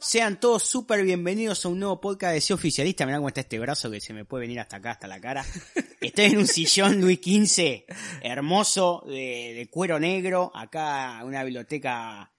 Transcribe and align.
Sean 0.00 0.40
todos 0.40 0.62
súper 0.62 1.02
bienvenidos 1.02 1.64
a 1.64 1.68
un 1.68 1.78
nuevo 1.80 2.00
podcast 2.00 2.34
de 2.34 2.40
C 2.40 2.54
Oficialista. 2.54 3.04
Mirá 3.06 3.18
cómo 3.18 3.28
está 3.28 3.40
este 3.42 3.58
brazo 3.58 3.90
que 3.90 4.00
se 4.00 4.12
me 4.12 4.24
puede 4.24 4.42
venir 4.42 4.60
hasta 4.60 4.76
acá, 4.76 4.92
hasta 4.92 5.08
la 5.08 5.20
cara. 5.20 5.44
Estoy 6.00 6.26
en 6.26 6.38
un 6.38 6.46
sillón 6.46 7.00
Luis 7.00 7.18
XV, 7.22 7.84
hermoso, 8.22 9.02
de, 9.06 9.54
de 9.56 9.68
cuero 9.70 9.98
negro. 10.00 10.50
Acá 10.54 11.20
una 11.24 11.42
biblioteca 11.44 12.32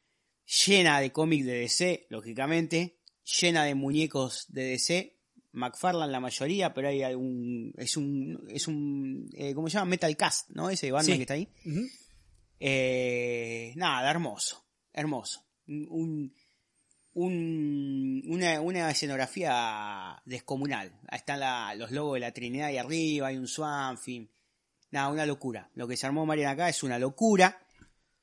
llena 0.65 0.99
de 0.99 1.11
cómics 1.11 1.45
de 1.45 1.53
DC, 1.59 2.07
lógicamente. 2.09 2.99
Llena 3.39 3.63
de 3.65 3.75
muñecos 3.75 4.45
de 4.49 4.63
DC. 4.65 5.17
McFarlane 5.53 6.11
la 6.11 6.19
mayoría, 6.21 6.73
pero 6.73 6.87
hay 6.87 7.03
algún... 7.03 7.73
Es 7.77 7.97
un... 7.97 8.45
Es 8.49 8.67
un 8.67 9.29
eh, 9.33 9.53
¿Cómo 9.53 9.67
se 9.67 9.73
llama? 9.73 9.89
Metal 9.89 10.15
Cast, 10.15 10.49
¿no? 10.51 10.69
Ese 10.69 10.91
Batman 10.91 11.05
Sí. 11.05 11.17
que 11.17 11.23
está 11.23 11.33
ahí. 11.33 11.49
Eh, 12.63 13.73
nada, 13.75 14.09
hermoso, 14.11 14.63
hermoso. 14.93 15.43
Un, 15.67 16.31
un- 17.13 18.23
una, 18.27 18.61
una 18.61 18.91
escenografía 18.91 20.21
descomunal. 20.25 20.91
Ahí 21.07 21.17
están 21.17 21.39
la- 21.39 21.73
los 21.75 21.89
logos 21.91 22.13
de 22.15 22.19
la 22.21 22.31
Trinidad 22.31 22.67
ahí 22.67 22.77
arriba, 22.77 23.27
hay 23.27 23.37
un 23.37 23.47
Swan, 23.47 23.97
fin. 23.97 24.29
Nada, 24.91 25.09
una 25.09 25.25
locura. 25.25 25.69
Lo 25.73 25.87
que 25.87 25.97
se 25.97 26.05
armó 26.05 26.25
Marian 26.25 26.51
acá 26.51 26.69
es 26.69 26.83
una 26.83 26.99
locura. 26.99 27.57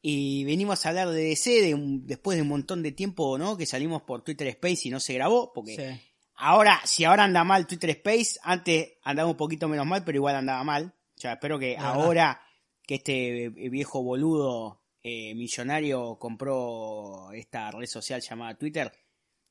Y 0.01 0.45
venimos 0.45 0.87
a 0.87 0.91
hablar 0.91 1.09
de 1.09 1.23
DC 1.25 1.61
de 1.61 1.75
un- 1.75 2.07
después 2.07 2.37
de 2.37 2.43
un 2.43 2.49
montón 2.49 2.83
de 2.85 2.93
tiempo, 2.93 3.37
¿no? 3.39 3.57
Que 3.57 3.67
salimos 3.67 4.03
por 4.03 4.23
Twitter 4.23 4.47
Space 4.49 4.83
y 4.89 4.91
no 4.91 5.01
se 5.01 5.15
grabó, 5.15 5.53
porque 5.53 5.75
Sí. 5.77 6.05
Ahora, 6.41 6.81
si 6.85 7.03
ahora 7.05 7.25
anda 7.25 7.43
mal 7.43 7.67
Twitter 7.67 7.91
Space, 7.91 8.39
antes 8.45 8.93
andaba 9.03 9.29
un 9.29 9.37
poquito 9.37 9.67
menos 9.67 9.85
mal, 9.87 10.05
pero 10.05 10.19
igual 10.19 10.37
andaba 10.37 10.63
mal. 10.63 10.95
O 11.17 11.21
sea, 11.21 11.33
espero 11.33 11.59
que 11.59 11.77
ahora 11.77 12.41
que 12.89 12.95
este 12.95 13.45
eh, 13.45 13.69
viejo 13.69 14.03
boludo 14.03 14.81
eh, 15.03 15.35
millonario 15.35 16.19
compró 16.19 17.31
esta 17.33 17.71
red 17.71 17.87
social 17.87 18.23
llamada 18.23 18.57
Twitter, 18.57 18.91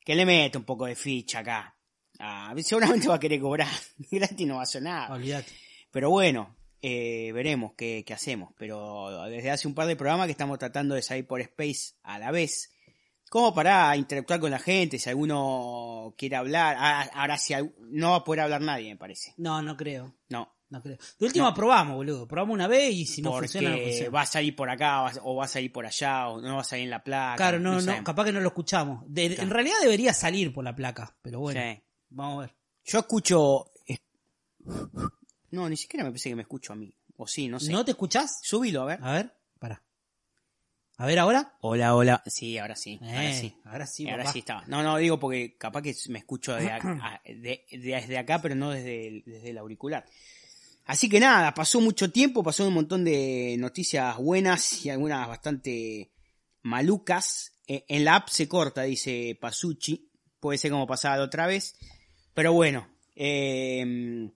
que 0.04 0.16
le 0.16 0.26
mete 0.26 0.58
un 0.58 0.64
poco 0.64 0.88
de 0.88 0.96
ficha 0.96 1.40
acá. 1.40 1.78
Ah, 2.18 2.56
seguramente 2.58 3.08
va 3.08 3.16
a 3.16 3.20
querer 3.20 3.40
cobrar. 3.40 3.70
Gratis 4.12 4.48
no 4.48 4.56
va 4.56 4.62
a 4.62 4.64
hacer 4.64 4.82
nada. 4.82 5.14
Olvídate. 5.14 5.52
Pero 5.92 6.10
bueno, 6.10 6.58
eh, 6.82 7.32
veremos 7.32 7.74
qué, 7.78 8.04
qué 8.08 8.16
hacemos. 8.16 8.56
Pero 8.58 9.28
desde 9.30 9.52
hace 9.52 9.68
un 9.68 9.76
par 9.76 9.86
de 9.86 9.96
programas 9.96 10.26
que 10.26 10.32
estamos 10.32 10.58
tratando 10.58 10.96
de 10.96 11.04
salir 11.04 11.28
por 11.28 11.40
Space 11.40 11.94
a 12.02 12.18
la 12.18 12.32
vez. 12.32 12.74
Como 13.30 13.54
para 13.54 13.96
interactuar 13.96 14.40
con 14.40 14.50
la 14.50 14.58
gente, 14.58 14.98
si 14.98 15.12
alguno 15.12 16.16
quiere 16.18 16.38
hablar. 16.38 16.76
Ah, 16.80 17.08
Ahora 17.14 17.38
si 17.38 17.54
no 17.92 18.12
va 18.12 18.18
a 18.18 18.24
poder 18.24 18.40
hablar 18.40 18.62
nadie, 18.62 18.90
me 18.90 18.98
parece. 18.98 19.36
No, 19.38 19.62
no 19.62 19.78
creo. 19.78 20.16
No. 20.30 20.57
No 20.70 20.82
creo. 20.82 20.98
De 21.20 21.26
última 21.26 21.46
No. 21.50 21.54
probamos, 21.56 21.96
boludo. 21.96 22.28
Probamos 22.28 22.54
una 22.54 22.68
vez 22.68 22.94
y 22.94 23.06
si 23.06 23.22
no 23.22 23.32
porque 23.32 23.48
funciona, 23.48 23.70
no 23.76 23.82
funciona. 23.84 24.10
va 24.12 24.22
a 24.22 24.26
salir 24.26 24.56
por 24.56 24.70
acá 24.70 25.02
vas- 25.02 25.20
o 25.24 25.36
va 25.36 25.46
a 25.46 25.48
salir 25.48 25.72
por 25.72 25.86
allá 25.86 26.28
o 26.28 26.42
no 26.42 26.56
va 26.56 26.62
a 26.62 26.66
salir 26.66 26.84
en 26.86 26.90
la 26.90 27.04
placa. 27.04 27.38
Claro, 27.38 27.60
no, 27.60 27.80
no, 27.82 28.04
capaz 28.04 28.26
que 28.26 28.32
no 28.34 28.42
lo 28.42 28.50
escuchamos. 28.50 29.04
De- 29.08 29.28
Claro. 29.30 29.44
En 29.44 29.50
realidad 29.50 29.76
debería 29.82 30.14
salir 30.14 30.54
por 30.54 30.64
la 30.66 30.76
placa, 30.76 31.16
pero 31.22 31.40
bueno, 31.40 31.62
Sí. 31.62 31.82
vamos 32.10 32.38
a 32.38 32.42
ver. 32.48 32.56
Yo 32.84 33.00
escucho... 33.00 33.72
es- 33.86 34.02
No, 35.52 35.70
ni 35.70 35.78
siquiera 35.78 36.04
me 36.04 36.12
pensé 36.12 36.30
que 36.30 36.36
me 36.36 36.42
escucho 36.42 36.74
a 36.74 36.76
mí. 36.76 36.94
O 37.16 37.26
sí, 37.28 37.48
no 37.48 37.60
sé. 37.60 37.72
¿No 37.72 37.86
te 37.86 37.92
escuchás? 37.92 38.40
Subilo, 38.44 38.82
a 38.84 38.86
ver. 38.86 39.00
A 39.02 39.14
ver, 39.14 39.34
para. 39.60 39.82
A 40.98 41.06
ver 41.06 41.20
ahora. 41.20 41.56
Hola, 41.62 41.96
hola. 41.96 42.24
Sí, 42.26 42.58
ahora 42.58 42.76
sí. 42.76 43.00
ahora 43.02 43.30
Eh, 43.30 43.34
sí. 43.40 43.56
Ahora 43.66 43.88
sí, 43.88 44.10
ahora 44.10 44.24
papá. 44.24 44.34
sí 44.34 44.40
estaba. 44.40 44.64
No, 44.68 44.84
no, 44.84 44.98
digo 44.98 45.20
porque 45.20 45.56
capaz 45.58 45.82
que 45.84 45.96
me 46.10 46.20
escucho 46.20 46.54
de 46.56 46.70
a- 46.72 46.80
de- 47.26 47.66
de- 47.72 47.78
desde 47.80 48.18
acá, 48.18 48.42
pero 48.42 48.56
no 48.56 48.72
desde 48.72 49.08
el, 49.08 49.24
desde 49.26 49.52
el 49.52 49.58
auricular. 49.60 50.06
Así 50.88 51.10
que 51.10 51.20
nada, 51.20 51.54
pasó 51.54 51.82
mucho 51.82 52.12
tiempo, 52.12 52.42
pasó 52.42 52.66
un 52.66 52.74
montón 52.74 53.04
de 53.04 53.58
noticias 53.60 54.16
buenas 54.18 54.86
y 54.86 54.90
algunas 54.90 55.28
bastante 55.28 56.14
malucas. 56.64 57.52
Eh, 57.68 57.84
en 57.90 58.06
la 58.06 58.16
app 58.16 58.30
se 58.30 58.48
corta, 58.48 58.84
dice 58.84 59.38
Pasucci. 59.40 60.10
Puede 60.40 60.58
ser 60.58 60.72
como 60.72 60.88
pasaba 60.88 61.18
la 61.18 61.24
otra 61.24 61.46
vez. 61.46 61.76
Pero 62.34 62.54
bueno, 62.54 62.88
eh, 63.16 64.32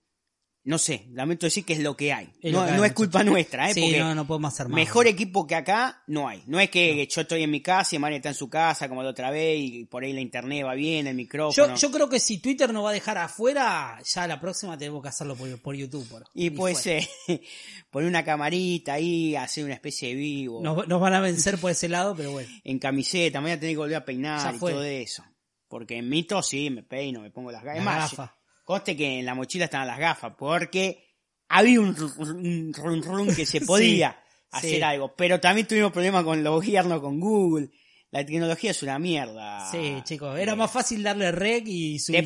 no 0.64 0.78
sé, 0.78 1.08
lamento 1.14 1.48
decir 1.48 1.66
que 1.66 1.74
es 1.74 1.80
lo 1.80 1.98
que 1.98 2.14
hay. 2.14 2.30
Es 2.40 2.54
no 2.54 2.60
lo 2.60 2.66
que 2.68 2.72
hay, 2.74 2.78
no 2.78 2.86
es 2.86 2.94
culpa 2.94 3.24
nuestra, 3.24 3.70
¿eh? 3.70 3.74
Sí, 3.74 3.82
Porque 3.82 4.00
no, 4.00 4.14
no 4.14 4.28
podemos 4.28 4.54
hacer 4.54 4.68
más. 4.68 4.76
Mejor 4.76 5.08
equipo 5.08 5.48
que 5.48 5.56
acá 5.56 6.04
no 6.06 6.28
hay. 6.28 6.44
No 6.46 6.60
es 6.60 6.70
que 6.70 7.08
yo 7.08 7.22
estoy 7.22 7.42
en 7.42 7.50
mi 7.50 7.62
casa 7.62 7.96
y 7.96 8.00
Mario 8.00 8.18
está 8.18 8.30
en 8.30 8.36
su 8.36 8.48
casa 8.50 8.88
como 8.88 9.02
la 9.02 9.10
otra 9.10 9.32
vez 9.32 9.58
y 9.60 9.86
por 9.86 10.04
ahí 10.04 10.14
la 10.14 10.22
internet 10.22 10.64
va 10.66 10.76
bien, 10.76 11.08
el 11.08 11.16
micrófono. 11.16 11.68
Yo, 11.70 11.76
yo 11.76 11.92
creo 11.92 12.08
que 12.10 12.20
si 12.20 12.38
Twitter 12.38 12.72
nos 12.72 12.86
va 12.86 12.92
a 12.92 12.94
dejar 12.94 13.18
afuera, 13.18 13.98
ya 14.06 14.28
la 14.28 14.40
próxima 14.40 14.78
tenemos 14.78 15.02
que 15.02 15.10
hacerlo 15.10 15.36
por, 15.36 15.60
por 15.62 15.76
YouTube. 15.76 16.08
por- 16.08 16.26
y 16.36 16.52
puede 16.52 16.76
fuera. 16.76 17.02
ser 17.28 17.42
poner 17.90 18.08
una 18.08 18.24
camarita 18.24 18.94
ahí, 18.94 19.36
hacer 19.36 19.66
una 19.66 19.74
especie 19.74 20.10
de 20.10 20.16
vivo 20.16 20.62
Nos, 20.62 20.88
nos 20.88 21.02
van 21.02 21.14
a 21.16 21.22
vencer 21.22 21.58
por 21.58 21.72
ese 21.72 21.90
lado, 21.90 22.16
pero 22.16 22.32
bueno. 22.34 22.50
en 22.64 22.78
camiseta, 22.78 23.40
me 23.42 23.46
voy 23.46 23.52
a 23.54 23.60
tener 23.60 23.74
que 23.74 23.80
volver 23.80 23.96
a 23.98 24.06
peinar 24.06 24.54
y 24.56 24.60
todo 24.60 24.84
eso. 24.84 25.24
Porque 25.68 25.98
en 25.98 26.08
mito 26.10 26.44
sí, 26.44 26.70
me 26.70 26.84
peino, 26.84 27.22
me 27.22 27.32
pongo 27.32 27.52
las 27.52 27.64
gafas. 27.64 28.30
La. 28.62 28.66
Conste 28.66 28.96
que 28.98 29.20
en 29.20 29.26
la 29.26 29.36
mochila 29.36 29.66
estaban 29.66 29.88
las 29.88 30.00
gafas, 30.00 30.34
porque 30.38 31.04
había 31.50 31.80
un, 31.82 31.96
un 32.18 32.74
run 32.74 33.04
run 33.04 33.36
que 33.36 33.46
se 33.46 33.62
podía 33.66 34.12
Sí, 34.54 34.58
hacer 34.58 34.76
sí. 34.78 34.82
algo. 34.82 35.16
Pero 35.16 35.40
también 35.40 35.68
tuvimos 35.68 35.92
problemas 35.92 36.24
con 36.24 36.44
los 36.44 36.54
gobiernos, 36.56 37.00
con 37.02 37.20
Google. 37.20 37.70
La 38.12 38.26
tecnología 38.26 38.72
es 38.72 38.84
una 38.84 39.00
mierda. 39.00 39.72
Sí, 39.72 39.96
chicos, 40.04 40.38
era 40.38 40.54
Eh, 40.54 40.56
más 40.58 40.70
fácil 40.72 41.02
darle 41.02 41.32
rec 41.32 41.64
y 41.66 41.98
subir 42.00 42.26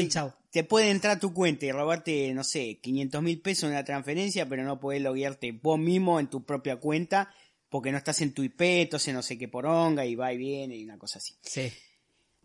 y 0.00 0.08
chau. 0.08 0.32
te 0.50 0.64
puede 0.64 0.88
entrar 0.90 1.16
a 1.16 1.20
tu 1.20 1.34
cuenta 1.34 1.66
y 1.66 1.72
robarte, 1.72 2.32
no 2.32 2.42
sé, 2.42 2.78
500 2.80 3.22
mil 3.22 3.38
pesos 3.42 3.64
en 3.64 3.70
una 3.72 3.84
transferencia, 3.84 4.48
pero 4.48 4.64
no 4.64 4.80
podés 4.80 5.02
loguearte 5.02 5.52
vos 5.52 5.78
mismo 5.78 6.18
en 6.18 6.28
tu 6.28 6.46
propia 6.46 6.76
cuenta 6.76 7.30
porque 7.68 7.92
no 7.92 7.98
estás 7.98 8.22
en 8.22 8.32
tu 8.32 8.42
IP, 8.42 8.62
entonces 8.62 9.12
no 9.12 9.20
sé 9.20 9.36
qué 9.36 9.46
poronga 9.48 10.06
y 10.06 10.14
va 10.14 10.32
y 10.32 10.38
viene 10.38 10.74
y 10.78 10.84
una 10.84 10.96
cosa 10.96 11.18
así. 11.18 11.34
Sí. 11.42 11.70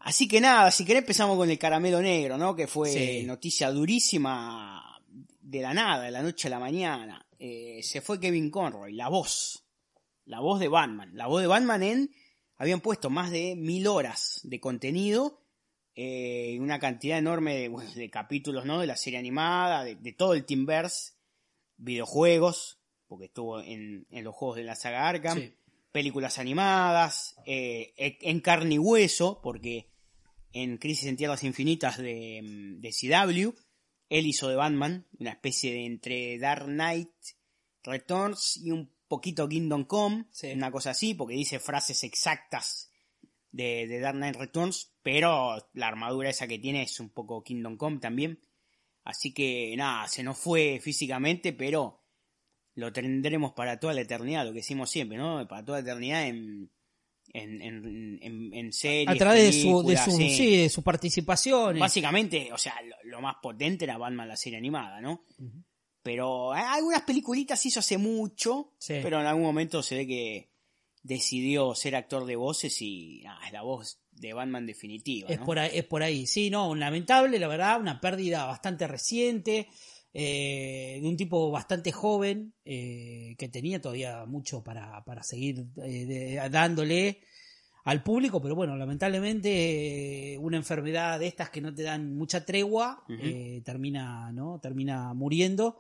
Así 0.03 0.27
que 0.27 0.39
nada, 0.41 0.69
si 0.71 0.85
querés 0.85 1.01
empezamos 1.03 1.37
con 1.37 1.49
el 1.49 1.57
caramelo 1.57 2.01
negro, 2.01 2.37
¿no? 2.37 2.55
Que 2.55 2.67
fue 2.67 2.89
Sí. 2.91 3.23
noticia 3.23 3.71
durísima 3.71 4.99
de 5.41 5.61
la 5.61 5.73
nada, 5.73 6.03
de 6.03 6.11
la 6.11 6.21
noche 6.21 6.47
a 6.47 6.51
la 6.51 6.59
mañana. 6.59 7.25
Eh, 7.39 7.79
se 7.83 8.01
fue 8.01 8.19
Kevin 8.19 8.49
Conroy, 8.49 8.93
la 8.93 9.09
voz. 9.09 9.63
La 10.25 10.39
voz 10.39 10.59
de 10.59 10.67
Batman. 10.69 11.11
La 11.15 11.27
voz 11.27 11.41
de 11.41 11.47
Batman 11.47 11.83
en... 11.83 12.11
Habían 12.57 12.79
puesto 12.81 13.09
más 13.09 13.31
de 13.31 13.55
mil 13.55 13.87
horas 13.87 14.39
de 14.43 14.59
contenido. 14.59 15.39
eh, 15.95 16.57
una 16.59 16.79
cantidad 16.79 17.19
enorme 17.19 17.55
de, 17.55 17.67
bueno, 17.69 17.91
de 17.93 18.09
capítulos, 18.09 18.65
¿no? 18.65 18.79
De 18.79 18.87
la 18.87 18.95
serie 18.97 19.19
animada, 19.19 19.83
de, 19.83 19.95
de 19.95 20.11
todo 20.13 20.33
el 20.33 20.43
Teamverse. 20.43 21.13
Videojuegos, 21.77 22.79
porque 23.07 23.25
estuvo 23.25 23.59
en, 23.61 24.07
en 24.09 24.23
los 24.23 24.33
juegos 24.33 24.57
de 24.57 24.63
la 24.63 24.75
saga 24.75 25.07
Arkham 25.07 25.37
Sí. 25.39 25.53
películas 25.91 26.39
animadas, 26.39 27.35
eh, 27.45 27.93
en 27.97 28.39
carne 28.39 28.75
y 28.75 28.79
hueso, 28.79 29.39
porque 29.43 29.89
en 30.53 30.77
Crisis 30.77 31.05
en 31.05 31.17
Tierras 31.17 31.43
Infinitas 31.43 31.97
de, 31.97 32.41
mm, 32.41 32.79
de 32.79 32.91
CW, 32.91 33.53
él 34.09 34.27
hizo 34.27 34.47
de 34.47 34.55
Batman, 34.55 35.07
una 35.19 35.31
especie 35.31 35.73
de 35.73 35.85
entre 35.85 36.37
Dark 36.37 36.65
Knight 36.65 37.09
Returns 37.83 38.57
y 38.57 38.71
un 38.71 38.93
poquito 39.07 39.49
Kingdom 39.49 39.85
Come, 39.85 40.25
Sí. 40.31 40.51
una 40.53 40.71
cosa 40.71 40.91
así, 40.91 41.13
porque 41.13 41.35
dice 41.35 41.59
frases 41.59 42.03
exactas 42.03 42.91
de, 43.51 43.87
de 43.87 43.99
Dark 43.99 44.17
Knight 44.17 44.35
Returns, 44.35 44.93
pero 45.01 45.69
la 45.73 45.87
armadura 45.87 46.29
esa 46.29 46.47
que 46.47 46.59
tiene 46.59 46.83
es 46.83 46.99
un 46.99 47.09
poco 47.09 47.43
Kingdom 47.43 47.77
Come 47.77 47.99
también. 47.99 48.39
Así 49.03 49.33
que 49.33 49.75
nada, 49.75 50.07
se 50.07 50.23
nos 50.23 50.37
fue 50.37 50.79
físicamente, 50.81 51.51
pero 51.51 52.01
lo 52.75 52.93
tendremos 52.93 53.53
para 53.53 53.79
toda 53.79 53.93
la 53.93 54.01
eternidad, 54.01 54.45
lo 54.45 54.51
que 54.51 54.59
decimos 54.59 54.89
siempre, 54.89 55.17
¿no? 55.17 55.45
Para 55.47 55.65
toda 55.65 55.79
la 55.79 55.83
eternidad 55.83 56.27
en, 56.27 56.71
en, 57.33 57.61
en, 57.61 58.19
en, 58.21 58.53
en 58.53 58.71
series. 58.73 59.09
A 59.09 59.15
través 59.15 59.43
de 59.45 59.61
su, 59.61 59.83
de 59.83 59.97
su, 59.97 60.11
sí. 60.11 60.29
sí, 60.37 60.57
de 60.57 60.69
su 60.69 60.83
participación. 60.83 61.79
Básicamente, 61.79 62.53
o 62.53 62.57
sea, 62.57 62.75
lo, 62.83 62.95
lo 63.09 63.21
más 63.21 63.35
potente 63.41 63.85
era 63.85 63.97
Batman 63.97 64.27
la 64.27 64.37
serie 64.37 64.57
animada, 64.59 65.01
¿no? 65.01 65.25
Pero 66.03 66.51
hay 66.53 66.63
algunas 66.77 67.01
peliculitas 67.03 67.65
hizo 67.65 67.79
hace 67.79 67.97
mucho, 67.97 68.73
Sí. 68.77 68.95
pero 69.01 69.19
en 69.19 69.25
algún 69.25 69.43
momento 69.43 69.81
se 69.81 69.95
ve 69.95 70.07
que 70.07 70.49
decidió 71.01 71.73
ser 71.75 71.95
actor 71.95 72.25
de 72.25 72.35
voces 72.35 72.81
y 72.81 73.21
nada, 73.23 73.45
es 73.45 73.53
la 73.53 73.61
voz 73.61 73.99
de 74.11 74.33
Batman 74.33 74.65
definitiva, 74.65 75.27
Es 75.29 75.39
¿no? 75.39 75.45
por 75.45 75.59
ahí, 75.59 75.71
es 75.73 75.83
por 75.85 76.03
ahí. 76.03 76.27
Sí, 76.27 76.49
no, 76.49 76.75
lamentable, 76.75 77.39
la 77.39 77.47
verdad, 77.47 77.79
una 77.79 77.99
pérdida 77.99 78.45
bastante 78.45 78.87
reciente, 78.87 79.67
eh, 80.13 80.99
de 81.01 81.07
un 81.07 81.17
tipo 81.17 81.49
bastante 81.51 81.91
joven, 81.91 82.53
eh, 82.65 83.35
que 83.37 83.49
tenía 83.49 83.81
todavía 83.81 84.25
mucho 84.25 84.63
para, 84.63 85.03
para 85.05 85.23
seguir 85.23 85.65
eh, 85.83 86.05
de- 86.05 86.49
dándole 86.49 87.19
al 87.85 88.01
público, 88.03 88.41
pero 88.41 88.55
bueno, 88.55 88.77
lamentablemente 88.77 90.33
eh, 90.33 90.37
una 90.37 90.57
enfermedad 90.57 91.19
de 91.19 91.27
estas 91.27 91.49
que 91.49 91.59
no 91.61 91.73
te 91.73 91.83
dan 91.83 92.15
mucha 92.15 92.45
tregua 92.45 93.03
termina, 93.65 94.31
¿no? 94.31 94.59
Termina 94.61 95.13
muriendo. 95.13 95.77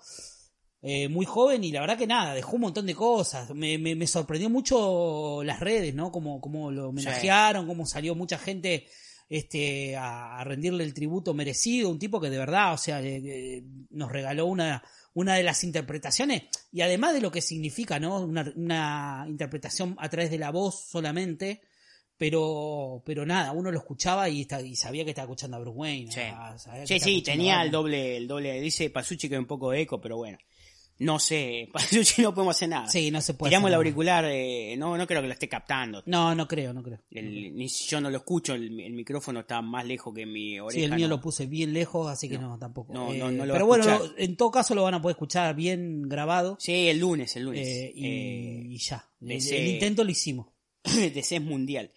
Eh, 0.85 1.07
muy 1.07 1.25
joven 1.25 1.63
y 1.63 1.71
la 1.71 1.79
verdad 1.79 1.97
que 1.97 2.05
nada, 2.07 2.33
dejó 2.33 2.55
un 2.55 2.63
montón 2.63 2.85
de 2.85 2.93
cosas. 2.93 3.51
Me, 3.55 3.77
me, 3.77 3.95
me 3.95 4.05
sorprendió 4.05 4.49
mucho 4.49 5.41
las 5.41 5.61
redes, 5.61 5.95
¿no? 5.95 6.11
Como, 6.11 6.41
como 6.41 6.71
lo 6.71 6.89
homenajearon, 6.89 7.65
cómo 7.67 7.85
salió 7.85 8.15
mucha 8.15 8.37
gente 8.37 8.85
este, 9.33 9.95
a, 9.95 10.39
a 10.39 10.43
rendirle 10.43 10.83
el 10.83 10.93
tributo 10.93 11.33
merecido. 11.33 11.89
Un 11.89 11.97
tipo 11.97 12.21
que 12.21 12.29
de 12.29 12.37
verdad, 12.37 12.71
o 12.71 12.77
sea, 12.77 13.01
eh, 13.01 13.63
nos 13.89 14.11
regaló 14.11 14.45
una, 14.45 14.83
una 15.15 15.33
de 15.35 15.41
las 15.41 15.63
interpretaciones 15.63 16.43
y 16.71 16.81
además 16.81 17.15
de 17.15 17.21
lo 17.21 17.31
que 17.31 17.41
significa, 17.41 17.99
¿no? 17.99 18.19
Una, 18.19 18.53
una 18.55 19.25
interpretación 19.27 19.95
a 19.97 20.07
través 20.07 20.29
de 20.29 20.37
la 20.37 20.51
voz 20.51 20.85
solamente. 20.87 21.61
Pero, 22.15 23.01
pero 23.03 23.25
nada, 23.25 23.53
uno 23.53 23.71
lo 23.71 23.79
escuchaba 23.79 24.29
y, 24.29 24.45
sabía 24.75 25.03
que 25.03 25.09
estaba 25.09 25.25
escuchando 25.25 25.57
a 25.57 25.61
Bruce 25.61 25.77
Wayne. 25.79 26.11
Sí, 26.85 26.99
sí, 26.99 27.23
tenía 27.23 27.63
el 27.63 27.71
doble, 27.71 28.15
el 28.17 28.27
doble, 28.27 28.61
dice 28.61 28.91
Pasucci 28.91 29.27
que 29.27 29.35
hay 29.35 29.39
un 29.39 29.47
poco 29.47 29.71
de 29.71 29.81
eco, 29.81 29.99
pero 29.99 30.17
bueno. 30.17 30.37
No 31.03 31.19
sé, 31.19 31.69
Pasucci 31.73 32.21
no 32.21 32.33
podemos 32.33 32.55
hacer 32.55 32.69
nada. 32.69 32.87
Sí, 32.87 33.11
no 33.11 33.21
se 33.21 33.33
puede. 33.33 33.49
Tiramos 33.49 33.69
el 33.69 33.73
auricular, 33.75 34.25
eh, 34.27 34.75
no, 34.77 34.97
no 34.97 35.05
creo 35.07 35.21
que 35.21 35.27
lo 35.27 35.33
esté 35.33 35.47
captando. 35.49 36.01
No, 36.05 36.33
no 36.35 36.47
creo, 36.47 36.73
no 36.73 36.81
creo. 36.83 36.99
El- 37.11 37.55
ni 37.55 37.69
si 37.69 37.85
yo 37.89 37.99
no 38.01 38.09
lo 38.09 38.17
escucho, 38.17 38.53
el, 38.53 38.79
el 38.79 38.93
micrófono 38.93 39.41
está 39.41 39.61
más 39.61 39.85
lejos 39.85 40.13
que 40.13 40.25
mi 40.25 40.59
oreja. 40.59 40.79
Sí, 40.79 40.83
el 40.83 40.95
mío 40.95 41.07
no. 41.07 41.15
lo 41.17 41.21
puse 41.21 41.45
bien 41.45 41.73
lejos, 41.73 42.09
así 42.09 42.27
que 42.29 42.37
no, 42.37 42.57
tampoco. 42.57 42.93
No, 42.93 43.13
Eh, 43.13 43.17
no, 43.17 43.31
no 43.31 43.45
lo 43.45 43.53
pero 43.53 43.65
bueno, 43.65 43.85
lo- 43.85 44.17
en 44.17 44.35
todo 44.37 44.51
caso 44.51 44.73
lo 44.75 44.83
van 44.83 44.93
a 44.95 45.01
poder 45.01 45.15
escuchar 45.15 45.55
bien 45.55 46.03
grabado. 46.09 46.57
Sí, 46.59 46.87
el 46.87 46.99
lunes, 46.99 47.35
el 47.35 47.43
lunes. 47.43 47.67
eh, 47.67 47.91
y, 47.95 48.05
Eh, 48.05 48.63
y 48.69 48.77
ya. 48.77 49.07
El, 49.21 49.31
el 49.31 49.67
intento 49.67 50.03
lo 50.03 50.11
hicimos. 50.11 50.47
de 50.83 51.39
mundial. 51.39 51.91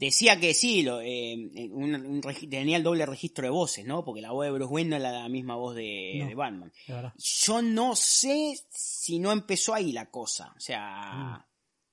Decía 0.00 0.40
que 0.40 0.54
sí, 0.54 0.82
lo, 0.82 1.00
eh, 1.02 1.34
un- 1.70 1.94
un 1.94 2.22
regi- 2.22 2.48
tenía 2.48 2.78
el 2.78 2.82
doble 2.82 3.04
registro 3.04 3.44
de 3.44 3.50
voces, 3.50 3.84
¿no? 3.84 4.02
Porque 4.02 4.22
la 4.22 4.32
voz 4.32 4.46
de 4.46 4.50
Bruce 4.50 4.72
Wayne 4.72 4.90
no 4.90 4.96
era 4.96 5.12
la 5.12 5.28
misma 5.28 5.56
voz 5.56 5.74
de, 5.76 6.14
No. 6.20 6.26
de 6.26 6.34
Batman. 6.34 6.72
Yo 7.18 7.60
no 7.62 7.94
sé 7.94 8.58
si 8.70 9.18
no 9.18 9.30
empezó 9.30 9.74
ahí 9.74 9.92
la 9.92 10.10
cosa. 10.10 10.52
O 10.52 10.56
Mm. 10.56 10.60
sea, 10.60 11.46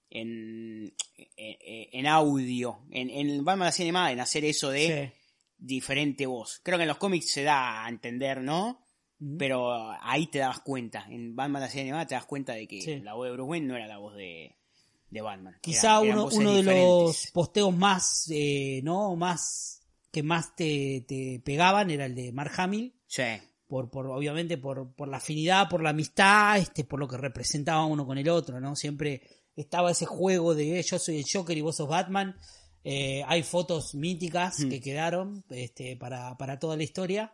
en, 0.09 0.93
en, 1.17 1.87
en 1.91 2.07
audio, 2.07 2.79
en, 2.91 3.09
en 3.09 3.43
Batman 3.43 3.69
la 3.77 3.83
animada, 3.83 4.11
en 4.13 4.19
hacer 4.21 4.45
eso 4.45 4.69
de 4.69 5.11
Sí. 5.13 5.19
diferente 5.57 6.25
voz. 6.25 6.61
Creo 6.63 6.77
que 6.77 6.83
en 6.83 6.87
los 6.89 6.97
cómics 6.97 7.29
se 7.31 7.43
da 7.43 7.85
a 7.85 7.89
entender, 7.89 8.41
¿no? 8.41 8.85
Pero 9.37 9.91
ahí 10.01 10.27
te 10.27 10.39
das 10.39 10.59
cuenta. 10.59 11.05
En 11.09 11.35
Batman 11.35 11.61
la 11.63 11.67
serie 11.69 11.83
animada 11.83 12.05
te 12.07 12.15
das 12.15 12.25
cuenta 12.25 12.53
de 12.53 12.67
que 12.67 12.81
Sí. 12.81 12.99
la 13.01 13.15
voz 13.15 13.25
de 13.27 13.33
Bruce 13.33 13.49
Wayne 13.49 13.67
no 13.67 13.75
era 13.75 13.87
la 13.87 13.97
voz 13.97 14.15
de, 14.15 14.55
de 15.09 15.21
Batman. 15.21 15.57
Quizá 15.61 16.01
eran 16.03 16.19
uno, 16.19 16.29
uno 16.33 16.53
de 16.53 16.63
los 16.63 17.27
posteos 17.33 17.75
más, 17.75 18.27
eh, 18.29 18.81
¿no? 18.83 19.15
Más, 19.15 19.81
que 20.11 20.23
más 20.23 20.55
te, 20.55 21.05
te 21.07 21.41
pegaban 21.43 21.89
era 21.91 22.05
el 22.05 22.15
de 22.15 22.31
Mark 22.31 22.51
Hamill. 22.57 22.93
Sí. 23.07 23.23
por, 23.67 23.89
por 23.89 24.07
obviamente 24.07 24.57
por, 24.57 24.93
por 24.93 25.07
la 25.07 25.17
afinidad, 25.17 25.69
por 25.69 25.81
la 25.81 25.91
amistad, 25.91 26.57
este, 26.57 26.83
por 26.83 26.99
lo 26.99 27.07
que 27.07 27.17
representaba 27.17 27.85
uno 27.85 28.05
con 28.05 28.17
el 28.17 28.27
otro, 28.29 28.59
¿no? 28.59 28.75
Siempre 28.75 29.21
estaba 29.55 29.91
ese 29.91 30.05
juego 30.05 30.55
de 30.55 30.79
eh, 30.79 30.83
yo 30.83 30.99
soy 30.99 31.17
el 31.17 31.25
Joker 31.31 31.57
y 31.57 31.61
vos 31.61 31.75
sos 31.77 31.87
Batman. 31.89 32.35
Eh, 32.83 33.23
hay 33.27 33.43
fotos 33.43 33.95
míticas 33.95 34.59
Hmm. 34.59 34.69
que 34.69 34.79
quedaron 34.81 35.43
este, 35.49 35.97
para, 35.97 36.37
para 36.37 36.59
toda 36.59 36.77
la 36.77 36.83
historia. 36.83 37.33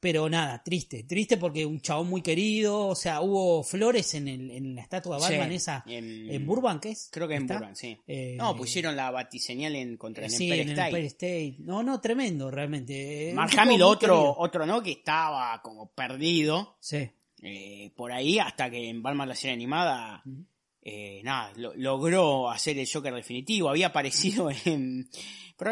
Pero 0.00 0.28
nada, 0.28 0.62
triste, 0.62 1.02
triste 1.02 1.38
porque 1.38 1.66
un 1.66 1.80
chabón 1.80 2.08
muy 2.08 2.22
querido, 2.22 2.86
o 2.86 2.94
sea, 2.94 3.20
hubo 3.20 3.64
flores 3.64 4.14
en, 4.14 4.28
el, 4.28 4.50
en 4.52 4.76
la 4.76 4.82
estatua 4.82 5.16
de 5.16 5.22
Batman 5.22 5.48
Sí, 5.50 5.54
esa, 5.56 5.82
en- 5.88 6.30
en, 6.30 6.46
Burbank, 6.46 6.86
¿es? 6.86 7.08
Creo 7.10 7.26
que 7.26 7.34
en 7.34 7.42
¿Está? 7.42 7.54
Burbank, 7.54 7.74
sí. 7.74 7.98
Eh, 8.06 8.36
no, 8.38 8.54
pusieron 8.56 8.94
la 8.94 9.10
batiseñal 9.10 9.74
en, 9.74 9.96
contra 9.96 10.26
el 10.26 10.30
sí, 10.30 10.44
Empire 10.44 10.62
en 10.62 10.68
el. 10.70 10.78
Empire 10.78 11.06
State. 11.06 11.56
No, 11.58 11.82
no, 11.82 12.00
tremendo, 12.00 12.48
realmente. 12.48 13.30
Eh, 13.30 13.34
Mark 13.34 13.50
Hamill, 13.58 13.82
otro, 13.82 14.36
otro, 14.38 14.64
¿no? 14.66 14.80
Que 14.82 14.92
estaba 14.92 15.60
como 15.62 15.90
perdido 15.90 16.76
Sí. 16.78 17.10
eh, 17.42 17.90
por 17.96 18.12
ahí 18.12 18.38
hasta 18.38 18.70
que 18.70 18.88
en 18.88 19.02
Batman 19.02 19.28
la 19.30 19.34
serie 19.34 19.54
animada, 19.54 20.22
eh, 20.80 21.20
nada, 21.24 21.52
lo- 21.56 21.74
logró 21.74 22.48
hacer 22.50 22.78
el 22.78 22.88
Joker 22.88 23.12
definitivo. 23.14 23.68
Había 23.68 23.88
aparecido 23.88 24.48
en, 24.64 25.10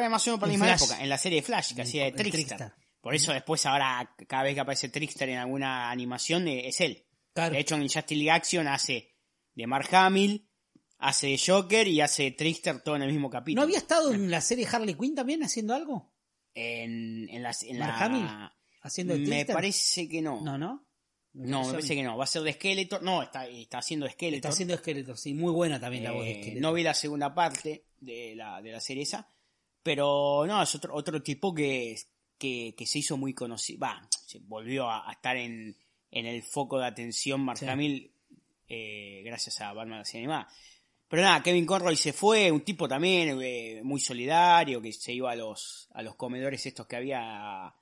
menos 0.01 0.41
por 0.41 0.49
la 0.49 0.55
En 0.55 0.61
misma 0.61 0.67
Flash. 0.77 0.83
época, 0.91 1.03
en 1.05 1.09
la 1.09 1.19
serie 1.19 1.41
de 1.41 1.47
Flash, 1.47 1.75
que 1.75 1.83
hacía 1.83 2.05
de 2.07 2.11
Trickster. 2.13 2.73
Por 3.07 3.15
eso 3.15 3.33
después 3.33 3.65
ahora, 3.67 4.15
cada 4.27 4.43
vez 4.43 4.55
que 4.55 4.61
aparece 4.61 4.89
Trickster 4.89 5.29
en 5.29 5.39
alguna 5.39 5.91
animación, 5.91 6.49
eh, 6.49 6.67
es 6.67 6.81
él. 6.81 7.07
Claro. 7.33 7.55
De 7.55 7.61
hecho, 7.61 7.77
en 7.77 7.83
Justice 7.83 8.15
League 8.17 8.31
Action 8.33 8.67
hace 8.67 9.15
de 9.55 9.67
Mark 9.69 9.89
Hamill, 9.95 10.49
hace 10.99 11.29
de 11.29 11.39
Joker 11.47 11.87
y 11.87 12.01
hace 12.01 12.25
de 12.25 12.31
Trickster 12.33 12.81
todo 12.83 12.97
en 12.97 13.03
el 13.03 13.13
mismo 13.13 13.31
capítulo. 13.31 13.61
¿No 13.61 13.65
había 13.65 13.79
estado 13.79 14.13
en 14.13 14.29
la 14.31 14.41
serie 14.41 14.67
Harley 14.71 14.95
Quinn 14.95 15.15
también 15.15 15.43
haciendo 15.45 15.75
algo? 15.75 16.13
En, 16.53 17.29
en, 17.31 17.43
las- 17.45 17.63
en 17.63 17.79
Mark 17.79 17.95
la... 17.99 18.05
Hamill, 18.07 18.27
haciendo 18.83 19.15
de 19.15 19.21
Me 19.21 19.27
Trickster? 19.27 19.55
parece 19.55 20.09
que 20.09 20.21
no. 20.23 20.41
No, 20.41 20.59
no. 20.59 20.83
No, 21.35 21.65
me 21.65 21.71
parece 21.75 21.95
que 21.95 22.03
no. 22.03 22.17
Va 22.17 22.25
a 22.25 22.27
ser 22.27 22.43
de 22.43 22.55
Skeletor. 22.55 23.03
No, 23.03 23.23
está, 23.23 23.47
está 23.47 23.79
haciendo 23.79 24.09
Skeletor. 24.09 24.37
Está 24.39 24.49
haciendo 24.49 24.77
Skeletor, 24.79 25.17
sí, 25.19 25.33
muy 25.35 25.53
buena 25.53 25.79
también 25.79 26.03
la 26.05 26.13
voz 26.13 26.25
de 26.25 26.31
Eh, 26.33 26.35
Skeletor. 26.41 26.63
no 26.63 26.73
vi 26.73 26.83
la 26.83 26.95
segunda 26.95 27.35
parte 27.35 27.85
de 27.99 28.35
la, 28.35 28.61
de 28.63 28.73
la 28.73 28.81
serie 28.81 29.03
esa. 29.05 29.29
Pero 29.83 30.45
no, 30.47 30.63
es 30.63 30.75
otro, 30.75 30.95
otro 30.95 31.23
tipo 31.23 31.55
que, 31.55 31.95
que, 32.39 32.75
que 32.77 32.87
se 32.87 32.99
hizo 33.01 33.17
muy 33.17 33.35
conocido. 33.35 33.81
Va, 33.81 34.09
se 34.27 34.39
volvió 34.41 34.89
a, 34.89 35.09
a 35.09 35.13
estar 35.13 35.37
en, 35.37 35.77
en 36.11 36.27
el 36.27 36.43
foco 36.43 36.79
de 36.79 36.87
atención 36.87 37.41
Mark 37.41 37.59
Sí. 37.59 37.67
Hamill 37.67 38.13
eh, 38.69 39.23
gracias 39.25 39.61
a 39.61 39.73
Batman 39.73 40.03
la 40.03 40.19
animada. 40.19 40.49
Pero 41.09 41.23
nada, 41.23 41.43
Kevin 41.43 41.67
Conroy 41.67 41.95
se 41.97 42.13
fue, 42.13 42.51
un 42.51 42.63
tipo 42.63 42.89
también 42.89 43.39
eh, 43.41 43.81
muy 43.85 44.01
solidario, 44.01 44.83
que 44.83 44.93
se 44.93 45.13
iba 45.13 45.31
a 45.31 45.37
los, 45.37 45.89
a 45.95 46.03
los 46.03 46.17
comedores 46.17 46.67
estos 46.67 46.87
que 46.89 46.97
había 46.97 47.73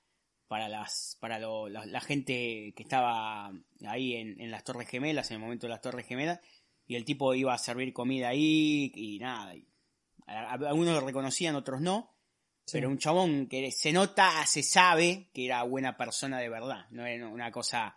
para 0.46 0.68
las 0.68 1.16
para 1.20 1.38
lo- 1.38 1.70
la, 1.70 1.86
la 1.86 2.02
gente 2.02 2.74
que 2.76 2.82
estaba 2.82 3.50
ahí 3.86 4.14
en, 4.14 4.38
en 4.42 4.50
las 4.50 4.62
Torres 4.62 4.88
Gemelas, 4.88 5.30
en 5.30 5.36
el 5.36 5.40
momento 5.42 5.66
de 5.66 5.70
las 5.70 5.80
Torres 5.80 6.06
Gemelas, 6.06 6.40
y 6.86 6.96
el 6.96 7.06
tipo 7.06 7.32
iba 7.34 7.54
a 7.54 7.58
servir 7.58 7.94
comida 7.94 8.28
ahí 8.28 8.92
y 8.94 9.18
nada. 9.18 9.54
algunos 10.26 10.94
lo 10.94 11.00
reconocían, 11.06 11.54
otros 11.56 11.80
no. 11.80 12.13
Sí. 12.66 12.78
Pero 12.78 12.88
un 12.88 12.99
chabón 12.99 13.46
que 13.46 13.70
se 13.70 13.93
nota, 13.93 14.44
se 14.46 14.62
sabe 14.62 15.28
que 15.34 15.44
era 15.46 15.62
buena 15.64 15.96
persona 15.96 16.38
de 16.40 16.49
verdad, 16.49 16.87
no 16.90 17.05
era 17.06 17.28
una 17.28 17.50
cosa 17.52 17.96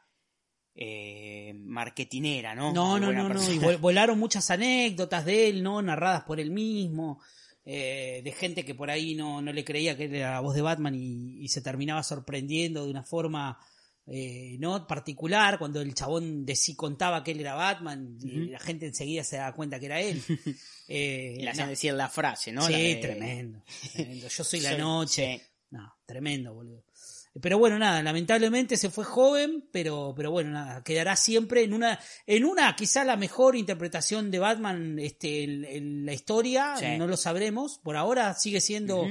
eh, 0.75 1.53
marketinera, 1.55 2.53
¿no? 2.53 2.73
No, 2.73 2.99
no, 2.99 3.11
no. 3.11 3.33
Y 3.53 3.57
vol- 3.59 3.79
volaron 3.79 4.19
muchas 4.19 4.49
anécdotas 4.51 5.25
de 5.25 5.49
él, 5.49 5.63
¿no? 5.63 5.81
Narradas 5.81 6.23
por 6.23 6.39
él 6.39 6.51
mismo. 6.51 7.21
eh, 7.69 8.21
de 8.23 8.31
gente 8.31 8.63
que 8.63 8.75
por 8.75 8.89
ahí 8.89 9.13
no, 9.15 9.41
no 9.41 9.51
le 9.51 9.65
creía 9.65 9.97
que 9.97 10.05
era 10.05 10.31
la 10.31 10.39
voz 10.39 10.55
de 10.55 10.61
Batman 10.61 10.95
y, 10.95 11.43
y 11.43 11.47
se 11.49 11.61
terminaba 11.61 12.01
sorprendiendo 12.03 12.85
de 12.85 12.91
una 12.91 13.03
forma 13.03 13.57
eh, 14.07 14.55
no 14.59 14.87
particular 14.87 15.59
cuando 15.59 15.81
el 15.81 15.93
chabón 15.93 16.45
de 16.45 16.55
sí 16.55 16.75
contaba 16.75 17.23
que 17.23 17.31
él 17.31 17.41
era 17.41 17.53
Batman 17.55 18.17
y 18.23 18.47
la 18.47 18.59
gente 18.59 18.85
enseguida 18.87 19.23
se 19.23 19.35
daba 19.37 19.53
cuenta 19.53 19.79
que 19.79 19.85
era 19.87 19.99
él. 20.01 20.21
Eh, 20.89 21.35
Y 21.39 21.41
le 21.43 21.49
hacían 21.49 21.65
no, 21.67 21.71
decir 21.71 21.93
la 21.93 22.07
frase, 22.07 22.49
¿no? 22.53 22.61
sí, 22.65 22.71
de- 22.71 22.95
tremendo, 23.01 23.61
tremendo. 23.91 24.29
Yo 24.29 24.43
soy 24.45 24.61
la 24.61 24.69
Soy- 24.71 24.77
noche. 24.79 25.37
sí. 25.43 25.51
No, 25.71 25.93
tremendo, 26.05 26.53
boludo. 26.53 26.81
Pero 27.41 27.57
bueno, 27.59 27.77
nada, 27.77 28.01
lamentablemente 28.03 28.77
se 28.77 28.89
fue 28.89 29.03
joven, 29.03 29.63
pero, 29.71 30.13
pero 30.15 30.31
bueno, 30.31 30.51
nada, 30.51 30.83
quedará 30.83 31.15
siempre 31.15 31.63
en 31.63 31.73
una, 31.73 31.99
en 32.25 32.45
una, 32.45 32.75
quizá 32.75 33.03
la 33.03 33.17
mejor 33.17 33.55
interpretación 33.55 34.31
de 34.31 34.39
Batman, 34.39 34.97
este, 34.99 35.43
en, 35.43 35.65
en 35.65 36.05
la 36.05 36.13
historia, 36.13 36.75
Sí. 36.77 36.97
no 36.97 37.07
lo 37.07 37.17
sabremos, 37.17 37.79
por 37.79 37.95
ahora 37.97 38.33
sigue 38.33 38.61
siendo 38.61 39.05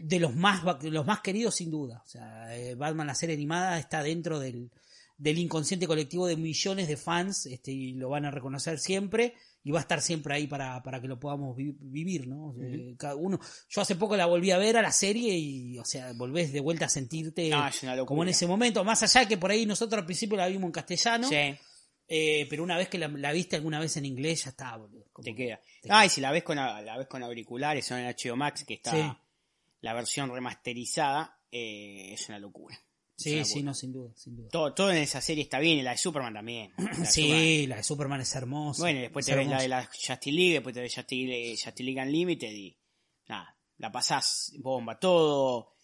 de 0.00 0.20
los 0.20 0.34
más, 0.34 0.62
los 0.82 1.06
más 1.06 1.20
queridos 1.20 1.54
sin 1.56 1.70
duda. 1.70 2.02
O 2.04 2.08
sea, 2.08 2.56
eh, 2.56 2.74
Batman 2.74 3.06
la 3.06 3.14
serie 3.14 3.34
animada 3.36 3.78
está 3.78 4.02
dentro 4.02 4.38
del, 4.38 4.70
del 5.18 5.38
inconsciente 5.38 5.86
colectivo 5.86 6.26
de 6.26 6.36
millones 6.36 6.88
de 6.88 6.96
fans, 6.96 7.46
este, 7.46 7.72
y 7.72 7.92
lo 7.92 8.08
van 8.08 8.24
a 8.24 8.30
reconocer 8.30 8.78
siempre, 8.78 9.34
y 9.62 9.70
va 9.70 9.78
a 9.78 9.82
estar 9.82 10.00
siempre 10.00 10.34
ahí 10.34 10.46
para, 10.46 10.82
para 10.82 11.00
que 11.00 11.08
lo 11.08 11.18
podamos 11.20 11.54
vi- 11.56 11.76
vivir, 11.78 12.26
¿no? 12.26 12.54
Eh, 12.62 12.94
cada 12.98 13.14
uno, 13.16 13.38
yo 13.68 13.80
hace 13.82 13.94
poco 13.96 14.16
la 14.16 14.26
volví 14.26 14.50
a 14.50 14.58
ver 14.58 14.76
a 14.78 14.82
la 14.82 14.92
serie 14.92 15.36
y, 15.36 15.78
o 15.78 15.84
sea, 15.84 16.12
volvés 16.14 16.52
de 16.52 16.60
vuelta 16.60 16.86
a 16.86 16.88
sentirte 16.88 17.50
No, 17.50 17.58
locura. 17.66 18.04
como 18.06 18.22
en 18.22 18.30
ese 18.30 18.46
momento, 18.46 18.82
más 18.84 19.02
allá 19.02 19.28
que 19.28 19.36
por 19.36 19.50
ahí 19.50 19.66
nosotros 19.66 19.98
al 20.00 20.06
principio 20.06 20.36
la 20.38 20.46
vimos 20.48 20.64
en 20.68 20.72
castellano, 20.72 21.28
Sí, 21.28 21.36
eh, 22.08 22.46
pero 22.48 22.62
una 22.62 22.76
vez 22.78 22.88
que 22.88 22.98
la, 22.98 23.08
la 23.08 23.32
viste 23.32 23.56
alguna 23.56 23.78
vez 23.78 23.96
en 23.98 24.06
inglés, 24.06 24.44
ya 24.44 24.50
está, 24.50 24.76
boludo. 24.76 25.04
Como- 25.12 25.24
te 25.24 25.34
queda. 25.34 25.60
te 25.82 25.88
Ah, 25.92 26.06
y 26.06 26.08
si 26.08 26.20
la 26.20 26.32
ves 26.32 26.42
con, 26.42 26.56
la 26.56 26.96
ves 26.96 27.06
con 27.06 27.22
auriculares 27.22 27.90
o 27.92 27.96
en 27.98 28.06
HBO 28.06 28.36
Max, 28.36 28.64
que 28.64 28.74
está 28.74 28.92
Sí. 28.92 29.02
la 29.82 29.92
versión 29.94 30.30
remasterizada, 30.32 31.38
eh, 31.52 32.14
es 32.14 32.28
una 32.28 32.38
locura. 32.38 32.78
Sí, 33.20 33.44
sí, 33.44 33.62
no, 33.62 33.74
sin 33.74 33.92
duda, 33.92 34.12
sin 34.16 34.34
duda. 34.34 34.48
Todo, 34.50 34.72
todo 34.72 34.90
en 34.90 34.96
esa 34.96 35.20
serie 35.20 35.42
está 35.42 35.58
bien, 35.58 35.78
y 35.78 35.82
la 35.82 35.90
de 35.90 35.98
Superman 35.98 36.32
también. 36.32 36.72
La 36.78 36.84
de 36.84 36.90
Superman. 36.94 37.06
Sí, 37.06 37.66
la 37.66 37.76
de 37.76 37.82
Superman 37.82 38.20
es 38.22 38.34
hermosa. 38.34 38.82
Bueno, 38.82 39.00
después 39.00 39.28
es 39.28 39.32
te 39.34 39.38
ves 39.38 39.48
la 39.48 39.60
de 39.60 39.68
la 39.68 39.84
Justice 39.84 40.32
League, 40.32 40.54
después 40.54 40.74
te 40.74 40.80
ves 40.80 40.94
Justice 40.94 41.26
League, 41.26 41.50
Justice 41.50 41.82
League 41.82 42.00
Unlimited 42.00 42.50
y 42.50 42.78
nada, 43.28 43.58
la 43.76 43.92
pasás 43.92 44.54
bomba. 44.58 44.98
Todo, 44.98 45.74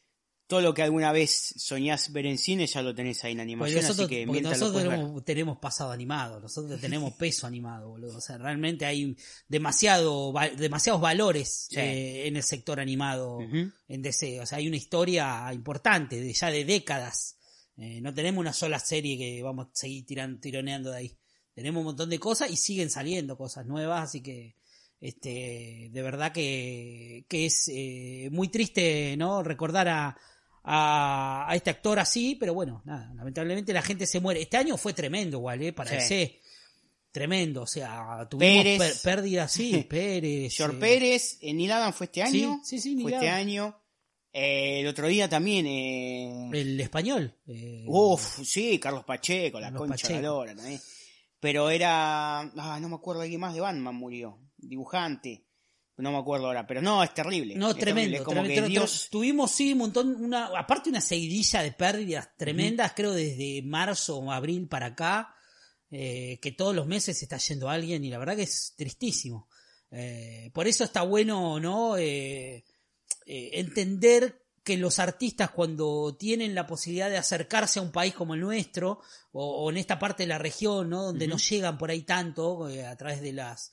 todo 0.47 0.61
lo 0.61 0.73
que 0.75 0.83
alguna 0.83 1.11
vez 1.11 1.55
soñás 1.57 2.13
ver 2.13 2.27
en 2.27 2.39
cine 2.39 2.67
ya 2.69 2.81
lo 2.81 2.95
tenés 2.95 3.25
ahí 3.25 3.33
en 3.33 3.41
animación, 3.41 3.83
nosotros, 3.83 4.07
así 4.07 4.15
que 4.15 4.27
lo 4.27 4.41
nosotros 4.41 4.75
ver. 5.15 5.23
tenemos, 5.25 5.59
pasado 5.59 5.91
animado, 5.91 6.39
nosotros 6.41 6.81
tenemos 6.81 7.13
peso 7.19 7.47
animado, 7.49 7.89
boludo. 7.91 8.19
O 8.19 8.21
sea, 8.21 8.39
realmente 8.39 8.87
hay 8.87 9.17
demasiado, 9.49 10.33
va- 10.33 10.49
demasiados 10.49 11.01
valores 11.01 11.67
Sí. 11.71 11.77
eh, 11.81 12.27
en 12.29 12.37
el 12.37 12.43
sector 12.45 12.79
animado 12.79 13.41
en 13.41 14.03
DC. 14.03 14.41
O 14.41 14.47
sea, 14.47 14.59
hay 14.59 14.69
una 14.69 14.77
historia 14.77 15.53
importante, 15.53 16.21
de 16.21 16.33
ya 16.33 16.51
de 16.51 16.65
décadas. 16.65 17.37
Eh, 17.77 18.01
no 18.01 18.15
tenemos 18.15 18.41
una 18.41 18.53
sola 18.53 18.79
serie 18.79 19.19
que 19.19 19.43
vamos 19.43 19.67
a 19.67 19.71
seguir 19.75 20.07
tiran, 20.07 20.41
tironeando 20.41 20.91
de 20.93 20.97
ahí. 20.99 21.17
Tenemos 21.55 21.81
un 21.81 21.87
montón 21.87 22.09
de 22.09 22.19
cosas 22.21 22.51
y 22.51 22.57
siguen 22.57 22.89
saliendo 22.91 23.37
cosas 23.37 23.67
nuevas, 23.67 24.05
así 24.05 24.23
que 24.23 24.55
este 25.01 25.89
de 25.93 26.03
verdad 26.03 26.33
que, 26.33 27.25
que 27.29 27.47
es 27.47 27.69
eh, 27.69 28.29
muy 28.33 28.49
triste 28.49 29.15
no 29.17 29.43
recordar 29.43 29.89
a, 29.89 30.17
a, 30.69 31.47
a 31.49 31.55
este 31.55 31.71
actor 31.71 31.99
así, 31.99 32.35
pero 32.35 32.53
bueno, 32.53 32.83
nada, 32.85 33.13
lamentablemente 33.15 33.73
la 33.73 33.83
gente 33.83 34.05
se 34.07 34.19
muere. 34.21 34.43
Este 34.43 34.57
año 34.57 34.77
fue 34.77 34.93
tremendo 34.93 35.39
igual, 35.39 35.63
¿eh? 35.63 35.73
Para 35.73 35.91
Sí. 35.91 35.97
DC. 35.97 36.41
Tremendo, 37.13 37.63
o 37.63 37.67
sea, 37.67 38.27
tuvimos 38.29 38.63
Pérez. 38.65 39.01
pérdidas, 39.03 39.51
sí, 39.51 39.87
Pérez. 39.89 40.55
George 40.55 40.77
eh, 40.77 40.81
Pérez, 40.81 41.39
eh, 41.41 41.55
Neil 41.55 41.73
Adams 41.73 41.95
fue 41.97 42.07
este 42.07 42.27
Sí, 42.27 42.43
año. 42.45 42.61
sí, 42.63 42.79
sí, 42.79 42.91
Neil 42.95 43.03
fue 43.05 43.13
este 43.15 43.29
año. 43.31 43.75
Eh, 44.33 44.81
el 44.81 44.87
otro 44.89 45.07
día 45.07 45.27
también. 45.29 45.67
Eh... 45.67 46.51
El 46.53 46.79
español. 46.79 47.35
eh, 47.47 47.85
Uf, 47.87 48.41
sí, 48.45 48.79
Carlos 48.79 49.05
Pacheco, 49.05 49.59
la 49.59 49.69
Carlos 49.69 49.89
concha 49.89 50.09
de 50.09 50.15
la 50.15 50.21
lora 50.21 50.55
también. 50.55 50.79
Pero 51.41 51.71
era. 51.71 52.41
Ah, 52.41 52.79
no 52.83 52.89
me 52.91 52.97
acuerdo, 52.97 53.23
alguien 53.23 53.41
más 53.41 53.55
de 53.55 53.61
Batman 53.61 53.95
murió. 53.95 54.39
Dibujante. 54.59 55.46
No 55.99 56.13
me 56.13 56.19
acuerdo 56.19 56.47
ahora, 56.49 56.67
pero 56.67 56.83
no, 56.83 57.03
es 57.03 57.15
terrible. 57.15 57.55
No, 57.55 57.71
es 57.71 57.77
tremendo. 57.77 58.19
terrible, 58.19 58.25
Como 58.25 58.41
tremendo, 58.43 58.63
que 58.63 58.67
tre- 58.69 58.71
Dios. 58.71 59.09
Tuvimos, 59.11 59.51
sí, 59.51 59.73
un 59.73 59.79
montón, 59.79 60.15
una, 60.23 60.47
aparte 60.59 60.91
una 60.91 61.01
seguidilla 61.01 61.63
de 61.63 61.73
pérdidas 61.73 62.29
tremendas, 62.37 62.93
creo 62.95 63.13
desde 63.13 63.63
marzo 63.63 64.19
o 64.19 64.31
abril 64.31 64.69
para 64.69 64.87
acá, 64.87 65.35
eh, 65.91 66.39
que 66.43 66.53
todos 66.53 66.75
los 66.75 66.87
meses 66.87 67.23
está 67.23 67.39
yendo 67.39 67.71
alguien 67.71 68.05
y 68.05 68.11
la 68.11 68.19
verdad 68.19 68.37
que 68.37 68.43
es 68.43 68.75
tristísimo. 68.77 69.49
Eh, 69.91 70.51
por 70.53 70.67
eso 70.67 70.85
está 70.85 71.01
bueno, 71.03 71.59
¿no? 71.61 71.97
Eh, 71.97 72.65
eh, 73.25 73.51
entender 73.55 74.43
que 74.63 74.77
los 74.77 74.99
artistas 74.99 75.51
cuando 75.53 76.17
tienen 76.19 76.55
la 76.55 76.67
posibilidad 76.67 77.09
de 77.09 77.17
acercarse 77.17 77.79
a 77.79 77.83
un 77.83 77.93
país 77.93 78.13
como 78.13 78.35
el 78.35 78.41
nuestro, 78.41 79.01
o, 79.33 79.65
o 79.65 79.71
en 79.71 79.77
esta 79.79 79.99
parte 79.99 80.25
de 80.25 80.29
la 80.29 80.39
región, 80.39 80.91
¿no? 80.91 81.05
Donde 81.05 81.27
no 81.29 81.39
llegan 81.39 81.79
por 81.79 81.91
ahí 81.91 82.03
tanto, 82.03 82.67
a 82.67 82.97
través 82.97 83.21
de 83.23 83.33
las 83.33 83.73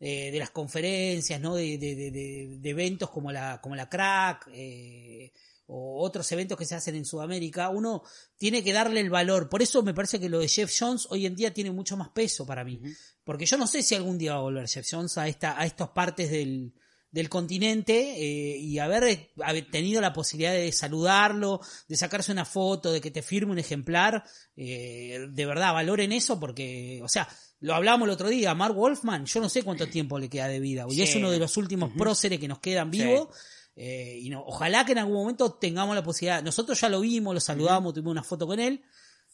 eh, 0.00 0.30
de 0.30 0.38
las 0.38 0.50
conferencias, 0.50 1.40
¿no? 1.40 1.54
De, 1.54 1.78
de- 1.78 1.94
de- 1.94 2.58
de- 2.60 2.70
eventos 2.70 3.10
como 3.10 3.30
la, 3.32 3.60
como 3.60 3.74
la 3.76 3.88
crack, 3.88 4.48
eh, 4.52 5.32
o 5.66 6.02
otros 6.04 6.30
eventos 6.32 6.58
que 6.58 6.66
se 6.66 6.74
hacen 6.74 6.94
en 6.94 7.06
Sudamérica, 7.06 7.70
uno 7.70 8.02
tiene 8.36 8.62
que 8.62 8.72
darle 8.74 9.00
el 9.00 9.08
valor. 9.08 9.48
Por 9.48 9.62
eso 9.62 9.82
me 9.82 9.94
parece 9.94 10.20
que 10.20 10.28
lo 10.28 10.40
de 10.40 10.48
Jeff 10.48 10.70
Jones 10.78 11.06
hoy 11.10 11.24
en 11.24 11.34
día 11.36 11.54
tiene 11.54 11.70
mucho 11.70 11.96
más 11.96 12.10
peso 12.10 12.44
para 12.44 12.64
mí. 12.64 12.80
Porque 13.24 13.46
yo 13.46 13.56
no 13.56 13.66
sé 13.66 13.82
si 13.82 13.94
algún 13.94 14.18
día 14.18 14.32
va 14.34 14.40
a 14.40 14.42
volver 14.42 14.68
Jeff 14.68 14.86
Jones 14.90 15.16
a 15.16 15.26
esta, 15.26 15.58
a 15.58 15.64
estas 15.64 15.88
partes 15.88 16.30
del, 16.30 16.74
del 17.10 17.30
continente 17.30 17.94
eh, 17.98 18.58
y 18.58 18.78
haber, 18.78 19.30
haber 19.42 19.70
tenido 19.70 20.02
la 20.02 20.12
posibilidad 20.12 20.52
de 20.52 20.70
saludarlo, 20.70 21.60
de 21.88 21.96
sacarse 21.96 22.32
una 22.32 22.44
foto, 22.44 22.92
de 22.92 23.00
que 23.00 23.10
te 23.10 23.22
firme 23.22 23.52
un 23.52 23.58
ejemplar, 23.58 24.22
eh, 24.56 25.28
de 25.30 25.46
verdad 25.46 25.72
valoren 25.72 26.12
eso 26.12 26.38
porque, 26.38 27.00
o 27.02 27.08
sea, 27.08 27.26
lo 27.64 27.74
hablamos 27.74 28.06
el 28.06 28.12
otro 28.12 28.28
día, 28.28 28.54
Mark 28.54 28.74
Wolfman, 28.74 29.24
yo 29.26 29.40
no 29.40 29.48
sé 29.48 29.62
cuánto 29.62 29.88
tiempo 29.88 30.18
le 30.18 30.28
queda 30.28 30.48
de 30.48 30.60
vida, 30.60 30.84
y 30.88 30.94
Sí. 30.96 31.02
es 31.02 31.14
uno 31.16 31.30
de 31.30 31.38
los 31.38 31.56
últimos 31.56 31.90
próceres 31.96 32.38
que 32.38 32.46
nos 32.48 32.58
quedan 32.58 32.90
vivos. 32.90 33.28
eh, 33.76 34.18
y 34.20 34.28
no, 34.30 34.44
ojalá 34.46 34.84
que 34.84 34.92
en 34.92 34.98
algún 34.98 35.14
momento 35.14 35.54
tengamos 35.54 35.96
la 35.96 36.02
posibilidad. 36.04 36.42
Nosotros 36.42 36.80
ya 36.80 36.88
lo 36.88 37.00
vimos, 37.00 37.34
lo 37.34 37.40
saludamos, 37.40 37.92
tuvimos 37.94 38.12
una 38.12 38.22
foto 38.22 38.46
con 38.46 38.60
él, 38.60 38.82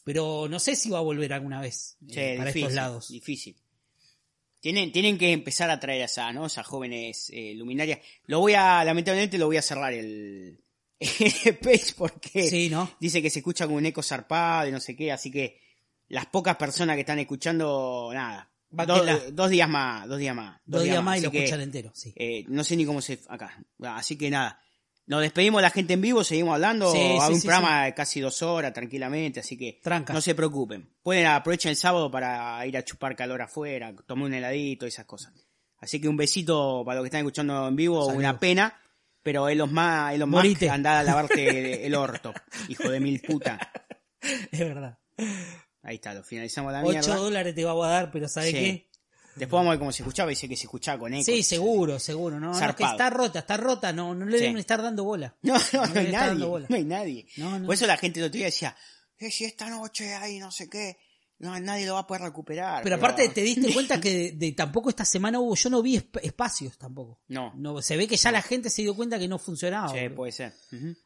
pero 0.05 0.47
no 0.49 0.59
sé 0.59 0.77
si 0.77 0.89
va 0.91 0.99
a 0.99 1.03
volver 1.03 1.33
alguna 1.35 1.61
vez 1.61 1.99
eh, 2.03 2.07
Sí, 2.09 2.15
para 2.39 2.47
difícil, 2.51 2.63
estos 2.63 2.75
lados. 2.75 3.09
Difícil. 3.09 3.57
Tienen, 4.61 4.93
tienen 4.93 5.17
que 5.19 5.33
empezar 5.33 5.69
a 5.71 5.81
traer 5.81 6.03
a 6.03 6.05
esa, 6.07 6.33
¿no? 6.33 6.47
Esas 6.47 6.67
jóvenes 6.67 7.31
eh, 7.35 7.55
luminarias. 7.55 7.99
Lo 8.27 8.41
voy 8.41 8.55
a, 8.55 8.85
lamentablemente 8.85 9.39
lo 9.39 9.47
voy 9.47 9.57
a 9.57 9.63
cerrar 9.63 9.93
el, 9.93 10.63
el 11.01 11.57
page 11.59 11.95
porque 11.97 12.49
Sí, 12.49 12.69
¿no? 12.71 12.91
dice 13.01 13.21
que 13.23 13.31
se 13.31 13.39
escucha 13.41 13.67
con 13.67 13.77
un 13.77 13.87
eco 13.87 14.03
zarpado 14.03 14.69
y 14.69 14.73
no 14.73 14.81
sé 14.81 14.95
qué, 14.97 15.13
así 15.13 15.31
que 15.31 15.59
las 16.11 16.27
pocas 16.27 16.57
personas 16.57 16.97
que 16.97 17.01
están 17.01 17.19
escuchando, 17.19 18.11
nada. 18.13 18.51
Dos, 18.69 19.35
dos 19.35 19.51
días 19.51 19.69
más, 19.69 20.07
dos 20.07 20.19
días 20.19 20.35
más. 20.35 20.61
Dos 20.65 20.83
días 20.85 21.03
más 21.03 21.19
y 21.19 21.23
lo 21.23 21.31
escuchan 21.31 21.61
entero, 21.61 21.91
sí. 21.95 22.13
eh, 22.17 22.45
no 22.49 22.63
sé 22.63 22.77
ni 22.77 22.85
cómo 22.85 23.01
se 23.01 23.21
acá. 23.29 23.57
Así 23.83 24.17
que 24.17 24.31
nada. 24.31 24.61
Nos 25.07 25.23
despedimos 25.23 25.59
de 25.59 25.63
la 25.63 25.71
gente 25.71 25.95
en 25.95 26.01
vivo, 26.01 26.23
seguimos 26.23 26.55
hablando. 26.55 26.93
Sí, 26.93 26.99
sí, 26.99 27.33
un 27.33 27.41
sí, 27.41 27.47
programa 27.49 27.85
de 27.85 27.95
casi 27.95 28.21
dos 28.21 28.43
horas 28.43 28.73
tranquilamente, 28.73 29.41
así 29.41 29.57
que 29.57 29.81
Tranca. 29.83 30.13
no 30.13 30.21
se 30.21 30.37
preocupen. 30.37 30.89
Pueden 31.03 31.27
aprovechar 31.27 31.71
el 31.71 31.77
sábado 31.77 32.11
para 32.13 32.65
ir 32.65 32.77
a 32.77 32.85
chupar 32.85 33.17
calor 33.17 33.43
afuera, 33.43 33.93
tomar 34.07 34.27
un 34.27 34.35
heladito, 34.35 34.87
esas 34.87 35.07
cosas. 35.07 35.33
Así 35.79 36.01
que 36.01 36.09
un 36.09 36.17
besito 36.17 36.85
para 36.85 36.97
los 36.97 37.05
que 37.05 37.09
están 37.09 37.21
escuchando 37.23 37.67
en 37.67 37.75
vivo, 37.75 38.05
Salud. 38.05 38.19
una 38.19 38.39
pena. 38.39 38.81
Pero 39.23 39.49
Elon 39.49 39.73
Musk, 39.75 40.13
Elon 40.15 40.31
Musk 40.31 40.63
anda 40.71 41.01
a 41.01 41.03
lavarte 41.03 41.87
el 41.87 41.95
orto, 41.97 42.33
hijo 42.69 42.89
de 42.89 43.01
mil 43.01 43.21
puta. 43.21 43.59
Es 44.21 44.61
verdad. 44.61 44.99
Ahí 45.83 45.97
está, 45.97 46.13
lo 46.15 46.23
finalizamos 46.23 46.73
la 46.73 46.81
8 46.83 46.91
mierda. 46.91 47.15
dólares 47.17 47.55
te 47.55 47.65
va 47.65 47.87
a 47.87 47.91
dar, 47.91 48.11
pero 48.11 48.29
¿sabes 48.29 48.51
Sí. 48.51 48.57
qué? 48.57 48.91
Después 49.37 49.59
vamos 49.59 49.69
a 49.69 49.71
ver 49.71 49.79
cómo 49.79 49.93
se 49.93 50.03
escuchaba, 50.03 50.29
dice 50.29 50.49
que 50.49 50.57
se 50.57 50.65
escuchaba 50.65 50.99
con 50.99 51.15
eco. 51.15 51.25
Sí, 51.25 51.43
seguro, 51.43 51.99
seguro. 51.99 52.39
No, 52.41 52.49
no, 52.49 52.53
es 52.53 52.59
que 52.59 52.65
Zarpado. 52.67 52.93
está 52.93 53.11
rota, 53.11 53.39
está 53.39 53.57
rota, 53.57 53.93
no, 53.93 54.15
no 54.15 54.27
le 54.27 54.37
Sí. 54.39 54.43
deben 54.45 54.59
estar 54.59 54.83
dando 54.83 55.05
bola. 55.05 55.35
No, 55.43 55.55
no, 55.73 55.87
no, 55.87 56.01
hay 56.01 56.09
nadie. 56.13 56.39
No 56.69 56.77
hay 56.77 56.85
nadie. 56.85 57.27
No. 57.37 57.65
Por 57.65 57.75
eso 57.75 57.87
la 57.87 57.97
gente 57.97 58.21
el 58.21 58.27
otro 58.27 58.37
día 58.37 58.47
decía, 58.47 58.77
eh, 59.19 59.31
si 59.31 59.45
esta 59.45 59.71
noche 59.71 60.15
hay 60.15 60.39
no 60.41 60.51
sé 60.51 60.69
qué, 60.69 60.99
no, 61.39 61.59
nadie 61.61 61.87
lo 61.87 61.95
va 61.95 62.01
a 62.01 62.07
poder 62.07 62.23
recuperar. 62.25 62.83
Pero 62.83 62.97
aparte 62.97 63.29
te 63.31 63.41
diste 63.41 63.73
cuenta 63.73 63.99
que 64.01 64.11
de, 64.13 64.33
de 64.33 64.53
tampoco 64.53 64.91
esta 64.91 65.07
semana 65.07 65.39
hubo, 65.39 65.55
yo 65.55 65.71
no 65.71 65.81
vi 65.81 65.97
esp- 65.97 66.21
espacios 66.23 66.77
tampoco. 66.77 67.23
No. 67.29 67.55
No, 67.57 67.81
se 67.81 67.97
ve 67.97 68.07
que 68.09 68.17
ya 68.17 68.31
la 68.33 68.43
gente 68.43 68.69
se 68.69 68.83
dio 68.83 68.95
cuenta 68.95 69.19
que 69.19 69.29
no 69.29 69.39
funcionaba. 69.39 69.89
Sí, 69.89 70.09
puede 70.11 70.33
ser. 70.33 70.53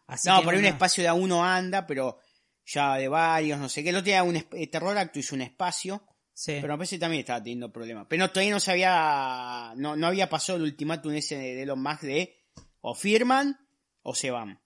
Así 0.09 0.29
no, 0.29 0.39
que 0.39 0.45
por 0.45 0.55
ahí 0.55 0.61
un 0.61 0.67
espacio 0.67 1.03
de 1.03 1.09
a 1.09 1.15
uno 1.15 1.45
anda, 1.45 1.87
pero 1.87 2.19
ya 2.67 2.97
de 2.97 3.09
varios, 3.09 3.59
no 3.59 3.69
sé 3.69 3.83
qué. 3.83 3.91
El 3.91 3.97
otro 3.97 4.07
día 4.07 4.23
un 4.23 4.37
eh, 4.37 4.67
Terror 4.69 4.97
Acto 4.97 5.19
hizo 5.19 5.35
un 5.35 5.43
espacio, 5.43 6.03
Sí. 6.33 6.59
pero 6.61 6.75
me 6.75 6.79
parece 6.79 6.97
que 6.97 7.01
también 7.01 7.21
estaba 7.21 7.41
teniendo 7.43 7.73
problemas. 7.73 8.07
Pero 8.09 8.25
no, 8.25 8.31
todavía 8.31 8.53
no 8.53 8.61
se 8.61 8.71
había, 8.73 9.73
no, 9.77 9.95
no 9.97 10.07
había 10.07 10.29
pasado 10.29 10.57
el 10.57 10.65
ultimátum 10.65 11.13
ese 11.13 11.37
de 11.37 11.63
Elon 11.63 11.81
Musk 11.83 12.01
de 12.03 12.37
o 12.81 12.95
firman 12.95 13.59
o 14.03 14.15
se 14.15 14.31
van. 14.31 14.61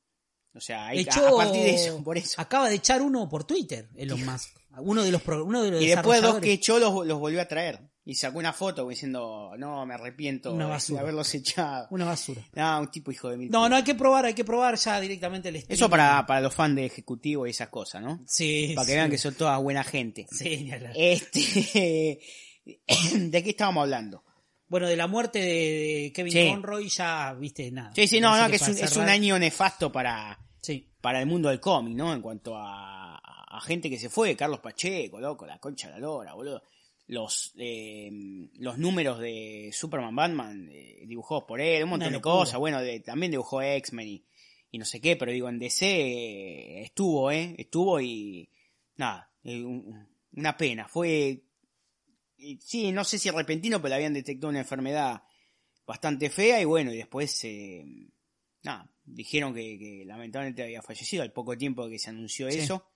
O 0.55 0.61
sea, 0.61 0.87
hay, 0.87 1.00
a- 1.00 1.02
Echó- 1.02 1.26
a 1.40 1.45
partir 1.45 1.62
de 1.62 1.75
eso, 1.75 2.02
por 2.02 2.17
eso. 2.19 2.40
Acaba 2.40 2.69
de 2.69 2.76
echar 2.76 3.02
uno 3.02 3.28
por 3.28 3.45
Twitter, 3.45 3.90
Elon 3.97 4.25
Musk. 4.26 4.57
Uno 4.78 5.02
de 5.02 5.11
los, 5.12 5.26
uno 5.26 5.62
de 5.62 5.71
los 5.73 5.83
Y 5.83 5.88
después 5.88 6.23
dos 6.23 6.38
que 6.40 6.52
echó 6.52 6.78
los, 6.78 7.07
los 7.07 7.19
volvió 7.19 7.40
a 7.43 7.47
traer. 7.47 7.81
Y 8.11 8.15
sacó 8.15 8.38
una 8.38 8.55
foto 8.55 8.88
diciendo, 8.88 9.53
no, 9.59 9.85
me 9.85 9.93
arrepiento 9.93 10.55
de- 10.57 10.99
haberlos 10.99 11.35
echado. 11.35 11.88
Una 11.91 12.07
basura. 12.07 12.41
No, 12.55 12.81
un 12.81 12.91
tipo 12.91 13.12
hijo 13.12 13.29
de 13.29 13.37
mil. 13.37 13.50
No, 13.50 13.69
no 13.69 13.77
hay 13.77 13.85
que 13.85 13.95
probar, 13.95 14.25
hay 14.25 14.33
que 14.33 14.47
probar 14.47 14.77
ya 14.77 14.99
directamente 14.99 15.50
el 15.50 15.57
stream. 15.61 15.75
Eso 15.75 15.91
para, 15.91 16.25
para 16.25 16.41
los 16.41 16.55
fans 16.55 16.75
de 16.77 16.87
Ejecutivo 16.87 17.47
y 17.47 17.50
esas 17.50 17.69
cosas, 17.69 18.00
¿no? 18.03 18.21
Sí. 18.27 18.73
Para 18.75 18.87
que 18.87 18.93
sí. 18.93 18.97
vean 18.97 19.11
que 19.11 19.19
son 19.19 19.35
todas 19.35 19.61
buena 19.61 19.85
gente. 19.85 20.27
Sí. 20.31 20.71
Este, 20.95 22.19
¿de 23.15 23.43
qué 23.43 23.50
estábamos 23.50 23.83
hablando? 23.83 24.25
Bueno, 24.69 24.87
de 24.88 24.97
la 24.97 25.07
muerte 25.07 25.38
de, 25.41 26.11
Kevin 26.15 26.33
Sí. 26.33 26.49
Conroy 26.49 26.88
ya, 26.88 27.35
viste, 27.35 27.71
nada. 27.71 27.93
Sí, 27.95 28.09
sí, 28.09 28.21
no, 28.21 28.35
no, 28.41 28.49
que 28.49 28.57
es 28.57 28.69
un, 28.69 28.79
es 28.79 28.97
un 28.97 29.09
año 29.11 29.38
nefasto 29.38 29.93
para, 29.93 30.38
Sí. 30.62 30.88
para 31.03 31.21
el 31.21 31.27
mundo 31.27 31.50
del 31.50 31.61
cómic, 31.61 31.95
¿no? 31.95 32.15
En 32.15 32.23
cuanto 32.23 32.57
a, 32.57 33.17
a 33.19 33.61
gente 33.61 33.91
que 33.91 33.99
se 33.99 34.09
fue, 34.09 34.35
Carlos 34.35 34.61
Pacheco, 34.61 35.21
loco, 35.21 35.47
la 35.47 35.59
concha 35.59 35.88
de 35.88 35.95
la 35.95 35.99
lora, 36.00 36.33
boludo. 36.33 36.62
Los, 37.09 37.55
eh, 37.57 38.11
los 38.59 38.77
números 38.79 39.19
de 39.19 39.71
Superman 39.73 40.15
Batman 40.15 40.69
eh, 40.71 41.03
dibujados 41.07 41.45
por 41.45 41.61
él, 41.61 41.83
un 41.85 41.91
montón 41.91 42.12
de 42.12 42.21
cosas, 42.21 42.59
bueno, 42.61 42.81
de- 42.83 43.00
también 43.00 43.33
dibujó 43.33 43.61
X-Men 43.62 44.07
y, 44.09 44.25
y 44.71 44.79
no 44.79 44.85
sé 44.85 45.00
qué, 45.00 45.17
pero 45.17 45.33
digo, 45.33 45.49
en 45.49 45.59
DC 45.59 45.87
eh, 45.87 46.83
estuvo, 46.83 47.31
¿eh? 47.31 47.55
Estuvo 47.57 47.99
y 48.00 48.50
nada, 48.97 49.33
eh, 49.43 49.65
un- 49.65 50.07
una 50.33 50.57
pena. 50.59 50.87
Fue, 50.87 51.43
y 52.37 52.59
sí, 52.61 52.93
no 52.93 53.05
sé 53.05 53.19
si 53.19 53.31
repentino, 53.31 53.79
pero 53.81 53.88
le 53.88 53.95
habían 53.97 54.12
detectado 54.12 54.50
una 54.50 54.61
enfermedad 54.61 55.23
bastante 55.87 56.29
fea 56.29 56.61
y 56.61 56.67
bueno, 56.67 56.93
y 56.93 56.99
después, 56.99 57.43
eh, 57.45 57.87
nada, 58.65 58.93
dijeron 59.05 59.55
que, 59.55 59.79
que 59.79 60.03
lamentablemente 60.05 60.62
había 60.62 60.83
fallecido 60.83 61.23
al 61.23 61.33
poco 61.33 61.57
tiempo 61.57 61.88
que 61.88 61.99
se 61.99 62.11
anunció 62.11 62.50
Sí. 62.50 62.59
eso. 62.59 62.87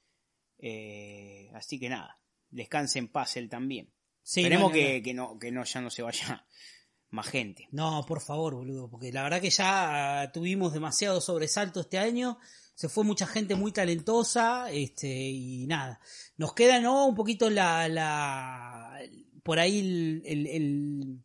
Eh, 0.59 1.49
así 1.55 1.79
que 1.81 1.89
nada, 1.89 2.21
descanse 2.51 2.99
en 2.99 3.09
paz 3.09 3.39
él 3.39 3.49
también. 3.49 3.91
Sí, 4.23 4.41
Esperemos 4.41 4.71
no, 4.71 4.75
que, 4.75 5.03
que 5.03 5.15
no, 5.15 5.39
que 5.39 5.51
no, 5.51 5.65
ya 5.65 5.81
no 5.81 5.91
se 5.91 6.03
vaya 6.03 6.47
más 7.11 7.27
gente. 7.27 7.69
No, 7.71 8.05
por 8.07 8.21
favor, 8.21 8.55
boludo, 8.55 8.89
porque 8.89 9.13
la 9.13 9.23
verdad 9.23 9.41
que 9.41 9.51
ya 9.51 10.31
tuvimos 10.33 10.73
demasiado 10.73 11.21
sobresalto 11.21 11.81
este 11.81 11.99
año. 11.99 12.39
Se 12.75 12.89
fue 12.89 13.05
mucha 13.05 13.27
gente 13.27 13.55
muy 13.55 13.71
talentosa, 13.71 14.71
este, 14.71 15.09
y 15.09 15.67
nada. 15.67 16.01
Nos 16.37 16.55
queda, 16.55 16.81
¿no? 16.81 17.07
Un 17.07 17.15
poquito 17.15 17.51
la, 17.51 17.87
la, 17.89 18.99
por 19.43 19.59
ahí 19.59 19.81
el, 19.81 20.23
el, 20.25 20.47
el, 20.47 21.25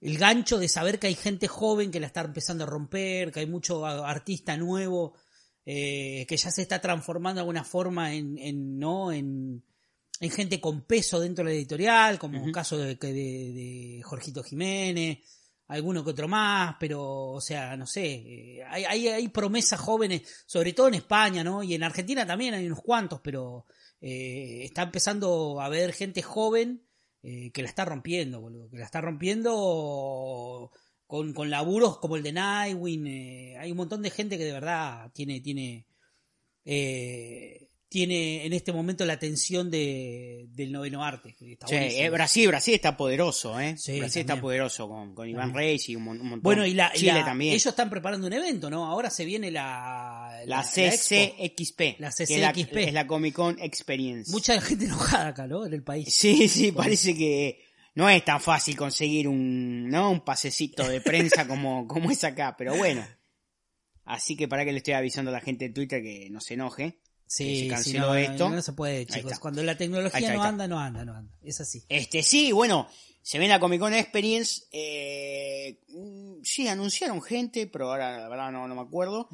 el 0.00 0.18
gancho 0.18 0.58
de 0.58 0.68
saber 0.68 0.98
que 0.98 1.06
hay 1.06 1.14
gente 1.14 1.48
joven 1.48 1.90
que 1.90 2.00
la 2.00 2.06
está 2.06 2.20
empezando 2.20 2.64
a 2.64 2.66
romper, 2.66 3.32
que 3.32 3.40
hay 3.40 3.46
mucho 3.46 3.86
artista 3.86 4.56
nuevo 4.56 5.14
eh, 5.66 6.26
que 6.28 6.36
ya 6.36 6.50
se 6.50 6.60
está 6.60 6.80
transformando 6.80 7.36
de 7.36 7.40
alguna 7.40 7.64
forma 7.64 8.14
en, 8.14 8.36
en 8.38 8.78
¿no? 8.78 9.12
En, 9.12 9.64
en 10.20 10.30
gente 10.30 10.60
con 10.60 10.82
peso 10.82 11.20
dentro 11.20 11.44
de 11.44 11.50
la 11.50 11.56
editorial, 11.56 12.18
como 12.18 12.44
el 12.44 12.52
caso 12.52 12.78
de, 12.78 12.94
de, 12.94 13.12
de 13.12 14.00
Jorgito 14.04 14.42
Jiménez, 14.42 15.18
alguno 15.68 16.04
que 16.04 16.10
otro 16.10 16.28
más, 16.28 16.76
pero, 16.78 17.02
o 17.02 17.40
sea, 17.40 17.76
no 17.76 17.86
sé, 17.86 18.06
eh, 18.06 18.64
hay, 18.68 18.84
hay, 18.84 19.08
hay, 19.08 19.28
promesas 19.28 19.80
jóvenes, 19.80 20.22
sobre 20.46 20.72
todo 20.72 20.88
en 20.88 20.94
España, 20.94 21.42
¿no? 21.42 21.62
Y 21.62 21.74
en 21.74 21.82
Argentina 21.82 22.26
también 22.26 22.54
hay 22.54 22.66
unos 22.66 22.82
cuantos, 22.82 23.20
pero 23.22 23.66
eh, 24.00 24.60
está 24.64 24.82
empezando 24.82 25.60
a 25.60 25.66
haber 25.66 25.92
gente 25.92 26.22
joven 26.22 26.84
eh, 27.22 27.50
que 27.52 27.62
la 27.62 27.68
está 27.68 27.86
rompiendo, 27.86 28.40
boludo, 28.40 28.68
que 28.68 28.76
la 28.76 28.84
está 28.84 29.00
rompiendo 29.00 30.70
con, 31.06 31.32
con 31.32 31.48
laburos 31.48 31.98
como 31.98 32.16
el 32.16 32.22
de 32.22 32.32
Nightwing, 32.32 33.06
eh, 33.06 33.56
hay 33.58 33.70
un 33.70 33.78
montón 33.78 34.02
de 34.02 34.10
gente 34.10 34.36
que 34.36 34.44
de 34.44 34.52
verdad 34.52 35.10
tiene, 35.14 35.40
tiene, 35.40 35.86
eh, 36.66 37.70
tiene 37.94 38.44
en 38.44 38.52
este 38.52 38.72
momento 38.72 39.04
la 39.04 39.12
atención 39.12 39.70
de, 39.70 40.48
del 40.48 40.72
noveno 40.72 41.04
arte. 41.04 41.36
Está 41.40 41.68
sí, 41.68 41.76
eh, 41.76 42.10
Brasil, 42.10 42.48
Brasil 42.48 42.74
está 42.74 42.96
poderoso, 42.96 43.60
¿eh? 43.60 43.76
Sí, 43.78 44.00
Brasil 44.00 44.22
está 44.22 44.40
poderoso 44.40 44.88
con, 44.88 45.14
con 45.14 45.28
Iván 45.28 45.54
Reis 45.54 45.88
y 45.90 45.94
un, 45.94 46.08
un, 46.08 46.18
montón. 46.18 46.42
Bueno, 46.42 46.66
y 46.66 46.74
la, 46.74 46.92
Chile 46.92 47.12
la, 47.12 47.24
también. 47.24 47.52
ellos 47.52 47.66
están 47.66 47.88
preparando 47.88 48.26
un 48.26 48.32
evento, 48.32 48.68
¿no? 48.68 48.84
Ahora 48.84 49.10
se 49.10 49.24
viene 49.24 49.52
la... 49.52 50.42
La, 50.44 50.64
CCXP. 50.64 52.00
La 52.00 52.10
CCXP. 52.10 52.76
Es 52.78 52.92
la, 52.92 53.06
Comic 53.06 53.32
Con 53.32 53.60
Experience. 53.60 54.28
Mucha 54.32 54.60
gente 54.60 54.84
enojada 54.86 55.28
acá, 55.28 55.46
¿no? 55.46 55.64
En 55.64 55.72
el 55.72 55.84
país. 55.84 56.12
Sí, 56.12 56.48
sí, 56.48 56.72
parece 56.72 57.14
que 57.14 57.62
no 57.94 58.10
es 58.10 58.24
tan 58.24 58.40
fácil 58.40 58.76
conseguir 58.76 59.28
un, 59.28 59.88
¿no? 59.88 60.10
Un 60.10 60.24
pasecito 60.24 60.82
de 60.88 61.00
prensa 61.00 61.46
como, 61.46 61.86
como 61.86 62.10
es 62.10 62.24
acá, 62.24 62.56
pero 62.58 62.74
bueno. 62.74 63.06
Así 64.02 64.36
que 64.36 64.48
para 64.48 64.64
que 64.64 64.72
le 64.72 64.78
estoy 64.78 64.94
avisando 64.94 65.30
a 65.30 65.34
la 65.34 65.40
gente 65.40 65.68
de 65.68 65.74
Twitter 65.74 66.02
que 66.02 66.26
no 66.32 66.40
se 66.40 66.54
enoje. 66.54 66.98
Sí, 67.26 67.62
se 67.62 67.68
canceló 67.68 67.98
sí, 68.04 68.08
no, 68.08 68.14
esto. 68.14 68.48
No, 68.50 68.56
no 68.56 68.62
se 68.62 68.72
puede, 68.74 69.06
chicos. 69.06 69.38
Cuando 69.38 69.62
la 69.62 69.76
tecnología 69.76 70.20
está, 70.20 70.34
no 70.34 70.42
anda, 70.42 70.68
no 70.68 70.78
anda, 70.78 71.04
no 71.04 71.14
anda. 71.16 71.32
Es 71.42 71.60
así. 71.60 71.82
Este, 71.88 72.22
sí, 72.22 72.52
bueno, 72.52 72.88
se 73.22 73.38
ve 73.38 73.44
en 73.44 73.50
la 73.50 73.58
Comic 73.60 73.80
Con 73.80 73.94
Experience. 73.94 74.62
Eh, 74.70 75.80
mm, 75.88 76.42
sí, 76.42 76.68
anunciaron 76.68 77.20
gente, 77.22 77.66
pero 77.66 77.90
ahora 77.90 78.18
la 78.18 78.28
verdad 78.28 78.52
no, 78.52 78.68
no 78.68 78.74
me 78.74 78.82
acuerdo. 78.82 79.28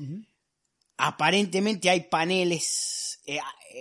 Aparentemente 0.96 1.88
hay 1.88 2.02
paneles. 2.02 3.20
eh, 3.26 3.38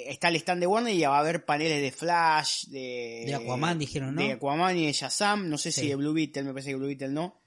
está 0.07 0.29
el 0.29 0.37
stand 0.37 0.61
de 0.61 0.67
Warner 0.67 0.93
y 0.93 1.01
va 1.01 1.17
a 1.17 1.19
haber 1.19 1.43
paneles 1.45 1.81
de 1.81 1.91
Flash, 1.91 2.65
de. 2.67 3.23
De 3.25 3.35
Aquaman, 3.35 3.77
dijeron, 3.77 4.15
¿no? 4.15 4.21
De 4.21 4.33
Aquaman 4.33 4.77
y 4.77 4.85
de 4.85 4.93
Shazam. 4.93 5.49
No 5.49 5.57
sé 5.57 5.71
Sí. 5.71 5.81
si 5.81 5.87
de 5.89 5.95
Blue 5.95 6.13
Beetle, 6.13 6.43
me 6.43 6.51
parece 6.53 6.69
que 6.69 6.75
Blue 6.75 6.87
Beetle 6.87 7.09
no. 7.09 7.41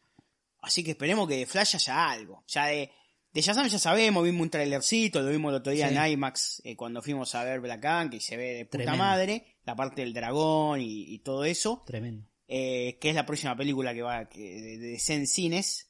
Así 0.60 0.84
que 0.84 0.92
esperemos 0.92 1.26
que 1.28 1.36
de 1.38 1.46
Flash 1.46 1.74
haya 1.76 2.10
algo. 2.10 2.44
Ya 2.48 2.66
de. 2.66 2.90
De 3.32 3.40
Shazam 3.40 3.66
ya 3.68 3.78
sabemos, 3.78 4.22
vimos 4.24 4.42
un 4.42 4.50
trailercito, 4.50 5.22
lo 5.22 5.30
vimos 5.30 5.50
el 5.50 5.56
otro 5.56 5.72
día 5.72 5.88
Sí. 5.88 5.94
en 5.96 6.12
IMAX 6.12 6.60
eh, 6.64 6.76
cuando 6.76 7.00
fuimos 7.00 7.34
a 7.34 7.44
ver 7.44 7.60
Black 7.60 7.84
Ant, 7.84 8.12
que 8.12 8.20
se 8.20 8.36
ve 8.36 8.52
de 8.54 8.64
puta 8.66 8.78
Tremendo. 8.78 8.98
madre, 8.98 9.56
la 9.64 9.74
parte 9.74 10.02
del 10.02 10.12
dragón 10.12 10.80
y, 10.80 11.14
y 11.14 11.18
todo 11.20 11.44
eso 11.44 11.82
Tremendo. 11.86 12.26
eh, 12.48 12.98
que 13.00 13.08
es 13.08 13.14
la 13.14 13.24
próxima 13.24 13.56
película 13.56 13.94
que 13.94 14.02
va 14.02 14.28
que, 14.28 14.40
de, 14.40 14.78
de 14.78 14.86
DC 14.92 15.14
en 15.14 15.26
cines, 15.26 15.88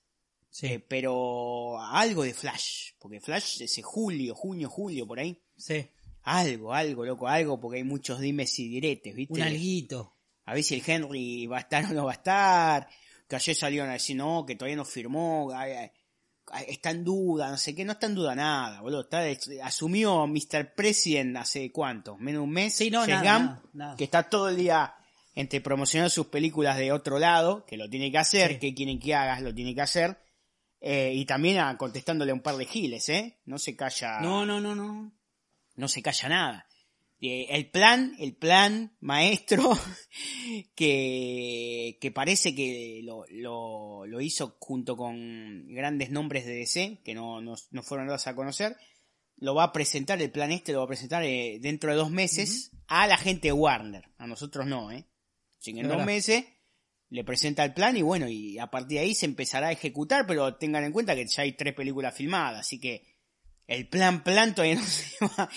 Sí, 0.54 0.66
eh, 0.66 0.80
pero 0.86 1.80
algo 1.80 2.24
de 2.24 2.34
Flash, 2.34 2.90
porque 2.98 3.20
Flash 3.20 3.62
es 3.62 3.78
en 3.78 3.84
julio, 3.84 4.34
junio, 4.34 4.68
julio, 4.68 5.06
por 5.06 5.18
ahí. 5.18 5.40
sí. 5.56 5.86
Algo, 6.24 6.72
algo, 6.72 7.04
loco, 7.04 7.26
algo, 7.26 7.58
porque 7.58 7.78
hay 7.78 7.84
muchos 7.84 8.20
dimes 8.20 8.56
y 8.60 8.68
diretes, 8.68 9.12
¿viste? 9.12 9.34
Un 9.34 9.42
alguito. 9.42 10.14
A 10.44 10.54
ver 10.54 10.62
si 10.62 10.76
el 10.76 10.82
Henry 10.86 11.46
va 11.48 11.56
a 11.56 11.60
estar 11.62 11.84
o 11.86 11.88
no 11.94 12.04
va 12.04 12.12
a 12.12 12.14
estar. 12.14 12.88
Que 13.26 13.34
ayer 13.34 13.56
salieron 13.56 13.90
a 13.90 13.94
decir, 13.94 14.14
no, 14.14 14.44
que 14.46 14.54
todavía 14.54 14.76
no 14.76 14.84
firmó, 14.84 15.50
ay, 15.52 15.72
ay, 15.72 15.76
ay, 15.78 15.90
está 16.66 16.90
en 16.90 17.04
duda, 17.04 17.50
no 17.50 17.56
sé 17.56 17.74
qué, 17.74 17.84
no 17.84 17.92
está 17.92 18.06
en 18.06 18.14
duda 18.14 18.34
nada, 18.34 18.80
boludo. 18.80 19.02
Está, 19.02 19.22
asumió 19.64 20.26
Mr. 20.26 20.74
President 20.74 21.36
hace 21.36 21.70
cuánto, 21.72 22.16
menos 22.18 22.40
de 22.40 22.44
un 22.44 22.50
mes, 22.50 22.74
Sí, 22.74 22.90
no, 22.90 23.06
nada, 23.06 23.22
nada, 23.22 23.62
nada. 23.72 23.96
que 23.96 24.04
está 24.04 24.24
todo 24.24 24.48
el 24.48 24.56
día 24.56 24.94
entre 25.34 25.60
promocionar 25.62 26.10
sus 26.10 26.26
películas 26.26 26.76
de 26.76 26.92
otro 26.92 27.18
lado, 27.18 27.64
que 27.64 27.76
lo 27.78 27.88
tiene 27.88 28.10
que 28.12 28.18
hacer, 28.18 28.52
Sí. 28.54 28.58
que 28.58 28.74
quieren 28.74 28.98
que 29.00 29.14
hagas, 29.14 29.40
lo 29.40 29.54
tiene 29.54 29.74
que 29.74 29.80
hacer, 29.80 30.18
eh, 30.80 31.12
y 31.14 31.24
también 31.24 31.58
a- 31.58 31.76
contestándole 31.78 32.32
a 32.32 32.34
un 32.34 32.42
par 32.42 32.56
de 32.56 32.66
giles, 32.66 33.08
¿eh? 33.08 33.40
No 33.46 33.58
se 33.58 33.74
calla 33.74 34.20
No, 34.20 34.44
no, 34.44 34.60
no, 34.60 34.74
no. 34.74 35.12
no 35.76 35.88
se 35.88 36.02
calla 36.02 36.28
nada. 36.28 36.66
Eh, 37.24 37.46
el 37.50 37.70
plan, 37.70 38.16
el 38.18 38.34
plan 38.34 38.96
maestro 39.00 39.78
que, 40.74 41.96
que 42.00 42.10
parece 42.10 42.52
que 42.52 43.00
lo, 43.04 43.24
lo, 43.30 44.04
lo 44.06 44.20
hizo 44.20 44.56
junto 44.58 44.96
con 44.96 45.68
grandes 45.68 46.10
nombres 46.10 46.44
de 46.46 46.56
DC, 46.56 47.00
que 47.04 47.14
no, 47.14 47.40
no, 47.40 47.54
no 47.70 47.82
fueron 47.84 48.08
dados 48.08 48.26
a 48.26 48.34
conocer, 48.34 48.76
lo 49.36 49.54
va 49.54 49.62
a 49.62 49.72
presentar, 49.72 50.20
el 50.20 50.32
plan 50.32 50.50
este 50.50 50.72
lo 50.72 50.78
va 50.78 50.86
a 50.86 50.88
presentar 50.88 51.22
eh, 51.22 51.58
dentro 51.60 51.92
de 51.92 51.96
dos 51.96 52.10
meses 52.10 52.72
a 52.88 53.06
la 53.06 53.16
gente 53.16 53.48
de 53.48 53.52
Warner. 53.52 54.10
A 54.18 54.26
nosotros 54.26 54.66
no, 54.66 54.90
¿eh? 54.90 55.06
Así 55.60 55.72
que 55.72 55.78
en 55.78 55.86
dos 55.86 55.98
verdad. 55.98 56.06
meses 56.06 56.44
le 57.08 57.22
presenta 57.22 57.64
el 57.64 57.72
plan 57.72 57.96
y 57.96 58.02
bueno, 58.02 58.28
y 58.28 58.58
a 58.58 58.66
partir 58.68 58.98
de 58.98 59.04
ahí 59.04 59.14
se 59.14 59.26
empezará 59.26 59.68
a 59.68 59.72
ejecutar, 59.72 60.26
pero 60.26 60.56
tengan 60.56 60.82
en 60.82 60.90
cuenta 60.90 61.14
que 61.14 61.26
ya 61.26 61.42
hay 61.42 61.52
tres 61.52 61.74
películas 61.74 62.16
filmadas, 62.16 62.60
así 62.60 62.80
que 62.80 63.11
el 63.66 63.88
plan 63.88 64.22
plan 64.22 64.54
todavía 64.54 64.74
no, 64.80 64.84
se 64.84 65.16
va- 65.24 65.48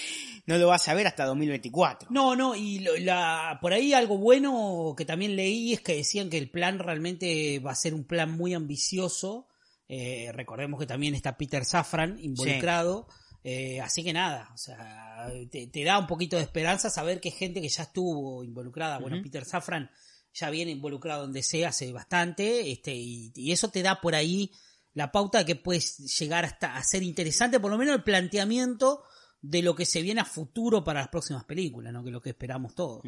no 0.48 0.58
lo 0.58 0.68
vas 0.68 0.88
a 0.88 0.94
ver 0.94 1.08
hasta 1.08 1.26
2024. 1.26 2.10
No, 2.12 2.36
no, 2.36 2.56
y 2.56 2.80
lo- 2.80 2.96
la, 2.98 3.58
por 3.62 3.74
ahí 3.74 3.94
algo 3.94 4.18
bueno 4.18 4.94
que 4.98 5.06
también 5.06 5.36
leí 5.36 5.74
es 5.74 5.82
que 5.82 5.96
decían 5.96 6.30
que 6.30 6.38
el 6.38 6.50
plan 6.50 6.80
realmente 6.80 7.60
va 7.60 7.72
a 7.72 7.76
ser 7.76 7.94
un 7.94 8.06
plan 8.06 8.32
muy 8.32 8.54
ambicioso. 8.54 9.48
Eh, 9.88 10.32
recordemos 10.34 10.80
que 10.80 10.86
también 10.88 11.13
está 11.15 11.38
Peter 11.38 11.63
Safran 11.65 12.18
involucrado. 12.20 13.08
Eh, 13.44 13.80
así 13.80 14.04
que 14.04 14.12
nada, 14.13 14.50
o 14.56 14.58
sea, 14.58 15.28
te, 15.52 15.68
te 15.68 15.84
da 15.84 16.00
un 16.00 16.08
poquito 16.08 16.36
de 16.36 16.41
esperanza 16.41 16.89
saber 16.89 17.20
que 17.20 17.30
gente 17.30 17.62
que 17.62 17.70
ya 17.70 17.84
estuvo 17.84 18.44
involucrada. 18.44 18.98
Bueno. 18.98 19.22
Peter 19.22 19.46
Safran 19.46 19.91
ya 20.34 20.50
viene 20.50 20.72
involucrado 20.72 21.26
en 21.26 21.32
DC 21.32 21.63
hace 21.65 21.91
bastante, 21.94 22.72
este, 22.72 22.96
y, 22.96 23.32
y 23.36 23.52
eso 23.52 23.70
te 23.70 23.84
da 23.84 24.02
por 24.02 24.15
ahí 24.15 24.52
la 24.96 25.12
pauta 25.12 25.38
de 25.40 25.46
que 25.46 25.56
puedes 25.56 25.98
llegar 26.20 26.44
hasta 26.46 26.76
a 26.76 26.84
ser 26.84 27.04
interesante, 27.04 27.60
por 27.60 27.70
lo 27.70 27.78
menos 27.78 27.96
el 27.96 28.02
planteamiento 28.04 29.04
de 29.42 29.62
lo 29.62 29.76
que 29.76 29.86
se 29.86 30.02
viene 30.02 30.22
a 30.22 30.26
futuro 30.26 30.84
para 30.84 31.02
las 31.02 31.10
próximas 31.10 31.44
películas, 31.44 31.94
¿no? 31.94 32.02
Que 32.04 32.10
es 32.10 32.14
lo 32.14 32.22
que 32.22 32.30
esperamos 32.32 32.74
todos. 32.74 33.04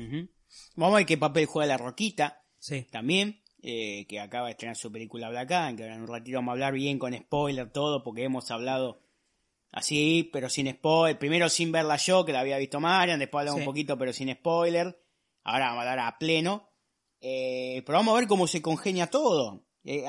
Vamos 0.75 0.93
a 0.93 0.97
ver 0.97 1.05
qué 1.07 1.17
papel 1.17 1.47
juega 1.47 1.67
la 1.73 1.77
Roquita 1.77 2.43
Sí. 2.59 2.83
también, 2.91 3.41
eh, 3.63 4.05
que 4.07 4.19
acaba 4.19 4.45
de 4.45 4.51
estrenar 4.51 4.75
su 4.75 4.91
película 4.91 5.29
Black 5.29 5.51
Ant, 5.51 5.77
que 5.77 5.83
ahora 5.83 5.95
en 5.95 6.01
un 6.01 6.07
ratito 6.07 6.37
vamos 6.37 6.51
a 6.51 6.53
hablar 6.53 6.73
bien 6.73 6.99
con 6.99 7.17
spoiler 7.17 7.71
todo, 7.71 8.03
porque 8.03 8.23
hemos 8.25 8.51
hablado 8.51 9.01
así, 9.71 10.29
pero 10.31 10.49
sin 10.49 10.69
spoiler. 10.71 11.17
Primero 11.17 11.49
sin 11.49 11.71
verla 11.71 11.97
yo, 11.97 12.23
que 12.25 12.33
la 12.33 12.41
había 12.41 12.57
visto 12.57 12.79
Marian, 12.79 13.17
después 13.19 13.41
hablamos 13.41 13.59
Sí. 13.59 13.67
un 13.67 13.71
poquito, 13.73 13.97
pero 13.97 14.13
sin 14.13 14.31
spoiler. 14.33 15.01
Ahora 15.43 15.67
vamos 15.69 15.85
a 15.85 15.91
hablar 15.91 15.99
a 16.07 16.17
pleno. 16.19 16.69
Eh, 17.21 17.81
pero 17.85 17.97
vamos 17.97 18.13
a 18.15 18.19
ver 18.19 18.27
cómo 18.27 18.45
se 18.45 18.61
congenia 18.61 19.07
todo. 19.07 19.65
Eh, 19.83 20.05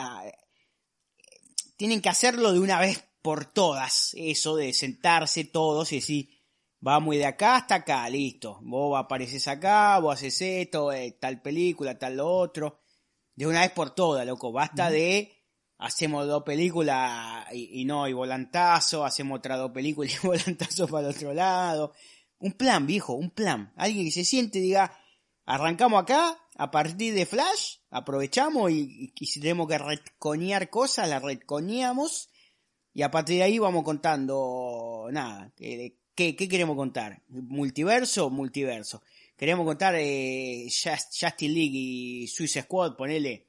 tienen 1.79 2.03
que 2.03 2.09
hacerlo 2.09 2.53
de 2.53 2.59
una 2.59 2.81
vez 2.81 3.05
por 3.23 3.45
todas, 3.45 4.12
eso 4.17 4.57
de 4.57 4.75
sentarse 4.75 5.45
todos 5.45 5.93
y 5.93 5.97
decir, 5.97 6.29
vamos 6.81 7.14
de 7.14 7.25
acá 7.25 7.55
hasta 7.55 7.77
acá, 7.77 8.09
listo, 8.11 8.59
vos 8.62 8.99
apareces 8.99 9.47
acá, 9.47 9.99
vos 10.01 10.14
haces 10.14 10.41
esto, 10.41 10.93
eh, 10.93 11.17
tal 11.21 11.41
película, 11.41 11.97
tal 11.97 12.17
lo 12.17 12.27
otro, 12.29 12.81
de 13.37 13.47
una 13.47 13.61
vez 13.61 13.71
por 13.71 13.91
todas, 13.91 14.27
loco, 14.27 14.51
basta 14.51 14.91
de, 14.91 15.33
hacemos 15.79 16.27
dos 16.27 16.43
películas 16.43 17.47
y, 17.53 17.83
y 17.83 17.85
no, 17.85 18.09
y 18.09 18.12
volantazo, 18.12 19.05
hacemos 19.05 19.38
otras 19.38 19.59
dos 19.59 19.71
películas 19.71 20.12
y 20.23 20.27
volantazo 20.27 20.88
para 20.88 21.09
el 21.09 21.14
otro 21.14 21.33
lado, 21.33 21.93
un 22.41 22.55
plan, 22.55 22.88
viejo, 22.88 23.12
un 23.12 23.31
plan, 23.31 23.73
alguien 23.77 24.05
que 24.07 24.12
se 24.12 24.25
siente 24.25 24.59
y 24.59 24.62
diga, 24.62 24.99
arrancamos 25.47 26.03
acá, 26.03 26.37
a 26.59 26.71
partir 26.71 27.14
de 27.14 27.25
Flash, 27.25 27.77
aprovechamos 27.90 28.71
y, 28.71 29.12
y 29.14 29.27
si 29.27 29.40
tenemos 29.40 29.68
que 29.68 29.79
retconear 29.79 30.68
cosas, 30.68 31.09
las 31.09 31.23
retconeamos 31.23 32.29
y 32.92 33.03
a 33.03 33.11
partir 33.11 33.37
de 33.37 33.44
ahí 33.44 33.59
vamos 33.59 33.85
contando 33.85 35.07
nada. 35.12 35.53
¿Qué, 35.57 35.94
qué, 36.14 36.35
queremos 36.37 36.77
contar? 36.77 37.23
¿Multiverso? 37.29 38.29
Multiverso. 38.29 39.03
Queremos 39.37 39.64
contar 39.64 39.94
eh, 39.97 40.66
Just- 40.66 41.16
Justice 41.18 41.49
League 41.53 41.79
y 41.79 42.27
Suicide 42.27 42.64
Squad, 42.64 42.97
ponele 42.97 43.47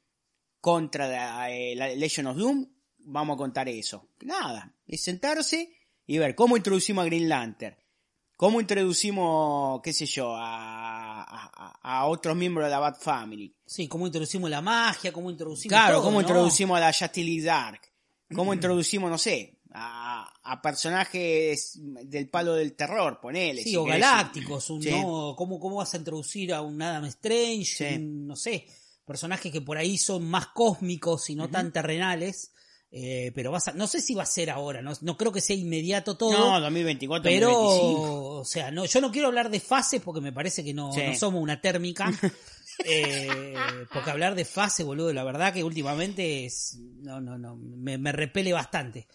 contra 0.62 1.08
la, 1.08 1.52
eh, 1.52 1.76
la 1.76 1.88
Legend 1.90 2.28
of 2.28 2.38
Doom. 2.38 2.68
Vamos 3.00 3.34
a 3.34 3.38
contar 3.38 3.68
eso. 3.70 4.10
Nada, 4.22 4.76
es 4.86 5.02
sentarse 5.04 5.74
y 6.06 6.20
ver 6.20 6.36
cómo 6.36 6.58
introducimos 6.58 7.02
a 7.02 7.06
Green 7.06 7.28
Lantern. 7.28 7.76
¿Cómo 8.40 8.62
introducimos, 8.62 9.82
qué 9.84 9.92
sé 9.92 10.06
yo, 10.06 10.34
a, 10.34 11.24
a, 11.24 11.80
a 11.82 12.06
otros 12.06 12.38
miembros 12.38 12.66
de 12.68 12.72
la 12.72 12.80
Bat 12.80 12.98
Family? 12.98 13.54
Sí, 13.66 13.90
cómo 13.90 14.06
introducimos 14.08 14.50
la 14.50 14.62
magia, 14.62 15.12
cómo 15.12 15.30
introducimos 15.30 15.74
Claro, 15.78 15.96
todo, 15.96 16.04
cómo 16.06 16.22
¿no? 16.22 16.22
introducimos 16.22 16.78
a 16.78 16.80
la 16.80 16.94
Justice 16.94 17.22
League 17.26 17.44
Dark. 17.44 17.82
Cómo 18.34 18.54
introducimos, 18.54 19.12
no 19.12 19.18
sé, 19.18 19.60
a, 19.74 20.32
a 20.42 20.62
personajes 20.62 21.80
del 21.82 22.30
palo 22.30 22.54
del 22.54 22.78
terror, 22.78 23.20
ponele. 23.22 23.62
Sí, 23.62 23.72
si 23.72 23.76
o 23.76 23.84
querés. 23.84 24.00
galácticos, 24.00 24.70
un, 24.70 24.84
Sí. 24.84 24.92
¿no? 24.92 25.36
¿Cómo, 25.38 25.60
¿Cómo 25.60 25.76
vas 25.76 25.94
a 25.94 25.98
introducir 25.98 26.54
a 26.54 26.62
un 26.62 26.82
Adam 26.82 27.04
Strange? 27.08 27.66
Sí. 27.66 27.96
un, 27.98 28.26
no 28.26 28.38
sé, 28.38 28.66
personajes 29.04 29.52
que 29.52 29.60
por 29.60 29.78
ahí 29.78 29.98
son 29.98 30.24
más 30.30 30.48
cósmicos 30.48 31.30
y 31.30 31.36
no 31.36 31.50
tan 31.50 31.74
terrenales. 31.74 32.54
Eh, 32.92 33.32
pero 33.36 33.52
vas 33.52 33.68
a, 33.68 33.74
no 33.74 33.86
sé 33.86 34.02
si 34.02 34.16
va 34.16 34.24
a 34.24 34.26
ser 34.26 34.50
ahora, 34.50 34.82
no, 34.82 34.94
no 35.02 35.16
creo 35.16 35.32
que 35.32 35.42
sea 35.42 35.56
inmediato 35.56 36.18
todo. 36.18 36.32
No, 36.32 36.60
2024, 36.60 37.24
pero, 37.30 37.50
2025. 37.52 38.30
o 38.40 38.46
sea, 38.46 38.72
no, 38.72 38.86
yo 38.86 39.00
no 39.00 39.12
quiero 39.12 39.28
hablar 39.28 39.52
de 39.52 39.60
fases 39.60 40.02
porque 40.02 40.22
me 40.22 40.32
parece 40.34 40.64
que 40.64 40.74
no, 40.74 40.92
Sí. 40.92 41.02
no 41.06 41.16
somos 41.16 41.42
una 41.44 41.62
térmica. 41.62 42.12
Eh, 42.86 43.56
porque 43.92 44.10
hablar 44.10 44.36
de 44.36 44.46
fase, 44.46 44.86
boludo, 44.86 45.12
la 45.12 45.26
verdad 45.26 45.54
que 45.54 45.66
últimamente 45.66 46.46
es, 46.46 46.78
no, 47.02 47.20
no, 47.20 47.38
no, 47.38 47.58
me, 47.58 47.98
me 47.98 48.14
repele 48.14 48.54
bastante. 48.54 49.06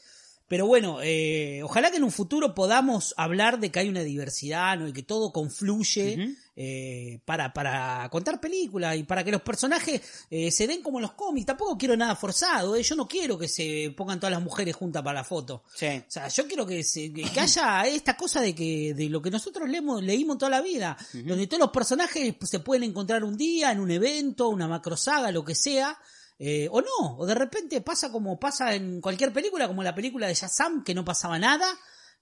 Pero 0.48 0.66
bueno, 0.66 0.98
eh, 1.02 1.62
ojalá 1.62 1.90
que 1.90 1.96
en 1.96 2.04
un 2.04 2.10
futuro 2.10 2.54
podamos 2.54 3.14
hablar 3.16 3.60
de 3.60 3.70
que 3.70 3.78
hay 3.78 3.88
una 3.88 4.02
diversidad, 4.02 4.76
¿no? 4.78 4.86
Y 4.86 4.92
que 4.92 5.02
todo 5.02 5.32
confluye. 5.32 6.36
Eh, 6.56 7.20
para, 7.24 7.52
para 7.52 8.08
contar 8.10 8.40
películas 8.40 8.96
y 8.96 9.02
para 9.02 9.24
que 9.24 9.32
los 9.32 9.42
personajes 9.42 10.00
eh, 10.30 10.50
se 10.50 10.66
den 10.66 10.82
como 10.82 10.98
en 10.98 11.02
los 11.02 11.12
cómics. 11.12 11.46
Tampoco 11.46 11.76
quiero 11.76 11.96
nada 11.96 12.14
forzado, 12.16 12.76
¿eh? 12.76 12.82
yo 12.82 12.94
no 12.96 13.08
quiero 13.08 13.38
que 13.38 13.48
se 13.48 13.92
pongan 13.96 14.20
todas 14.20 14.32
las 14.32 14.42
mujeres 14.42 14.76
juntas 14.76 15.02
para 15.02 15.20
la 15.20 15.24
foto. 15.24 15.64
Sí. 15.74 15.86
O 15.86 16.10
sea, 16.10 16.28
yo 16.28 16.46
quiero 16.46 16.64
que, 16.66 16.84
se- 16.84 17.12
que 17.12 17.24
haya 17.40 17.82
esta 17.86 18.16
cosa 18.16 18.40
de 18.40 18.54
que 18.54 18.94
de 18.94 19.08
lo 19.08 19.20
que 19.20 19.30
nosotros 19.30 19.68
leemos, 19.68 20.02
leímos 20.02 20.38
toda 20.38 20.50
la 20.50 20.60
vida, 20.62 20.96
donde 21.12 21.46
todos 21.46 21.60
los 21.60 21.70
personajes 21.70 22.34
se 22.42 22.60
pueden 22.60 22.84
encontrar 22.84 23.24
un 23.24 23.36
día 23.36 23.72
en 23.72 23.80
un 23.80 23.90
evento, 23.90 24.48
una 24.48 24.68
macrosaga, 24.68 25.30
lo 25.32 25.44
que 25.44 25.54
sea, 25.54 25.98
eh, 26.38 26.68
o 26.70 26.80
no, 26.80 27.16
o 27.18 27.26
de 27.26 27.34
repente 27.34 27.80
pasa 27.80 28.10
como 28.10 28.38
pasa 28.40 28.74
en 28.74 29.00
cualquier 29.00 29.32
película, 29.32 29.68
como 29.68 29.82
la 29.82 29.94
película 29.94 30.26
de 30.26 30.34
Shazam, 30.34 30.82
que 30.82 30.92
no 30.94 31.04
pasaba 31.04 31.38
nada, 31.38 31.66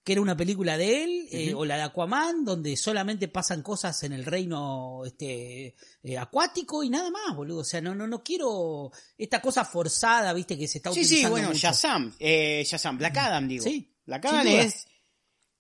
que 0.04 0.12
era 0.12 0.20
una 0.22 0.36
película 0.36 0.76
de 0.76 1.04
él, 1.04 1.28
eh, 1.30 1.54
o 1.54 1.64
la 1.64 1.76
de 1.76 1.82
Aquaman, 1.82 2.44
donde 2.44 2.76
solamente 2.76 3.28
pasan 3.28 3.62
cosas 3.62 4.02
en 4.02 4.12
el 4.12 4.24
reino 4.24 5.02
este 5.04 5.76
eh, 6.02 6.18
acuático 6.18 6.82
y 6.82 6.90
nada 6.90 7.10
más, 7.10 7.36
boludo. 7.36 7.60
O 7.60 7.64
sea, 7.64 7.80
no, 7.80 7.94
no, 7.94 8.06
no 8.06 8.22
quiero 8.22 8.90
esta 9.16 9.40
cosa 9.40 9.64
forzada, 9.64 10.32
viste, 10.32 10.58
que 10.58 10.66
se 10.66 10.78
está 10.78 10.92
Sí, 10.92 11.00
utilizando 11.00 11.28
sí, 11.28 11.30
bueno, 11.30 11.48
mucho. 11.48 11.60
Shazam, 11.60 12.14
eh, 12.18 12.64
Shazam, 12.66 12.98
Black 12.98 13.16
Adam, 13.16 13.46
digo. 13.46 13.64
Sí, 13.64 13.94
Black 14.04 14.24
Adam 14.26 14.46
es 14.48 14.86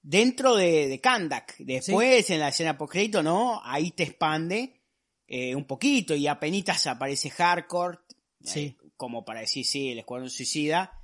dentro 0.02 0.56
de, 0.56 0.88
de 0.88 1.00
Kandak. 1.00 1.56
Después, 1.58 2.28
en 2.30 2.40
la 2.40 2.48
escena 2.48 2.76
post 2.76 2.96
¿no? 3.22 3.60
Ahí 3.64 3.92
te 3.92 4.02
expande 4.02 4.80
eh, 5.28 5.54
un 5.54 5.66
poquito 5.66 6.14
y 6.16 6.26
apenitas 6.26 6.86
aparece 6.88 7.30
Hardcore, 7.30 7.98
eh, 7.98 8.44
Sí. 8.44 8.76
como 8.96 9.24
para 9.24 9.40
decir, 9.40 9.64
sí, 9.64 9.90
el 9.90 10.00
Escuadrón 10.00 10.30
Suicida. 10.30 10.98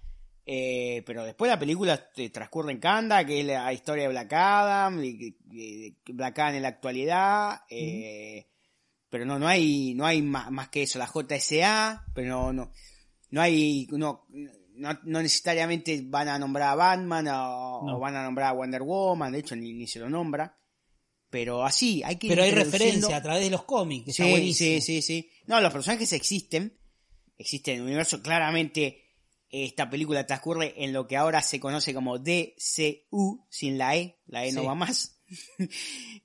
Eh, 0.50 1.02
pero 1.04 1.24
después 1.24 1.50
la 1.50 1.58
película 1.58 2.10
te 2.10 2.30
transcurre 2.30 2.72
en 2.72 2.78
Kandak, 2.80 3.26
que 3.26 3.40
es 3.40 3.44
la 3.46 3.70
historia 3.70 4.04
de 4.04 4.08
Black 4.08 4.32
Adam, 4.32 4.98
Black 6.06 6.38
Adam 6.38 6.54
en 6.54 6.62
la 6.62 6.68
actualidad. 6.68 7.60
eh, 7.68 8.46
Pero 9.10 9.26
no, 9.26 9.38
no 9.38 9.46
hay, 9.46 9.92
no 9.94 10.06
hay 10.06 10.22
más, 10.22 10.50
más 10.50 10.70
que 10.70 10.84
eso, 10.84 10.98
la 10.98 11.06
JSA, 11.06 12.06
pero 12.14 12.28
no, 12.28 12.52
no, 12.54 12.72
no 13.30 13.40
hay, 13.42 13.86
no, 13.90 14.26
no, 14.30 14.98
no 15.04 15.22
necesariamente 15.22 16.00
van 16.06 16.28
a 16.28 16.38
nombrar 16.38 16.70
a 16.70 16.74
Batman 16.76 17.28
o, 17.28 17.82
No. 17.84 17.96
o 17.96 18.00
van 18.00 18.16
a 18.16 18.22
nombrar 18.22 18.48
a 18.48 18.52
Wonder 18.52 18.82
Woman, 18.82 19.32
de 19.32 19.40
hecho 19.40 19.54
ni, 19.54 19.74
ni 19.74 19.86
se 19.86 19.98
lo 19.98 20.08
nombra. 20.08 20.56
Pero 21.30 21.62
así, 21.62 22.02
hay 22.02 22.16
que 22.16 22.28
Pero 22.28 22.42
hay 22.42 22.52
referencia 22.52 23.16
a 23.18 23.22
través 23.22 23.42
de 23.44 23.50
los 23.50 23.64
cómics, 23.64 24.04
que 24.06 24.10
está 24.12 24.24
Sí, 24.24 24.30
buenísimo. 24.30 24.80
sí, 24.80 24.80
sí, 24.80 25.02
sí. 25.02 25.30
No, 25.46 25.60
los 25.60 25.70
personajes 25.74 26.10
existen, 26.14 26.78
existen 27.36 27.74
en 27.74 27.80
el 27.80 27.86
universo, 27.88 28.22
claramente 28.22 29.07
esta 29.50 29.88
película 29.90 30.26
transcurre 30.26 30.74
en 30.84 30.92
lo 30.92 31.06
que 31.06 31.16
ahora 31.16 31.42
se 31.42 31.58
conoce 31.60 31.94
como 31.94 32.18
DCU, 32.18 33.46
sin 33.48 33.78
la 33.78 33.96
E, 33.96 34.18
la 34.26 34.44
E 34.46 34.52
no 34.52 34.64
va 34.64 34.74
más. 34.74 35.14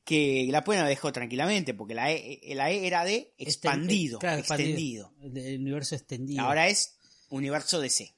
que 0.05 0.47
la 0.49 0.63
pueden 0.63 0.81
haber 0.81 0.95
dejado 0.95 1.11
tranquilamente, 1.13 1.73
porque 1.73 1.93
la 1.93 2.11
E, 2.11 2.39
la 2.55 2.71
e 2.71 2.87
era 2.87 3.03
de 3.05 3.33
expandido, 3.37 4.19
claro, 4.19 4.39
extendido. 4.39 5.13
El, 5.21 5.37
el 5.37 5.59
universo 5.61 5.95
extendido. 5.95 6.41
Ahora 6.43 6.67
es 6.67 6.95
universo 7.29 7.79
DC. 7.79 8.15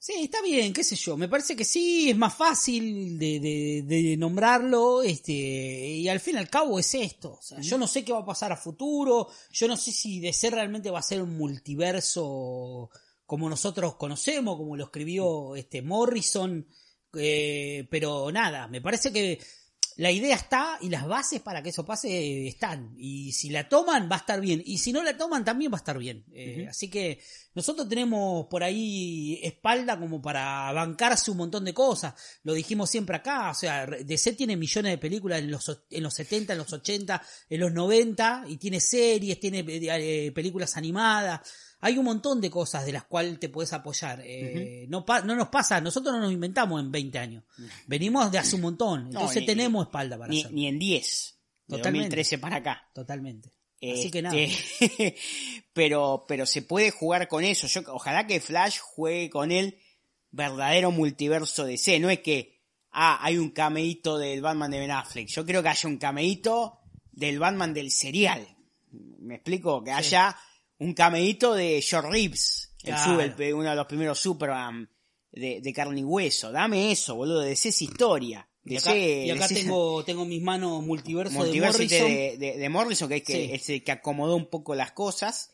Sí, 0.00 0.12
está 0.22 0.40
bien, 0.42 0.72
qué 0.72 0.84
sé 0.84 0.94
yo. 0.94 1.16
Me 1.16 1.26
parece 1.28 1.56
que 1.56 1.64
sí, 1.64 2.08
es 2.10 2.16
más 2.16 2.32
fácil 2.34 3.18
de, 3.18 3.40
de- 3.40 3.82
de 3.84 4.16
nombrarlo, 4.16 5.02
este, 5.02 5.32
y 5.32 6.08
al 6.08 6.20
fin 6.20 6.36
y 6.36 6.38
al 6.38 6.48
cabo 6.48 6.78
es 6.78 6.94
esto. 6.94 7.32
O 7.32 7.42
sea, 7.42 7.60
yo 7.60 7.76
no 7.78 7.88
sé 7.88 8.04
qué 8.04 8.12
va 8.12 8.20
a 8.20 8.24
pasar 8.24 8.52
a 8.52 8.56
futuro, 8.56 9.28
yo 9.52 9.66
no 9.66 9.76
sé 9.76 9.90
si 9.90 10.20
DC 10.20 10.50
realmente 10.50 10.90
va 10.92 11.00
a 11.00 11.02
ser 11.02 11.20
un 11.20 11.36
multiverso 11.36 12.90
como 13.28 13.50
nosotros 13.50 13.96
conocemos, 13.96 14.56
como 14.56 14.74
lo 14.74 14.84
escribió 14.84 15.54
este 15.54 15.82
Morrison, 15.82 16.66
eh, 17.12 17.86
pero 17.90 18.32
nada, 18.32 18.68
me 18.68 18.80
parece 18.80 19.12
que 19.12 19.38
la 19.96 20.10
idea 20.10 20.34
está 20.34 20.78
y 20.80 20.88
las 20.88 21.06
bases 21.06 21.42
para 21.42 21.62
que 21.62 21.68
eso 21.68 21.84
pase 21.84 22.48
están. 22.48 22.94
Y 22.96 23.32
si 23.32 23.50
la 23.50 23.68
toman, 23.68 24.08
va 24.10 24.16
a 24.16 24.20
estar 24.20 24.40
bien. 24.40 24.62
Y 24.64 24.78
si 24.78 24.92
no 24.92 25.02
la 25.02 25.14
toman, 25.14 25.44
también 25.44 25.70
va 25.70 25.76
a 25.76 25.80
estar 25.80 25.98
bien. 25.98 26.24
Eh. 26.32 26.68
Así 26.70 26.88
que 26.88 27.20
nosotros 27.54 27.86
tenemos 27.86 28.46
por 28.46 28.62
ahí 28.62 29.38
espalda 29.42 29.98
como 29.98 30.22
para 30.22 30.72
bancarse 30.72 31.30
un 31.30 31.36
montón 31.36 31.66
de 31.66 31.74
cosas. 31.74 32.14
Lo 32.44 32.54
dijimos 32.54 32.88
siempre 32.88 33.16
acá. 33.16 33.50
O 33.50 33.54
sea, 33.54 33.84
DC 33.84 34.32
tiene 34.32 34.56
millones 34.56 34.92
de 34.92 34.98
películas 34.98 35.40
en 35.40 35.50
los, 35.50 35.82
en 35.90 36.02
los 36.02 36.14
70, 36.14 36.54
en 36.54 36.58
los 36.60 36.72
80, 36.72 37.22
en 37.50 37.60
los 37.60 37.72
90. 37.72 38.44
Y 38.46 38.56
tiene 38.56 38.80
series, 38.80 39.38
tiene 39.38 39.66
eh, 39.68 40.32
películas 40.32 40.78
animadas. 40.78 41.40
Hay 41.80 41.96
un 41.98 42.04
montón 42.04 42.40
de 42.40 42.50
cosas 42.50 42.84
de 42.84 42.92
las 42.92 43.04
cuales 43.04 43.38
te 43.38 43.48
puedes 43.48 43.72
apoyar. 43.72 44.20
Eh, 44.24 44.86
no, 44.88 45.04
pa- 45.04 45.20
no 45.22 45.36
nos 45.36 45.48
pasa, 45.48 45.80
nosotros 45.80 46.12
no 46.14 46.20
nos 46.20 46.32
inventamos 46.32 46.80
en 46.80 46.90
20 46.90 47.18
años. 47.18 47.44
Venimos 47.86 48.30
de 48.32 48.38
hace 48.38 48.56
un 48.56 48.62
montón. 48.62 49.06
Entonces 49.06 49.40
ni- 49.42 49.46
tenemos 49.46 49.86
espalda 49.86 50.18
para 50.18 50.28
Ni, 50.30 50.40
hacerlo. 50.40 50.56
ni 50.56 50.66
en 50.66 50.78
10, 50.78 51.38
de 51.68 51.76
Totalmente. 51.76 52.04
2013 52.06 52.38
para 52.38 52.56
acá. 52.56 52.90
Totalmente. 52.94 53.52
Así 53.80 54.10
que 54.10 54.18
Este, 54.18 54.22
nada. 54.22 54.36
pero, 55.72 56.24
pero 56.26 56.46
se 56.46 56.62
puede 56.62 56.90
jugar 56.90 57.28
con 57.28 57.44
eso. 57.44 57.66
Yo, 57.66 57.82
ojalá 57.92 58.26
que 58.26 58.40
Flash 58.40 58.78
juegue 58.80 59.30
con 59.30 59.52
el 59.52 59.78
verdadero 60.30 60.90
multiverso 60.90 61.64
de 61.64 61.76
C. 61.78 62.00
No 62.00 62.10
es 62.10 62.20
que, 62.20 62.60
ah, 62.90 63.18
hay 63.22 63.38
un 63.38 63.50
cameíto 63.50 64.18
del 64.18 64.40
Batman 64.42 64.70
de 64.70 64.80
Ben 64.80 64.90
Affleck. 64.90 65.28
Yo 65.28 65.44
creo 65.46 65.62
que 65.62 65.68
haya 65.68 65.88
un 65.88 65.98
cameíto 65.98 66.80
del 67.12 67.38
Batman 67.38 67.72
del 67.72 67.90
serial. 67.90 68.48
¿Me 68.90 69.36
explico? 69.36 69.82
Que 69.84 69.92
haya 69.92 70.36
un 70.78 70.94
cameíto 70.94 71.54
de 71.54 71.80
George 71.82 72.10
Reeves, 72.10 72.74
el 72.82 72.94
Claro. 72.94 73.14
su- 73.36 73.42
el- 73.42 73.54
uno 73.54 73.70
de 73.70 73.76
los 73.76 73.86
primeros 73.86 74.18
Superman 74.20 74.88
de, 75.32 75.60
de 75.60 75.72
carne 75.72 76.00
y 76.00 76.04
hueso. 76.04 76.50
Dame 76.52 76.90
eso, 76.92 77.14
boludo. 77.16 77.40
De 77.40 77.52
esa 77.52 77.68
historia. 77.68 78.48
Y 78.64 78.70
De 78.70 78.78
acá, 78.78 78.94
ese- 78.94 79.26
y 79.26 79.30
acá 79.30 79.44
ese- 79.46 79.54
tengo, 79.54 80.04
tengo 80.04 80.22
en 80.24 80.28
mis 80.28 80.42
manos 80.42 80.82
multiverso, 80.84 81.32
Multiverso 81.34 81.78
de 81.78 81.84
Morrison. 81.84 82.08
de, 82.08 82.36
de- 82.38 82.58
de 82.58 82.68
Morrison, 82.68 83.08
que 83.08 83.16
es, 83.16 83.22
que 83.22 83.32
Sí. 83.32 83.50
es 83.52 83.68
el 83.70 83.84
que 83.84 83.92
acomodó 83.92 84.36
un 84.36 84.50
poco 84.50 84.74
las 84.74 84.92
cosas. 84.92 85.50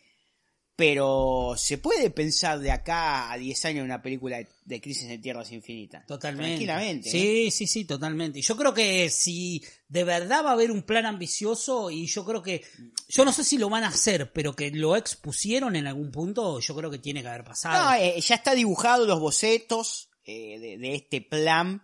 Pero 0.77 1.55
se 1.57 1.79
puede 1.79 2.11
pensar 2.11 2.59
de 2.59 2.73
acá 2.73 3.31
a 3.31 3.39
10 3.39 3.65
años 3.67 3.85
una 3.85 4.03
película 4.03 4.39
de, 4.39 4.49
de 4.65 4.81
Crisis 4.81 5.09
en 5.09 5.21
Tierras 5.21 5.53
Infinitas. 5.53 6.05
Totalmente. 6.07 6.49
Tranquilamente. 6.49 7.09
¿eh? 7.09 7.13
Sí, 7.13 7.51
sí, 7.53 7.67
sí, 7.69 7.85
totalmente. 7.85 8.41
Y 8.41 8.43
Yo 8.43 8.57
creo 8.57 8.75
que 8.75 9.09
si 9.09 9.63
de 9.87 10.03
verdad 10.03 10.45
va 10.45 10.51
a 10.51 10.55
haber 10.55 10.73
un 10.73 10.83
plan 10.83 11.07
ambicioso 11.07 11.93
y 11.93 12.07
yo 12.07 12.25
creo 12.25 12.43
que, 12.43 12.65
yo 13.09 13.25
no 13.25 13.33
sé 13.33 13.45
si 13.45 13.57
lo 13.57 13.69
van 13.69 13.85
a 13.85 13.89
hacer, 13.89 14.33
pero 14.33 14.57
que 14.57 14.73
lo 14.73 14.97
expusieron 14.97 15.77
en 15.77 15.87
algún 15.87 16.11
punto, 16.11 16.59
yo 16.59 16.75
creo 16.75 16.91
que 16.91 16.99
tiene 16.99 17.23
que 17.23 17.29
haber 17.29 17.45
pasado. 17.45 17.85
No, 17.85 17.95
eh, 17.95 18.21
ya 18.21 18.35
está 18.35 18.53
dibujado 18.57 19.07
los 19.07 19.21
bocetos 19.21 20.11
eh, 20.25 20.59
de, 20.59 20.79
de 20.79 20.95
este 20.97 21.21
plan 21.21 21.83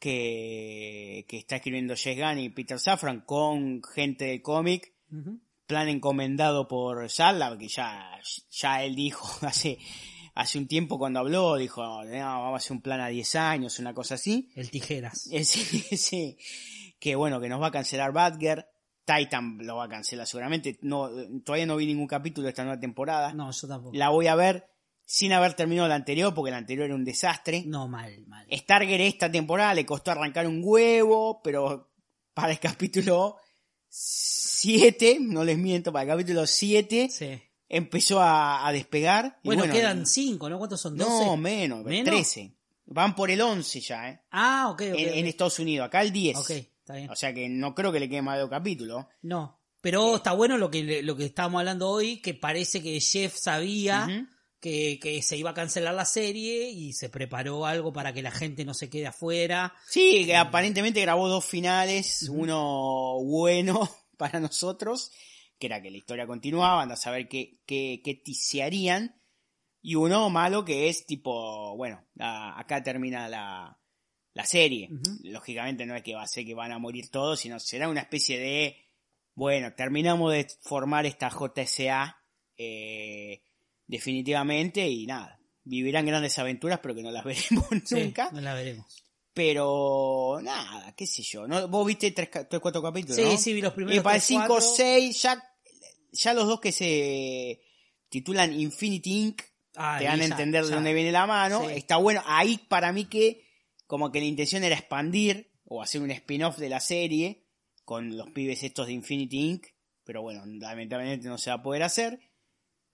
que, 0.00 1.24
que 1.28 1.38
está 1.38 1.56
escribiendo 1.56 1.94
Jess 1.94 2.16
Gunn 2.16 2.38
y 2.38 2.50
Peter 2.50 2.78
Safran 2.78 3.20
con 3.20 3.82
gente 3.94 4.26
del 4.26 4.42
cómic. 4.42 4.92
Ujú. 5.12 5.40
Plan 5.68 5.88
encomendado 5.88 6.66
por 6.66 7.08
Sala, 7.08 7.56
que 7.56 7.68
ya, 7.68 8.18
ya 8.50 8.82
él 8.82 8.96
dijo 8.96 9.28
hace, 9.46 9.78
hace 10.34 10.58
un 10.58 10.66
tiempo 10.66 10.98
cuando 10.98 11.20
habló, 11.20 11.54
dijo, 11.56 11.82
no, 12.04 12.18
vamos 12.18 12.54
a 12.54 12.56
hacer 12.56 12.72
un 12.72 12.82
plan 12.82 13.00
a 13.00 13.06
10 13.08 13.36
años, 13.36 13.78
una 13.78 13.94
cosa 13.94 14.16
así. 14.16 14.50
El 14.56 14.70
tijeras. 14.70 15.28
Sí, 15.44 15.96
sí, 15.96 16.36
que 16.98 17.14
bueno, 17.14 17.40
que 17.40 17.48
nos 17.48 17.62
va 17.62 17.68
a 17.68 17.70
cancelar 17.70 18.10
Badger, 18.12 18.66
Titan 19.04 19.58
lo 19.60 19.76
va 19.76 19.84
a 19.84 19.88
cancelar 19.88 20.26
seguramente, 20.26 20.78
no, 20.82 21.08
todavía 21.44 21.66
no 21.66 21.76
vi 21.76 21.86
ningún 21.86 22.08
capítulo 22.08 22.46
de 22.46 22.50
esta 22.50 22.64
nueva 22.64 22.80
temporada, 22.80 23.32
No, 23.32 23.50
yo 23.52 23.68
tampoco. 23.68 23.96
la 23.96 24.08
voy 24.08 24.26
a 24.26 24.34
ver 24.34 24.66
sin 25.04 25.32
haber 25.32 25.54
terminado 25.54 25.88
la 25.88 25.94
anterior, 25.94 26.34
porque 26.34 26.50
la 26.50 26.58
anterior 26.58 26.86
era 26.86 26.94
un 26.94 27.04
desastre. 27.04 27.62
No, 27.64 27.88
mal, 27.88 28.26
mal. 28.26 28.46
Stargate 28.52 29.06
esta 29.06 29.30
temporada 29.30 29.72
le 29.72 29.86
costó 29.86 30.10
arrancar 30.10 30.46
un 30.46 30.60
huevo, 30.62 31.40
pero 31.42 31.90
para 32.34 32.52
el 32.52 32.58
capítulo 32.58 33.36
7, 33.88 35.18
no 35.20 35.44
les 35.44 35.58
miento, 35.58 35.92
para 35.92 36.02
el 36.04 36.08
capítulo 36.08 36.46
7 36.46 37.08
Sí. 37.10 37.40
empezó 37.68 38.20
a, 38.20 38.66
a 38.66 38.72
despegar. 38.72 39.38
y 39.42 39.46
Bueno, 39.48 39.64
quedan 39.64 40.06
cinco, 40.06 40.48
¿no? 40.48 40.58
¿Cuántos 40.58 40.80
son? 40.80 40.96
¿12? 40.96 40.98
No, 40.98 41.36
menos, 41.36 41.84
¿Menos? 41.84 42.04
13. 42.04 42.54
Van 42.86 43.14
por 43.14 43.30
el 43.30 43.40
11 43.40 43.80
ya, 43.80 44.08
¿eh? 44.10 44.20
Ah, 44.30 44.68
ok, 44.70 44.82
ok. 44.92 44.98
en, 44.98 45.18
en 45.18 45.26
Estados 45.26 45.58
Unidos, 45.58 45.86
acá 45.86 46.00
el 46.02 46.10
10. 46.12 46.36
Ok, 46.38 46.50
está 46.50 46.94
bien. 46.94 47.10
O 47.10 47.16
sea 47.16 47.34
que 47.34 47.48
no 47.48 47.74
creo 47.74 47.92
que 47.92 48.00
le 48.00 48.08
quede 48.08 48.22
más 48.22 48.36
de 48.36 48.40
dos 48.42 48.50
capítulos. 48.50 49.04
No, 49.22 49.60
pero 49.80 50.16
está 50.16 50.32
bueno 50.32 50.56
lo 50.56 50.70
que, 50.70 51.02
lo 51.02 51.14
que 51.16 51.26
estábamos 51.26 51.58
hablando 51.60 51.88
hoy, 51.90 52.22
que 52.22 52.32
parece 52.34 52.82
que 52.82 52.98
Jeff 53.00 53.36
sabía 53.36 54.06
Ujú. 54.08 54.26
Que, 54.60 54.98
que 55.00 55.22
se 55.22 55.36
iba 55.36 55.50
a 55.50 55.54
cancelar 55.54 55.94
la 55.94 56.04
serie 56.04 56.70
y 56.70 56.92
se 56.92 57.08
preparó 57.08 57.66
algo 57.66 57.92
para 57.92 58.12
que 58.12 58.22
la 58.22 58.30
gente 58.30 58.64
no 58.64 58.74
se 58.74 58.90
quede 58.90 59.06
afuera. 59.06 59.74
Sí, 59.86 60.24
que 60.26 60.36
aparentemente 60.36 61.00
grabó 61.00 61.28
dos 61.28 61.44
finales, 61.44 62.28
uno 62.30 63.22
bueno 63.22 63.88
para 64.16 64.40
nosotros, 64.40 65.12
que 65.58 65.66
era 65.66 65.82
que 65.82 65.90
la 65.90 65.98
historia 65.98 66.26
continuaba, 66.26 66.82
anda 66.82 66.94
a 66.94 66.98
saber 66.98 67.28
qué, 67.28 67.60
qué, 67.66 68.00
qué 68.04 68.14
tisearían, 68.14 69.20
Y 69.80 69.94
uno 69.94 70.28
malo 70.30 70.64
que 70.64 70.88
es 70.88 71.06
tipo, 71.06 71.76
bueno, 71.76 72.04
acá 72.18 72.82
termina 72.82 73.28
la, 73.28 73.78
la 74.34 74.44
serie. 74.44 74.88
Lógicamente 75.24 75.86
no 75.86 75.96
es 75.96 76.02
que 76.02 76.14
va 76.14 76.22
a 76.22 76.28
ser 76.28 76.44
que 76.44 76.54
van 76.54 76.72
a 76.72 76.78
morir 76.78 77.10
todos, 77.10 77.40
sino 77.40 77.60
será 77.60 77.88
una 77.88 78.02
especie 78.02 78.38
de, 78.38 78.76
bueno, 79.34 79.72
terminamos 79.74 80.32
de 80.32 80.46
formar 80.62 81.06
esta 81.06 81.28
JSA 81.28 82.16
eh, 82.56 83.42
definitivamente 83.88 84.88
y 84.88 85.06
nada. 85.06 85.40
Vivirán 85.64 86.06
grandes 86.06 86.38
aventuras, 86.38 86.78
pero 86.80 86.94
que 86.94 87.02
no 87.02 87.10
las 87.10 87.24
veremos 87.24 87.66
Sí, 87.84 87.94
nunca. 87.96 88.30
no 88.32 88.40
la 88.40 88.54
veremos. 88.54 89.04
Pero 89.34 90.38
nada, 90.42 90.94
qué 90.96 91.06
sé 91.06 91.22
yo. 91.22 91.46
¿no? 91.46 91.68
Vos 91.68 91.86
viste 91.86 92.10
tres, 92.12 92.28
tres 92.48 92.60
cuatro 92.60 92.82
capítulos, 92.82 93.16
Sí, 93.16 93.22
¿no? 93.22 93.36
sí, 93.36 93.52
vi 93.52 93.60
los 93.60 93.72
Y 93.72 93.76
primeros 93.76 94.02
para 94.04 94.16
el 94.16 94.20
tres, 94.22 94.28
5 94.28 94.44
cuatro. 94.46 94.66
6, 94.76 95.22
ya, 95.22 95.44
ya 96.12 96.34
los 96.34 96.46
dos 96.46 96.60
que 96.60 96.72
se 96.72 97.60
titulan 98.08 98.58
Infinity 98.58 99.12
Inc. 99.20 99.42
Ah, 99.76 99.96
te 99.98 100.04
y 100.04 100.06
dan 100.08 100.20
a 100.20 100.24
ya, 100.24 100.30
entender 100.32 100.64
de 100.64 100.74
dónde 100.74 100.92
viene 100.92 101.12
la 101.12 101.26
mano. 101.26 101.60
Sí. 101.68 101.74
Está 101.76 101.98
bueno. 101.98 102.20
Ahí 102.26 102.58
para 102.68 102.92
mí 102.92 103.04
que 103.04 103.44
como 103.86 104.10
que 104.10 104.18
la 104.20 104.26
intención 104.26 104.64
era 104.64 104.74
expandir 104.74 105.52
o 105.64 105.82
hacer 105.82 106.00
un 106.02 106.10
spin-off 106.10 106.56
de 106.58 106.68
la 106.68 106.80
serie 106.80 107.44
con 107.84 108.16
los 108.16 108.30
pibes 108.30 108.62
estos 108.64 108.88
de 108.88 108.94
Infinity 108.94 109.38
Inc. 109.50 109.66
Pero 110.02 110.22
bueno, 110.22 110.42
lamentablemente 110.46 111.28
no 111.28 111.38
se 111.38 111.50
va 111.50 111.56
a 111.56 111.62
poder 111.62 111.84
hacer. 111.84 112.18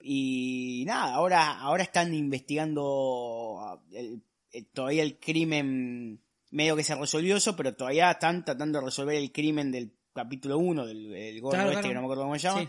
Y 0.06 0.84
nada, 0.86 1.14
ahora, 1.14 1.58
ahora 1.60 1.82
están 1.82 2.12
investigando 2.12 3.80
el- 3.92 4.22
el- 4.52 4.66
todavía 4.66 5.02
el 5.02 5.18
crimen 5.18 6.20
medio 6.50 6.76
que 6.76 6.84
se 6.84 6.94
resolvió 6.94 7.36
eso, 7.36 7.56
pero 7.56 7.74
todavía 7.74 8.10
están 8.10 8.44
tratando 8.44 8.78
de 8.80 8.84
resolver 8.84 9.16
el 9.16 9.32
crimen 9.32 9.72
del 9.72 9.92
capítulo 10.12 10.58
1 10.58 10.86
del, 10.86 11.10
del 11.10 11.40
gordo 11.40 11.56
Claro, 11.56 11.70
este, 11.70 11.80
claro. 11.80 11.88
que 11.88 11.94
no 11.94 12.00
me 12.00 12.06
acuerdo 12.06 12.22
cómo 12.24 12.34
se 12.34 12.40
llama. 12.42 12.60
Sí. 12.60 12.68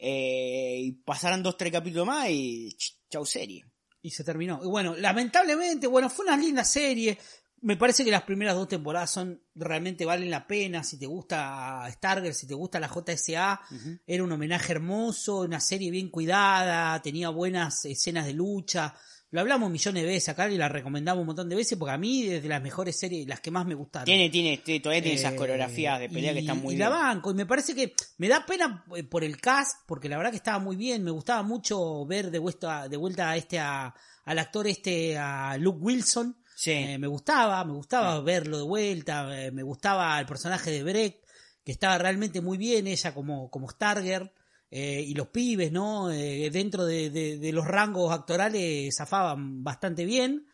Eh, 0.00 0.80
y 0.82 0.92
pasarán 0.92 1.42
dos, 1.42 1.56
tres 1.56 1.72
capítulos 1.72 2.06
más 2.06 2.28
y 2.30 2.68
ch- 2.76 2.96
chau 3.10 3.24
serie. 3.24 3.64
Y 4.02 4.10
se 4.10 4.22
terminó. 4.24 4.60
Y 4.62 4.66
bueno, 4.68 4.94
lamentablemente, 4.96 5.86
bueno, 5.86 6.08
fue 6.10 6.24
una 6.26 6.36
linda 6.36 6.64
serie. 6.64 7.18
Me 7.62 7.76
parece 7.76 8.04
que 8.04 8.10
las 8.10 8.22
primeras 8.22 8.54
dos 8.54 8.68
temporadas 8.68 9.10
son 9.10 9.42
realmente 9.54 10.04
valen 10.04 10.30
la 10.30 10.46
pena. 10.46 10.82
Si 10.84 10.98
te 10.98 11.06
gusta 11.06 11.86
Stargirl, 11.90 12.34
si 12.34 12.46
te 12.46 12.54
gusta 12.54 12.78
la 12.80 12.88
JSA, 12.88 13.60
era 14.06 14.22
un 14.24 14.32
homenaje 14.32 14.72
hermoso, 14.72 15.40
una 15.40 15.60
serie 15.60 15.90
bien 15.90 16.08
cuidada, 16.10 17.00
tenía 17.02 17.30
buenas 17.30 17.84
escenas 17.84 18.26
de 18.26 18.32
lucha. 18.34 18.94
Lo 19.30 19.40
hablamos 19.40 19.70
millones 19.70 20.02
de 20.04 20.08
veces 20.08 20.30
acá 20.30 20.50
y 20.50 20.56
la 20.56 20.68
recomendamos 20.70 21.20
un 21.20 21.26
montón 21.26 21.50
de 21.50 21.56
veces 21.56 21.76
porque 21.76 21.92
a 21.92 21.98
mí 21.98 22.22
es 22.28 22.42
de 22.42 22.48
las 22.48 22.62
mejores 22.62 22.98
series, 22.98 23.28
las 23.28 23.40
que 23.40 23.50
más 23.50 23.66
me 23.66 23.74
gustaron. 23.74 24.06
Tiene, 24.06 24.30
tiene, 24.30 24.56
todavía 24.80 25.02
tiene 25.02 25.18
esas 25.18 25.34
Eh, 25.34 25.36
coreografías 25.36 26.00
de 26.00 26.08
pelea 26.08 26.32
que 26.32 26.38
están 26.38 26.58
muy 26.62 26.72
y 26.74 26.76
bien. 26.78 26.88
la 26.88 26.96
banco, 26.96 27.30
y 27.30 27.34
me 27.34 27.44
parece 27.44 27.74
que 27.74 27.92
me 28.16 28.28
da 28.28 28.46
pena 28.46 28.84
eh, 28.96 29.02
por 29.04 29.22
el 29.24 29.38
cast, 29.38 29.80
porque 29.86 30.08
la 30.08 30.16
verdad 30.16 30.30
que 30.30 30.38
estaba 30.38 30.58
muy 30.58 30.76
bien, 30.76 31.04
me 31.04 31.10
gustaba 31.10 31.42
mucho 31.42 32.06
ver 32.06 32.30
de 32.30 32.38
vuelta, 32.38 32.88
de 32.88 32.96
vuelta 32.96 33.30
a 33.30 33.36
este, 33.36 33.58
a- 33.58 33.94
al 34.24 34.38
actor 34.38 34.66
este, 34.66 35.18
a 35.18 35.58
Luke 35.58 35.78
Wilson, 35.80 36.34
Sí. 36.60 36.72
Eh, 36.72 36.98
me 36.98 37.06
gustaba, 37.06 37.64
me 37.64 37.72
gustaba 37.72 38.20
verlo 38.20 38.56
de 38.58 38.64
vuelta, 38.64 39.44
eh, 39.44 39.52
me 39.52 39.62
gustaba 39.62 40.18
el 40.18 40.26
personaje 40.26 40.72
de 40.72 40.82
Breck, 40.82 41.20
que 41.64 41.70
estaba 41.70 41.98
realmente 41.98 42.40
muy 42.40 42.58
bien, 42.58 42.88
ella 42.88 43.14
como, 43.14 43.48
como 43.48 43.70
Starger, 43.70 44.32
eh, 44.68 45.04
y 45.06 45.14
los 45.14 45.28
pibes, 45.28 45.70
¿no? 45.70 46.08
Dentro 46.08 46.84
de, 46.84 47.10
de- 47.10 47.38
de 47.38 47.52
los 47.52 47.64
rangos 47.64 48.12
actorales 48.12 48.92
zafaban 48.96 49.62
bastante 49.62 50.04
bien, 50.04 50.46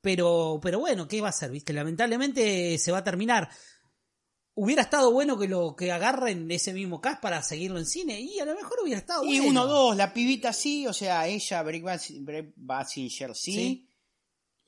pero, 0.00 0.58
pero 0.60 0.80
bueno, 0.80 1.06
¿qué 1.06 1.20
va 1.20 1.28
a 1.28 1.32
ser? 1.32 1.52
¿Viste? 1.52 1.72
Lamentablemente 1.72 2.76
se 2.76 2.90
va 2.90 2.98
a 2.98 3.04
terminar. 3.04 3.48
Hubiera 4.54 4.82
estado 4.82 5.12
bueno 5.12 5.38
que 5.38 5.46
lo 5.46 5.76
que 5.76 5.92
agarren 5.92 6.50
ese 6.50 6.72
mismo 6.72 7.00
cast 7.00 7.22
para 7.22 7.40
seguirlo 7.44 7.78
en 7.78 7.86
cine, 7.86 8.20
y 8.20 8.40
a 8.40 8.44
lo 8.44 8.56
mejor 8.56 8.78
hubiera 8.82 8.98
estado 8.98 9.24
Y 9.24 9.38
bueno. 9.38 9.50
uno, 9.50 9.66
dos, 9.66 9.96
la 9.96 10.12
pibita 10.12 10.52
sí, 10.52 10.84
o 10.88 10.92
sea, 10.92 11.28
ella, 11.28 11.62
Breck 11.62 11.84
Basinger 12.56 13.36
sí. 13.36 13.52
Sí. 13.52 13.87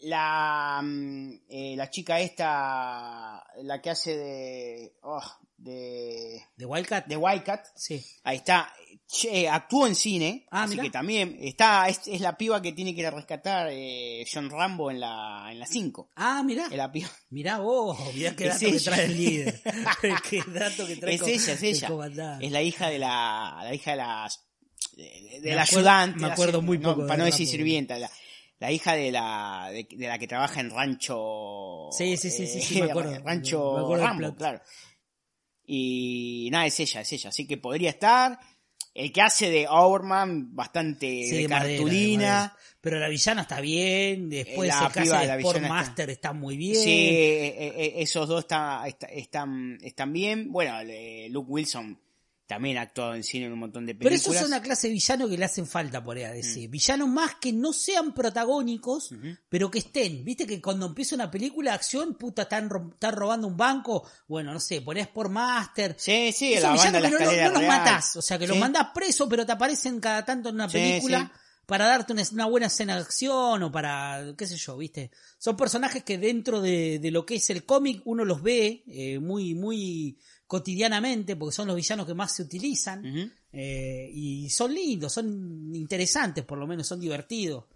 La, 0.02 0.80
mm, 0.82 1.32
eh, 1.48 1.74
la 1.76 1.90
chica 1.90 2.20
esta, 2.20 3.44
la 3.62 3.80
que 3.82 3.90
hace 3.90 4.16
de, 4.16 4.94
oh, 5.02 5.22
de, 5.58 6.40
¿De 6.56 6.64
Wildcat? 6.66 7.06
de 7.06 7.16
Wildcat, 7.16 7.66
Sí. 7.74 8.02
ahí 8.24 8.36
está, 8.38 8.72
Che, 9.12 9.48
actuó 9.48 9.88
en 9.88 9.96
cine, 9.96 10.46
Ah, 10.52 10.62
así 10.62 10.70
mirá. 10.74 10.84
que 10.84 10.90
también 10.90 11.36
está, 11.40 11.88
es, 11.88 12.00
es 12.06 12.20
la 12.20 12.36
piba 12.38 12.62
que 12.62 12.70
tiene 12.72 12.94
que 12.94 13.00
ir 13.00 13.08
a 13.08 13.10
rescatar 13.10 13.68
eh, 13.72 14.24
John 14.32 14.48
Rambo 14.48 14.88
en 14.90 15.00
la, 15.00 15.48
en 15.50 15.58
la 15.58 15.66
5. 15.66 16.10
Ah, 16.14 16.44
mirá. 16.44 16.66
Es 16.70 16.76
la 16.76 16.92
piba. 16.92 17.08
Mirá 17.30 17.58
vos, 17.58 17.98
mirá 18.14 18.36
qué 18.36 18.46
Es 18.46 18.54
dato 18.60 18.66
que 18.70 18.76
ella. 18.76 18.92
trae 18.92 19.04
el 19.06 19.16
líder. 19.16 19.62
qué 20.30 20.42
dato 20.46 20.86
que 20.86 20.96
trae 20.96 21.14
Es 21.16 21.22
ella, 21.22 21.52
es 21.54 21.62
el 21.62 21.68
ella. 21.70 21.88
comandante. 21.88 22.46
Es 22.46 22.52
la 22.52 22.62
hija 22.62 22.88
de 22.88 22.98
la, 23.00 23.58
la 23.64 23.74
hija 23.74 23.90
de 23.90 23.96
la, 23.96 24.30
de, 24.96 25.40
de 25.40 25.50
Me 25.50 25.56
la 25.56 25.62
acuerdo- 25.64 25.78
ayudante. 25.90 26.20
me 26.20 26.26
la- 26.28 26.32
acuerdo 26.32 26.62
muy 26.62 26.78
no, 26.78 26.90
poco 26.90 27.02
de 27.02 27.08
para 27.08 27.18
no 27.18 27.24
decir 27.24 27.48
sirvienta, 27.48 27.98
la, 27.98 28.08
la 28.60 28.70
hija 28.70 28.94
de 28.94 29.10
la, 29.10 29.68
de, 29.72 29.88
de 29.90 30.06
la 30.06 30.18
que 30.18 30.28
trabaja 30.28 30.60
en 30.60 30.70
Rancho. 30.70 31.88
Sí, 31.90 32.16
sí, 32.16 32.30
sí, 32.30 32.46
sí, 32.46 32.60
sí, 32.60 32.80
me 32.82 32.90
acuerdo. 32.90 33.18
Rancho 33.24 33.74
Me 33.74 33.80
acuerdo 33.82 34.04
Rambo, 34.06 34.34
claro. 34.36 34.60
Y 35.66 36.48
nada, 36.50 36.66
es 36.66 36.78
ella, 36.80 37.00
es 37.00 37.12
ella. 37.12 37.30
Así 37.30 37.46
que 37.46 37.56
podría 37.56 37.90
estar. 37.90 38.38
El 38.92 39.12
que 39.12 39.22
hace 39.22 39.50
de 39.50 39.68
Overman, 39.68 40.54
bastante 40.54 41.06
Sí, 41.06 41.30
de 41.36 41.42
de 41.42 41.48
madera, 41.48 41.76
cartulina. 41.76 42.56
Pero 42.80 42.98
la 42.98 43.08
villana 43.08 43.42
está 43.42 43.60
bien, 43.60 44.28
después 44.28 44.68
La 44.68 44.90
el 44.96 45.04
de 45.04 45.26
la 45.26 45.38
Sportmaster 45.38 46.10
está... 46.10 46.32
muy 46.32 46.56
bien. 46.56 46.74
Sí, 46.74 46.90
eh, 46.90 47.72
eh, 47.76 47.92
esos 47.98 48.26
dos 48.26 48.40
está- 48.40 48.82
está- 48.88 49.06
están, 49.06 49.78
están 49.82 50.12
bien. 50.12 50.50
Bueno, 50.50 50.80
eh, 50.80 51.28
Luke 51.30 51.50
Wilson 51.50 52.00
también 52.50 52.78
ha 52.78 52.82
actuado 52.82 53.14
en 53.14 53.22
cine 53.22 53.46
en 53.46 53.52
un 53.52 53.60
montón 53.60 53.86
de 53.86 53.94
Pero 53.94 54.10
películas. 54.10 54.36
esos 54.36 54.42
son 54.42 54.50
la 54.50 54.60
clase 54.60 54.88
de 54.88 54.94
villano 54.94 55.28
que 55.28 55.38
le 55.38 55.44
hacen 55.44 55.68
falta 55.68 56.02
por 56.02 56.16
ahí 56.16 56.24
a 56.24 56.32
DC. 56.32 56.66
Villanos 56.66 57.08
más 57.08 57.36
que 57.36 57.52
no 57.52 57.72
sean 57.72 58.12
protagónicos, 58.12 59.10
pero 59.48 59.70
que 59.70 59.78
estén. 59.78 60.24
Viste 60.24 60.46
que 60.48 60.60
cuando 60.60 60.86
empieza 60.86 61.14
una 61.14 61.30
película 61.30 61.70
de 61.70 61.76
acción, 61.76 62.14
puta, 62.14 62.42
están, 62.42 62.68
ro- 62.68 62.90
están 62.92 63.14
robando 63.14 63.46
un 63.46 63.56
banco. 63.56 64.04
Bueno, 64.26 64.52
no 64.52 64.58
sé, 64.58 64.80
ponés 64.80 65.06
por 65.06 65.28
Master. 65.28 65.94
Sí, 65.96 66.32
sí, 66.32 66.54
Esos 66.54 66.64
la 66.64 66.68
banda 66.70 66.98
villanos 66.98 67.02
la 67.02 67.08
que 67.18 67.24
no, 67.44 67.50
los 67.50 67.58
real. 67.60 67.68
matás. 67.68 68.16
O 68.16 68.22
sea, 68.22 68.36
que 68.36 68.48
los 68.48 68.58
mandás 68.58 68.88
preso, 68.92 69.28
pero 69.28 69.46
te 69.46 69.52
aparecen 69.52 70.00
cada 70.00 70.24
tanto 70.24 70.48
en 70.48 70.56
una 70.56 70.68
Sí, 70.68 70.78
película. 70.78 71.30
sí. 71.32 71.40
Para 71.66 71.86
darte 71.86 72.12
una, 72.12 72.24
una 72.32 72.46
buena 72.46 72.66
escena 72.66 72.96
de 72.96 73.02
acción 73.02 73.62
o 73.62 73.70
para, 73.70 74.34
qué 74.36 74.44
sé 74.44 74.56
yo, 74.56 74.76
¿viste? 74.76 75.12
Son 75.38 75.56
personajes 75.56 76.02
que 76.02 76.18
dentro 76.18 76.60
de, 76.60 76.98
de 76.98 77.10
lo 77.12 77.24
que 77.24 77.36
es 77.36 77.48
el 77.50 77.64
cómic 77.64 78.02
uno 78.06 78.24
los 78.24 78.42
ve 78.42 78.82
eh, 78.88 79.20
muy, 79.20 79.54
muy 79.54 80.18
cotidianamente 80.50 81.36
porque 81.36 81.54
son 81.54 81.68
los 81.68 81.76
villanos 81.76 82.04
que 82.06 82.14
más 82.14 82.34
se 82.34 82.42
utilizan. 82.42 83.04
Eh, 83.52 84.10
y 84.12 84.50
son 84.50 84.74
lindos, 84.74 85.12
son 85.12 85.70
interesantes, 85.76 86.44
por 86.44 86.58
lo 86.58 86.66
menos 86.66 86.88
son 86.88 86.98
divertidos. 86.98 87.66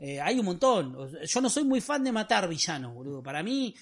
Eh, 0.00 0.20
hay 0.20 0.40
un 0.40 0.46
montón. 0.46 0.96
Yo 1.24 1.40
no 1.40 1.48
soy 1.48 1.62
muy 1.62 1.80
fan 1.80 2.02
de 2.02 2.10
matar 2.10 2.48
villanos, 2.48 2.92
boludo. 2.92 3.22
Para 3.22 3.44
mí, 3.44 3.72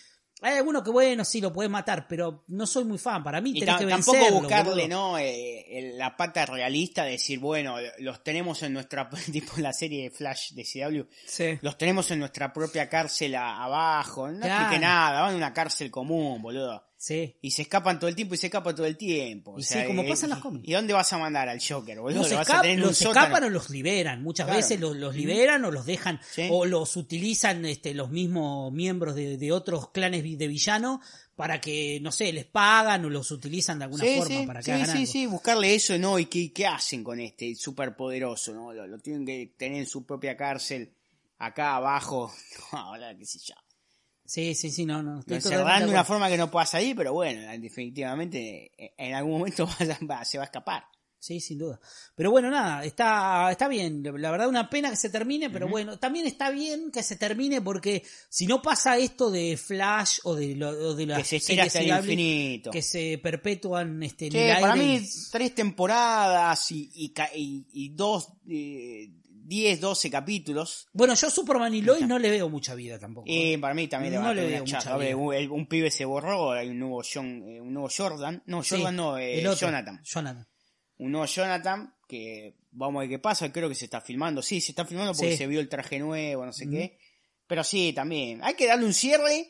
hay 0.42 0.58
algunos 0.58 0.82
que, 0.82 0.90
bueno, 0.90 1.24
sí 1.24 1.40
lo 1.40 1.50
puedes 1.50 1.70
matar, 1.72 2.06
pero 2.06 2.44
no 2.48 2.66
soy 2.66 2.84
muy 2.84 2.98
fan. 2.98 3.24
Para 3.24 3.40
mí 3.40 3.58
tenés 3.58 3.76
que 3.78 3.86
tampoco 3.86 4.12
vencerlo, 4.18 4.40
buscarle, 4.40 4.70
boludo. 4.82 4.88
¿no? 4.88 5.18
Eh, 5.18 5.78
el- 5.78 5.96
la 5.96 6.14
pata 6.14 6.44
realista 6.44 7.04
de 7.04 7.12
decir, 7.12 7.38
bueno, 7.38 7.76
los 8.00 8.22
tenemos 8.22 8.62
en 8.62 8.74
nuestra, 8.74 9.08
tipo 9.32 9.52
la 9.56 9.72
serie 9.72 10.02
de 10.04 10.10
Flash 10.10 10.52
de 10.52 10.64
CW, 10.64 11.06
Sí. 11.26 11.58
los 11.62 11.78
tenemos 11.78 12.10
en 12.10 12.18
nuestra 12.18 12.52
propia 12.52 12.86
cárcel 12.90 13.34
abajo, 13.34 14.30
no 14.30 14.40
Claro. 14.40 14.60
explique 14.64 14.80
nada, 14.84 15.22
van 15.22 15.32
a 15.32 15.36
una 15.38 15.54
cárcel 15.54 15.90
común, 15.90 16.42
boludo. 16.42 16.84
Sí. 17.04 17.34
Y 17.42 17.50
se 17.50 17.62
escapan 17.62 17.98
todo 17.98 18.08
el 18.08 18.14
tiempo 18.14 18.34
y 18.36 18.38
se 18.38 18.46
escapan 18.46 18.76
todo 18.76 18.86
el 18.86 18.96
tiempo. 18.96 19.54
o 19.54 19.58
Y 19.58 19.64
sea, 19.64 19.80
sí, 19.82 19.88
como 19.88 20.02
eh, 20.02 20.08
pasa 20.08 20.26
en 20.26 20.30
y- 20.30 20.34
los 20.34 20.42
cómics. 20.42 20.68
¿Y 20.68 20.72
dónde 20.72 20.92
vas 20.92 21.12
a 21.12 21.18
mandar 21.18 21.48
al 21.48 21.58
Joker, 21.60 21.98
boludo? 21.98 22.20
Los, 22.20 22.30
Lo 22.30 22.36
vas 22.36 22.48
a 22.48 22.52
escap- 22.52 22.60
tener 22.60 22.76
en 22.76 22.82
un 22.82 22.86
los 22.90 22.96
sótano. 22.96 23.20
escapan 23.26 23.44
o 23.44 23.50
los 23.50 23.70
liberan. 23.70 24.22
Muchas 24.22 24.46
Claro. 24.46 24.58
veces 24.60 24.78
los, 24.78 24.96
los 24.96 25.16
liberan 25.16 25.64
o 25.64 25.72
los 25.72 25.84
dejan 25.84 26.20
Sí. 26.32 26.46
o 26.48 26.64
los 26.64 26.96
utilizan 26.96 27.64
este, 27.66 27.92
los 27.92 28.10
mismos 28.10 28.72
miembros 28.72 29.16
de, 29.16 29.36
de 29.36 29.50
otros 29.50 29.90
clanes 29.90 30.22
de 30.22 30.46
villanos 30.46 31.00
para 31.34 31.60
que, 31.60 31.98
no 32.00 32.12
sé, 32.12 32.32
les 32.32 32.44
pagan 32.44 33.04
o 33.04 33.10
los 33.10 33.32
utilizan 33.32 33.80
de 33.80 33.86
alguna 33.86 34.04
Sí, 34.04 34.18
forma 34.18 34.40
sí, 34.40 34.46
para 34.46 34.60
que 34.60 34.64
sí, 34.66 34.70
hagan 34.70 34.86
sí, 34.86 34.92
algo. 34.98 35.06
sí, 35.12 35.26
buscarle 35.26 35.74
eso, 35.74 35.98
¿no? 35.98 36.18
¿Y 36.20 36.26
qué, 36.26 36.52
qué 36.52 36.68
hacen 36.68 37.02
con 37.02 37.18
este 37.18 37.52
superpoderoso, 37.56 38.54
no? 38.54 38.72
Lo, 38.72 38.86
lo 38.86 38.98
tienen 39.00 39.26
que 39.26 39.52
tener 39.58 39.78
en 39.80 39.86
su 39.86 40.06
propia 40.06 40.36
cárcel, 40.36 40.92
acá 41.38 41.74
abajo, 41.74 42.32
ahora 42.70 43.12
qué 43.18 43.26
sé 43.26 43.40
yo. 43.40 43.54
Sí, 44.32 44.54
sí, 44.54 44.70
sí, 44.70 44.86
no, 44.86 45.02
no. 45.02 45.20
Estoy 45.20 45.40
totalmente 45.40 45.84
de 45.84 45.90
una 45.90 46.04
forma 46.04 46.28
que 46.30 46.38
no 46.38 46.50
pueda 46.50 46.64
salir, 46.64 46.96
pero 46.96 47.12
bueno, 47.12 47.42
definitivamente 47.60 48.72
eh, 48.82 48.94
en 48.96 49.14
algún 49.14 49.32
momento 49.32 49.66
va 50.10 50.24
se 50.24 50.38
va 50.38 50.44
a 50.44 50.46
escapar. 50.46 50.84
Sí, 51.18 51.38
sin 51.38 51.58
duda. 51.58 51.78
Pero 52.16 52.32
bueno, 52.32 52.50
nada, 52.50 52.82
está, 52.84 53.48
está 53.52 53.68
bien. 53.68 54.02
La 54.16 54.30
verdad, 54.32 54.48
una 54.48 54.68
pena 54.68 54.90
que 54.90 54.96
se 54.96 55.08
termine, 55.10 55.50
pero 55.50 55.68
bueno, 55.68 55.96
también 55.98 56.26
está 56.26 56.50
bien 56.50 56.90
que 56.90 57.04
se 57.04 57.14
termine 57.14 57.60
porque 57.60 58.02
si 58.28 58.46
no 58.48 58.60
pasa 58.60 58.96
esto 58.98 59.30
de 59.30 59.56
Flash 59.56 60.18
o 60.24 60.34
de, 60.34 60.56
lo, 60.56 60.70
o 60.70 60.94
de 60.96 61.06
las 61.06 61.18
Que 61.18 61.24
se 61.24 61.38
series 61.38 61.66
hasta 61.68 61.78
el 61.80 61.88
infinito. 61.90 62.70
que 62.72 62.82
se 62.82 63.20
perpetúan 63.22 64.02
este, 64.02 64.26
en 64.28 64.34
el 64.36 64.60
para 64.60 64.72
aire 64.72 64.98
mí, 65.00 65.08
tres 65.30 65.54
temporadas 65.54 66.70
y, 66.72 66.90
y, 66.92 67.10
ca- 67.10 67.30
y- 67.36 67.66
y 67.72 67.90
dos, 67.90 68.32
eh, 68.48 69.10
10, 69.44 69.80
12 69.80 70.10
capítulos. 70.10 70.88
Bueno, 70.92 71.14
yo 71.14 71.28
Superman 71.30 71.74
y 71.74 71.82
Lois 71.82 72.06
no 72.06 72.18
le 72.18 72.30
veo 72.30 72.48
mucha 72.48 72.74
vida 72.74 72.98
tampoco. 72.98 73.24
Y 73.28 73.56
para 73.56 73.74
mí 73.74 73.88
también 73.88 74.14
le 74.14 74.20
No 74.20 74.32
le 74.34 74.46
veo 74.46 74.60
mucha 74.60 74.96
vida. 74.96 75.16
un, 75.16 75.34
el- 75.34 75.50
un 75.50 75.66
pibe 75.66 75.90
se 75.90 76.04
borró, 76.04 76.52
hay 76.52 76.68
un 76.68 76.78
nuevo, 76.78 77.02
John, 77.02 77.42
eh, 77.48 77.60
un 77.60 77.72
nuevo 77.74 77.88
Jordan. 77.94 78.42
No, 78.46 78.62
Sí, 78.62 78.76
Jordan 78.76 78.96
no, 78.96 79.18
eh, 79.18 79.42
Jonathan. 79.42 80.00
Jonathan. 80.04 80.48
un 80.98 81.10
nuevo 81.12 81.26
Jonathan, 81.26 81.94
que 82.08 82.56
vamos 82.70 83.00
a 83.00 83.02
ver 83.02 83.08
qué 83.10 83.18
pasa, 83.18 83.50
creo 83.52 83.68
que 83.68 83.74
se 83.74 83.86
está 83.86 84.00
filmando, 84.00 84.40
sí, 84.42 84.60
se 84.60 84.72
está 84.72 84.84
filmando 84.84 85.12
porque 85.12 85.32
Sí. 85.32 85.36
se 85.38 85.46
vio 85.48 85.58
el 85.60 85.68
traje 85.68 85.98
nuevo, 85.98 86.46
no 86.46 86.52
sé 86.52 86.68
qué, 86.70 86.98
pero 87.46 87.64
sí, 87.64 87.92
también, 87.92 88.40
hay 88.44 88.54
que 88.54 88.66
darle 88.68 88.84
un 88.86 88.94
cierre 88.94 89.48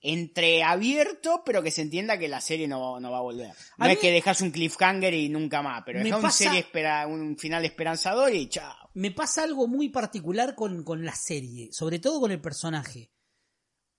entreabierto, 0.00 1.42
pero 1.44 1.62
que 1.62 1.70
se 1.70 1.82
entienda 1.82 2.18
que 2.18 2.28
la 2.28 2.40
serie 2.40 2.68
no, 2.68 3.00
no 3.00 3.10
va 3.10 3.18
a 3.18 3.22
volver. 3.22 3.48
No 3.78 3.84
A 3.84 3.90
es 3.90 3.96
mí- 3.96 4.00
que 4.00 4.12
dejas 4.12 4.40
un 4.40 4.50
cliffhanger 4.50 5.14
y 5.14 5.28
nunca 5.28 5.62
más, 5.62 5.82
pero 5.84 5.98
dejas 6.00 6.16
un, 6.18 6.22
pasa- 6.22 6.44
serie 6.44 6.60
espera, 6.60 7.06
un 7.06 7.36
final 7.38 7.64
esperanzador 7.64 8.32
y 8.34 8.48
chao. 8.48 8.74
Me 8.94 9.10
pasa 9.10 9.42
algo 9.42 9.66
muy 9.66 9.88
particular 9.90 10.54
con, 10.54 10.82
con 10.84 11.04
la 11.04 11.14
serie, 11.14 11.72
sobre 11.72 11.98
todo 11.98 12.20
con 12.20 12.30
el 12.30 12.40
personaje. 12.40 13.10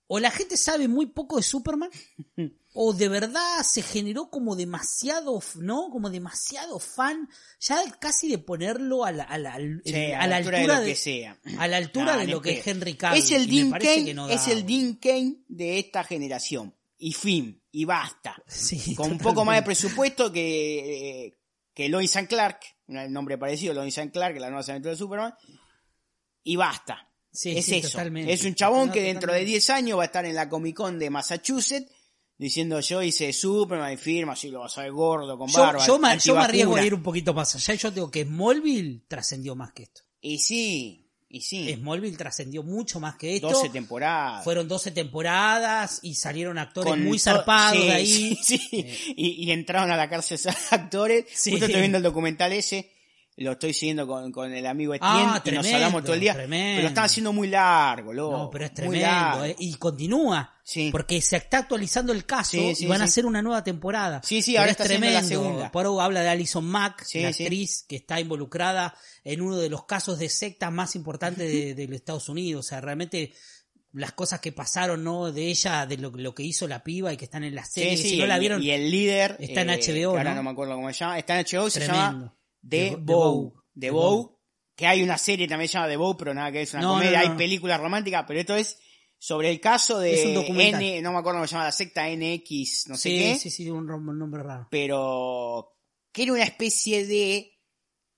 O 0.08 0.20
la 0.20 0.30
gente 0.30 0.56
sabe 0.56 0.86
muy 0.86 1.06
poco 1.06 1.36
de 1.36 1.42
Superman, 1.42 1.90
o 2.74 2.92
de 2.92 3.08
verdad 3.08 3.62
se 3.64 3.82
generó 3.82 4.30
como 4.30 4.54
demasiado, 4.54 5.42
¿no? 5.56 5.90
Como 5.90 6.10
demasiado 6.10 6.78
fan, 6.78 7.28
ya 7.58 7.82
casi 7.98 8.28
de 8.28 8.38
ponerlo 8.38 9.04
a 9.04 9.10
la, 9.10 9.24
a 9.24 9.36
la, 9.36 9.58
Sí, 9.84 9.94
a 9.94 10.26
la 10.28 10.36
altura 10.36 10.60
de 10.60 10.66
lo 10.66 10.84
que 10.84 10.94
sea. 10.94 11.40
A 11.58 11.66
la 11.66 11.78
altura 11.78 12.16
de 12.16 12.28
lo 12.28 12.40
que 12.40 12.58
es 12.58 12.66
Henry 12.66 12.94
Cavill. 12.94 13.22
Es 13.22 13.32
el 13.32 13.48
Dean 13.48 13.70
Kane, 13.72 14.14
no 14.14 14.28
es 14.28 14.46
el. 14.46 14.64
Dean 14.64 14.94
Kane 14.94 15.38
de 15.48 15.78
esta 15.78 16.04
generación. 16.04 16.74
Y 16.98 17.12
fin, 17.12 17.60
y 17.72 17.84
basta. 17.84 18.36
Sí, 18.46 18.94
Con 18.94 19.10
un 19.10 19.18
poco 19.18 19.44
más 19.44 19.56
de 19.56 19.62
presupuesto 19.62 20.32
que, 20.32 21.26
eh, 21.26 21.38
que 21.74 21.88
Lois 21.88 22.14
and 22.16 22.28
Clark, 22.28 22.60
un 22.88 23.12
nombre 23.12 23.38
parecido, 23.38 23.74
Lois 23.74 23.96
and 23.98 24.12
Clark, 24.12 24.36
la 24.38 24.48
nueva 24.50 24.64
aventura 24.64 24.92
de 24.92 24.98
Superman, 24.98 25.34
y 26.42 26.56
basta. 26.56 27.08
Sí, 27.30 27.56
es 27.56 27.66
sí, 27.66 27.76
eso. 27.76 27.90
totalmente. 27.90 28.32
Es 28.32 28.44
un 28.44 28.54
chabón 28.54 28.88
No, 28.88 28.92
que 28.94 29.02
dentro 29.02 29.32
de 29.32 29.40
totalmente. 29.40 29.50
10 29.50 29.70
años 29.70 29.98
va 29.98 30.02
a 30.02 30.06
estar 30.06 30.24
en 30.24 30.34
la 30.34 30.48
Comic 30.48 30.76
Con 30.76 30.98
de 30.98 31.10
Massachusetts 31.10 31.92
diciendo 32.38 32.80
yo 32.80 33.02
hice 33.02 33.32
Superman 33.32 33.92
y 33.92 33.96
firma, 33.96 34.32
así 34.34 34.48
lo 34.50 34.60
vas 34.60 34.76
a 34.78 34.82
ver 34.82 34.92
gordo, 34.92 35.36
con 35.36 35.48
Yo, 35.48 35.60
barba. 35.60 35.86
yo, 35.86 35.98
me, 35.98 36.18
yo 36.18 36.34
me 36.34 36.40
arriesgo 36.42 36.76
a 36.76 36.84
ir 36.84 36.94
un 36.94 37.02
poquito 37.02 37.34
más 37.34 37.54
allá. 37.54 37.74
Yo 37.74 37.90
digo 37.90 38.10
que 38.10 38.24
Smallville 38.24 39.04
trascendió 39.08 39.54
más 39.54 39.72
que 39.72 39.84
esto. 39.84 40.02
Y 40.20 40.38
sí, 40.38 41.05
y 41.28 41.40
sí. 41.40 41.74
Smallville 41.74 42.16
trascendió 42.16 42.62
mucho 42.62 43.00
más 43.00 43.16
que 43.16 43.36
esto. 43.36 43.50
12 43.50 43.70
temporadas. 43.70 44.44
Fueron 44.44 44.68
12 44.68 44.92
temporadas 44.92 46.00
y 46.02 46.14
salieron 46.14 46.56
actores 46.58 46.90
con 46.90 47.02
muy 47.02 47.18
zarpados 47.18 47.80
sí, 47.80 47.86
de 47.86 47.92
ahí. 47.92 48.38
Sí, 48.42 48.58
sí. 48.58 49.14
Y, 49.16 49.44
y 49.44 49.50
entraron 49.50 49.90
a 49.90 49.96
la 49.96 50.08
cárcel 50.08 50.38
actores. 50.70 51.26
Sí. 51.32 51.50
Justo 51.50 51.66
estoy 51.66 51.80
viendo 51.80 51.98
el 51.98 52.04
documental 52.04 52.52
ese. 52.52 52.90
Lo 53.38 53.52
estoy 53.52 53.74
siguiendo 53.74 54.06
con, 54.06 54.32
con 54.32 54.50
el 54.50 54.64
amigo 54.66 54.94
Etienne 54.94 55.14
Ah, 55.14 55.22
y 55.24 55.26
nos 55.34 55.42
tremendo, 55.42 55.74
hablamos 55.76 56.02
todo 56.04 56.14
el 56.14 56.20
día. 56.20 56.32
tremendo. 56.32 56.70
Pero 56.76 56.82
lo 56.82 56.88
están 56.88 57.04
haciendo 57.04 57.32
muy 57.34 57.48
largo, 57.48 58.12
loco. 58.14 58.38
No, 58.38 58.50
pero 58.50 58.64
es 58.64 58.72
tremendo. 58.72 59.44
eh, 59.44 59.54
Y 59.58 59.74
continúa. 59.74 60.54
Sí. 60.64 60.88
Porque 60.90 61.20
se 61.20 61.36
está 61.36 61.58
actualizando 61.58 62.12
el 62.14 62.24
caso 62.24 62.52
Sí, 62.52 62.74
sí, 62.74 62.84
y 62.84 62.86
van 62.88 63.02
a 63.02 63.04
hacer 63.04 63.26
una 63.26 63.42
nueva 63.42 63.62
temporada. 63.62 64.22
Sí, 64.24 64.40
sí, 64.40 64.52
Pero 64.52 64.60
ahora 64.60 64.70
es 64.70 64.74
está 64.80 64.84
haciendo 64.84 65.06
la 65.08 65.20
tremendo. 65.20 65.44
segunda. 65.44 65.70
Paro 65.70 66.00
habla 66.00 66.22
de 66.22 66.28
Alison 66.30 66.64
Mack, 66.64 67.04
la 67.14 67.28
actriz 67.28 67.84
que 67.86 67.96
está 67.96 68.18
involucrada 68.20 68.94
en 69.22 69.42
uno 69.42 69.58
de 69.58 69.68
los 69.68 69.84
casos 69.84 70.18
de 70.18 70.30
sectas 70.30 70.72
más 70.72 70.96
importantes 70.96 71.46
de, 71.52 71.74
de 71.74 71.86
los 71.88 71.96
Estados 71.96 72.30
Unidos. 72.30 72.64
O 72.64 72.68
sea, 72.68 72.80
realmente 72.80 73.34
las 73.92 74.12
cosas 74.12 74.40
que 74.40 74.52
pasaron, 74.52 75.04
¿no? 75.04 75.30
De 75.30 75.46
ella, 75.48 75.84
de 75.84 75.98
lo, 75.98 76.08
lo 76.10 76.34
que 76.34 76.42
hizo 76.42 76.66
la 76.66 76.82
piba 76.82 77.12
y 77.12 77.18
que 77.18 77.26
están 77.26 77.44
en 77.44 77.54
la 77.54 77.66
serie. 77.66 77.98
Sí, 77.98 78.10
si 78.10 78.18
no 78.18 78.26
la 78.26 78.38
vieron, 78.38 78.62
Y 78.62 78.70
el 78.70 78.90
líder. 78.90 79.36
está 79.40 79.60
en 79.60 79.70
eh, 79.70 79.76
HBO, 79.78 80.12
que 80.12 80.18
ahora 80.18 80.34
¿no? 80.34 80.42
me 80.42 80.50
acuerdo 80.50 80.74
cómo 80.74 80.88
se 80.90 80.98
llama. 81.00 81.18
Está 81.18 81.38
en 81.38 81.44
HBO, 81.46 81.68
se 81.68 81.80
Tremendo. 81.80 82.02
llama 82.02 82.32
The 82.68 82.96
Bow. 82.96 83.54
The 83.78 83.90
Bow. 83.90 84.38
Que 84.74 84.86
hay 84.86 85.02
una 85.02 85.16
serie 85.18 85.48
también 85.48 85.66
que 85.66 85.72
se 85.72 85.78
llama 85.78 85.88
The 85.88 85.96
Bow, 85.96 86.16
pero 86.16 86.34
nada 86.34 86.52
que 86.52 86.62
es 86.62 86.72
una 86.74 86.82
No, 86.82 86.92
comedia. 86.94 87.20
no, 87.22 87.24
no, 87.26 87.30
hay 87.32 87.36
películas 87.38 87.80
románticas, 87.80 88.24
pero 88.26 88.40
esto 88.40 88.54
es 88.54 88.78
sobre 89.18 89.48
el 89.50 89.60
caso 89.60 89.98
de 89.98 90.12
Es 90.14 90.26
un 90.26 90.34
documental. 90.34 90.82
N, 90.82 91.00
no 91.02 91.12
me 91.12 91.18
acuerdo 91.18 91.38
cómo 91.38 91.46
se 91.46 91.52
llama 91.52 91.64
la 91.64 91.72
secta 91.72 92.06
NX, 92.08 92.88
no 92.88 92.96
sé 92.96 93.08
sí, 93.08 93.18
qué. 93.18 93.38
sí, 93.38 93.50
sí, 93.50 93.70
un, 93.70 93.86
nombre 93.86 94.42
raro. 94.42 94.68
pero 94.70 95.72
que 96.12 96.24
era 96.24 96.32
una 96.32 96.44
especie 96.44 97.06
de 97.06 97.52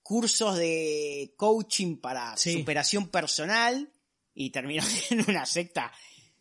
cursos 0.03 0.57
de 0.57 1.35
coaching 1.37 1.99
para 2.01 2.37
Sí. 2.37 2.55
superación 2.55 3.09
personal 3.09 3.93
y 4.35 4.51
terminó 4.51 4.83
en 5.11 5.25
una 5.29 5.47
secta 5.47 5.93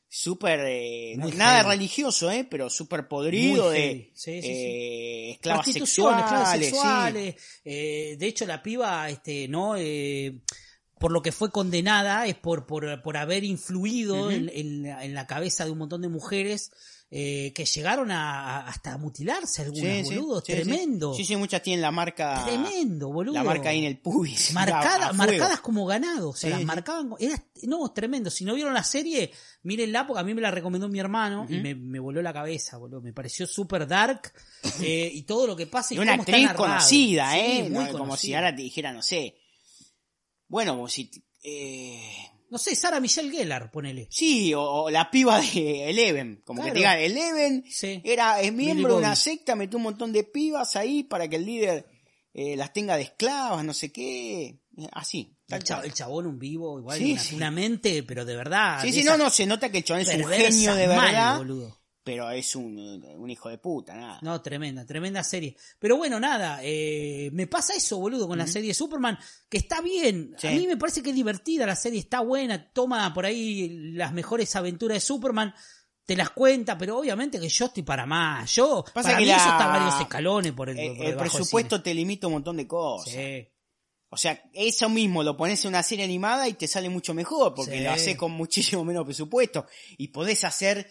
súper 0.09 0.61
eh, 0.65 1.15
nada 1.17 1.59
heavy. 1.63 1.69
religioso 1.75 2.31
eh 2.31 2.45
pero 2.49 2.69
súper 2.69 3.07
podrido 3.07 3.69
de. 3.69 4.11
Sí, 4.13 4.41
sí, 4.41 4.41
sí. 4.41 4.47
eh, 4.49 5.31
esclavas 5.31 5.65
sexuales, 5.65 6.23
esclavas 6.23 6.59
sexuales. 6.59 7.35
eh, 7.65 8.15
de 8.17 8.27
hecho, 8.27 8.45
la 8.45 8.61
piba, 8.63 9.09
este, 9.09 9.47
¿no? 9.47 9.75
Eh, 9.77 10.39
por 10.99 11.11
lo 11.11 11.21
que 11.21 11.31
fue 11.31 11.51
condenada 11.51 12.25
es 12.25 12.35
por, 12.35 12.65
por, 12.65 13.01
por 13.03 13.17
haber 13.17 13.43
influido 13.43 14.23
Ujú. 14.23 14.31
en, 14.31 14.49
en 14.49 14.85
en 14.85 15.13
la 15.13 15.27
cabeza 15.27 15.63
de 15.65 15.71
un 15.71 15.77
montón 15.77 16.01
de 16.01 16.09
mujeres 16.09 16.71
eh, 17.09 17.53
que 17.55 17.63
llegaron 17.63 18.11
a, 18.11 18.57
a- 18.57 18.67
hasta 18.67 18.91
a 18.93 18.97
mutilarse 18.97 19.61
algunas, 19.61 20.05
Sí, 20.07 20.15
boludo. 20.15 20.41
sí. 20.41 20.51
Tremendo. 20.51 21.13
sí 21.13 21.23
sí 21.23 21.37
muchas 21.37 21.61
tienen 21.61 21.81
la 21.81 21.89
marca 21.91 22.43
Tremendo, 22.45 23.09
boludo. 23.13 23.33
la 23.35 23.43
marca 23.45 23.69
ahí 23.69 23.79
en 23.79 23.85
el 23.85 23.97
pubis 23.99 24.51
Marcada- 24.53 25.13
marcadas 25.13 25.61
como 25.61 25.85
ganado, 25.85 26.33
Sí, 26.33 26.49
las 26.49 26.63
marcaban, 26.65 27.11
era, 27.19 27.41
no, 27.63 27.89
tremendo, 27.93 28.29
si 28.29 28.43
no 28.43 28.55
vieron 28.55 28.73
la 28.73 28.83
serie, 28.83 29.31
mírenla 29.63 30.05
porque 30.05 30.19
a 30.19 30.23
mí 30.23 30.33
me 30.33 30.41
la 30.41 30.51
recomendó 30.51 30.89
mi 30.89 30.99
hermano 30.99 31.45
y 31.49 31.59
me, 31.59 31.75
me 31.75 31.99
voló 31.99 32.21
la 32.21 32.33
cabeza, 32.33 32.75
boludo, 32.77 33.01
me 33.01 33.13
pareció 33.13 33.47
súper 33.47 33.87
dark 33.87 34.33
eh, 34.81 35.09
y 35.13 35.21
todo 35.23 35.47
lo 35.47 35.55
que 35.55 35.67
pasa 35.67 35.93
y, 35.93 35.97
y 35.97 35.99
una 36.01 36.15
actriz 36.15 36.51
conocida 36.53 37.37
eh 37.39 37.69
muy 37.69 37.85
No, 37.85 37.91
como 37.91 37.93
si 37.93 37.97
conocida. 37.99 38.37
ahora 38.39 38.55
te 38.55 38.63
dijera 38.63 38.91
no 38.91 39.01
sé 39.01 39.37
bueno 40.47 40.87
si 40.89 41.09
eh, 41.43 42.01
No 42.49 42.57
sé, 42.57 42.75
Sara 42.75 42.99
Michelle 42.99 43.29
Gellar, 43.31 43.69
ponele. 43.71 44.07
Sí, 44.09 44.53
o, 44.53 44.61
o 44.61 44.89
la 44.89 45.09
piba 45.11 45.41
de 45.41 45.89
Eleven. 45.89 46.41
Como 46.45 46.61
Claro. 46.61 46.73
que 46.73 46.73
te 46.73 46.79
digan, 46.79 46.99
Eleven 46.99 47.63
Sí. 47.69 48.01
era 48.05 48.41
es 48.41 48.53
miembro 48.53 48.93
de 48.93 48.99
una 48.99 49.15
secta, 49.15 49.55
metió 49.55 49.77
un 49.77 49.83
montón 49.83 50.13
de 50.13 50.23
pibas 50.23 50.75
ahí 50.75 51.03
para 51.03 51.27
que 51.27 51.35
el 51.37 51.45
líder 51.45 51.87
eh, 52.33 52.55
las 52.55 52.71
tenga 52.71 52.95
de 52.97 53.03
esclavas, 53.03 53.65
no 53.65 53.73
sé 53.73 53.91
qué. 53.91 54.59
Así. 54.91 55.35
El, 55.49 55.63
el 55.85 55.93
chabón, 55.93 56.27
un 56.27 56.37
vivo, 56.37 56.77
igual, 56.77 56.97
Sí, 56.99 57.13
una, 57.13 57.21
sí. 57.21 57.35
una 57.35 57.51
mente, 57.51 58.03
pero 58.03 58.25
de 58.25 58.35
verdad. 58.35 58.81
Sí, 58.83 58.91
sí, 58.93 59.03
no, 59.03 59.17
no, 59.17 59.29
se 59.29 59.45
nota 59.45 59.71
que 59.71 59.79
el 59.79 59.83
chabón 59.83 60.01
es 60.03 60.09
un 60.09 60.25
genio 60.29 60.75
de 60.75 60.87
verdad. 60.87 61.41
Pero 62.07 62.31
es 62.31 62.55
un, 62.55 63.03
un 63.17 63.29
hijo 63.29 63.49
de 63.49 63.57
puta, 63.57 63.93
nada. 63.93 64.19
No, 64.21 64.41
tremenda, 64.41 64.85
tremenda 64.85 65.21
serie. 65.23 65.57
Pero 65.77 65.97
bueno, 65.97 66.19
nada, 66.19 66.59
eh, 66.63 67.29
me 67.33 67.47
pasa 67.47 67.73
eso, 67.75 67.97
boludo, 67.99 68.27
con 68.29 68.37
la 68.37 68.47
serie 68.47 68.69
de 68.69 68.73
Superman, 68.73 69.19
que 69.49 69.57
está 69.57 69.81
bien. 69.81 70.33
Sí. 70.37 70.47
A 70.47 70.51
mí 70.51 70.65
me 70.67 70.77
parece 70.77 71.03
que 71.03 71.09
es 71.09 71.15
divertida 71.15 71.65
la 71.65 71.75
serie, 71.75 71.99
está 71.99 72.21
buena, 72.21 72.71
toma 72.71 73.13
por 73.13 73.25
ahí 73.25 73.91
las 73.93 74.13
mejores 74.13 74.55
aventuras 74.55 74.95
de 74.95 75.01
Superman, 75.01 75.53
te 76.05 76.15
las 76.15 76.29
cuenta, 76.29 76.77
pero 76.77 76.97
obviamente 76.97 77.37
que 77.39 77.49
yo 77.49 77.65
estoy 77.65 77.83
para 77.83 78.05
más. 78.05 78.49
Yo, 78.55 78.85
Pasa 78.93 79.09
para 79.09 79.17
que 79.17 79.23
mí 79.25 79.29
la- 79.29 79.35
eso 79.37 79.49
está 79.49 79.67
varios 79.67 79.99
escalones 79.99 80.53
por 80.53 80.69
el, 80.69 80.79
Eh, 80.79 80.93
por 80.95 81.05
el 81.05 81.15
presupuesto 81.17 81.81
te 81.83 81.93
limita 81.93 82.27
un 82.27 82.33
montón 82.33 82.55
de 82.55 82.65
cosas. 82.65 83.13
Sí. 83.13 83.47
O 84.09 84.15
sea, 84.15 84.41
eso 84.53 84.87
mismo 84.87 85.21
lo 85.21 85.35
pones 85.35 85.61
en 85.65 85.67
una 85.67 85.83
serie 85.83 86.05
animada 86.05 86.47
y 86.47 86.53
te 86.53 86.65
sale 86.65 86.87
mucho 86.87 87.13
mejor, 87.13 87.53
porque 87.53 87.79
Sí. 87.79 87.83
lo 87.83 87.91
haces 87.91 88.15
con 88.15 88.31
muchísimo 88.31 88.85
menos 88.85 89.03
presupuesto. 89.03 89.65
Y 89.97 90.07
podés 90.07 90.45
hacer 90.45 90.89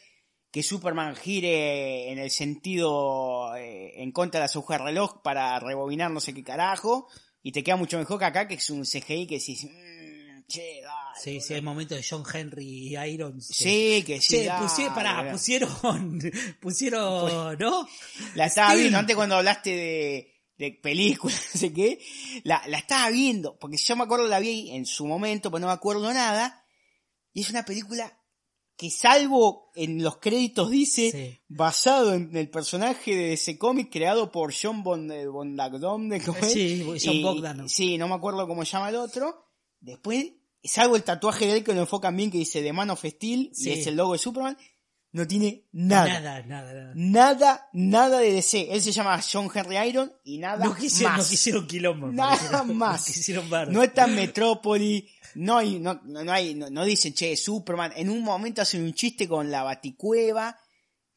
que 0.57 0.63
Superman 0.63 1.15
gire 1.17 2.11
en 2.11 2.19
el 2.19 2.31
sentido 2.31 3.55
eh, 3.57 3.93
en 4.03 4.11
contra 4.11 4.41
de 4.41 4.45
las 4.45 4.57
agujas 4.57 4.81
reloj 4.81 5.21
para 5.23 5.61
rebobinar 5.61 6.11
no 6.11 6.19
sé 6.19 6.33
qué 6.33 6.43
carajo. 6.43 7.09
Y 7.43 7.53
te 7.53 7.63
queda 7.63 7.77
mucho 7.77 7.99
mejor 7.99 8.19
que 8.19 8.25
acá, 8.25 8.49
que 8.49 8.55
es 8.55 8.71
un 8.71 8.87
CGI 8.87 9.27
que 9.27 9.39
decís, 9.39 9.65
"Mm, 9.65 10.47
che, 10.49 10.81
dale, 10.81 11.21
Sí, 11.23 11.41
sí, 11.43 11.53
hay 11.53 11.61
momentos 11.61 11.99
de 11.99 12.07
John 12.09 12.25
Henry 12.33 12.89
y 12.89 12.97
Irons. 12.97 13.49
que- 13.49 13.55
Sí, 13.55 14.03
que 14.07 14.19
sí. 14.23 14.29
Che, 14.39 14.45
dale, 14.47 14.65
pusie- 14.67 14.95
pará, 14.95 15.31
pusieron, 15.31 16.19
pusieron, 16.61 17.59
¿no? 17.59 17.87
La 18.35 18.47
estaba 18.47 18.75
viendo, 18.77 18.97
antes 18.99 19.15
cuando 19.15 19.37
hablaste 19.37 19.71
de, 19.71 20.35
de 20.57 20.73
películas, 20.83 21.39
no 21.55 21.61
sé 21.61 21.71
qué, 21.75 21.99
la, 22.45 22.63
la 22.67 22.79
estaba 22.79 23.11
viendo, 23.11 23.59
porque 23.59 23.77
yo 23.77 23.95
me 23.95 24.05
acuerdo 24.05 24.27
la 24.27 24.41
vi 24.41 24.71
en 24.71 24.87
su 24.87 25.07
momento, 25.07 25.51
pero 25.51 25.61
no 25.61 25.67
me 25.67 25.73
acuerdo 25.75 26.11
nada, 26.15 26.65
y 27.35 27.43
es 27.43 27.51
una 27.51 27.65
película 27.67 28.19
que 28.77 28.91
salvo 28.91 29.71
en 29.75 30.03
los 30.03 30.19
créditos 30.19 30.71
dice, 30.71 31.11
Sí. 31.11 31.41
basado 31.49 32.13
en 32.15 32.37
el 32.37 32.51
personaje 32.51 33.15
de 33.17 33.33
ese 33.33 33.57
cómic 33.59 33.91
creado 33.91 34.31
por 34.31 34.53
John 34.55 34.83
Bond, 34.83 35.11
Bondagdom, 35.31 36.11
¿cómo 36.25 36.39
es? 36.39 36.53
Sí, 36.53 36.85
John 37.03 37.23
Bogdanov. 37.23 37.69
Sí, 37.69 37.97
no 37.99 38.07
me 38.09 38.15
acuerdo 38.15 38.47
cómo 38.47 38.65
llama 38.65 38.91
el 38.91 38.97
otro, 38.97 39.47
después, 39.81 40.33
salvo 40.63 40.97
el 40.97 41.05
tatuaje 41.05 41.47
de 41.47 41.59
él 41.59 41.65
que 41.65 41.73
lo 41.75 41.81
enfocan 41.81 42.17
bien 42.17 42.31
que 42.31 42.39
dice 42.39 42.61
The 42.63 42.73
Man 42.73 42.91
of 42.91 43.05
Steel, 43.05 43.51
Sí. 43.55 43.71
y 43.71 43.73
es 43.73 43.87
el 43.87 43.97
logo 43.97 44.13
de 44.13 44.19
Superman, 44.19 44.59
no 45.17 45.27
tiene 45.27 45.65
nada. 45.73 46.21
Nada, 46.21 46.43
nada, 46.43 46.73
nada. 46.75 46.93
Nada, 46.95 47.69
nada 47.73 48.19
de 48.19 48.33
DC. 48.33 48.69
Él 48.71 48.83
se 48.83 48.93
llama 48.93 49.19
John 49.23 49.49
Henry 49.53 49.79
Iron 49.89 50.13
y 50.25 50.37
nada 50.37 50.63
No 50.65 50.75
quisieron, 50.77 51.17
más. 51.17 51.25
no 51.25 51.31
quisieron 51.31 51.67
quilombo. 51.67 52.07
Nada 52.13 52.63
más. 52.65 53.01
No 53.01 53.07
quisieron. 53.15 53.73
No 53.73 53.83
está 53.83 54.05
en 54.05 54.15
Metrópoli. 54.15 55.09
No 55.37 55.57
hay, 55.57 55.79
no, 55.79 56.01
no, 56.05 56.23
no 56.23 56.33
hay, 56.33 56.55
no, 56.55 56.69
no 56.69 56.85
dicen, 56.85 57.15
che, 57.15 57.35
Superman. 57.37 57.93
En 57.97 58.11
un 58.11 58.23
momento 58.23 58.61
hacen 58.61 58.83
un 58.85 58.93
chiste 58.93 59.27
con 59.27 59.51
la 59.51 59.63
baticueva. 59.63 60.59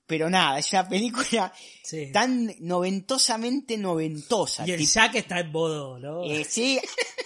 Pero 0.08 0.28
nada, 0.30 0.58
es 0.58 0.72
una 0.72 0.88
película 0.90 1.54
Sí. 1.84 2.12
tan 2.12 2.52
noventosamente 2.62 3.78
noventosa. 3.78 4.66
Y 4.66 4.72
el 4.72 4.80
tipo, 4.80 4.92
Jack 4.94 5.16
está 5.16 5.40
en 5.42 5.52
modo, 5.52 6.00
¿no? 6.00 6.24
eh, 6.24 6.44
sí, 6.44 6.80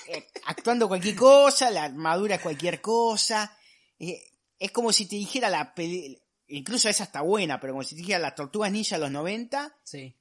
eh, 0.10 0.28
actuando 0.48 0.88
cualquier 0.90 1.16
cosa, 1.16 1.70
la 1.70 1.84
armadura 1.86 2.36
es 2.36 2.42
cualquier 2.42 2.82
cosa. 2.82 3.56
Eh, 4.00 4.22
es 4.60 4.72
como 4.72 4.92
si 4.92 5.06
te 5.06 5.16
dijera 5.16 5.50
la 5.50 5.74
peli, 5.74 6.18
incluso 6.58 6.90
esa 6.90 7.04
está 7.04 7.22
buena, 7.22 7.60
pero 7.60 7.74
como 7.74 7.84
si 7.84 7.96
te 7.96 8.02
dijera 8.02 8.20
las 8.20 8.36
tortugas 8.36 8.72
ninja 8.72 8.96
de 8.96 9.02
los 9.02 9.12
90, 9.12 9.76
Sí. 9.84 10.16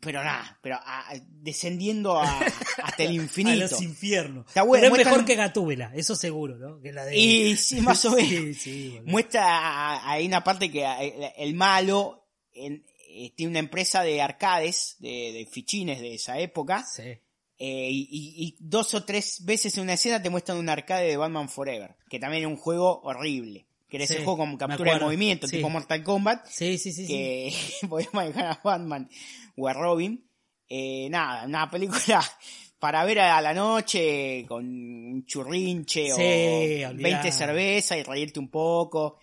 pero 0.00 0.24
nada, 0.24 0.58
pero 0.62 0.76
a- 0.76 1.12
descendiendo 1.28 2.18
a- 2.18 2.24
hasta 2.82 3.02
el 3.02 3.10
A 3.10 3.12
infinito. 3.14 3.58
los 3.58 3.82
infiernos. 3.82 4.46
Está 4.46 4.62
bueno, 4.62 4.82
Pero 4.82 4.94
es 4.94 5.00
muestran- 5.00 5.10
mejor 5.10 5.24
que 5.26 5.34
Gatúbela, 5.36 5.92
eso 5.94 6.16
seguro, 6.16 6.56
¿no? 6.56 6.80
Que 6.80 6.92
la 6.92 7.04
de... 7.04 7.16
Y 7.18 7.56
sí, 7.56 7.80
más 7.82 8.04
o 8.06 8.10
menos. 8.16 8.28
Sí, 8.28 8.54
sí, 8.54 8.88
boludo. 8.94 9.10
Muestra, 9.12 10.08
hay 10.10 10.26
una 10.26 10.42
parte 10.42 10.70
que 10.70 10.82
eh, 10.84 11.32
el 11.36 11.54
malo 11.54 12.26
en- 12.54 12.84
eh, 13.14 13.30
tiene 13.36 13.50
una 13.50 13.58
empresa 13.58 14.02
de 14.02 14.22
arcades, 14.22 14.96
de, 15.00 15.32
de 15.32 15.46
fichines 15.50 16.00
de 16.00 16.14
esa 16.14 16.38
época, 16.38 16.82
Sí. 16.86 17.02
eh, 17.02 17.20
y, 17.58 18.08
y- 18.10 18.44
y 18.46 18.56
dos 18.58 18.94
o 18.94 19.04
tres 19.04 19.44
veces 19.44 19.76
en 19.76 19.82
una 19.84 19.92
escena 19.92 20.22
te 20.22 20.30
muestran 20.30 20.56
un 20.56 20.70
arcade 20.70 21.06
de 21.08 21.16
Batman 21.18 21.50
Forever, 21.50 21.94
que 22.08 22.18
también 22.18 22.44
es 22.44 22.48
un 22.48 22.56
juego 22.56 23.02
horrible, 23.02 23.66
que 23.92 23.98
era 23.98 24.06
Sí, 24.06 24.14
ese 24.14 24.24
juego 24.24 24.38
con 24.38 24.56
captura 24.56 24.94
de 24.94 25.00
movimiento, 25.00 25.46
sí. 25.46 25.56
tipo 25.58 25.68
Mortal 25.68 26.02
Kombat, 26.02 26.46
Sí, 26.46 26.78
sí, 26.78 26.92
sí. 26.92 27.06
que 27.06 27.54
podías 27.88 28.12
manejar 28.14 28.46
a 28.46 28.60
Batman 28.64 29.08
o 29.56 29.68
a 29.68 29.74
Robin. 29.74 30.26
Eh, 30.68 31.08
nada, 31.10 31.44
una 31.44 31.70
película 31.70 32.24
para 32.78 33.04
ver 33.04 33.20
a 33.20 33.40
la 33.42 33.52
noche 33.52 34.46
con 34.48 34.64
un 34.66 35.26
churrinche 35.26 36.10
o 36.12 36.16
olvidá. 36.16 36.92
20 37.20 37.30
cervezas 37.32 37.98
y 37.98 38.02
reírte 38.02 38.40
un 38.40 38.48
poco, 38.50 39.18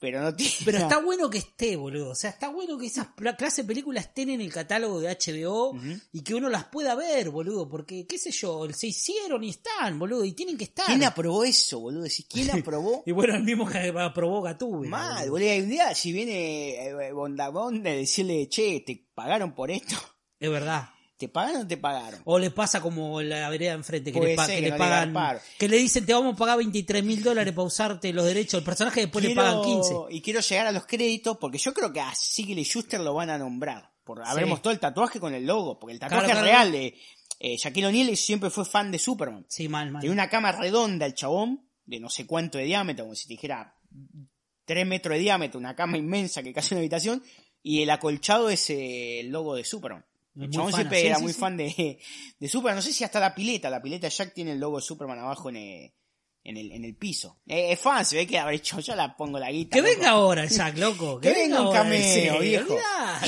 pero 0.00 0.22
no 0.22 0.34
tiene... 0.34 0.52
Pero 0.64 0.78
está 0.78 0.98
bueno 0.98 1.28
que 1.28 1.38
esté, 1.38 1.76
boludo. 1.76 2.10
O 2.10 2.14
sea, 2.14 2.30
está 2.30 2.48
bueno 2.48 2.78
que 2.78 2.86
esas 2.86 3.08
clase 3.36 3.62
de 3.62 3.68
películas 3.68 4.06
estén 4.06 4.30
en 4.30 4.40
el 4.40 4.50
catálogo 4.50 4.98
de 4.98 5.14
HBO 5.14 5.78
y 6.10 6.22
que 6.22 6.34
uno 6.34 6.48
las 6.48 6.64
pueda 6.64 6.94
ver, 6.94 7.28
boludo. 7.28 7.68
Porque, 7.68 8.06
qué 8.06 8.16
sé 8.16 8.30
yo, 8.30 8.66
se 8.72 8.86
hicieron 8.86 9.44
y 9.44 9.50
están, 9.50 9.98
boludo. 9.98 10.24
Y 10.24 10.32
tienen 10.32 10.56
que 10.56 10.64
estar. 10.64 10.86
¿Quién 10.86 11.04
aprobó 11.04 11.44
eso, 11.44 11.80
boludo? 11.80 12.04
Decís, 12.04 12.26
¿Quién 12.28 12.50
aprobó? 12.58 13.02
Y 13.04 13.12
bueno, 13.12 13.36
el 13.36 13.42
mismo 13.42 13.68
que 13.68 13.92
aprobó 13.94 14.40
Gatúbela. 14.40 14.90
Mal, 14.90 15.30
boludo. 15.30 15.50
Hay 15.50 15.60
un 15.60 15.68
día, 15.68 15.94
si 15.94 16.12
viene 16.12 16.86
eh, 16.86 17.12
Bondagón 17.12 17.82
de 17.82 17.96
decirle, 17.96 18.48
che, 18.48 18.80
¿te 18.80 19.06
pagaron 19.14 19.54
por 19.54 19.70
esto? 19.70 19.96
Es 20.38 20.50
verdad. 20.50 20.88
¿Te 21.20 21.28
pagaron 21.28 21.62
o 21.62 21.66
te 21.66 21.76
pagaron? 21.76 22.20
O 22.24 22.38
le 22.38 22.50
pasa 22.50 22.80
como 22.80 23.20
la 23.20 23.48
vereda 23.50 23.72
enfrente, 23.74 24.10
que 24.10 24.18
Puede 24.18 24.30
le, 24.32 24.36
pa- 24.36 24.46
ser 24.46 24.54
que 24.56 24.60
que 24.62 24.64
le 24.64 24.70
no 24.70 24.84
le 24.84 24.90
pagan. 25.12 25.38
que 25.58 25.68
le 25.68 25.76
dicen, 25.76 26.06
te 26.06 26.14
vamos 26.14 26.34
a 26.34 26.36
pagar 26.38 26.56
23 26.56 27.04
mil 27.04 27.22
dólares 27.22 27.52
para 27.52 27.66
usarte 27.66 28.10
los 28.12 28.24
derechos 28.24 28.52
del 28.52 28.64
personaje 28.64 29.00
después 29.02 29.22
le 29.24 29.34
pagan 29.34 29.62
15. 29.62 29.94
Y 30.10 30.22
quiero 30.22 30.40
llegar 30.40 30.66
a 30.68 30.72
los 30.72 30.86
créditos 30.86 31.36
porque 31.36 31.58
yo 31.58 31.74
creo 31.74 31.92
que 31.92 32.00
a 32.00 32.14
Sigel 32.14 32.58
y 32.58 32.64
Schuster 32.64 33.00
lo 33.00 33.12
van 33.12 33.28
a 33.28 33.36
nombrar. 33.38 33.90
Por 34.02 34.26
haber 34.26 34.46
mostrado 34.46 34.72
el 34.72 34.80
tatuaje 34.80 35.20
con 35.20 35.34
el 35.34 35.46
logo. 35.46 35.78
Porque 35.78 35.92
el 35.92 36.00
tatuaje 36.00 36.24
Claro, 36.24 36.40
es 36.40 36.50
claro. 36.50 36.64
real. 36.64 36.72
De, 36.72 36.98
eh, 37.38 37.56
Shaquille 37.58 37.86
O'Neal 37.88 38.16
siempre 38.16 38.48
fue 38.50 38.64
fan 38.64 38.90
de 38.90 38.98
Superman. 38.98 39.44
Sí, 39.48 39.68
mal, 39.68 39.90
mal. 39.90 40.00
Tiene 40.00 40.14
una 40.14 40.28
cama 40.30 40.52
redonda 40.52 41.04
el 41.06 41.14
chabón, 41.14 41.68
de 41.84 42.00
no 42.00 42.08
sé 42.08 42.26
cuánto 42.26 42.56
de 42.58 42.64
diámetro, 42.64 43.04
como 43.04 43.14
si 43.14 43.28
te 43.28 43.34
dijera 43.34 43.76
3 44.64 44.86
metros 44.86 45.14
de 45.14 45.20
diámetro, 45.20 45.60
una 45.60 45.76
cama 45.76 45.98
inmensa 45.98 46.42
que 46.42 46.52
casi 46.52 46.74
una 46.74 46.80
habitación, 46.80 47.22
y 47.62 47.82
el 47.82 47.90
acolchado 47.90 48.48
es 48.48 48.70
eh, 48.70 49.20
el 49.20 49.28
logo 49.28 49.54
de 49.54 49.64
Superman. 49.64 50.04
Chabón 50.50 50.72
siempre 50.72 51.06
era 51.06 51.16
sí, 51.16 51.22
muy 51.22 51.32
sí. 51.32 51.40
fan 51.40 51.56
de, 51.56 51.98
de 52.38 52.48
Superman. 52.48 52.76
No 52.76 52.82
sé 52.82 52.92
si 52.92 53.04
hasta 53.04 53.20
la 53.20 53.34
pileta, 53.34 53.68
la 53.70 53.82
pileta 53.82 54.08
Jack 54.08 54.32
tiene 54.34 54.52
el 54.52 54.60
logo 54.60 54.76
de 54.76 54.82
Superman 54.82 55.18
abajo 55.18 55.48
en 55.50 55.56
el, 55.56 55.92
en 56.44 56.56
el, 56.56 56.72
en 56.72 56.84
el 56.84 56.96
piso. 56.96 57.40
Eh, 57.46 57.72
es 57.72 57.80
fan, 57.80 58.04
se 58.04 58.16
ve 58.16 58.26
que 58.26 58.38
habrá 58.38 58.54
hecho, 58.54 58.80
yo 58.80 58.94
la 58.94 59.16
pongo 59.16 59.38
la 59.38 59.50
guita. 59.50 59.74
Que 59.76 59.82
loco. 59.82 59.94
venga 59.94 60.10
ahora 60.10 60.44
el 60.44 60.50
Jack, 60.50 60.78
loco. 60.78 61.20
Que 61.20 61.32
venga 61.32 61.60
un 61.62 61.72
cameo, 61.72 62.38
viejo. 62.40 62.76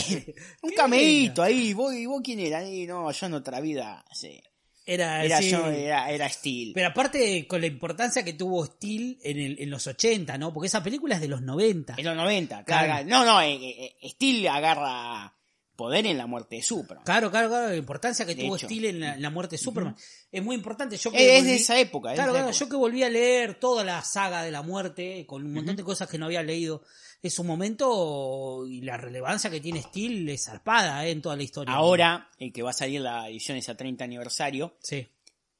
Un 0.62 0.70
cameíto 0.72 1.42
ahí, 1.42 1.72
vos, 1.74 1.92
¿y 1.94 2.07
vos 2.07 2.20
quién 2.24 2.38
era? 2.40 2.62
No, 2.86 3.11
yo 3.11 3.26
en 3.26 3.34
otra 3.34 3.61
vida, 3.61 4.05
sí. 4.12 4.40
Era, 4.84 5.24
Era 5.24 5.38
sí. 5.38 5.50
yo, 5.50 5.68
era, 5.68 6.11
era 6.11 6.28
Steel. 6.28 6.72
Pero 6.74 6.88
aparte 6.88 7.46
con 7.46 7.61
la 7.61 7.68
importancia 7.68 8.24
que 8.24 8.32
tuvo 8.32 8.64
Steel 8.66 9.18
en, 9.22 9.38
el, 9.38 9.61
en 9.61 9.70
los 9.70 9.86
80, 9.86 10.36
¿no? 10.38 10.53
Porque 10.53 10.66
esa 10.66 10.82
película 10.82 11.14
es 11.14 11.20
de 11.20 11.28
los 11.28 11.40
90. 11.40 11.94
En 11.98 12.05
los 12.05 12.16
90, 12.16 12.64
Claro. 12.64 12.86
claro. 12.86 13.09
No, 13.09 13.24
no, 13.24 13.40
eh, 13.40 13.55
eh, 13.55 13.96
eh, 14.03 14.09
Steel 14.11 14.48
agarra 14.48 15.32
poder 15.77 16.07
en 16.07 16.18
la 16.18 16.27
muerte 16.27 16.57
de 16.57 16.62
Superman. 16.62 17.05
Claro, 17.05 17.31
claro, 17.31 17.49
claro, 17.49 17.68
la 17.68 17.77
importancia 17.77 18.25
que 18.27 18.35
De 18.35 18.45
tuvo 18.45 18.57
hecho. 18.57 18.66
Steel 18.66 18.85
en 18.87 19.01
la, 19.01 19.14
en 19.14 19.23
la 19.23 19.31
muerte 19.31 19.57
de 19.57 19.62
Superman. 19.62 19.97
Es 20.31 20.43
muy 20.43 20.55
importante. 20.57 20.97
Yo 20.97 21.11
que 21.11 21.37
es 21.37 21.43
volví- 21.43 21.47
de 21.47 21.55
esa 21.57 21.79
época. 21.81 22.11
es 22.11 22.14
Claro, 22.16 22.31
esa 22.33 22.39
claro, 22.41 22.49
época. 22.51 22.59
yo 22.64 22.68
que 22.70 22.77
volví 22.77 23.03
a 23.03 23.11
leer 23.11 23.55
toda 23.59 23.83
la 23.85 24.03
saga 24.03 24.43
de 24.43 24.51
la 24.51 24.62
muerte, 24.62 25.25
con 25.27 25.45
un 25.45 25.53
montón 25.53 25.77
de 25.77 25.83
cosas 25.85 26.09
que 26.09 26.18
no 26.18 26.27
había 26.27 26.43
leído 26.43 26.83
en 27.23 27.31
su 27.31 27.45
momento, 27.45 28.66
y 28.66 28.81
la 28.83 28.97
relevancia 28.97 29.51
que 29.51 29.61
tiene 29.61 29.83
Steel 29.83 30.29
es 30.29 30.45
zarpada 30.45 31.07
eh, 31.07 31.11
en 31.11 31.23
toda 31.23 31.37
la 31.37 31.43
historia. 31.43 31.75
Ahora, 31.75 32.29
el 32.39 32.53
que 32.53 32.62
va 32.62 32.70
a 32.70 32.75
salir 32.75 33.01
la 33.01 33.29
edición 33.29 33.57
ese 33.59 33.75
30 33.75 34.05
aniversario, 34.05 34.77
Sí. 34.83 35.07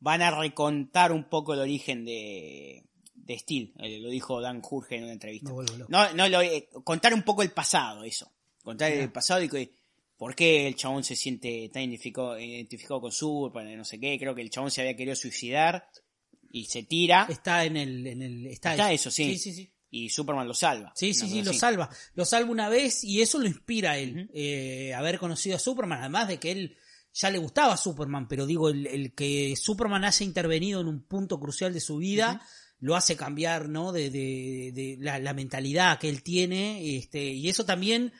van 0.01 0.23
a 0.23 0.31
recontar 0.31 1.13
un 1.13 1.25
poco 1.29 1.55
el 1.55 1.61
origen 1.61 2.05
de, 2.05 2.85
de 3.15 3.39
Steel. 3.39 3.73
Eh, 3.79 3.99
lo 4.01 4.09
dijo 4.09 4.41
Dan 4.41 4.61
Jurgen 4.61 4.99
en 4.99 5.05
una 5.05 5.13
entrevista. 5.13 5.51
No, 5.89 6.13
no, 6.15 6.29
lo, 6.29 6.41
eh, 6.43 6.69
contar 6.85 7.15
un 7.15 7.23
poco 7.23 7.43
el 7.43 7.51
pasado, 7.51 8.03
eso. 8.05 8.31
Contar 8.63 8.93
el 8.93 9.11
pasado 9.13 9.43
y 9.43 9.49
que, 9.49 9.73
por 10.23 10.37
qué 10.37 10.68
el 10.68 10.77
chabón 10.77 11.03
se 11.03 11.16
siente 11.16 11.68
tan 11.73 11.83
identificado, 11.83 12.39
identificado 12.39 13.01
con 13.01 13.11
Superman, 13.11 13.77
no 13.77 13.85
sé 13.85 13.99
qué. 13.99 14.16
Creo 14.20 14.37
que 14.37 14.43
el 14.43 14.51
chabón 14.51 14.70
se 14.70 14.81
había 14.81 14.95
querido 14.95 15.16
suicidar 15.16 15.89
y 16.49 16.66
se 16.66 16.85
tira 16.85 17.27
Está 17.29 17.64
en 17.64 17.77
el... 17.77 18.07
En 18.07 18.23
el 18.23 18.47
está, 18.47 18.70
Está 18.70 18.93
eso, 18.93 19.11
sí. 19.11 19.37
Sí, 19.37 19.39
sí, 19.39 19.53
sí. 19.53 19.73
y 19.91 20.11
Superman 20.11 20.47
lo 20.47 20.55
salva. 20.55 20.93
Sí, 20.95 21.12
sí, 21.12 21.29
sí, 21.29 21.43
lo 21.43 21.53
salva. 21.53 21.91
Lo 22.14 22.25
salva 22.25 22.53
una 22.53 22.68
vez 22.68 23.03
y 23.03 23.20
eso 23.20 23.41
lo 23.41 23.49
inspira 23.49 23.91
a 23.91 23.99
él. 23.99 24.31
eh, 24.33 24.95
haber 24.95 25.18
conocido 25.18 25.57
a 25.57 25.59
Superman, 25.59 25.99
además 25.99 26.29
de 26.29 26.39
que 26.39 26.53
él 26.53 26.77
ya 27.12 27.29
le 27.29 27.39
gustaba 27.39 27.77
Superman, 27.77 28.29
pero 28.29 28.47
digo, 28.47 28.68
el, 28.68 28.87
el 28.87 29.14
que 29.14 29.57
Superman 29.57 30.05
haya 30.05 30.25
intervenido 30.25 30.83
en 30.83 30.87
un 30.87 31.03
punto 31.03 31.41
crucial 31.41 31.75
de 31.75 31.81
su 31.81 31.97
vida 31.97 32.41
lo 32.79 32.95
hace 32.95 33.16
cambiar, 33.16 33.68
¿no? 33.68 33.91
De, 33.91 34.09
de, 34.09 34.70
de 34.73 34.99
la, 35.01 35.18
la 35.18 35.35
mentalidad 35.35 35.99
que 35.99 36.09
él 36.09 36.23
tiene, 36.23 36.97
este, 36.97 37.25
y 37.25 37.49
eso 37.49 37.64
también 37.64 38.12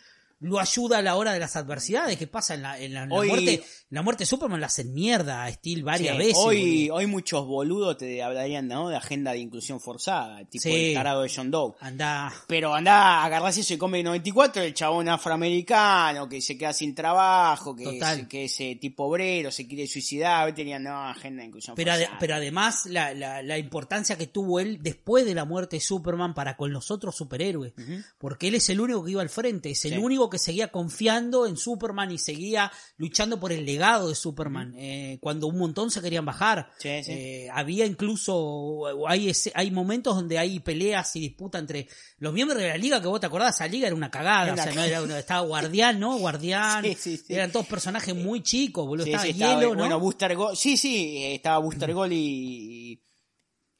lo 0.43 0.61
ayuda 0.61 0.99
a 0.99 1.03
la 1.03 1.16
hora 1.16 1.32
de 1.32 1.38
las 1.38 1.57
adversidades 1.57 2.18
que 2.18 2.26
pasa 2.26 2.55
en 2.55 2.62
la, 2.62 2.78
en 2.78 2.93
la, 2.95 3.05
en 3.05 3.09
la 3.09 3.14
Hoy- 3.14 3.28
muerte. 3.28 3.55
en 3.55 3.62
la 3.90 4.03
muerte 4.03 4.22
de 4.22 4.26
Superman 4.26 4.61
la 4.61 4.66
hacen 4.66 4.93
mierda 4.93 5.45
a 5.45 5.53
Steel 5.53 5.82
varias 5.82 6.12
Sí, 6.16 6.18
veces. 6.18 6.36
Hoy, 6.36 6.90
hoy 6.90 7.07
muchos 7.07 7.47
boludos 7.47 7.97
te 7.97 8.22
hablarían 8.22 8.66
¿no? 8.68 8.88
de 8.88 8.97
agenda 8.97 9.32
de 9.32 9.38
inclusión 9.38 9.80
forzada, 9.80 10.45
tipo 10.47 10.62
Sí. 10.64 10.88
el 10.88 10.95
tarado 10.95 11.22
de 11.22 11.32
John 11.34 11.51
Doe. 11.51 11.74
Pero 12.47 12.74
anda, 12.74 13.24
agarrás 13.24 13.57
eso 13.59 13.72
y 13.74 13.78
come 13.78 14.03
94, 14.03 14.62
el 14.62 14.74
chabón 14.74 15.09
afroamericano 15.09 16.28
que 16.28 16.40
se 16.40 16.57
queda 16.59 16.72
sin 16.72 16.95
trabajo, 16.95 17.74
que, 17.76 17.99
es, 17.99 18.26
que 18.28 18.45
ese 18.45 18.76
tipo 18.76 19.05
obrero 19.05 19.51
se 19.51 19.66
quiere 19.66 19.86
suicidar, 19.86 20.47
hoy 20.47 20.53
tenían 20.53 20.82
no, 20.84 21.09
agenda 21.09 21.43
de 21.43 21.49
inclusión 21.49 21.76
Pero, 21.76 21.93
forzada. 21.93 22.16
pero 22.18 22.34
además 22.34 22.86
la, 22.86 23.14
la, 23.14 23.43
la 23.43 23.59
importancia 23.59 24.16
que 24.16 24.26
tuvo 24.26 24.61
él 24.61 24.78
después 24.82 25.24
de 25.24 25.34
la 25.34 25.45
muerte 25.45 25.76
de 25.76 25.80
Superman 25.80 26.34
para 26.34 26.57
con 26.57 26.72
los 26.72 26.90
otros 26.90 27.16
superhéroes. 27.16 27.72
Porque 28.18 28.49
él 28.49 28.55
es 28.57 28.68
el 28.70 28.80
único 28.80 29.05
que 29.05 29.12
iba 29.12 29.22
al 29.22 29.28
frente, 29.28 29.70
es 29.70 29.84
el 29.84 29.93
Sí. 29.93 29.99
único 29.99 30.30
que 30.32 30.38
seguía 30.38 30.68
confiando 30.72 31.46
en 31.46 31.56
Superman 31.56 32.10
y 32.10 32.18
seguía 32.18 32.72
luchando 32.96 33.38
por 33.38 33.52
el 33.52 33.64
legado 33.64 34.08
de 34.08 34.16
Superman. 34.16 34.74
eh, 34.76 35.18
cuando 35.20 35.46
un 35.46 35.58
montón 35.58 35.90
se 35.92 36.00
querían 36.02 36.24
bajar. 36.24 36.70
Sí, 36.78 37.04
sí. 37.04 37.12
Eh, 37.12 37.48
había 37.52 37.86
incluso, 37.86 39.06
hay, 39.06 39.28
ese- 39.28 39.52
hay 39.54 39.70
momentos 39.70 40.16
donde 40.16 40.38
hay 40.38 40.58
peleas 40.60 41.14
y 41.16 41.20
disputa 41.20 41.58
entre 41.58 41.86
los 42.18 42.32
miembros 42.32 42.58
de 42.60 42.68
la 42.68 42.76
liga, 42.76 43.00
que 43.00 43.06
vos 43.08 43.20
te 43.20 43.26
acordás, 43.26 43.54
esa 43.54 43.68
liga 43.68 43.86
era 43.86 43.94
una 43.96 44.10
cagada, 44.10 44.44
Era 44.44 44.50
o 44.52 44.54
una 44.54 44.62
sea, 44.64 44.72
no 44.74 44.82
era 44.82 45.02
una- 45.02 45.18
estaba 45.18 45.46
Guardián, 45.46 46.00
¿no? 46.00 46.16
Guardián, 46.18 46.82
Sí, 46.84 46.94
sí, 46.98 47.16
sí. 47.18 47.34
eran 47.34 47.52
todos 47.52 47.66
personajes 47.66 48.14
muy 48.14 48.42
chicos, 48.42 48.86
boludo, 48.86 49.06
estaba 49.06 49.26
Hielo, 49.26 49.74
¿no? 49.74 49.80
Bueno, 49.80 50.00
Booster 50.00 50.34
Gold, 50.34 50.56
sí, 50.56 50.76
sí, 50.76 51.18
eh, 51.18 51.34
estaba 51.36 51.58
Booster 51.58 51.92
Gold 51.92 52.12
y, 52.12 52.16
y, 52.92 53.02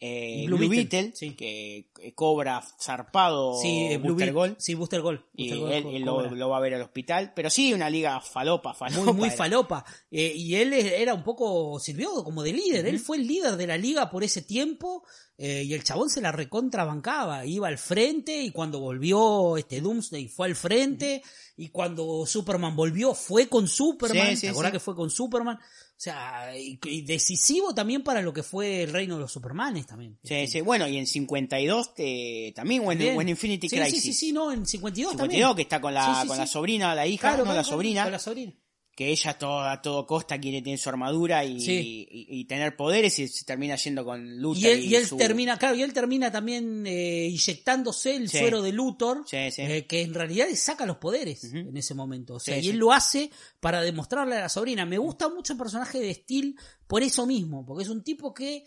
eh, 0.05 0.46
Blue, 0.48 0.57
Blue 0.57 0.68
Beetle, 0.68 1.00
Beetle, 1.00 1.16
sí. 1.16 1.30
que 1.36 1.86
eh, 2.00 2.12
cobra 2.12 2.61
zarpado 2.80 3.55
Sí, 3.61 3.86
eh, 3.88 3.98
Blue 3.98 4.14
Booster 4.14 4.32
Gold. 4.32 4.57
Sí, 4.59 4.74
Booster 4.74 5.00
Gold. 5.00 5.20
Y 5.32 5.57
Gold 5.57 5.72
él, 5.72 6.03
lo, 6.03 6.48
va 6.48 6.57
a 6.57 6.61
ver 6.61 6.74
al 6.74 6.82
hospital. 6.82 7.32
Pero 7.36 7.48
sí, 7.50 7.72
una 7.72 7.88
liga 7.88 8.20
falopa, 8.20 8.74
falopa. 8.74 9.05
muy, 9.05 9.14
muy 9.14 9.28
era. 9.28 9.36
falopa. 9.36 9.84
Eh, 10.11 10.32
y 10.34 10.57
él 10.57 10.72
era 10.72 11.14
un 11.14 11.22
poco, 11.22 11.78
sirvió 11.78 12.24
como 12.24 12.42
de 12.42 12.53
líder. 12.53 12.86
Él 12.86 12.98
fue 12.98 13.16
el 13.18 13.28
líder 13.28 13.57
de 13.57 13.68
la 13.68 13.78
liga 13.78 14.11
por 14.11 14.24
ese 14.24 14.42
tiempo. 14.42 15.05
eh, 15.38 15.62
y 15.64 15.72
el 15.72 15.84
chabón 15.84 16.11
se 16.11 16.20
la 16.20 16.32
recontrabancaba. 16.32 17.46
Iba 17.46 17.68
al 17.68 17.78
frente 17.78 18.42
y 18.42 18.50
cuando 18.50 18.80
volvió 18.80 19.57
este 19.57 19.80
Doomsday 19.80 20.26
fue 20.26 20.48
al 20.48 20.57
frente. 20.57 21.22
Y 21.63 21.69
cuando 21.69 22.27
Superman 22.27 22.75
volvió 22.75 23.15
fue 23.15 23.49
con 23.49 23.69
Superman. 23.69 24.31
Sí, 24.31 24.35
sí, 24.35 24.41
¿Te 24.43 24.49
acordás 24.49 24.71
sí. 24.71 24.73
que 24.73 24.81
fue 24.81 24.97
con 24.97 25.11
Superman? 25.11 25.57
O 25.57 25.95
sea, 25.97 26.51
y, 26.59 26.77
y 26.83 27.03
decisivo 27.03 27.73
también 27.73 28.03
para 28.03 28.21
lo 28.21 28.33
que 28.33 28.43
fue 28.43 28.83
el 28.83 28.93
reino 28.93 29.15
de 29.15 29.21
los 29.21 29.31
Supermanes 29.31 29.87
también. 29.87 30.19
Sí, 30.25 30.49
sí. 30.49 30.61
Bueno, 30.61 30.89
y 30.89 30.99
en 30.99 31.07
52 31.07 31.95
te, 31.95 32.53
también, 32.57 32.83
o 32.85 32.91
en, 32.91 33.17
o 33.17 33.23
en 33.23 33.29
Infinity 33.29 33.69
sí, 33.69 33.77
Crisis. 33.77 34.03
Sí, 34.03 34.13
sí, 34.13 34.27
sí, 34.27 34.33
no, 34.33 34.51
en 34.51 34.67
52, 34.67 35.13
52 35.13 35.17
también. 35.17 35.55
que 35.55 35.63
está 35.63 35.81
con 35.81 35.95
la, 35.95 36.05
Sí, 36.05 36.23
sí, 36.23 36.27
con 36.27 36.37
la 36.39 36.47
sobrina, 36.49 36.97
la 36.97 37.07
hija, 37.07 37.29
Claro, 37.29 37.39
no 37.39 37.45
claro, 37.45 37.57
la 37.59 37.65
sobrina, 37.65 38.03
con 38.03 38.13
la 38.13 38.19
sobrina. 38.19 38.53
Que 38.95 39.09
ella 39.11 39.30
a 39.30 39.38
todo, 39.38 39.61
a 39.61 39.80
todo 39.80 40.07
costa 40.07 40.38
quiere 40.38 40.61
tener 40.61 40.78
su 40.78 40.88
armadura 40.90 41.45
y, 41.47 41.61
Sí. 41.61 42.07
y, 42.11 42.40
y 42.40 42.45
tener 42.45 42.76
poderes 42.76 43.18
y 43.18 43.26
se 43.28 43.45
termina 43.47 43.74
yendo 43.76 44.05
con 44.05 44.36
Luthor. 44.38 44.62
Y 44.62 44.66
él, 44.66 44.84
y 44.84 44.95
él 44.97 45.07
su- 45.07 45.16
termina, 45.16 45.57
claro, 45.59 45.74
y 45.76 45.82
él 45.82 45.95
termina 45.95 46.30
también 46.30 46.86
eh, 46.86 47.26
inyectándose 47.28 48.14
el 48.16 48.28
Sí. 48.28 48.38
suero 48.38 48.61
de 48.61 48.72
Luthor, 48.72 49.24
Sí, 49.26 49.51
sí. 49.51 49.62
eh, 49.62 49.86
que 49.86 50.03
en 50.03 50.12
realidad 50.12 50.47
le 50.49 50.57
saca 50.57 50.84
los 50.84 50.99
poderes 50.99 51.45
en 51.45 51.74
ese 51.76 51.95
momento. 51.95 52.34
O 52.34 52.40
sea, 52.40 52.59
y 52.59 52.68
él 52.68 52.76
lo 52.76 52.93
hace 52.93 53.30
para 53.61 53.80
demostrarle 53.80 54.36
a 54.36 54.40
la 54.43 54.49
sobrina. 54.49 54.84
Me 54.84 54.99
gusta 54.99 55.28
mucho 55.30 55.55
el 55.55 55.59
personaje 55.59 55.99
de 55.99 56.12
Steel 56.12 56.55
por 56.86 57.03
eso 57.03 57.26
mismo, 57.26 57.64
porque 57.64 57.84
es 57.84 57.88
un 57.88 58.05
tipo 58.05 58.34
que 58.34 58.64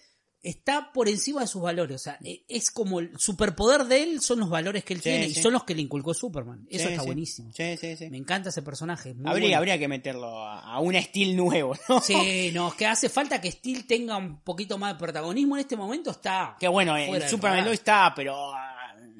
está 0.49 0.91
por 0.93 1.09
encima 1.09 1.41
de 1.41 1.47
sus 1.47 1.61
valores. 1.61 1.95
O 1.95 2.03
sea, 2.03 2.17
e- 2.23 2.43
es 2.47 2.71
como 2.71 2.99
el 2.99 3.11
superpoder 3.17 3.85
de 3.85 4.03
él 4.03 4.21
son 4.21 4.39
los 4.39 4.49
valores 4.49 4.83
que 4.83 4.93
él 4.93 4.99
Sí, 5.01 5.09
tiene 5.09 5.25
sí. 5.29 5.39
y 5.39 5.41
son 5.43 5.53
los 5.53 5.63
que 5.63 5.75
le 5.75 5.81
inculcó 5.81 6.13
Superman. 6.13 6.67
Eso 6.69 6.87
Sí, 6.87 6.91
está 6.93 7.03
buenísimo. 7.03 7.51
Sí, 7.53 7.77
sí, 7.77 7.97
sí. 7.97 8.09
Me 8.09 8.17
encanta 8.17 8.49
ese 8.49 8.61
personaje. 8.61 9.09
es 9.09 9.15
muy 9.15 9.27
Habría, 9.29 9.47
bueno. 9.47 9.57
habría 9.57 9.79
que 9.79 9.87
meterlo 9.87 10.27
a, 10.37 10.79
un 10.79 10.95
estilo 10.95 11.43
nuevo, 11.43 11.75
¿no? 11.89 11.99
Sí, 12.01 12.51
no, 12.53 12.67
es 12.69 12.73
que 12.75 12.85
hace 12.85 13.09
falta 13.09 13.41
que 13.41 13.51
Steel 13.51 13.85
tenga 13.85 14.17
un 14.17 14.39
poquito 14.41 14.77
más 14.77 14.93
de 14.93 14.99
protagonismo 14.99 15.55
en 15.55 15.61
este 15.61 15.75
momento. 15.75 16.11
Está. 16.11 16.55
Que 16.59 16.67
bueno, 16.67 16.95
el 16.95 17.27
Superman 17.27 17.65
lo 17.65 17.71
está, 17.71 18.13
pero 18.15 18.53
ah, 18.53 18.74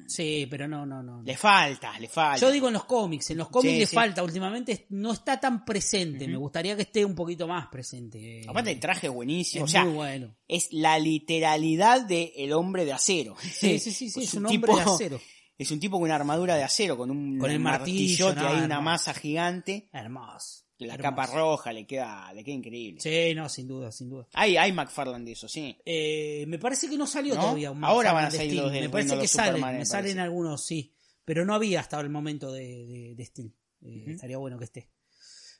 Sí, 0.08 0.46
pero 0.50 0.66
no, 0.68 0.86
no, 0.86 1.02
no. 1.02 1.16
no. 1.18 1.22
le 1.22 1.36
falta, 1.36 1.98
le 1.98 2.08
falta. 2.08 2.38
Yo 2.40 2.50
digo 2.52 2.68
en 2.68 2.74
los 2.74 2.84
cómics, 2.84 3.30
en 3.30 3.38
los 3.38 3.48
cómics 3.48 3.72
Sí, 3.72 3.78
le 3.80 3.86
sí. 3.86 3.94
falta, 3.94 4.22
últimamente 4.22 4.86
no 4.90 5.12
está 5.12 5.38
tan 5.40 5.64
presente, 5.64 6.26
me 6.28 6.36
gustaría 6.36 6.76
que 6.76 6.82
esté 6.82 7.04
un 7.04 7.14
poquito 7.14 7.46
más 7.48 7.66
presente. 7.68 8.44
Aparte 8.48 8.70
el 8.72 8.80
traje 8.80 9.06
es 9.08 9.12
buenísimo, 9.12 9.64
es 9.64 9.70
o 9.70 9.72
sea, 9.72 9.84
muy 9.84 9.94
bueno. 9.94 10.34
es 10.48 10.68
la 10.72 10.98
literalidad 10.98 12.06
de 12.06 12.32
el 12.36 12.52
hombre 12.52 12.84
de 12.84 12.92
acero. 12.92 13.36
Sí, 13.40 13.78
sí, 13.78 13.92
sí, 13.92 14.10
sí, 14.10 14.22
es 14.24 14.34
un 14.34 14.46
hombre 14.46 14.74
de 14.74 14.80
acero. 14.82 15.20
Es 15.58 15.70
un 15.70 15.80
tipo 15.80 15.96
con 15.96 16.04
una 16.04 16.16
armadura 16.16 16.54
de 16.54 16.62
acero, 16.64 16.98
con 16.98 17.10
un 17.10 17.38
Con 17.38 17.50
el 17.50 17.58
martillo, 17.58 18.26
martillote 18.26 18.40
no, 18.40 18.46
ahí, 18.48 18.54
una 18.64 18.74
hermoso. 18.76 18.82
masa 18.82 19.14
gigante. 19.14 19.88
Hermoso. 19.90 20.65
La 20.78 20.94
hermoso. 20.94 21.10
capa 21.10 21.26
roja 21.26 21.72
le 21.72 21.86
queda, 21.86 22.32
le 22.34 22.44
queda 22.44 22.54
increíble. 22.54 23.00
Sí, 23.00 23.34
no, 23.34 23.48
sin 23.48 23.66
duda, 23.66 23.90
sin 23.92 24.10
duda. 24.10 24.26
Hay, 24.34 24.56
hay 24.56 24.72
McFarlane 24.72 25.24
de 25.24 25.32
eso, 25.32 25.48
sí. 25.48 25.76
Eh, 25.84 26.44
me 26.48 26.58
parece 26.58 26.88
que 26.88 26.96
no 26.98 27.06
salió 27.06 27.34
¿No? 27.34 27.40
todavía 27.40 27.70
un 27.70 27.82
Ahora 27.84 28.12
van 28.12 28.26
a 28.26 28.30
de 28.30 28.36
salir 28.36 28.54
los 28.60 28.70
del 28.72 28.82
Me 28.82 28.88
parece 28.90 29.14
de 29.16 29.20
que 29.22 29.28
salen, 29.28 29.62
me 29.64 29.72
me 29.78 29.86
salen 29.86 30.02
parece. 30.04 30.20
algunos, 30.20 30.64
sí. 30.66 30.92
Pero 31.24 31.44
no 31.44 31.54
había 31.54 31.80
hasta 31.80 31.98
el 32.00 32.10
momento 32.10 32.52
de, 32.52 32.86
de, 32.86 33.14
de 33.16 33.24
Steel. 33.24 33.52
Eh, 33.82 34.04
Estaría 34.08 34.36
bueno 34.38 34.58
que 34.58 34.64
esté. 34.64 34.90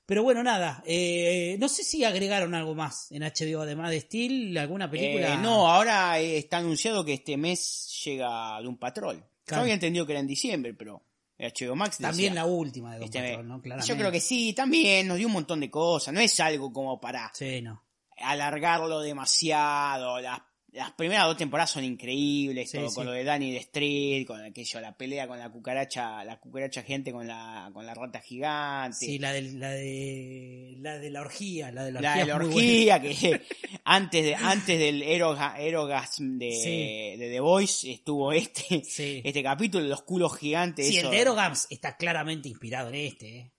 Pero 0.04 0.22
bueno, 0.22 0.42
nada. 0.44 0.84
eh, 0.86 1.56
no 1.58 1.68
sé 1.68 1.82
si 1.82 2.04
agregaron 2.04 2.54
algo 2.54 2.74
más 2.76 3.10
en 3.10 3.22
HBO 3.22 3.62
además 3.62 3.90
de 3.90 4.00
Steel, 4.02 4.56
alguna 4.58 4.88
película. 4.90 5.34
Eh, 5.34 5.38
no, 5.38 5.66
ahora 5.68 6.20
está 6.20 6.58
anunciado 6.58 7.04
que 7.04 7.14
este 7.14 7.36
mes 7.36 8.00
llega 8.04 8.60
Doom 8.62 8.76
Patrol. 8.78 9.16
Yo 9.16 9.24
Claro. 9.46 9.62
había 9.62 9.74
entendido 9.74 10.04
que 10.06 10.12
era 10.12 10.20
en 10.20 10.26
diciembre, 10.28 10.74
pero 10.74 11.02
HBO 11.38 11.76
Max 11.76 11.98
También 11.98 12.32
decía, 12.32 12.44
la 12.44 12.50
última 12.50 12.92
de 12.92 12.98
Don 12.98 13.04
este. 13.04 13.20
Patrol, 13.22 13.48
¿no? 13.48 13.60
Claramente. 13.60 13.92
Yo 13.92 13.98
creo 13.98 14.10
que 14.12 14.20
sí, 14.20 14.52
también 14.54 15.06
nos 15.06 15.18
dio 15.18 15.26
un 15.26 15.32
montón 15.34 15.60
de 15.60 15.70
cosas. 15.70 16.14
No 16.14 16.20
es 16.20 16.38
algo 16.40 16.72
como 16.72 16.98
para 17.00 17.30
Sí, 17.34 17.60
no. 17.62 17.82
alargarlo 18.18 19.00
demasiado. 19.00 20.20
Las, 20.20 20.40
las 20.76 20.92
primeras 20.92 21.24
dos 21.26 21.36
temporadas 21.36 21.70
son 21.70 21.82
increíbles, 21.84 22.70
Sí, 22.70 22.76
todo, 22.78 22.88
sí. 22.90 22.94
con 22.94 23.06
lo 23.06 23.12
de 23.12 23.24
Danny 23.24 23.50
de 23.52 23.58
Street, 23.58 24.26
con 24.26 24.40
aquello, 24.44 24.80
la 24.80 24.96
pelea 24.96 25.26
con 25.26 25.38
la 25.38 25.50
cucaracha, 25.50 26.22
la 26.24 26.38
cucaracha 26.38 26.82
gente 26.82 27.10
con 27.12 27.26
la, 27.26 27.70
con 27.72 27.86
la 27.86 27.94
rata 27.94 28.20
gigante. 28.20 28.96
Sí, 28.96 29.18
la 29.18 29.32
de 29.32 29.42
la 29.42 29.70
de 29.70 30.74
la 30.78 30.98
de 30.98 31.10
la 31.10 31.20
orgía, 31.22 31.72
la 31.72 31.84
de 31.84 31.92
la 31.92 32.00
la 32.00 32.10
orgía. 32.10 32.24
de 32.24 32.28
la 32.28 32.36
buena. 32.38 32.54
orgía 32.54 33.00
que 33.02 33.40
antes 33.84 34.24
de 34.24 34.34
antes 34.34 34.78
del 34.78 35.02
eroga, 35.02 35.58
erogasm 35.58 36.38
de, 36.38 36.50
Sí. 36.52 37.18
de 37.18 37.28
The 37.30 37.40
Voice 37.40 37.90
estuvo 37.90 38.32
este 38.32 38.82
este 39.24 39.42
capítulo 39.42 39.86
los 39.86 40.02
culos 40.02 40.36
gigantes 40.36 40.86
Sí, 40.88 40.98
el 40.98 41.10
de 41.10 41.20
Erogams 41.20 41.66
está 41.70 41.96
claramente 41.96 42.48
inspirado 42.48 42.88
en 42.90 42.94
este, 42.96 43.38
eh. 43.38 43.52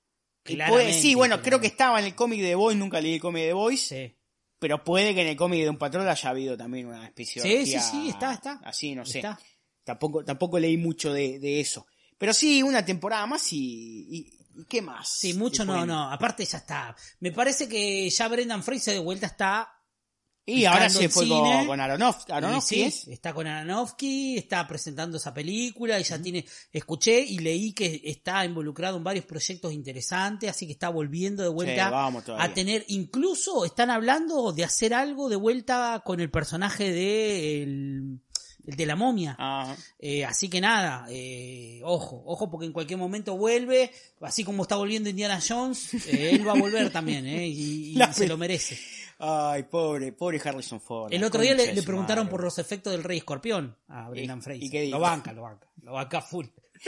Puede- 0.69 0.93
sí 0.93 1.13
bueno 1.15 1.41
creo 1.41 1.59
que 1.59 1.67
estaba 1.67 1.99
en 1.99 2.05
el 2.05 2.15
cómic 2.15 2.39
de 2.41 2.49
The 2.49 2.55
Voice 2.55 2.79
nunca 2.79 3.01
leí 3.01 3.15
el 3.15 3.19
cómic 3.19 3.41
de 3.41 3.47
The 3.49 3.53
Voice 3.53 4.07
Sí. 4.07 4.16
Pero 4.59 4.83
puede 4.83 5.13
que 5.13 5.21
en 5.21 5.27
el 5.27 5.35
cómic 5.35 5.61
de 5.63 5.69
un 5.69 5.77
patrón 5.77 6.07
haya 6.07 6.29
habido 6.29 6.57
también 6.57 6.87
una 6.87 7.05
especie 7.05 7.41
de 7.41 7.65
Sí, 7.65 7.71
sí, 7.73 7.79
sí, 7.79 8.09
está, 8.09 8.33
está. 8.33 8.59
así 8.63 8.95
no 8.95 9.05
sé 9.05 9.19
Está. 9.19 9.39
tampoco 9.83 10.23
tampoco 10.23 10.57
leí 10.59 10.77
mucho 10.77 11.13
de, 11.13 11.39
de 11.39 11.59
eso 11.59 11.85
pero 12.17 12.33
sí 12.33 12.63
una 12.63 12.83
temporada 12.83 13.25
más 13.27 13.51
y, 13.53 13.57
y- 14.09 14.33
y 14.59 14.65
qué 14.65 14.81
más 14.81 15.07
Sí, 15.19 15.35
mucho 15.35 15.63
no, 15.63 15.85
no. 15.85 16.11
Aparte 16.11 16.43
ya 16.43 16.57
está. 16.57 16.95
Me 17.19 17.31
parece 17.31 17.69
que 17.69 18.09
ya 18.09 18.27
Brendan 18.27 18.63
Fraser 18.63 18.95
de 18.95 18.99
vuelta 19.01 19.27
está. 19.27 19.71
Y 20.47 20.65
ahora 20.65 20.89
se 20.89 21.09
fue 21.09 21.25
cine. 21.25 21.57
con, 21.57 21.67
con 21.67 21.79
Aronofsky, 21.81 22.31
Aronofsky 22.31 22.75
sí, 22.75 22.81
es 22.83 23.07
está 23.09 23.33
con 23.33 23.45
Aronofsky, 23.47 24.37
está 24.37 24.65
presentando 24.65 25.17
esa 25.17 25.33
película 25.33 25.99
y 25.99 26.03
ya 26.03 26.21
tiene. 26.21 26.45
Escuché 26.71 27.19
y 27.19 27.39
leí 27.39 27.73
que 27.73 28.01
está 28.05 28.45
involucrado 28.45 28.97
en 28.97 29.03
varios 29.03 29.25
proyectos 29.25 29.73
interesantes, 29.73 30.49
así 30.49 30.65
que 30.65 30.71
está 30.71 30.89
volviendo 30.89 31.43
de 31.43 31.49
vuelta 31.49 31.67
Sí, 32.25 32.31
a 32.37 32.53
tener. 32.53 32.85
Incluso 32.87 33.65
están 33.65 33.89
hablando 33.89 34.53
de 34.53 34.63
hacer 34.63 34.93
algo 34.93 35.27
de 35.27 35.35
vuelta 35.35 36.01
con 36.05 36.21
el 36.21 36.31
personaje 36.31 36.91
de 36.91 37.63
el, 37.63 38.19
el 38.65 38.75
de 38.75 38.85
la 38.85 38.95
momia. 38.95 39.35
Ajá. 39.37 39.75
Eh, 39.99 40.23
así 40.23 40.49
que 40.49 40.61
nada, 40.61 41.07
eh, 41.09 41.81
ojo, 41.83 42.23
ojo 42.25 42.49
porque 42.49 42.65
en 42.67 42.73
cualquier 42.73 42.99
momento 42.99 43.35
vuelve, 43.37 43.91
así 44.21 44.43
como 44.43 44.63
está 44.63 44.75
volviendo 44.75 45.09
Indiana 45.09 45.39
Jones, 45.45 45.93
eh, 46.07 46.31
él 46.33 46.47
va 46.47 46.53
a 46.53 46.59
volver 46.59 46.89
también, 46.91 47.25
eh, 47.25 47.47
y, 47.47 47.97
y 47.97 47.99
se 48.13 48.27
lo 48.27 48.37
merece. 48.37 48.77
Ay, 49.19 49.63
pobre, 49.63 50.11
pobre 50.13 50.39
Harrison 50.43 50.79
Ford. 50.79 51.11
El 51.11 51.23
otro 51.23 51.41
día 51.41 51.55
le, 51.55 51.81
preguntaron 51.81 52.25
madre. 52.25 52.31
por 52.31 52.43
los 52.43 52.57
efectos 52.59 52.93
del 52.93 53.03
Rey 53.03 53.17
Escorpión 53.17 53.75
a 53.87 54.09
Brendan 54.09 54.39
¿Y- 54.39 54.41
Fraser. 54.41 54.63
y 54.63 54.69
qué 54.69 54.81
dijo? 54.81 54.97
Lo 54.97 55.01
banca, 55.01 55.33
lo 55.33 55.41
banca, 55.43 55.67
lo 55.81 55.93
banca 55.93 56.21
full. 56.21 56.45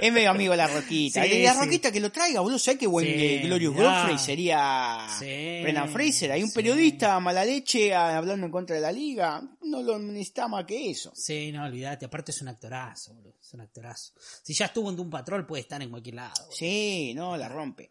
Es 0.00 0.12
medio 0.12 0.30
amigo 0.30 0.54
la 0.54 0.68
Roquita. 0.68 1.22
Sí, 1.26 1.42
la 1.42 1.54
sí. 1.54 1.58
Roquita 1.60 1.90
que 1.90 1.98
lo 2.00 2.12
traiga, 2.12 2.40
boludo. 2.40 2.58
¿Sabes 2.58 2.78
qué 2.78 2.86
buen 2.86 3.04
Sí, 3.06 3.12
eh, 3.16 3.40
Glorious. 3.44 3.74
Godfrey 3.74 4.16
sería 4.18 5.06
Brendan 5.20 5.88
Fraser? 5.88 6.30
Hay 6.32 6.42
un 6.44 6.52
periodista 6.52 7.18
mala 7.18 7.44
leche 7.44 7.92
ah, 7.94 8.16
hablando 8.16 8.46
en 8.46 8.52
contra 8.52 8.76
de 8.76 8.82
la 8.82 8.92
liga. 8.92 9.42
No 9.62 9.82
lo 9.82 9.98
necesita 9.98 10.46
más 10.46 10.64
que 10.64 10.90
eso. 10.90 11.10
Sí, 11.16 11.50
no, 11.52 11.64
olvídate, 11.64 12.06
aparte 12.06 12.30
es 12.30 12.40
un 12.42 12.48
actorazo, 12.48 13.12
boludo, 13.14 13.34
es 13.40 13.52
un 13.54 13.60
actorazo. 13.60 14.12
Si 14.42 14.54
ya 14.54 14.66
estuvo 14.66 14.88
en 14.90 14.96
Doom 14.96 15.10
Patrol 15.10 15.44
puede 15.46 15.62
estar 15.62 15.82
en 15.82 15.90
cualquier 15.90 16.14
lado. 16.14 16.34
boludo. 16.38 16.52
Sí, 16.56 17.12
no, 17.16 17.36
la 17.36 17.48
rompe. 17.48 17.90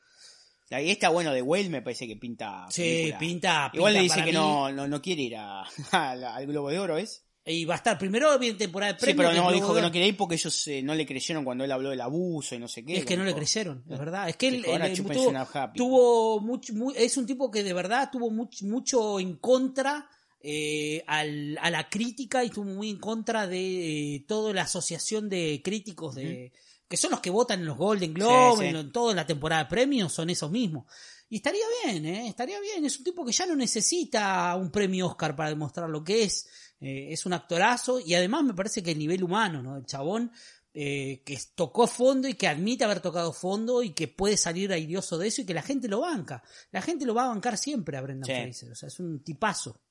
La, 0.70 0.82
y 0.82 0.90
está 0.92 1.10
bueno 1.10 1.32
de 1.34 1.42
Whale, 1.42 1.70
me 1.70 1.82
parece 1.82 2.08
que 2.08 2.16
pinta. 2.18 2.66
Sí, 2.70 2.82
película. 2.82 3.20
pinta, 3.20 3.72
Igual 3.74 3.94
le 3.94 4.00
pinta 4.02 4.14
dice 4.16 4.16
para 4.16 4.26
que 4.26 4.34
no, 4.34 4.72
no, 4.72 4.88
no 4.88 5.02
quiere 5.02 5.22
ir 5.22 5.36
a, 5.38 5.62
a 5.92 6.16
la- 6.16 6.36
al 6.36 6.46
Globo 6.48 6.70
de 6.70 6.80
Oro, 6.80 6.98
¿es? 6.98 7.24
Y 7.50 7.64
va 7.64 7.76
a 7.76 7.78
estar 7.78 7.98
primero 7.98 8.38
bien 8.38 8.58
temporada 8.58 8.92
de 8.92 9.00
Sí, 9.00 9.06
premios. 9.06 9.32
pero 9.32 9.42
que 9.42 9.48
no 9.48 9.54
dijo 9.54 9.74
que 9.74 9.82
no 9.82 9.90
quería 9.90 10.10
ir 10.10 10.18
porque 10.18 10.36
ellos 10.36 10.68
eh, 10.68 10.82
no 10.84 10.94
le 10.94 11.06
creyeron 11.06 11.46
cuando 11.46 11.64
él 11.64 11.72
habló 11.72 11.92
del 11.92 12.02
abuso 12.02 12.56
y 12.56 12.60
no 12.60 12.68
sé 12.68 12.84
qué. 12.84 12.98
Es 12.98 13.06
que 13.06 13.16
no 13.16 13.24
le 13.24 13.34
creyeron, 13.34 13.86
es 13.90 13.98
verdad. 13.98 14.28
Es 14.28 14.36
que 14.36 14.50
él, 14.50 14.66
él- 14.66 14.82
él 14.82 14.98
tuvo, 14.98 15.34
tuvo 15.74 16.40
mucho, 16.42 16.74
mu- 16.74 16.92
es 16.92 17.16
un 17.16 17.26
tipo 17.26 17.50
que 17.50 17.64
de 17.64 17.72
verdad 17.72 18.10
tuvo 18.12 18.30
much- 18.32 18.64
mucho 18.64 19.18
en 19.22 19.38
contra 19.38 20.10
eh, 20.42 21.04
al- 21.08 21.58
a 21.62 21.72
la 21.72 21.88
crítica 21.90 22.44
y 22.44 22.48
estuvo 22.48 22.66
muy 22.66 22.90
en 22.90 22.98
contra 23.00 23.48
de 23.48 24.16
eh, 24.16 24.26
toda 24.28 24.54
la 24.54 24.64
asociación 24.64 25.30
de 25.30 25.62
críticos 25.64 26.16
de 26.16 26.52
que 26.88 26.98
son 26.98 27.12
los 27.12 27.20
que 27.20 27.30
votan 27.30 27.60
en 27.60 27.66
los 27.66 27.78
Golden 27.78 28.14
Globes, 28.14 28.56
Sí, 28.56 28.62
sí. 28.62 28.68
en, 28.68 28.74
lo- 28.74 28.80
en 28.82 28.92
toda 28.92 29.14
la 29.14 29.26
temporada 29.26 29.64
de 29.64 29.70
premios, 29.70 30.14
son 30.14 30.30
esos 30.30 30.50
mismos. 30.52 30.86
Y 31.30 31.38
estaría 31.38 31.64
bien, 31.84 32.06
¿eh? 32.06 32.28
Estaría 32.30 32.60
bien. 32.62 32.86
Es 32.86 32.98
un 32.98 33.04
tipo 33.04 33.26
que 33.26 33.34
ya 33.34 33.46
no 33.46 33.56
necesita 33.56 34.56
un 34.56 34.72
premio 34.72 35.08
Oscar 35.08 35.36
para 35.36 35.50
demostrar 35.50 35.90
lo 35.90 36.04
que 36.04 36.24
es. 36.24 36.48
Eh, 36.80 37.08
es 37.12 37.26
un 37.26 37.34
actorazo 37.34 38.00
y 38.00 38.14
además 38.14 38.44
me 38.44 38.54
parece 38.54 38.82
que 38.82 38.92
el 38.92 39.00
nivel 39.00 39.24
humano, 39.24 39.62
¿no? 39.62 39.76
El 39.78 39.86
chabón 39.86 40.32
eh, 40.74 41.24
que 41.26 41.38
tocó 41.56 41.88
fondo 41.88 42.28
y 42.28 42.36
que 42.36 42.48
admite 42.48 42.84
haber 42.84 43.00
tocado 43.02 43.34
fondo 43.34 43.82
y 43.84 43.94
que 43.94 44.08
puede 44.08 44.38
salir 44.38 44.72
airioso 44.72 45.18
de 45.18 45.28
eso 45.28 45.42
y 45.42 45.46
que 45.46 45.54
la 45.56 45.64
gente 45.64 45.88
lo 45.88 46.02
banca. 46.02 46.44
La 46.72 46.82
gente 46.82 47.06
lo 47.06 47.14
va 47.16 47.26
a 47.26 47.30
bancar 47.30 47.58
siempre 47.58 47.98
a 47.98 48.02
Brendan 48.02 48.26
Sí. 48.28 48.42
Fraser. 48.44 48.72
O 48.72 48.76
sea, 48.76 48.88
es 48.88 49.00
un 49.00 49.24
tipazo. 49.24 49.82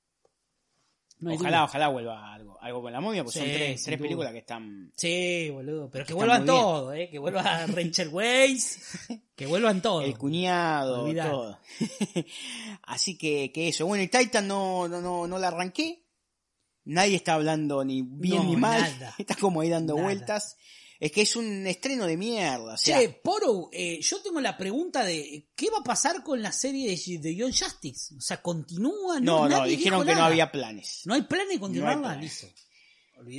No 1.18 1.32
ojalá, 1.32 1.48
duda. 1.58 1.64
ojalá 1.64 1.88
vuelva 1.88 2.34
algo, 2.34 2.58
algo 2.60 2.82
con 2.82 2.92
la 2.92 3.00
momia, 3.00 3.24
porque 3.24 3.38
son 3.38 3.48
tres, 3.48 3.82
tres 3.82 3.98
películas 3.98 4.32
que 4.32 4.38
están. 4.40 4.92
Sí, 4.96 5.48
boludo. 5.50 5.88
Pero 5.90 6.04
que 6.04 6.12
vuelvan 6.12 6.44
todo, 6.44 6.92
¿eh? 6.92 7.08
Que 7.10 7.18
vuelva 7.18 7.42
Rachel 7.66 8.08
Weisz. 8.08 8.78
Que 9.34 9.46
vuelvan 9.46 9.80
todo. 9.80 10.02
El 10.02 10.18
cuñado, 10.18 11.10
todo. 11.14 11.58
Así 12.82 13.16
que, 13.16 13.50
que 13.52 13.68
eso. 13.68 13.86
Bueno, 13.86 14.04
y 14.04 14.08
Titan 14.08 14.46
no, 14.46 14.88
no, 14.88 15.00
no, 15.00 15.26
no 15.26 15.38
la 15.38 15.48
arranqué. 15.48 16.02
Nadie 16.84 17.16
está 17.16 17.34
hablando 17.34 17.84
ni 17.84 18.02
bien 18.02 18.42
No, 18.42 18.44
ni 18.50 18.56
mal. 18.56 18.80
nada. 18.80 19.14
Está 19.18 19.34
como 19.34 19.60
ahí 19.60 19.68
dando 19.70 19.94
Nada. 19.94 20.06
vueltas. 20.06 20.56
Es 20.99 21.12
que 21.12 21.22
es 21.22 21.36
un 21.36 21.66
estreno 21.66 22.07
de 22.07 22.16
mierda. 22.16 22.74
O 22.74 22.76
sea, 22.78 22.99
Che, 23.01 23.09
Poro, 23.11 23.68
eh, 23.72 24.01
yo 24.01 24.20
tengo 24.22 24.40
la 24.40 24.57
pregunta 24.57 25.05
de 25.05 25.49
¿qué 25.55 25.68
va 25.70 25.78
a 25.78 25.84
pasar 25.84 26.22
con 26.22 26.40
la 26.42 26.53
serie 26.53 26.88
de, 26.97 27.18
de 27.18 27.36
John 27.38 27.53
Justice? 27.53 28.14
O 28.16 28.20
sea, 28.20 28.40
¿continúa? 28.40 29.20
no, 29.20 29.40
no, 29.42 29.49
nadie 29.49 29.76
dijeron 29.76 30.07
que 30.07 30.14
no 30.14 30.24
había 30.24 30.51
planes. 30.51 31.03
¿No 31.05 31.14
hay 31.14 31.22
planes 31.22 31.49
de 31.51 31.61
continuarla? 31.61 32.14
No. 32.14 32.20
Listo. 32.20 32.47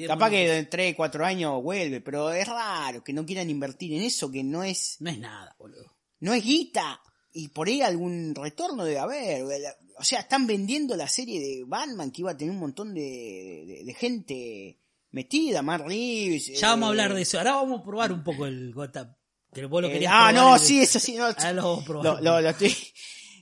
Capaz 0.07 0.29
que 0.31 0.57
en 0.57 0.69
3, 0.69 0.95
4 0.95 1.25
años 1.25 1.61
vuelve, 1.61 2.01
pero 2.01 2.31
es 2.31 2.47
raro 2.47 3.03
que 3.03 3.13
no 3.13 3.25
quieran 3.25 3.49
invertir 3.49 3.93
en 3.93 4.01
eso, 4.01 4.31
que 4.31 4.43
no 4.43 4.63
es, 4.63 4.97
No 4.99 5.09
es 5.11 5.19
nada, 5.19 5.55
boludo. 5.59 5.95
no 6.19 6.33
es 6.33 6.43
guita. 6.43 6.99
Y 7.33 7.49
por 7.49 7.67
ahí 7.67 7.81
algún 7.81 8.33
retorno 8.33 8.83
debe 8.83 8.97
haber. 8.97 9.43
O 9.99 10.03
sea, 10.03 10.19
están 10.21 10.47
vendiendo 10.47 10.95
la 10.95 11.07
serie 11.07 11.39
de 11.39 11.63
Batman 11.67 12.09
que 12.11 12.21
iba 12.21 12.31
a 12.31 12.37
tener 12.37 12.51
un 12.51 12.59
montón 12.59 12.93
de, 12.95 13.63
de- 13.67 13.83
de 13.85 13.93
gente 13.93 14.79
metida, 15.11 15.61
Reeves. 15.77 16.59
Ya 16.59 16.69
vamos 16.69 16.85
a 16.85 16.87
eh, 16.87 16.89
hablar 16.91 17.13
de 17.13 17.21
eso. 17.21 17.37
Ahora 17.37 17.55
vamos 17.55 17.81
a 17.81 17.83
probar 17.83 18.11
un 18.11 18.23
poco 18.23 18.45
el 18.45 18.73
Gotham. 18.73 19.13
Que 19.53 19.65
vos 19.65 19.81
lo 19.81 19.87
eh, 19.87 19.93
querías 19.93 20.11
ah, 20.13 20.31
no, 20.31 20.55
el- 20.55 20.61
sí, 20.61 20.79
eso 20.81 20.99
sí, 20.99 21.15
no. 21.15 21.25
Ahora 21.25 21.53
lo 21.53 21.61
vamos 21.63 21.83
a 21.83 21.85
probar. 21.85 22.05
Lo, 22.05 22.21
lo- 22.21 22.41
lo 22.41 22.49
estoy, 22.49 22.75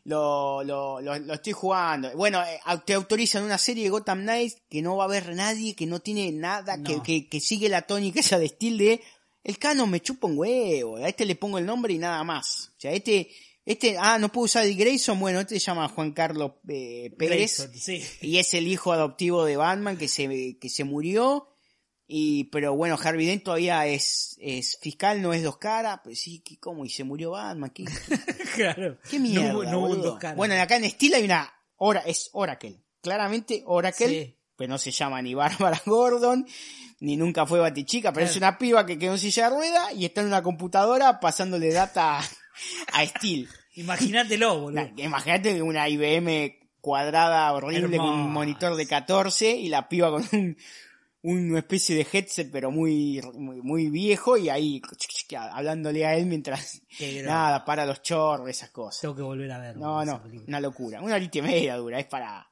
lo, 0.05 0.63
lo, 0.63 1.01
lo- 1.01 1.19
lo 1.19 1.33
estoy 1.33 1.53
jugando. 1.53 2.11
Bueno, 2.15 2.41
eh, 2.43 2.59
te 2.85 2.93
autorizan 2.93 3.43
una 3.43 3.57
serie 3.57 3.83
de 3.85 3.89
Gotham 3.89 4.21
Knights 4.21 4.61
que 4.69 4.81
no 4.81 4.95
va 4.97 5.05
a 5.05 5.07
haber 5.07 5.33
nadie, 5.35 5.75
que 5.75 5.85
no 5.85 5.99
tiene 5.99 6.31
nada, 6.31 6.81
que, 6.83 6.97
No. 6.97 7.03
que, 7.03 7.27
que 7.27 7.39
sigue 7.39 7.69
la 7.69 7.81
tónica 7.81 8.19
esa 8.19 8.37
de 8.37 8.45
estilo 8.45 8.77
de 8.77 9.01
el 9.43 9.57
canon 9.59 9.89
me 9.89 9.99
chupa 10.01 10.25
un 10.27 10.37
huevo, 10.37 10.97
a 10.97 11.07
este 11.07 11.23
le 11.25 11.35
pongo 11.35 11.57
el 11.59 11.65
nombre 11.65 11.93
y 11.93 11.97
nada 11.99 12.23
más. 12.23 12.71
O 12.77 12.79
sea, 12.81 12.91
este 12.91 13.29
Este, 13.63 13.97
ah, 13.99 14.17
no 14.19 14.31
puedo 14.31 14.45
usar 14.45 14.63
el 14.65 14.75
Grayson, 14.75 15.19
bueno, 15.19 15.39
este 15.39 15.59
se 15.59 15.65
llama 15.65 15.87
Juan 15.89 16.11
Carlos 16.13 16.51
eh, 16.67 17.11
Pérez. 17.17 17.57
Grayson, 17.59 17.73
sí. 17.73 18.03
Y 18.21 18.37
es 18.37 18.53
el 18.53 18.67
hijo 18.67 18.91
adoptivo 18.93 19.43
de 19.43 19.57
Batman 19.57 19.97
que 19.97 20.07
se, 20.07 20.57
que 20.59 20.69
se 20.69 20.83
murió. 20.83 21.47
Y, 22.07 22.45
pero 22.45 22.75
bueno, 22.75 22.97
Harvey 23.03 23.25
Dent 23.25 23.43
todavía 23.43 23.87
es, 23.87 24.37
es 24.39 24.77
fiscal, 24.79 25.21
no 25.21 25.33
es 25.33 25.41
dos 25.43 25.57
caras. 25.57 25.99
Pues 26.03 26.19
sí, 26.21 26.39
¿qué- 26.45 26.59
¿cómo? 26.59 26.85
Y 26.85 26.89
se 26.89 27.03
murió 27.03 27.31
Batman. 27.31 27.71
¿Qué, 27.71 27.85
claro. 28.55 28.97
qué 29.09 29.19
mierda? 29.19 29.53
No, 29.53 29.59
hubo- 29.59 29.63
no 29.63 29.79
hubo 29.79 29.87
boludo? 29.87 30.03
dos 30.11 30.19
caras. 30.19 30.37
Bueno, 30.37 30.53
acá 30.61 30.75
en 30.77 30.89
Steel 30.89 31.15
hay 31.15 31.23
una, 31.23 31.51
Ora, 31.77 32.01
es 32.05 32.29
Oracle. 32.33 32.79
Claramente 33.01 33.63
Oracle. 33.65 34.07
Sí. 34.07 34.37
Pero 34.57 34.69
no 34.69 34.77
se 34.77 34.91
llama 34.91 35.21
ni 35.21 35.33
Bárbara 35.33 35.81
Gordon, 35.85 36.47
ni 37.01 37.17
nunca 37.17 37.45
fue 37.45 37.59
Batichica, 37.59 38.13
pero 38.13 38.25
es 38.25 38.37
una 38.37 38.57
piba 38.57 38.85
que 38.85 38.97
quedó 38.97 39.11
en 39.13 39.19
silla 39.19 39.49
de 39.49 39.55
rueda 39.55 39.91
y 39.91 40.05
está 40.05 40.21
en 40.21 40.27
una 40.27 40.41
computadora 40.41 41.19
pasándole 41.19 41.73
data 41.73 42.19
a, 42.93 43.05
Steel. 43.05 43.49
Imagínatelo, 43.73 44.59
boludo. 44.61 44.87
Imagínate 44.95 45.61
una 45.61 45.89
IBM 45.89 46.57
cuadrada 46.79 47.51
horrible 47.51 47.97
con 47.97 48.07
un 48.07 48.31
monitor 48.31 48.75
de 48.75 48.87
14 48.87 49.51
y 49.57 49.67
la 49.67 49.89
piba 49.89 50.09
con 50.11 50.25
un, 50.31 50.55
una 51.27 51.59
especie 51.59 51.95
de 51.95 52.07
headset 52.11 52.49
pero 52.51 52.71
muy, 52.71 53.21
muy, 53.33 53.61
muy 53.61 53.89
viejo 53.89 54.37
y 54.37 54.49
ahí 54.49 54.81
hablándole 55.51 56.05
a 56.05 56.15
él 56.15 56.25
mientras 56.25 56.81
nada, 57.23 57.65
para 57.65 57.85
los 57.85 58.01
chorros, 58.01 58.49
esas 58.49 58.69
cosas. 58.71 59.01
Tengo 59.01 59.15
que 59.15 59.21
volver 59.21 59.51
a 59.51 59.59
ver. 59.59 59.77
No, 59.77 60.03
no, 60.05 60.21
película. 60.21 60.45
una 60.47 60.59
locura. 60.59 61.01
Una 61.01 61.15
horita 61.15 61.37
y 61.39 61.41
media 61.41 61.75
dura, 61.77 61.99
es 61.99 62.05
para, 62.05 62.47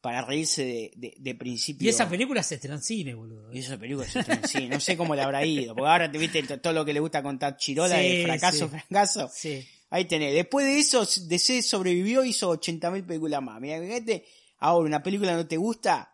para 0.00 0.22
reírse 0.22 0.64
de, 0.64 0.90
de, 0.96 1.14
de 1.18 1.34
principio. 1.34 1.86
Y 1.86 1.88
esa 1.90 2.08
película 2.08 2.42
se 2.42 2.54
estrenó 2.56 2.76
en 2.76 2.82
cine, 2.82 3.14
boludo. 3.14 3.52
Y 3.52 3.58
esa 3.58 3.76
película 3.76 4.08
se 4.08 4.20
estrenó, 4.20 4.74
no 4.74 4.80
sé 4.80 4.96
cómo 4.96 5.14
le 5.14 5.22
habrá 5.22 5.44
ido, 5.44 5.74
porque 5.74 5.90
ahora 5.90 6.10
te 6.10 6.18
viste 6.18 6.42
to- 6.42 6.60
todo 6.60 6.72
lo 6.72 6.84
que 6.84 6.92
le 6.92 7.00
gusta 7.00 7.22
contar 7.22 7.56
Chirola 7.56 7.96
Sí, 7.98 8.02
de 8.18 8.24
fracaso, 8.24 8.64
sí. 8.66 8.70
fracaso. 8.70 9.30
Sí. 9.32 9.66
Ahí 9.90 10.04
tenés. 10.06 10.34
Después 10.34 10.66
de 10.66 10.78
eso, 10.78 11.06
DC 11.26 11.62
sobrevivió, 11.62 12.24
hizo 12.24 12.50
80.000 12.52 13.06
películas 13.06 13.40
más. 13.42 13.60
Mira, 13.60 13.80
fíjate, 13.80 14.24
ahora 14.58 14.86
una 14.88 15.02
película 15.02 15.34
no 15.34 15.46
te 15.46 15.56
gusta, 15.56 16.12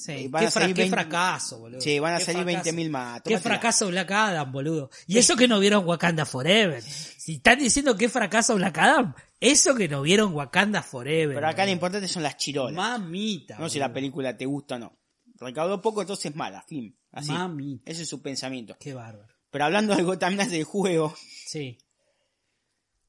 Sí. 0.00 0.28
Van 0.28 0.40
Qué, 0.40 0.46
a 0.46 0.50
salir 0.50 0.68
fra- 0.70 0.74
qué 0.76 0.80
20 0.82 0.96
fracaso, 0.96 1.58
boludo. 1.58 1.80
sí, 1.82 1.98
van 1.98 2.14
a 2.14 2.20
salir 2.20 2.42
fracaso. 2.44 2.70
20.000 2.70 2.88
más. 2.90 3.20
Qué 3.22 3.38
fracaso 3.38 3.88
Black 3.88 4.10
Adam, 4.10 4.50
boludo. 4.50 4.88
Y 5.06 5.18
eso 5.18 5.36
que 5.36 5.46
no 5.46 5.60
vieron 5.60 5.84
Wakanda 5.86 6.24
Forever. 6.24 6.80
Si 6.82 7.34
están 7.34 7.58
diciendo 7.58 7.94
que 7.98 8.08
fracaso 8.08 8.54
Black 8.54 8.78
Adam, 8.78 9.14
eso 9.40 9.74
que 9.74 9.88
no 9.88 10.00
vieron 10.00 10.32
Wakanda 10.34 10.82
Forever. 10.82 11.34
Pero 11.34 11.46
acá 11.48 11.66
lo 11.66 11.72
importante 11.72 12.08
son 12.08 12.22
las 12.22 12.38
chirolas. 12.38 12.74
Mamita. 12.74 13.58
no 13.58 13.68
si 13.68 13.78
boludo. 13.78 13.88
la 13.88 13.92
película 13.94 14.36
te 14.38 14.46
gusta 14.46 14.76
o 14.76 14.78
no. 14.78 14.98
Recaudó 15.38 15.82
poco, 15.82 16.00
entonces 16.00 16.34
mala, 16.34 16.62
fin. 16.62 16.96
Así. 17.12 17.30
Mamita. 17.30 17.90
Ese 17.90 18.02
es 18.04 18.08
su 18.08 18.22
pensamiento. 18.22 18.76
Qué 18.80 18.94
bárbaro. 18.94 19.34
Pero 19.50 19.64
hablando 19.66 19.94
de 19.94 20.02
Gotham 20.02 20.36
del 20.38 20.64
juego, 20.64 21.14
Sí. 21.46 21.76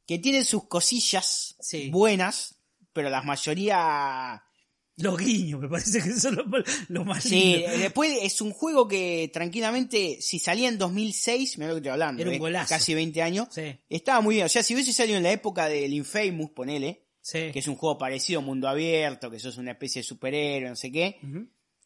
que 0.05 0.19
tiene 0.19 0.43
sus 0.43 0.67
cosillas 0.67 1.55
Sí. 1.61 1.89
buenas, 1.89 2.55
pero 2.91 3.09
la 3.09 3.21
mayoría 3.21 4.43
Los 4.97 5.17
guiños, 5.17 5.59
me 5.61 5.67
parece 5.69 6.01
que 6.01 6.11
son 6.13 6.35
los, 6.35 6.47
más- 6.47 6.63
los 6.89 7.05
más 7.05 7.23
Sí, 7.23 7.55
lindos. 7.57 7.79
después 7.79 8.19
es 8.21 8.41
un 8.41 8.51
juego 8.51 8.87
que 8.87 9.29
tranquilamente, 9.33 10.17
si 10.21 10.37
salía 10.37 10.67
en 10.67 10.77
2006, 10.77 11.57
mira 11.57 11.69
lo 11.69 11.75
que 11.75 11.79
estoy 11.79 11.91
hablando, 11.91 12.21
Era 12.21 12.29
un 12.29 12.35
eh, 12.35 12.39
golazo. 12.39 12.69
casi 12.69 12.93
20 12.93 13.21
años, 13.21 13.47
Sí, 13.51 13.63
estaba 13.89 14.21
muy 14.21 14.35
bien. 14.35 14.45
O 14.45 14.49
sea, 14.49 14.61
si 14.63 14.73
hubiese 14.73 14.93
salido 14.93 15.17
en 15.17 15.23
la 15.23 15.31
época 15.31 15.67
del 15.69 15.93
Infamous, 15.93 16.51
ponele, 16.51 17.07
sí. 17.21 17.51
que 17.51 17.59
es 17.59 17.67
un 17.67 17.75
juego 17.75 17.97
parecido, 17.97 18.41
mundo 18.41 18.67
abierto, 18.67 19.31
que 19.31 19.39
sos 19.39 19.57
una 19.57 19.71
especie 19.71 20.01
de 20.01 20.07
superhéroe, 20.07 20.69
no 20.69 20.75
sé 20.75 20.91
qué, 20.91 21.17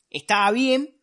estaba 0.10 0.52
bien, 0.52 0.98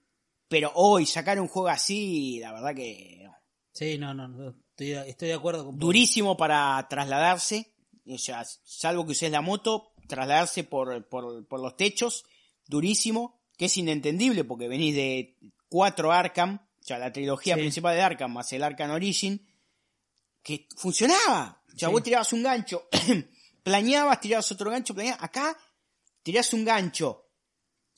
pero 0.48 0.72
hoy 0.74 1.06
sacar 1.06 1.40
un 1.40 1.48
juego 1.48 1.68
así, 1.68 2.38
la 2.40 2.52
verdad 2.52 2.74
que. 2.74 3.26
Sí, 3.72 3.96
no, 3.96 4.12
no, 4.12 4.28
no, 4.28 4.50
estoy, 4.70 4.92
estoy 5.08 5.28
de 5.28 5.34
acuerdo 5.34 5.64
con 5.66 5.78
durísimo 5.78 6.36
para 6.36 6.84
trasladarse, 6.90 7.72
o 8.06 8.18
sea, 8.18 8.44
salvo 8.64 9.06
que 9.06 9.12
uses 9.12 9.30
la 9.30 9.40
moto, 9.40 9.91
trasladarse 10.08 10.64
por, 10.64 11.06
por, 11.08 11.46
por 11.46 11.60
los 11.60 11.76
techos, 11.76 12.24
durísimo, 12.66 13.40
que 13.56 13.66
es 13.66 13.76
inentendible 13.76 14.44
porque 14.44 14.68
venís 14.68 14.94
de 14.94 15.36
cuatro 15.68 16.12
Arkham, 16.12 16.60
o 16.80 16.84
sea, 16.84 16.98
la 16.98 17.12
trilogía 17.12 17.54
Sí. 17.54 17.60
principal 17.60 17.94
de 17.94 18.02
Arkham 18.02 18.32
más 18.32 18.52
el 18.52 18.62
Arkham 18.62 18.90
Origin, 18.90 19.46
que 20.42 20.66
funcionaba. 20.76 21.62
O 21.74 21.78
sea, 21.78 21.88
Sí. 21.88 21.92
vos 21.92 22.02
tirabas 22.02 22.32
un 22.32 22.42
gancho, 22.42 22.88
planeabas, 23.62 24.20
tirabas 24.20 24.50
otro 24.52 24.70
gancho, 24.70 24.94
planeabas. 24.94 25.22
Acá 25.22 25.56
tirás 26.22 26.52
un 26.52 26.64
gancho, 26.64 27.26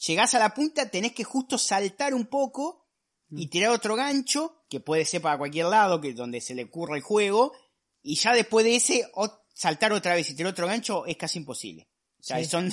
llegás 0.07 0.35
a 0.35 0.39
la 0.39 0.55
punta, 0.55 0.91
tenés 0.91 1.13
que 1.13 1.25
justo 1.25 1.59
saltar 1.59 2.15
un 2.15 2.27
poco 2.27 2.83
Mm. 3.31 3.39
y 3.39 3.47
tirar 3.47 3.71
otro 3.71 3.97
gancho, 3.97 4.65
que 4.69 4.81
puede 4.81 5.07
ser 5.07 5.23
para 5.23 5.39
cualquier 5.39 5.67
lado, 5.67 5.99
que 6.01 6.11
es 6.11 6.17
donde 6.17 6.43
se 6.43 6.55
le 6.55 6.65
ocurra 6.65 6.95
el 6.97 7.03
juego, 7.03 7.55
y 8.03 8.17
ya 8.17 8.35
después 8.35 8.67
de 8.67 8.77
ese, 8.77 9.11
saltar 9.55 9.93
otra 9.95 10.15
vez 10.15 10.29
y 10.29 10.35
tirar 10.37 10.53
otro 10.53 10.67
gancho 10.67 11.07
es 11.07 11.17
casi 11.17 11.39
imposible. 11.39 11.89
O 12.25 12.27
sea, 12.27 12.39
Sí. 12.39 12.47
son 12.47 12.73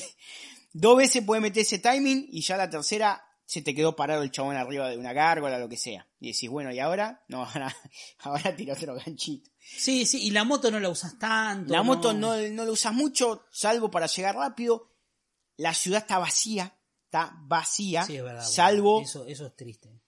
dos 0.71 0.95
veces 0.97 1.23
puede 1.25 1.41
meter 1.41 1.61
ese 1.63 1.79
timing 1.79 2.25
y 2.31 2.41
ya 2.41 2.55
la 2.55 2.69
tercera 2.69 3.21
se 3.45 3.61
te 3.61 3.75
quedó 3.75 3.97
parado 3.97 4.23
el 4.23 4.31
chabón 4.31 4.55
arriba 4.55 4.87
de 4.89 4.97
una 4.97 5.11
gárgola, 5.11 5.59
lo 5.59 5.67
que 5.67 5.75
sea. 5.75 6.07
Y 6.21 6.31
decís, 6.31 6.49
bueno, 6.49 6.71
¿y 6.71 6.79
ahora? 6.79 7.21
No, 7.27 7.43
ahora, 7.43 7.75
ahora 8.19 8.55
tira 8.55 8.73
otro 8.75 8.95
ganchito. 8.95 9.51
Sí, 9.59 10.05
sí, 10.05 10.23
y 10.25 10.31
la 10.31 10.45
moto 10.45 10.71
no 10.71 10.79
la 10.79 10.87
usas 10.89 11.19
tanto. 11.19 11.73
La 11.73 11.83
moto 11.83 12.13
no, 12.13 12.37
no 12.37 12.63
la 12.65 12.71
usas 12.71 12.93
mucho, 12.93 13.45
salvo 13.51 13.91
para 13.91 14.07
llegar 14.07 14.35
rápido. 14.35 14.89
La 15.57 15.73
ciudad 15.73 15.99
está 16.03 16.17
vacía, 16.17 16.73
está 17.03 17.33
vacía, 17.41 18.05
Sí, 18.05 18.15
es 18.15 18.23
verdad. 18.23 18.43
salvo. 18.45 19.01
Eso, 19.01 19.25
eso 19.25 19.45
es 19.47 19.55
triste. 19.57 20.00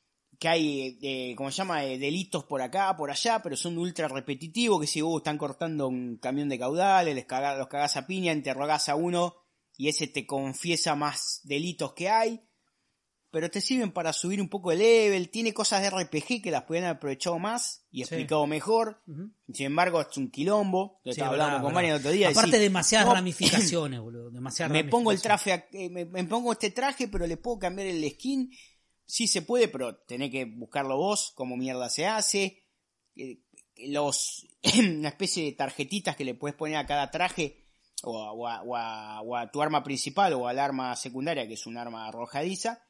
Que 0.44 0.50
hay, 0.50 1.00
eh, 1.02 1.34
¿cómo 1.38 1.50
se 1.50 1.56
llama? 1.60 1.86
Eh, 1.86 1.98
delitos 1.98 2.44
por 2.44 2.62
acá, 2.62 2.98
por 2.98 3.10
allá, 3.10 3.42
pero 3.42 3.56
son 3.56 3.78
ultra 3.78 4.10
repetitivos, 4.10 4.82
que 4.82 4.88
si 4.88 5.00
vos 5.00 5.22
están 5.22 5.38
cortando 5.38 5.88
un 5.88 6.18
camión 6.18 6.50
de 6.50 6.60
caudales, 6.60 7.16
les 7.16 7.26
cagás, 7.26 7.58
los 7.58 7.70
cagás 7.70 7.96
a 7.96 8.06
piña, 8.06 8.34
interrogás 8.34 8.90
a 8.90 8.96
uno 8.96 9.36
y 9.78 9.88
ese 9.88 10.08
te 10.08 10.26
confiesa 10.26 10.96
más 10.96 11.40
delitos 11.46 11.94
que 11.94 12.10
hay, 12.10 12.42
pero 13.32 13.50
te 13.50 13.62
sirven 13.62 13.94
para 13.94 14.12
subir 14.12 14.42
un 14.42 14.50
poco 14.50 14.74
el 14.74 14.80
level, 14.80 15.30
tiene 15.30 15.54
cosas 15.54 15.82
de 15.82 15.90
RPG 15.90 16.42
que 16.44 16.52
las 16.52 16.64
pueden 16.66 16.84
haber 16.84 16.98
aprovechado 16.98 17.40
más 17.40 17.86
y 17.90 18.00
Sí. 18.00 18.02
explicado 18.04 18.46
mejor, 18.46 19.02
sin 19.52 19.66
embargo 19.66 20.02
es 20.02 20.18
un 20.18 20.30
quilombo, 20.30 21.00
lo 21.06 21.14
Sí, 21.14 21.20
estaba 21.22 21.32
hablando 21.32 21.64
con. 21.64 21.74
Mario 21.74 21.92
el 21.96 22.00
otro 22.02 22.12
día. 22.12 22.28
Aparte 22.30 22.52
decís, 22.52 22.64
demasiadas 22.64 23.08
no, 23.08 23.14
ramificaciones, 23.16 24.00
boludo. 24.02 24.30
Demasiadas 24.30 24.74
me 24.74 24.84
pongo 24.84 25.12
el 25.12 25.18
ramificaciones. 25.22 25.70
traje, 25.70 25.86
eh, 25.86 25.90
me, 25.90 26.04
me 26.06 26.26
pongo 26.26 26.52
este 26.52 26.70
traje, 26.72 27.08
pero 27.08 27.26
le 27.26 27.38
puedo 27.38 27.58
cambiar 27.60 27.88
el 27.88 28.08
skin. 28.12 28.52
Sí 29.14 29.28
se 29.28 29.44
puede, 29.44 29.68
pero 29.68 29.96
tenés 29.96 30.32
que 30.32 30.46
buscarlo 30.46 30.98
vos, 30.98 31.34
cómo 31.36 31.56
mierda 31.56 31.88
se 31.88 32.08
hace. 32.08 32.64
Eh, 33.16 33.42
Los, 33.78 34.48
una 34.80 35.10
especie 35.10 35.44
de 35.46 35.52
tarjetitas 35.52 36.16
que 36.16 36.26
le 36.26 36.34
puedes 36.34 36.58
poner 36.58 36.78
a 36.78 36.88
cada 36.88 37.12
traje, 37.12 37.64
o 38.02 38.18
a, 38.20 38.32
o 38.32 38.48
a- 38.48 38.62
o 38.64 38.76
a- 38.76 39.22
o 39.22 39.36
a 39.38 39.52
tu 39.52 39.62
arma 39.62 39.84
principal, 39.84 40.34
o 40.34 40.48
al 40.48 40.58
arma 40.58 40.96
secundaria, 40.96 41.48
que 41.48 41.54
es 41.54 41.68
un 41.68 41.78
arma 41.78 42.08
arrojadiza. 42.08 42.84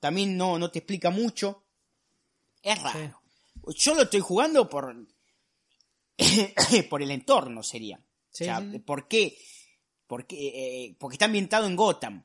También 0.00 0.36
no, 0.36 0.58
no 0.58 0.72
te 0.72 0.80
explica 0.80 1.10
mucho. 1.10 1.64
Es 2.62 2.82
raro. 2.82 3.22
Yo 3.76 3.94
lo 3.94 4.02
estoy 4.02 4.20
jugando 4.20 4.68
por, 4.68 4.96
por 6.90 7.00
el 7.02 7.10
entorno, 7.12 7.62
sería. 7.62 8.04
Sí, 8.30 8.42
o 8.44 8.46
sea, 8.46 8.60
sí. 8.72 8.78
¿por 8.80 9.06
qué? 9.06 9.36
Porque, 10.08 10.36
eh, 10.86 10.96
porque 10.98 11.14
está 11.14 11.26
ambientado 11.26 11.66
en 11.68 11.76
Gotham. 11.76 12.24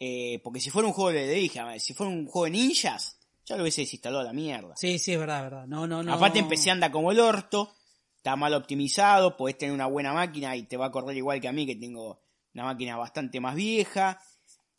Eh, 0.00 0.40
porque 0.44 0.60
si 0.60 0.70
fuera 0.70 0.86
un 0.86 0.94
juego 0.94 1.10
de, 1.10 1.26
le 1.26 1.34
dije, 1.34 1.62
ver, 1.62 1.80
si 1.80 1.94
fuera 1.94 2.12
un 2.12 2.26
juego 2.26 2.44
de 2.44 2.52
ninjas, 2.52 3.18
ya 3.44 3.56
lo 3.56 3.62
hubiese 3.62 3.80
desinstalado 3.80 4.20
a 4.20 4.24
la 4.24 4.32
mierda. 4.32 4.74
Sí, 4.76 4.98
sí, 4.98 5.12
es 5.12 5.18
verdad, 5.18 5.42
verdad. 5.42 5.66
No, 5.66 5.86
no, 5.86 6.02
no. 6.02 6.12
Aparte 6.12 6.38
empecé 6.38 6.70
anda 6.70 6.92
como 6.92 7.10
el 7.10 7.20
orto, 7.20 7.74
está 8.16 8.36
mal 8.36 8.54
optimizado, 8.54 9.36
podés 9.36 9.58
tener 9.58 9.74
una 9.74 9.86
buena 9.86 10.12
máquina 10.12 10.54
y 10.54 10.64
te 10.64 10.76
va 10.76 10.86
a 10.86 10.90
correr 10.90 11.16
igual 11.16 11.40
que 11.40 11.48
a 11.48 11.52
mí 11.52 11.66
que 11.66 11.76
tengo 11.76 12.20
una 12.54 12.64
máquina 12.64 12.96
bastante 12.96 13.40
más 13.40 13.54
vieja, 13.54 14.20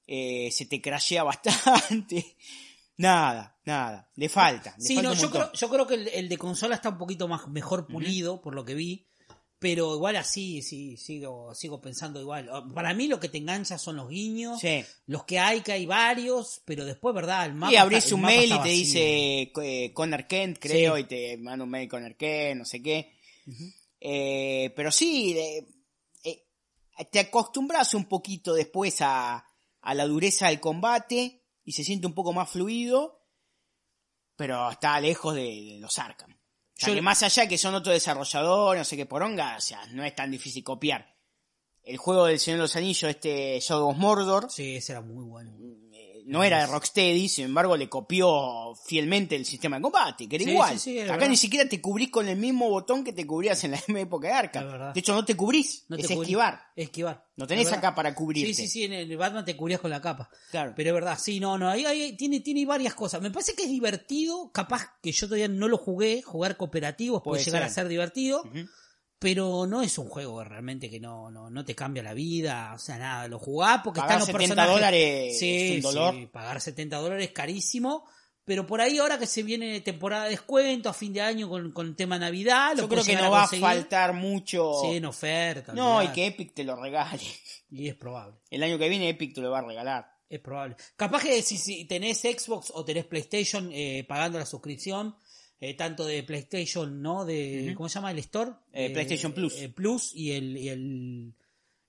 eh, 0.05 0.49
se 0.51 0.65
te 0.65 0.82
crashea 0.82 1.24
bastante, 1.24 2.38
nada, 2.97 3.59
nada, 3.65 4.09
le 4.15 4.30
falta. 4.30 4.76
Le 4.78 4.84
Sí, 4.84 4.95
falta 4.95 5.09
no, 5.09 5.15
yo 5.15 5.30
creo, 5.32 5.51
yo 5.51 5.70
creo 5.70 5.88
que 5.88 5.93
el, 5.95 6.07
el 6.09 6.30
de 6.30 6.38
consola 6.38 6.76
está 6.76 6.89
un 6.89 6.97
poquito 6.97 7.28
más 7.28 7.47
mejor 7.47 7.88
pulido, 7.88 8.41
por 8.41 8.55
lo 8.55 8.63
que 8.65 8.76
vi. 8.76 9.07
Pero 9.62 9.93
igual 9.95 10.16
así, 10.16 10.62
sí, 10.62 10.95
sigo, 10.95 11.53
sigo 11.53 11.82
pensando 11.82 12.22
igual. 12.22 12.49
Para 12.74 12.93
mí 12.93 13.07
lo 13.07 13.20
que 13.20 13.28
te 13.28 13.39
engancha 13.39 13.78
son 13.78 13.97
los 13.97 14.07
guiños, 14.07 14.62
Sí. 14.62 14.86
los 15.07 15.26
que 15.26 15.38
hay, 15.38 15.60
que 15.62 15.74
hay 15.74 15.86
varios, 15.86 16.62
pero 16.64 16.86
después, 16.86 17.14
¿verdad? 17.14 17.45
El 17.45 17.55
mapa 17.55 17.74
Y 17.74 17.76
abrís 17.76 18.05
está- 18.05 18.16
un 18.16 18.22
mail 18.22 18.53
y 18.53 18.60
te 18.62 18.70
dice 18.70 19.41
eh, 19.53 19.91
Connor 19.93 20.28
Kent, 20.28 20.60
creo, 20.60 20.95
Sí. 20.95 21.01
y 21.01 21.03
te 21.05 21.38
manda 21.38 21.66
un 21.66 21.72
mail 21.72 21.89
Connor 21.89 22.16
Kent, 22.16 22.57
no 22.60 22.64
sé 22.66 22.82
qué. 22.82 23.12
Eh, 23.99 24.72
pero 24.78 24.93
sí, 24.93 25.38
eh, 25.38 25.68
eh, 26.24 26.45
te 27.12 27.20
acostumbras 27.20 27.93
un 27.93 28.05
poquito 28.05 28.53
después 28.53 29.01
a, 29.01 29.45
a 29.82 29.93
la 29.93 30.05
dureza 30.07 30.47
del 30.47 30.62
combate 30.62 31.43
y 31.66 31.74
se 31.74 31.84
siente 31.84 32.07
un 32.07 32.14
poco 32.14 32.32
más 32.32 32.49
fluido, 32.49 33.26
pero 34.38 34.72
está 34.72 35.01
lejos 35.01 35.36
de, 35.36 35.41
de 35.74 35.78
los 35.82 35.99
Arkham. 35.99 36.38
O 36.80 36.86
sea, 36.86 36.89
Yo- 36.89 36.95
que 36.95 37.01
más 37.01 37.21
allá 37.23 37.43
de 37.43 37.49
que 37.49 37.57
son 37.57 37.75
otro 37.75 37.91
desarrollador, 37.91 38.77
no 38.77 38.84
sé 38.86 38.95
qué 38.95 39.05
poronga, 39.05 39.57
o 39.57 39.61
sea, 39.61 39.86
no 39.91 40.03
es 40.05 40.15
tan 40.15 40.32
difícil 40.32 40.63
copiar. 40.63 41.13
El 41.84 41.97
juego 41.97 42.25
del 42.25 42.39
Señor 42.39 42.59
de 42.59 42.63
los 42.63 42.75
Anillos, 42.75 43.09
este 43.09 43.59
Shadow 43.59 43.89
of 43.89 43.97
Mordor, 43.97 44.49
Sí, 44.49 44.75
ese 44.77 44.93
era 44.93 45.01
muy 45.01 45.25
bueno. 45.25 45.51
No 46.30 46.43
era 46.43 46.59
de 46.61 46.67
Rocksteady, 46.67 47.27
sin 47.30 47.45
embargo 47.45 47.75
le 47.77 47.89
copió 47.89 48.73
fielmente 48.86 49.36
el 49.36 49.45
sistema 49.45 49.77
de 49.77 49.82
combate, 49.82 50.27
que 50.30 50.36
era 50.38 50.45
Sí, 50.45 50.51
igual. 50.51 50.73
sí, 50.73 50.80
sí, 50.80 50.97
es 50.99 51.05
Acá 51.05 51.13
verdad. 51.13 51.30
ni 51.30 51.38
siquiera 51.38 51.67
te 51.69 51.82
cubrís 51.82 52.09
con 52.09 52.27
el 52.27 52.38
mismo 52.38 52.69
botón 52.69 53.03
que 53.03 53.13
te 53.13 53.25
cubrías 53.27 53.63
en 53.63 53.71
la 53.71 53.77
misma 53.88 53.99
época 54.01 54.27
de 54.27 54.34
Arkham. 54.34 54.93
De 54.93 54.99
hecho, 54.99 55.13
no 55.13 55.25
te 55.25 55.36
cubrís, 55.36 55.86
No 55.89 55.97
te 55.97 56.03
es 56.03 56.09
cubrí- 56.09 56.21
esquivar. 56.21 56.61
Esquivar. 56.75 57.25
No 57.36 57.47
tenés 57.47 57.71
acá 57.71 57.95
para 57.95 58.13
cubrirte. 58.15 58.53
Sí, 58.53 58.63
sí, 58.63 58.67
sí, 58.67 58.84
en 58.86 58.93
el 58.93 59.17
Batman 59.17 59.45
te 59.45 59.55
cubrías 59.55 59.80
con 59.80 59.89
la 59.89 60.01
capa. 60.01 60.30
Claro. 60.51 60.73
Pero 60.75 60.89
es 60.89 60.93
verdad, 60.93 61.17
sí, 61.19 61.39
no, 61.39 61.57
no, 61.57 61.69
ahí, 61.69 61.86
ahí 61.86 62.15
tiene, 62.17 62.41
tiene 62.41 62.65
varias 62.65 62.93
cosas. 62.95 63.21
Me 63.21 63.32
parece 63.32 63.53
que 63.55 63.63
es 63.63 63.69
divertido, 63.69 64.51
capaz 64.53 64.97
que 65.01 65.11
yo 65.11 65.27
todavía 65.27 65.47
no 65.47 65.67
lo 65.67 65.77
jugué, 65.77 66.21
jugar 66.21 66.57
cooperativos 66.57 67.21
puede, 67.21 67.39
Puede 67.39 67.45
llegar 67.45 67.61
ser. 67.63 67.69
a 67.69 67.73
ser 67.73 67.88
divertido. 67.88 68.43
Pero 69.20 69.67
no 69.67 69.82
es 69.82 69.97
un 69.97 70.07
juego 70.07 70.43
realmente 70.43 70.89
que 70.89 70.99
no, 70.99 71.30
no, 71.30 71.49
no 71.49 71.65
te 71.65 71.76
cambia 71.76 72.01
la 72.01 72.13
vida, 72.13 72.72
o 72.74 72.80
sea, 72.80 72.97
nada, 72.97 73.28
lo 73.28 73.38
jugás 73.38 73.82
porque 73.84 73.99
Pagar 73.99 74.20
están 74.20 74.34
los 74.34 74.41
70 74.41 74.55
personajes. 74.55 74.74
dólares 74.76 75.39
sí, 75.39 75.55
es 75.55 75.76
un 75.76 75.82
dolor. 75.93 76.15
sí, 76.15 76.26
pagar 76.28 76.61
70 76.61 76.97
dólares 76.97 77.26
es 77.28 77.32
carísimo. 77.34 78.05
Pero 78.45 78.65
por 78.65 78.82
ahí 78.82 78.97
ahora 78.97 79.20
que 79.20 79.28
se 79.28 79.43
viene 79.43 79.80
temporada 79.82 80.24
de 80.24 80.32
descuento 80.32 80.89
a 80.89 80.93
fin 80.93 81.13
de 81.13 81.22
año 81.22 81.47
con, 81.47 81.72
con 81.72 81.86
el 81.86 81.95
tema 81.95 82.17
Navidad, 82.17 82.72
lo 82.76 82.82
Yo 82.84 82.89
creo 82.89 83.03
que 83.03 83.15
no 83.15 83.30
va 83.30 83.43
a 83.43 83.47
faltar 83.47 84.13
mucho. 84.13 84.74
Sí, 84.82 84.97
en 84.97 85.05
oferta. 85.05 85.72
no, 85.74 86.01
y 86.01 86.07
que 86.07 86.26
Epic 86.26 86.55
te 86.55 86.63
lo 86.63 86.76
regale. 86.76 87.22
Y 87.70 87.88
es 87.88 87.93
probable. 87.93 88.38
El 88.49 88.63
año 88.63 88.80
que 88.80 88.89
viene 88.89 89.09
Epic 89.09 89.36
te 89.36 89.41
lo 89.41 89.51
va 89.51 89.59
a 89.59 89.61
regalar. 89.61 90.11
Es 90.28 90.39
probable. 90.39 90.78
Capaz 90.95 91.22
que 91.22 91.43
si, 91.43 91.57
si 91.57 91.86
tenés 91.86 92.22
Xbox 92.22 92.72
o 92.74 92.84
tenés 92.84 93.05
PlayStation 93.05 93.70
eh, 93.72 94.03
pagando 94.07 94.39
la 94.39 94.47
suscripción, 94.47 95.15
eh, 95.62 95.74
tanto 95.76 96.05
de 96.05 96.24
PlayStation, 96.24 97.01
¿no? 97.01 97.26
De. 97.26 97.74
¿Cómo 97.76 97.89
se 97.89 97.95
llama 97.95 98.12
el 98.12 98.20
store? 98.20 98.51
Eh, 98.74 98.91
PlayStation 98.91 99.34
Plus. 99.34 99.55
eh, 99.57 99.70
Plus 99.70 100.12
y 100.16 100.32
el, 100.32 100.57
y 100.57 100.70
el 100.70 101.34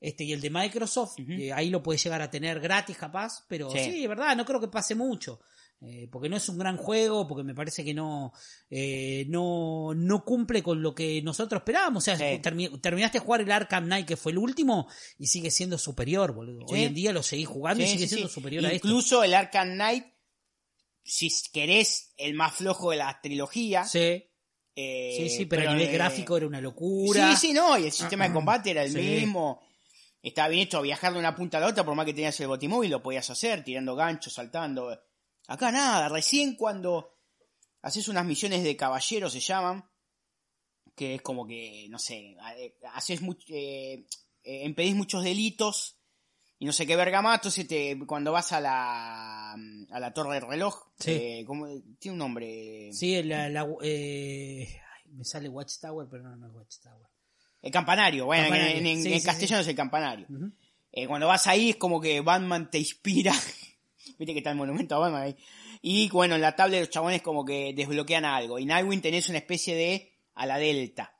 este 0.00 0.24
y 0.24 0.32
el 0.32 0.40
de 0.40 0.50
Microsoft. 0.50 1.18
Eh, 1.28 1.52
ahí 1.52 1.68
lo 1.70 1.82
puedes 1.82 2.02
llegar 2.02 2.22
a 2.22 2.30
tener 2.30 2.58
gratis, 2.60 2.96
capaz. 2.96 3.44
Pero 3.48 3.70
Sí. 3.70 3.78
sí, 3.84 4.02
es 4.02 4.08
verdad, 4.08 4.34
no 4.36 4.44
creo 4.46 4.60
que 4.60 4.68
pase 4.68 4.94
mucho. 4.94 5.40
eh, 5.82 6.08
porque 6.12 6.28
no 6.28 6.36
es 6.36 6.46
un 6.50 6.58
gran 6.58 6.76
juego, 6.76 7.26
porque 7.26 7.42
me 7.42 7.54
parece 7.54 7.82
que 7.82 7.94
no, 7.94 8.34
eh, 8.68 9.24
no, 9.30 9.94
no 9.96 10.24
cumple 10.26 10.62
con 10.62 10.82
lo 10.82 10.94
que 10.94 11.22
nosotros 11.22 11.60
esperábamos. 11.62 12.02
O 12.02 12.04
sea, 12.04 12.18
Sí. 12.18 12.38
termi- 12.42 12.78
terminaste 12.82 13.18
de 13.18 13.24
jugar 13.24 13.40
el 13.40 13.50
Arkham 13.50 13.86
Knight, 13.86 14.06
que 14.06 14.18
fue 14.18 14.32
el 14.32 14.36
último, 14.38 14.88
y 15.18 15.28
sigue 15.28 15.50
siendo 15.50 15.78
superior, 15.78 16.34
boludo. 16.34 16.66
Hoy 16.68 16.82
en 16.84 16.92
día 16.92 17.14
lo 17.14 17.22
seguís 17.22 17.48
jugando 17.48 17.82
y 17.82 17.86
sigue 17.86 18.06
siendo 18.08 18.28
superior 18.28 18.66
a 18.66 18.72
esto. 18.72 18.86
Incluso 18.86 19.24
el 19.24 19.32
Arkham 19.32 19.70
Knight, 19.72 20.04
si 21.02 21.30
querés 21.52 22.12
el 22.16 22.34
más 22.34 22.54
flojo 22.54 22.90
de 22.90 22.98
la 22.98 23.20
trilogía. 23.22 23.84
Sí, 23.84 24.26
eh, 24.76 25.14
sí, 25.16 25.28
sí, 25.30 25.46
pero, 25.46 25.72
nivel 25.72 25.88
eh, 25.88 25.92
gráfico 25.92 26.36
era 26.36 26.46
una 26.46 26.60
locura. 26.60 27.34
Sí, 27.36 27.48
sí, 27.48 27.52
no, 27.52 27.76
y 27.78 27.84
el 27.86 27.92
sistema 27.92 28.26
de 28.28 28.32
combate 28.34 28.70
era 28.70 28.82
el 28.84 28.92
Sí. 28.92 28.98
mismo. 28.98 29.60
Estaba 30.22 30.48
bien 30.48 30.62
hecho 30.64 30.82
viajar 30.82 31.12
de 31.14 31.18
una 31.18 31.34
punta 31.34 31.56
a 31.56 31.60
la 31.60 31.66
otra, 31.68 31.84
por 31.84 31.94
más 31.94 32.04
que 32.06 32.12
tenías 32.12 32.38
el 32.40 32.46
botimóvil, 32.48 32.90
lo 32.90 33.02
podías 33.02 33.28
hacer, 33.30 33.64
tirando 33.64 33.96
ganchos, 33.96 34.34
saltando. 34.34 34.96
Acá 35.48 35.72
nada, 35.72 36.08
recién 36.10 36.56
cuando 36.56 37.16
haces 37.82 38.06
unas 38.08 38.26
misiones 38.26 38.62
de 38.62 38.76
caballero 38.76 39.30
se 39.30 39.40
llaman, 39.40 39.82
que 40.94 41.14
es 41.16 41.22
como 41.22 41.46
que, 41.46 41.86
no 41.88 41.98
sé, 41.98 42.36
eh, 42.58 42.76
haces 42.92 43.22
much- 43.22 43.46
eh, 43.48 44.04
eh, 44.44 44.64
impedís 44.64 44.94
muchos 44.94 45.24
delitos 45.24 45.96
y 46.60 46.66
no 46.66 46.72
sé 46.72 46.86
qué 46.86 46.94
vergamato, 46.94 47.50
se 47.50 47.64
te, 47.64 47.98
cuando 48.06 48.30
vas 48.30 48.52
a 48.52 48.60
la, 48.60 49.52
a 49.52 49.98
la 50.00 50.12
torre 50.12 50.34
del 50.34 50.46
reloj, 50.48 50.76
Sí. 50.98 51.10
eh, 51.10 51.44
¿cómo- 51.46 51.66
tiene 51.98 52.12
un 52.12 52.18
nombre. 52.18 52.92
Sí, 52.92 53.20
la, 53.24 53.48
la- 53.48 53.66
eh, 53.82 54.68
ay, 54.96 55.10
me 55.12 55.24
sale 55.24 55.48
Watchtower, 55.48 56.06
pero 56.08 56.22
no, 56.22 56.36
no 56.36 56.46
es 56.46 56.52
Watchtower. 56.54 57.08
El 57.62 57.72
campanario, 57.72 58.26
bueno, 58.26 58.44
en- 58.44 58.50
Campanario, 58.50 58.78
en, 58.78 58.86
en- 58.86 59.02
sí, 59.02 59.12
en 59.12 59.20
sí, 59.20 59.26
castellano 59.26 59.62
es 59.62 59.68
el 59.68 59.74
campanario. 59.74 60.26
Eh, 60.92 61.06
cuando 61.06 61.26
vas 61.26 61.46
ahí 61.46 61.70
es 61.70 61.76
como 61.76 62.00
que 62.00 62.20
Batman 62.20 62.70
te 62.70 62.78
inspira. 62.78 63.32
Viste 64.18 64.32
que 64.34 64.38
está 64.38 64.50
el 64.50 64.56
monumento 64.56 64.94
a 64.96 64.98
Batman 64.98 65.22
ahí. 65.22 65.36
Y 65.82 66.10
bueno, 66.10 66.34
en 66.34 66.40
la 66.42 66.54
tabla 66.56 66.74
de 66.76 66.80
los 66.82 66.90
chabones 66.90 67.22
como 67.22 67.44
que 67.44 67.72
desbloquean 67.74 68.24
algo. 68.26 68.58
Y 68.58 68.66
Nightwing 68.66 69.00
tenés 69.00 69.28
una 69.30 69.38
especie 69.38 69.74
de 69.74 70.12
a 70.34 70.44
la 70.46 70.58
delta. 70.58 71.14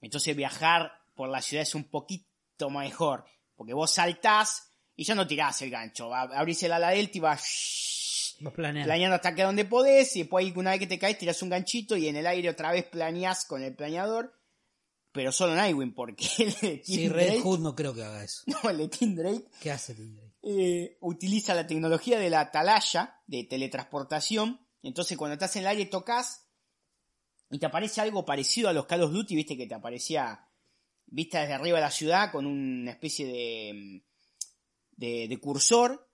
Entonces 0.00 0.34
viajar 0.36 0.92
por 1.14 1.28
la 1.28 1.42
ciudad 1.42 1.62
es 1.62 1.74
un 1.74 1.84
poquito 1.84 2.70
mejor. 2.70 3.24
Porque 3.56 3.72
vos 3.74 3.90
saltás 3.92 4.70
y 4.94 5.04
ya 5.04 5.14
no 5.14 5.26
tirás 5.26 5.60
el 5.62 5.70
gancho. 5.70 6.14
Abrís 6.14 6.62
el 6.62 6.72
ala 6.72 6.90
delta 6.90 7.18
y 7.18 7.20
vas 7.20 8.36
Vos 8.40 8.52
planeás. 8.52 8.86
planeando 8.86 9.16
hasta 9.16 9.34
que 9.34 9.42
donde 9.42 9.64
podés. 9.64 10.14
Y 10.16 10.20
después 10.20 10.54
una 10.56 10.70
vez 10.72 10.80
que 10.80 10.86
te 10.86 10.98
caes 10.98 11.18
tirás 11.18 11.42
un 11.42 11.48
ganchito 11.50 11.96
y 11.96 12.06
en 12.08 12.16
el 12.16 12.26
aire 12.26 12.50
otra 12.50 12.70
vez 12.72 12.84
planeás 12.84 13.44
con 13.46 13.62
el 13.62 13.74
planeador. 13.74 14.32
Pero 15.12 15.32
solo 15.32 15.54
Nightwing 15.54 15.94
porque 15.94 16.26
el 16.38 16.52
de 16.60 16.82
Sí, 16.84 17.08
Red 17.08 17.26
Drake- 17.28 17.40
Hood 17.42 17.60
no 17.60 17.74
creo 17.74 17.94
que 17.94 18.02
haga 18.04 18.22
eso. 18.22 18.42
no, 18.46 18.68
el 18.68 18.76
de 18.78 18.88
Tim 18.88 19.14
Drake 19.16 19.46
¿Qué 19.60 19.70
hace 19.70 19.94
Tim 19.94 20.14
Drake? 20.14 20.34
eh, 20.42 20.98
utiliza 21.00 21.54
la 21.54 21.66
tecnología 21.66 22.18
de 22.18 22.28
la 22.30 22.40
atalaya 22.40 23.20
de 23.26 23.44
teletransportación. 23.44 24.60
Entonces, 24.82 25.16
cuando 25.16 25.32
estás 25.32 25.56
en 25.56 25.62
el 25.62 25.68
aire, 25.68 25.86
tocas 25.86 26.42
y 27.50 27.58
te 27.58 27.66
aparece 27.66 28.00
algo 28.02 28.24
parecido 28.26 28.68
a 28.68 28.72
los 28.72 28.86
Call 28.86 29.02
of 29.02 29.12
Duty, 29.12 29.34
viste 29.34 29.56
que 29.56 29.66
te 29.66 29.74
aparecía 29.74 30.46
vista 31.06 31.40
desde 31.40 31.54
arriba 31.54 31.78
de 31.78 31.84
la 31.84 31.90
ciudad 31.90 32.30
con 32.32 32.46
una 32.46 32.90
especie 32.90 33.26
de, 33.26 34.02
de, 34.96 35.28
de 35.28 35.38
cursor 35.38 36.08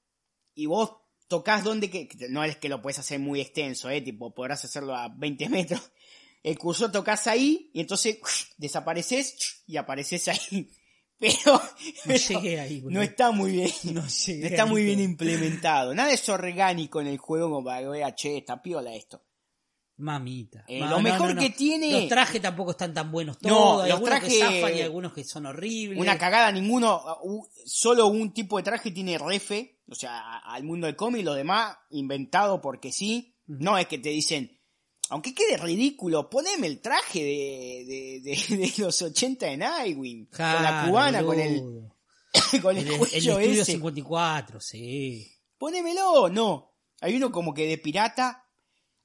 y 0.55 0.67
vos 0.67 0.97
tocas 1.33 1.65
donde 1.65 1.89
que, 1.89 2.09
no 2.29 2.45
es 2.45 2.57
que 2.59 2.69
lo 2.69 2.83
puedes 2.83 2.99
hacer 2.99 3.19
muy 3.19 3.41
extenso, 3.41 3.89
eh, 3.89 4.03
tipo 4.03 4.35
podrás 4.35 4.65
hacerlo 4.67 4.95
a 4.95 5.09
20 5.09 5.49
metros. 5.49 5.91
El 6.43 6.59
cursor 6.59 6.91
tocas 6.93 7.27
ahí 7.27 7.71
y 7.73 7.81
entonces 7.81 8.19
desapareces 8.59 9.63
y 9.67 9.77
apareces 9.77 10.29
ahí. 10.29 10.69
Pero, 11.19 11.63
No 12.05 12.17
llegué 12.17 12.61
ahí, 12.61 12.83
no 12.85 13.01
está 13.01 13.31
muy 13.31 13.53
bien. 13.53 13.71
No 13.85 14.07
llegué 14.07 14.41
No 14.41 14.47
está 14.49 14.65
ahí 14.65 14.71
muy 14.71 14.85
bien 14.85 15.01
implementado. 15.01 15.95
Nada 15.95 16.13
es 16.13 16.29
orgánico 16.29 17.01
en 17.01 17.07
el 17.07 17.17
juego 17.17 17.49
como 17.49 17.65
para 17.65 17.81
que 17.81 17.89
vea, 17.89 18.15
che, 18.15 18.39
está 18.39 18.61
piola 18.61 18.93
esto. 18.93 19.25
Mamita. 20.03 20.65
Eh, 20.69 20.81
Ma- 20.81 20.91
lo 20.91 21.01
mejor 21.01 21.37
que 21.39 21.51
tiene- 21.51 21.93
Los 21.93 22.09
trajes 22.09 22.43
tampoco 22.43 22.73
están 22.73 22.93
tan 22.93 23.11
buenos 23.13 23.37
No, 23.43 23.49
todos. 23.49 23.83
Hay 23.85 23.91
los 23.91 23.97
algunos 23.99 24.19
trajes- 24.21 24.33
que 24.33 24.41
zafan 24.61 24.77
y 24.77 24.81
algunos 24.83 25.13
que 25.13 25.25
son 25.25 25.47
horribles. 25.47 25.99
Una 26.01 26.19
cagada, 26.19 26.51
ninguno, 26.53 27.01
u- 27.23 27.47
solo 27.65 28.09
un 28.09 28.33
tipo 28.35 28.57
de 28.57 28.65
traje 28.65 28.91
tiene 28.91 29.17
refe, 29.19 29.81
o 29.89 29.95
sea, 29.95 30.39
al 30.39 30.65
mundo 30.65 30.87
del 30.87 30.97
cómic, 30.97 31.25
lo 31.25 31.35
demás 31.35 31.77
inventado 31.91 32.61
porque 32.61 32.91
sí. 32.93 33.37
No 33.47 33.77
es 33.79 33.87
que 33.87 33.99
te 33.99 34.09
dicen, 34.11 34.59
aunque 35.11 35.35
quede 35.35 35.57
ridículo, 35.57 36.31
poneme 36.31 36.67
el 36.67 36.81
traje 36.81 37.23
de, 37.23 37.85
de, 37.87 38.21
de- 38.49 38.57
de 38.57 38.73
los 38.79 39.03
80 39.03 39.47
de 39.47 39.57
Nightwing, 39.57 40.27
con 40.27 40.39
la 40.47 40.59
Claro, 40.59 40.89
cubana, 40.89 41.23
con 41.25 41.39
el, 41.39 41.61
con 42.63 42.77
el, 42.77 42.87
El, 42.87 42.93
el 42.95 42.99
cuello 42.99 43.39
estudio 43.39 43.63
ese. 43.63 43.73
54, 43.73 44.61
sí. 44.61 45.31
Ponémelo, 45.59 46.29
no. 46.29 46.73
Hay 47.01 47.17
uno 47.17 47.31
como 47.33 47.53
que 47.53 47.67
de 47.67 47.79
pirata. 47.79 48.42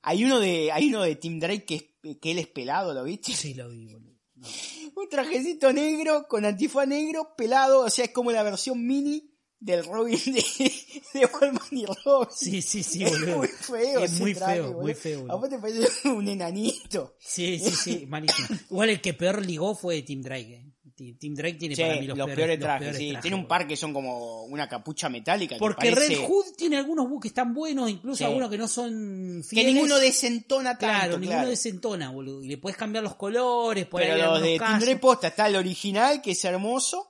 Hay 0.10 0.24
uno 0.24 0.40
de, 0.40 0.72
hay 0.72 0.88
uno 0.90 1.02
de 1.04 1.16
Tim 1.18 1.38
Drake 1.40 1.66
que, 1.66 1.76
es- 1.76 2.18
que 2.22 2.32
él 2.32 2.40
es 2.40 2.48
pelado, 2.48 2.94
¿lo 2.94 3.04
viste? 3.04 3.34
Sí, 3.34 3.54
lo 3.54 3.68
vi, 3.70 3.88
boludo. 3.88 4.16
Un 4.96 5.10
trajecito 5.10 5.74
negro 5.74 6.26
con 6.30 6.46
antifaz 6.46 6.88
negro, 6.88 7.34
pelado, 7.38 7.82
o 7.82 7.90
sea, 7.90 8.06
es 8.06 8.12
como 8.12 8.32
la 8.32 8.42
versión 8.44 8.86
mini 8.88 9.34
del 9.60 9.84
Robin 9.86 10.18
de, 10.26 10.44
de 11.14 11.26
Batman 11.26 11.62
y 11.72 11.86
Robin. 12.06 12.30
Sí, 12.36 12.62
sí, 12.62 12.84
sí, 12.84 13.04
es 13.04 13.12
boludo. 13.12 13.38
muy 13.38 13.48
feo. 13.48 14.00
Es 14.00 14.20
muy 14.20 14.34
traje, 14.34 14.54
feo, 14.56 14.64
boludo. 14.68 14.82
muy 14.82 14.94
feo, 14.94 15.20
boludo. 15.20 15.36
Aparte 15.38 15.60
parece 15.60 16.10
un 16.10 16.28
enanito. 16.28 17.16
Sí, 17.20 17.60
sí, 17.60 17.72
sí, 17.72 18.06
malísimo. 18.08 18.48
Igual 18.72 18.90
el 18.92 19.02
que 19.02 19.14
peor 19.14 19.46
ligó 19.46 19.76
fue 19.76 20.02
Tim 20.04 20.22
Drake. 20.22 20.54
eh. 20.56 20.67
Tim 20.98 21.36
Drake 21.36 21.54
tiene 21.60 21.76
Sí, 21.76 21.82
para 21.84 21.96
mí 22.02 22.08
los, 22.08 22.18
los, 22.18 22.28
peores, 22.32 22.60
trajes, 22.60 22.80
peores 22.82 22.98
sí. 22.98 23.10
trajes, 23.10 23.22
Tiene 23.22 23.38
un 23.38 23.48
par 23.48 23.68
que 23.68 23.78
son 23.78 23.94
como 23.94 24.46
una 24.46 24.68
capucha 24.68 25.10
metálica. 25.10 25.56
que 25.56 25.60
Porque 25.60 25.92
parece 25.92 26.16
Red 26.16 26.26
Hood 26.28 26.46
tiene 26.58 26.78
algunos 26.78 27.08
buques 27.08 27.34
tan 27.34 27.54
buenos, 27.54 27.90
incluso 27.90 28.18
Sí. 28.18 28.24
algunos 28.24 28.50
que 28.50 28.58
no 28.58 28.68
son 28.68 29.42
Que 29.44 29.48
fieles. 29.50 29.74
ninguno 29.76 29.98
desentona 30.00 30.72
tanto, 30.72 30.80
Claro, 30.80 31.00
claro. 31.08 31.20
ninguno 31.20 31.48
desentona, 31.48 32.10
boludo. 32.10 32.44
Y 32.44 32.48
le 32.48 32.58
puedes 32.58 32.78
cambiar 32.78 33.04
los 33.04 33.16
colores, 33.16 33.86
por 33.86 34.02
Pero 34.02 34.16
ahí 34.16 34.22
los 34.22 34.42
de 34.42 34.58
Tim. 34.60 34.80
Drake 34.80 34.98
posta 34.98 35.28
está 35.28 35.48
el 35.48 35.56
original, 35.56 36.22
que 36.22 36.32
es 36.32 36.44
hermoso. 36.46 37.08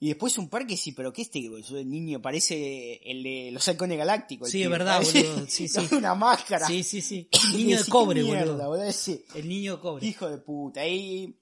Y 0.00 0.08
después 0.08 0.36
un 0.36 0.48
par 0.48 0.66
que 0.66 0.76
sí, 0.76 0.90
pero 0.90 1.12
que 1.12 1.22
este 1.22 1.38
el 1.38 1.88
niño 1.88 2.20
parece 2.20 2.94
el 3.08 3.22
de 3.22 3.50
los 3.52 3.68
halcones 3.68 3.96
galácticos. 3.98 4.48
el 4.48 4.52
Sí, 4.52 4.62
es 4.64 4.68
verdad, 4.68 5.00
boludo. 5.00 5.46
Sí, 5.46 5.68
sí. 5.68 5.80
Una 5.94 6.16
máscara. 6.16 6.66
Sí, 6.66 6.82
sí, 6.82 7.00
sí. 7.00 7.28
Y 7.54 7.58
Niño 7.58 7.78
de 7.78 7.84
cobre, 7.88 8.20
"¿Qué 8.20 8.26
mierda, 8.26 8.66
boludo. 8.66 8.68
boludo? 8.88 9.18
El 9.36 9.48
niño 9.48 9.76
de 9.76 9.80
cobre. 9.80 10.04
hijo 10.08 10.28
de 10.28 10.38
puta. 10.38 10.84
Y, 10.88 11.38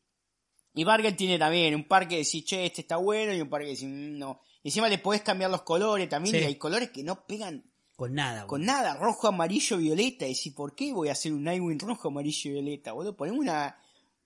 y 0.74 0.84
Barger 0.84 1.16
tiene 1.16 1.38
también 1.38 1.74
un 1.74 1.84
par 1.88 2.06
que 2.08 2.18
decís, 2.18 2.44
che, 2.44 2.66
este 2.66 2.82
está 2.82 2.96
bueno, 2.96 3.32
y 3.34 3.40
un 3.40 3.48
par 3.48 3.62
que 3.62 3.68
decís, 3.68 3.84
"Mm, 3.88 4.18
no. 4.18 4.40
Y 4.62 4.68
encima 4.68 4.88
le 4.88 4.98
podés 4.98 5.22
cambiar 5.22 5.50
los 5.50 5.62
colores 5.62 6.08
también, 6.08 6.36
Sí. 6.36 6.42
y 6.42 6.44
hay 6.44 6.54
colores 6.56 6.90
que 6.90 7.02
no 7.02 7.26
pegan 7.26 7.64
Con 7.96 8.14
nada, 8.14 8.46
con 8.46 8.60
boludo. 8.60 8.72
nada, 8.72 8.94
rojo, 8.96 9.28
amarillo, 9.28 9.76
violeta. 9.78 10.26
Y 10.26 10.34
decís, 10.34 10.52
¿por 10.54 10.74
qué 10.74 10.92
voy 10.92 11.08
a 11.08 11.12
hacer 11.12 11.32
un 11.32 11.42
Nightwing 11.44 11.78
rojo, 11.80 12.08
amarillo, 12.08 12.52
violeta? 12.52 12.92
Boludo, 12.92 13.16
ponemos 13.16 13.40
una, 13.40 13.76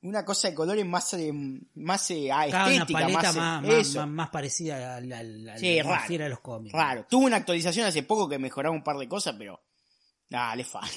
una 0.02 0.24
cosa 0.24 0.48
de 0.48 0.54
colores 0.54 0.84
más, 0.84 1.14
eh, 1.14 1.32
más 1.74 2.10
eh, 2.10 2.30
ah, 2.30 2.46
Cada 2.50 2.64
una 2.66 2.74
estética, 2.74 2.98
paleta 3.00 3.22
más, 3.22 3.36
más, 3.36 3.64
eh, 3.64 3.66
más, 3.68 3.76
eso. 3.88 3.98
más- 4.00 4.08
más 4.10 4.30
parecida 4.30 4.96
a 4.96 5.00
la, 5.00 5.22
la- 5.22 5.56
Sí, 5.58 5.78
a 5.78 5.84
la 5.84 5.96
raro. 5.96 6.18
de 6.18 6.28
los 6.28 6.40
cómics. 6.40 6.72
Raro. 6.74 7.06
Tuvo 7.08 7.24
una 7.26 7.36
actualización 7.36 7.86
hace 7.86 8.02
poco 8.02 8.28
que 8.28 8.38
mejoraba 8.38 8.74
un 8.74 8.82
par 8.84 8.96
de 8.98 9.08
cosas, 9.08 9.34
pero. 9.38 9.60
Nada, 10.30 10.54
le 10.56 10.64
falta. 10.64 10.90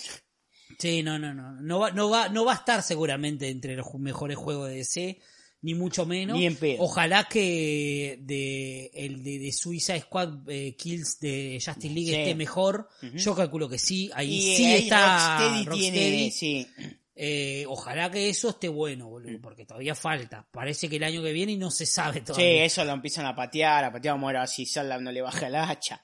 Sí, 0.80 1.02
no, 1.04 1.18
no, 1.18 1.34
no. 1.34 1.54
No 1.62 1.80
va, 1.80 1.92
no 1.92 2.10
va, 2.10 2.28
no 2.30 2.44
va 2.46 2.52
a 2.54 2.56
estar 2.56 2.82
seguramente 2.84 3.50
entre 3.50 3.76
los 3.76 3.94
mejores 3.96 4.38
juegos 4.38 4.70
de 4.70 4.76
DC. 4.76 5.20
Ni 5.62 5.74
mucho 5.74 6.06
menos. 6.06 6.38
Ni 6.38 6.46
en 6.46 6.56
pedo. 6.56 6.84
Ojalá 6.84 7.24
que 7.26 8.20
de, 8.22 8.92
el 8.94 9.24
de, 9.24 9.40
de 9.40 9.52
Suicide 9.52 10.02
Squad 10.02 10.50
eh, 10.50 10.76
Kills 10.78 11.20
de 11.20 11.60
Justice 11.64 11.94
League 11.94 12.10
Sí. 12.12 12.16
esté 12.16 12.36
mejor. 12.36 12.88
Yo 13.16 13.36
calculo 13.36 13.68
que 13.68 13.78
sí. 13.80 14.10
Ahí 14.14 14.36
Y 14.36 14.56
sí 14.56 14.66
ahí 14.66 14.84
está 14.84 15.38
Rocksteady 15.40 15.66
Rocksteady. 15.66 15.92
tiene, 15.92 16.32
sí. 16.32 16.68
Eh, 17.20 17.66
ojalá 17.68 18.12
que 18.12 18.30
eso 18.30 18.50
esté 18.50 18.68
bueno, 18.70 19.08
Mm. 19.08 19.10
boludo, 19.10 19.42
porque 19.42 19.66
todavía 19.66 19.96
falta. 19.96 20.48
Parece 20.52 20.88
que 20.88 20.98
el 20.98 21.04
año 21.04 21.24
que 21.24 21.32
viene 21.34 21.54
y 21.54 21.58
no 21.58 21.72
se 21.72 21.88
sabe 21.88 22.20
Sí, 22.20 22.26
todavía. 22.26 22.64
eso 22.64 22.86
lo 22.86 22.92
empiezan 22.94 23.26
a 23.26 23.36
patear, 23.36 23.86
a 23.86 23.92
patear, 23.92 24.16
a 24.24 24.32
ver 24.32 24.48
si 24.48 24.66
Salda 24.68 25.00
no 25.00 25.12
le 25.12 25.22
baja 25.24 25.48
el 25.48 25.56
hacha. 25.56 26.04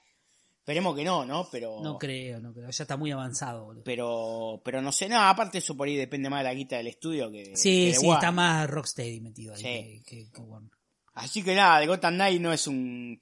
Esperemos 0.64 0.96
que 0.96 1.04
no, 1.04 1.26
¿no? 1.26 1.46
Pero, 1.52 1.82
No 1.84 1.98
creo, 1.98 2.40
no 2.40 2.54
creo. 2.54 2.70
Ya 2.70 2.84
está 2.86 2.96
muy 2.96 3.12
avanzado, 3.12 3.66
boludo. 3.66 3.84
pero, 3.84 4.62
pero 4.64 4.82
no 4.82 4.94
sé, 4.94 5.10
no, 5.10 5.20
aparte 5.20 5.58
eso 5.58 5.76
por 5.76 5.90
ahí 5.90 5.98
depende 5.98 6.30
más 6.30 6.40
de 6.40 6.44
la 6.46 6.54
guita 6.54 6.78
del 6.78 6.88
estudio 6.88 7.30
que, 7.30 7.48
Sí, 7.58 7.92
sí, 7.94 8.06
Warner. 8.06 8.14
está 8.16 8.32
más 8.32 8.70
Rocksteady 8.70 9.20
metido 9.20 9.54
ahí 9.54 9.60
Sí. 9.62 9.64
que, 9.66 10.04
que- 10.06 10.32
que 10.32 10.42
Warner. 10.42 10.72
Así 11.16 11.44
que 11.44 11.54
nada, 11.54 11.82
The 11.82 11.88
Gotham 11.88 12.14
Knight 12.16 12.42
no 12.42 12.54
es 12.54 12.66
un, 12.68 13.22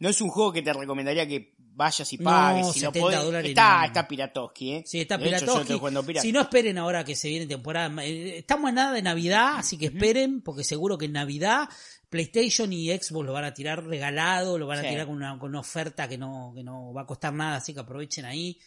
no 0.00 0.08
es 0.08 0.20
un 0.20 0.30
juego 0.30 0.52
que 0.52 0.62
te 0.62 0.72
recomendaría 0.72 1.28
que 1.28 1.54
vayas 1.58 2.12
y 2.12 2.18
pagues. 2.18 2.66
No, 2.66 2.72
si 2.72 2.80
no 2.80 2.86
70 2.88 3.00
podés. 3.06 3.22
dólares 3.24 3.48
está, 3.50 3.78
no. 3.78 3.84
está 3.86 4.08
Piratoski, 4.08 4.72
¿eh? 4.72 4.82
Sí, 4.84 5.00
está 5.00 5.16
pirata. 5.16 5.64
Si 6.20 6.32
no 6.32 6.40
esperen 6.40 6.76
ahora 6.76 7.04
que 7.04 7.14
se 7.14 7.28
viene 7.28 7.46
temporada. 7.46 8.04
eh, 8.04 8.38
Estamos 8.38 8.68
en 8.68 8.74
nada 8.74 8.92
de 8.92 9.02
Navidad, 9.02 9.52
así 9.58 9.78
que 9.78 9.86
esperen, 9.86 10.42
porque 10.42 10.64
seguro 10.64 10.98
que 10.98 11.04
en 11.06 11.12
Navidad 11.12 11.68
PlayStation 12.10 12.72
y 12.72 12.90
Xbox 12.90 13.24
lo 13.26 13.32
van 13.32 13.44
a 13.44 13.54
tirar 13.54 13.84
regalado, 13.84 14.58
lo 14.58 14.66
van 14.66 14.80
a 14.80 14.82
Sí. 14.82 14.88
tirar 14.88 15.06
con 15.06 15.16
una, 15.16 15.38
con 15.38 15.48
una 15.50 15.60
oferta 15.60 16.08
que 16.08 16.18
no, 16.18 16.52
que 16.54 16.62
no 16.62 16.92
va 16.92 17.02
a 17.02 17.06
costar 17.06 17.32
nada, 17.32 17.56
así 17.56 17.72
que 17.72 17.80
aprovechen 17.80 18.24
ahí. 18.26 18.58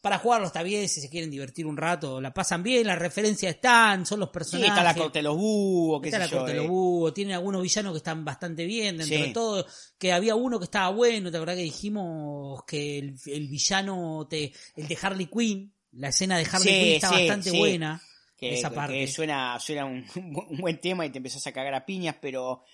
Para 0.00 0.18
jugarlo 0.18 0.48
está 0.48 0.64
bien, 0.64 0.88
si 0.88 1.00
se 1.00 1.08
quieren 1.08 1.30
divertir 1.30 1.64
un 1.64 1.76
rato, 1.76 2.20
la 2.20 2.34
pasan 2.34 2.60
bien, 2.64 2.84
las 2.88 2.98
referencias 2.98 3.54
están, 3.54 4.04
son 4.04 4.18
los 4.18 4.30
Sí, 4.30 4.32
personajes. 4.32 4.68
está 4.70 4.82
la 4.82 4.94
corte 4.96 5.20
de 5.20 5.22
los 5.22 5.36
búhos, 5.36 6.02
qué 6.02 6.08
Está 6.08 6.18
sé 6.18 6.24
la 6.24 6.30
yo. 6.30 6.36
corte 6.38 6.50
de 6.52 6.56
los 6.58 6.66
eh. 6.66 6.68
búhos, 6.70 7.14
tiene 7.14 7.34
algunos 7.34 7.62
villanos 7.62 7.92
que 7.92 7.98
están 7.98 8.24
bastante 8.24 8.64
bien 8.66 8.96
dentro 8.98 9.16
Sí. 9.16 9.22
de 9.22 9.28
todo, 9.32 9.64
que 9.98 10.12
había 10.12 10.34
uno 10.34 10.58
que 10.58 10.64
estaba 10.64 10.88
bueno, 10.88 11.30
¿te 11.30 11.36
acordás 11.36 11.54
que 11.54 11.62
dijimos 11.62 12.64
que 12.66 12.98
el, 12.98 13.14
el 13.26 13.46
villano, 13.46 14.26
te, 14.28 14.52
el 14.74 14.88
de 14.88 14.98
Harley 15.00 15.26
Quinn, 15.26 15.72
la 15.92 16.08
escena 16.08 16.36
de 16.36 16.46
Harley 16.50 16.62
Sí, 16.74 16.80
Quinn 16.80 16.94
está 16.94 17.08
sí, 17.10 17.14
bastante 17.14 17.50
sí. 17.50 17.58
buena, 17.58 18.02
que, 18.48 18.54
esa 18.54 18.70
que 18.70 18.76
parte. 18.76 19.06
suena, 19.06 19.58
suena 19.60 19.84
un, 19.84 20.04
un 20.50 20.58
buen 20.58 20.80
tema 20.80 21.06
y 21.06 21.10
te 21.10 21.18
empezás 21.18 21.46
a 21.46 21.52
cagar 21.52 21.74
a 21.74 21.86
piñas, 21.86 22.16
pero 22.20 22.64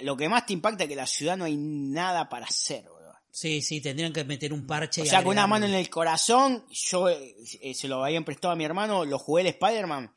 lo 0.00 0.16
que 0.16 0.28
más 0.28 0.46
te 0.46 0.52
impacta 0.52 0.84
es 0.84 0.88
que 0.88 0.94
en 0.94 0.98
la 0.98 1.06
ciudad 1.06 1.36
no 1.36 1.44
hay 1.44 1.56
nada 1.56 2.28
para 2.28 2.46
hacer, 2.46 2.84
boludo. 2.88 3.12
Sí, 3.30 3.62
sí, 3.62 3.80
tendrían 3.80 4.12
que 4.12 4.24
meter 4.24 4.52
un 4.52 4.66
parche. 4.66 5.02
O 5.02 5.06
sea, 5.06 5.22
con 5.22 5.32
una 5.32 5.46
mano 5.46 5.66
en 5.66 5.74
el 5.74 5.88
corazón, 5.88 6.66
yo 6.70 7.08
eh, 7.08 7.34
eh, 7.62 7.74
se 7.74 7.88
lo 7.88 8.04
habían 8.04 8.24
prestado 8.24 8.52
a 8.52 8.56
mi 8.56 8.64
hermano, 8.64 9.04
lo 9.04 9.18
jugué 9.18 9.42
el 9.42 9.48
Spider-Man. 9.48 10.14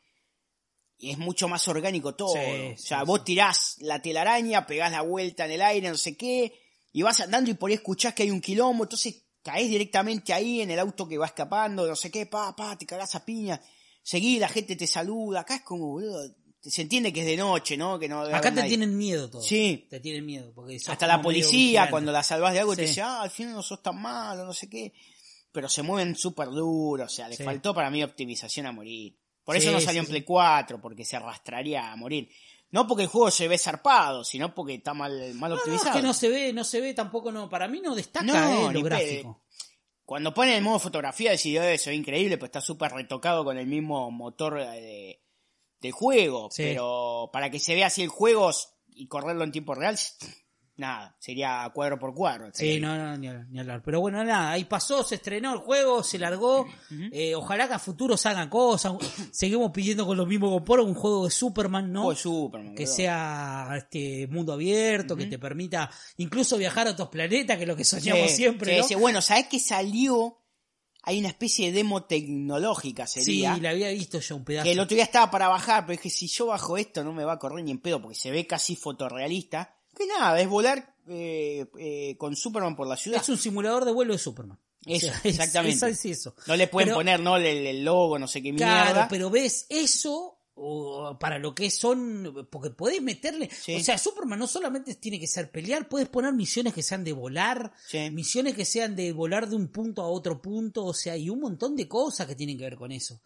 Y 0.98 1.12
es 1.12 1.18
mucho 1.18 1.48
más 1.48 1.68
orgánico 1.68 2.16
todo. 2.16 2.34
Sí, 2.34 2.74
o 2.74 2.78
sea, 2.78 3.00
sí, 3.00 3.06
vos 3.06 3.20
sí. 3.20 3.26
tirás 3.26 3.78
la 3.80 4.02
telaraña, 4.02 4.68
pegás 4.68 4.92
la 4.92 5.02
vuelta 5.02 5.46
en 5.46 5.52
el 5.52 5.62
aire, 5.62 5.90
no 5.90 5.98
sé 5.98 6.16
qué, 6.18 6.54
y 6.92 7.02
vas 7.02 7.20
andando 7.22 7.52
y 7.52 7.54
por 7.54 7.70
ahí 7.70 7.76
escuchás 7.76 8.14
que 8.14 8.24
hay 8.24 8.32
un 8.32 8.42
quilombo, 8.42 8.84
entonces 8.84 9.24
caes 9.42 9.70
directamente 9.70 10.34
ahí 10.34 10.62
en 10.62 10.72
el 10.72 10.80
auto 10.80 11.08
que 11.08 11.18
va 11.18 11.26
escapando, 11.26 11.88
no 11.88 11.96
sé 11.96 12.10
qué, 12.10 12.26
pa, 12.26 12.56
pa, 12.56 12.78
te 12.78 12.86
cagás 12.86 13.16
a 13.16 13.26
piña, 13.26 13.62
seguí, 14.06 14.38
la 14.40 14.48
gente 14.48 14.76
te 14.76 14.86
saluda, 14.86 15.40
acá 15.42 15.56
es 15.56 15.62
como, 15.64 15.88
boludo, 15.88 16.22
se 16.62 16.82
entiende 16.84 17.12
que 17.12 17.22
es 17.22 17.26
de 17.26 17.38
noche, 17.38 17.76
¿no? 17.78 17.98
Que 18.00 18.08
no 18.08 18.22
Acá 18.22 18.44
te 18.50 18.52
nadie. 18.58 18.70
tienen 18.70 18.96
miedo 18.98 19.30
todos. 19.30 19.46
Sí. 19.46 19.88
Te 19.90 20.00
tienen 20.00 20.26
miedo. 20.26 20.52
Porque 20.54 20.78
Hasta 20.88 21.08
la 21.08 21.22
policía, 21.22 21.90
cuando 21.90 22.12
la 22.12 22.24
salvas 22.24 22.54
de 22.54 22.60
algo, 22.60 22.76
te 22.76 22.84
dice, 22.84 23.02
ah, 23.02 23.22
al 23.24 23.30
final 23.32 23.54
no 23.54 23.62
sos 23.64 23.82
tan 23.84 24.02
malo, 24.02 24.46
no 24.46 24.54
sé 24.54 24.70
qué. 24.70 24.94
Pero 25.52 25.70
se 25.70 25.82
mueven 25.84 26.16
súper 26.16 26.50
duro, 26.50 27.06
o 27.06 27.10
sea, 27.10 27.28
le 27.30 27.36
Sí. 27.36 27.44
faltó 27.44 27.74
para 27.74 27.90
mí 27.90 28.04
optimización 28.04 28.66
a 28.68 28.72
morir. 28.72 29.16
Por 29.44 29.56
eso 29.56 29.68
Sí, 29.70 29.74
no 29.76 29.80
salió 29.82 30.02
en. 30.02 30.08
Play 30.08 30.24
4, 30.24 30.82
porque 30.82 31.06
se 31.06 31.16
arrastraría 31.18 31.92
a 31.92 31.96
morir. 31.96 32.30
No 32.72 32.88
porque 32.88 33.04
el 33.04 33.10
juego 33.10 33.30
se 33.32 33.48
ve 33.48 33.58
zarpado, 33.60 34.24
sino 34.24 34.54
porque 34.56 34.74
está 34.74 34.94
mal, 34.96 35.12
mal 35.36 35.52
No, 35.52 35.56
no, 35.56 35.62
es 35.62 35.62
optimizado. 35.68 35.96
que 35.96 36.02
no 36.02 36.14
se 36.14 36.30
ve, 36.30 36.52
no 36.52 36.64
se 36.64 36.82
ve 36.82 36.94
tampoco, 36.96 37.32
no. 37.32 37.48
Para 37.48 37.68
mí 37.68 37.80
no 37.80 37.94
destaca 37.96 38.26
No, 38.26 38.70
eh, 38.72 38.74
lo 38.74 38.82
gráfico. 38.82 39.45
Cuando 40.06 40.34
ponen 40.34 40.56
el 40.56 40.62
modo 40.62 40.80
fotografía, 40.80 41.34
"Eh, 41.34 41.38
se 41.38 41.90
ve 41.90 41.96
increíble, 41.96 42.38
pues 42.38 42.50
está 42.50 42.62
súper 42.62 42.92
retocado 42.92 43.44
con 43.44 43.58
el 43.58 43.66
mismo 43.66 44.12
motor 44.12 44.60
de, 44.60 45.22
juego. 45.92 46.50
Sí. 46.52 46.64
Pero 46.64 47.30
para 47.32 47.52
que 47.52 47.60
se 47.60 47.76
vea 47.76 47.88
así 47.88 48.02
el 48.02 48.10
juego 48.10 48.50
y 48.88 49.08
correrlo 49.08 49.44
en 49.44 49.52
tiempo 49.52 49.76
real, 49.76 50.00
nada, 50.78 51.16
sería 51.20 51.70
cuadro 51.74 51.98
por 51.98 52.14
cuadro. 52.14 52.50
Sí, 52.54 52.80
no, 52.80 52.98
no, 52.98 53.18
ni 53.18 53.28
hablar, 53.28 53.48
ni 53.50 53.60
hablar. 53.60 53.82
Pero 53.84 54.02
bueno, 54.02 54.24
nada, 54.24 54.52
ahí 54.52 54.66
pasó, 54.66 55.04
se 55.04 55.16
estrenó 55.16 55.54
el 55.54 55.60
juego, 55.60 56.04
se 56.04 56.20
largó. 56.20 56.68
Eh, 57.12 57.34
ojalá 57.36 57.68
que 57.68 57.74
a 57.76 57.80
futuro 57.80 58.18
salgan 58.18 58.50
cosas. 58.50 58.94
Seguimos 59.32 59.72
pidiendo 59.72 60.06
con 60.06 60.18
los 60.18 60.28
mismos 60.28 60.52
comporos 60.52 60.86
un 60.86 60.94
juego 60.96 61.26
de 61.26 61.32
Superman, 61.32 61.92
¿no? 61.92 62.02
Juego 62.04 62.14
de 62.14 62.22
Superman, 62.22 62.76
que 62.76 62.88
sea 62.88 63.70
este 63.78 64.28
mundo 64.28 64.54
abierto, 64.54 65.16
que 65.16 65.26
te 65.28 65.40
permita 65.40 65.90
incluso 66.18 66.58
viajar 66.58 66.88
a 66.88 66.92
otros 66.92 67.10
planetas, 67.10 67.58
que 67.58 67.64
es 67.64 67.68
lo 67.68 67.76
que 67.76 67.86
soñamos 67.86 68.30
Sí, 68.32 68.36
siempre, 68.38 68.74
sí, 68.76 68.82
¿no? 68.82 68.88
sí. 68.88 68.96
Bueno, 68.96 69.22
¿sabés 69.22 69.48
que 69.48 69.60
salió? 69.60 70.42
Hay 71.08 71.20
una 71.20 71.28
especie 71.28 71.68
de 71.68 71.74
demo 71.78 72.06
tecnológica, 72.06 73.06
Sí, 73.06 73.22
sería. 73.24 73.56
la 73.58 73.70
había 73.70 73.90
visto 73.92 74.20
yo 74.20 74.36
un 74.38 74.44
pedazo. 74.44 74.64
que 74.66 74.72
el 74.72 74.80
otro 74.80 74.96
día 74.96 75.04
estaba 75.04 75.30
para 75.30 75.48
bajar, 75.48 75.86
pero 75.86 75.98
dije, 75.98 76.10
si 76.10 76.28
yo 76.28 76.48
bajo 76.48 76.78
esto 76.78 77.04
no 77.04 77.14
me 77.14 77.24
va 77.24 77.34
a 77.34 77.38
correr 77.40 77.64
ni 77.64 77.70
en 77.72 77.80
pedo, 77.80 78.02
porque 78.02 78.16
se 78.18 78.32
ve 78.32 78.48
casi 78.48 78.76
fotorrealista. 78.76 79.76
Que 79.98 80.06
nada, 80.08 80.40
es 80.40 80.48
volar 80.50 80.96
eh, 81.08 81.66
eh, 81.80 82.16
con 82.18 82.36
Superman 82.36 82.76
por 82.76 82.88
la 82.88 82.98
ciudad. 82.98 83.22
Es 83.22 83.30
un 83.30 83.38
simulador 83.38 83.86
de 83.86 83.92
vuelo 83.92 84.14
de 84.14 84.20
Superman. 84.20 84.60
Eso, 84.86 85.08
O 85.08 85.10
sea, 85.10 85.18
es- 85.20 85.26
exactamente. 85.26 85.90
Es, 85.90 86.06
es 86.06 86.20
eso. 86.20 86.36
No 86.48 86.56
le 86.56 86.68
pueden 86.68 86.90
Pero- 86.90 86.98
poner, 86.98 87.20
¿no? 87.20 87.38
El, 87.38 87.46
el 87.46 87.84
logo, 87.86 88.20
no 88.20 88.28
sé 88.28 88.42
qué 88.44 88.54
Claro, 88.54 88.86
mierda. 88.86 89.08
pero 89.08 89.30
ves 89.30 89.66
eso 89.70 90.40
o 90.58 91.18
para 91.20 91.38
lo 91.38 91.54
que 91.54 91.70
son, 91.70 92.48
porque 92.50 92.70
podés 92.70 93.02
meterle, 93.02 93.50
Sí. 93.52 93.76
o 93.76 93.84
sea, 93.84 93.98
Superman 93.98 94.40
no 94.40 94.48
solamente 94.48 94.96
tiene 94.96 95.20
que 95.20 95.28
ser 95.28 95.52
pelear, 95.52 95.90
puedes 95.90 96.08
poner 96.08 96.32
misiones 96.34 96.74
que 96.74 96.82
sean 96.82 97.04
de 97.04 97.12
volar, 97.12 97.74
Sí. 97.90 98.10
misiones 98.12 98.54
que 98.56 98.64
sean 98.64 98.96
de 98.96 99.12
volar 99.12 99.50
de 99.50 99.58
un 99.58 99.68
punto 99.68 100.02
a 100.02 100.08
otro 100.08 100.42
punto, 100.42 100.86
o 100.86 100.94
sea, 100.94 101.18
y 101.18 101.30
un 101.30 101.42
montón 101.42 101.76
de 101.76 101.90
cosas 101.90 102.26
que 102.26 102.36
tienen 102.36 102.58
que 102.58 102.64
ver 102.64 102.78
con 102.78 102.94
eso. 102.94 103.20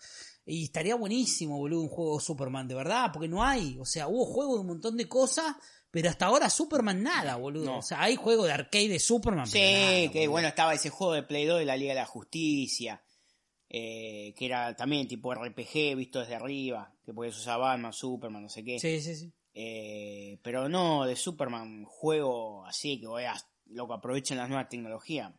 Y 0.43 0.63
estaría 0.63 0.95
buenísimo, 0.95 1.59
boludo, 1.59 1.81
un 1.81 1.89
juego 1.89 2.19
Superman, 2.19 2.67
de 2.67 2.73
verdad, 2.73 3.11
porque 3.13 3.27
no 3.27 3.43
hay, 3.43 3.77
o 3.79 3.85
sea, 3.85 4.07
hubo 4.07 4.25
juegos 4.25 4.55
de 4.55 4.61
un 4.61 4.67
montón 4.67 4.97
de 4.97 5.07
cosas, 5.07 5.55
pero 5.91 6.09
hasta 6.09 6.27
ahora 6.27 6.49
Superman 6.49 7.01
nada, 7.01 7.35
boludo. 7.35 7.65
No. 7.65 7.77
O 7.79 7.81
sea, 7.81 8.01
hay 8.01 8.15
juegos 8.15 8.47
de 8.47 8.53
arcade 8.53 8.89
de 8.89 8.99
Superman. 8.99 9.47
Sí, 9.47 9.59
nada, 9.59 10.11
que 10.11 10.19
boludo. 10.19 10.31
bueno, 10.31 10.47
estaba 10.49 10.73
ese 10.73 10.89
juego 10.89 11.13
de 11.13 11.23
Play 11.23 11.45
2 11.45 11.59
de 11.59 11.65
la 11.65 11.77
Liga 11.77 11.93
de 11.93 11.99
la 11.99 12.05
Justicia, 12.05 13.01
eh, 13.69 14.33
que 14.37 14.45
era 14.45 14.75
también 14.75 15.07
tipo 15.07 15.33
RPG, 15.33 15.95
visto 15.95 16.19
desde 16.19 16.35
arriba, 16.35 16.93
que 17.05 17.13
podías 17.13 17.37
usar 17.37 17.59
Batman, 17.59 17.93
Superman, 17.93 18.43
no 18.43 18.49
sé 18.49 18.63
qué. 18.63 18.79
Sí, 18.79 19.01
sí, 19.01 19.15
sí. 19.15 19.33
Eh, 19.53 20.39
pero 20.43 20.69
no, 20.69 21.05
de 21.05 21.15
Superman, 21.15 21.83
juego 21.85 22.65
así, 22.65 22.99
que 22.99 23.07
veas, 23.07 23.47
loco, 23.65 23.93
aprovechen 23.93 24.37
las 24.37 24.47
nuevas 24.47 24.69
tecnologías, 24.69 25.33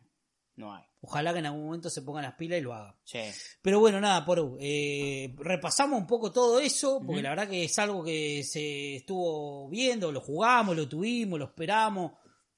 no 0.61 0.73
hay. 0.73 0.83
Ojalá 1.01 1.33
que 1.33 1.39
en 1.39 1.47
algún 1.47 1.65
momento 1.65 1.89
se 1.89 2.03
pongan 2.03 2.23
las 2.23 2.35
pilas 2.35 2.59
y 2.59 2.61
lo 2.61 2.73
hagan. 2.73 2.95
Sí. 3.03 3.19
Pero 3.61 3.79
bueno, 3.79 3.99
nada, 3.99 4.23
por 4.23 4.57
eh, 4.59 5.33
repasamos 5.39 5.99
un 5.99 6.05
poco 6.05 6.31
todo 6.31 6.59
eso, 6.59 7.01
porque 7.05 7.23
la 7.23 7.29
verdad 7.31 7.49
que 7.49 7.63
es 7.63 7.79
algo 7.79 8.03
que 8.03 8.43
se 8.43 8.97
estuvo 8.97 9.67
viendo, 9.67 10.11
lo 10.11 10.21
jugamos, 10.21 10.75
lo 10.75 10.87
tuvimos, 10.87 11.39
lo 11.39 11.45
esperamos, 11.45 12.11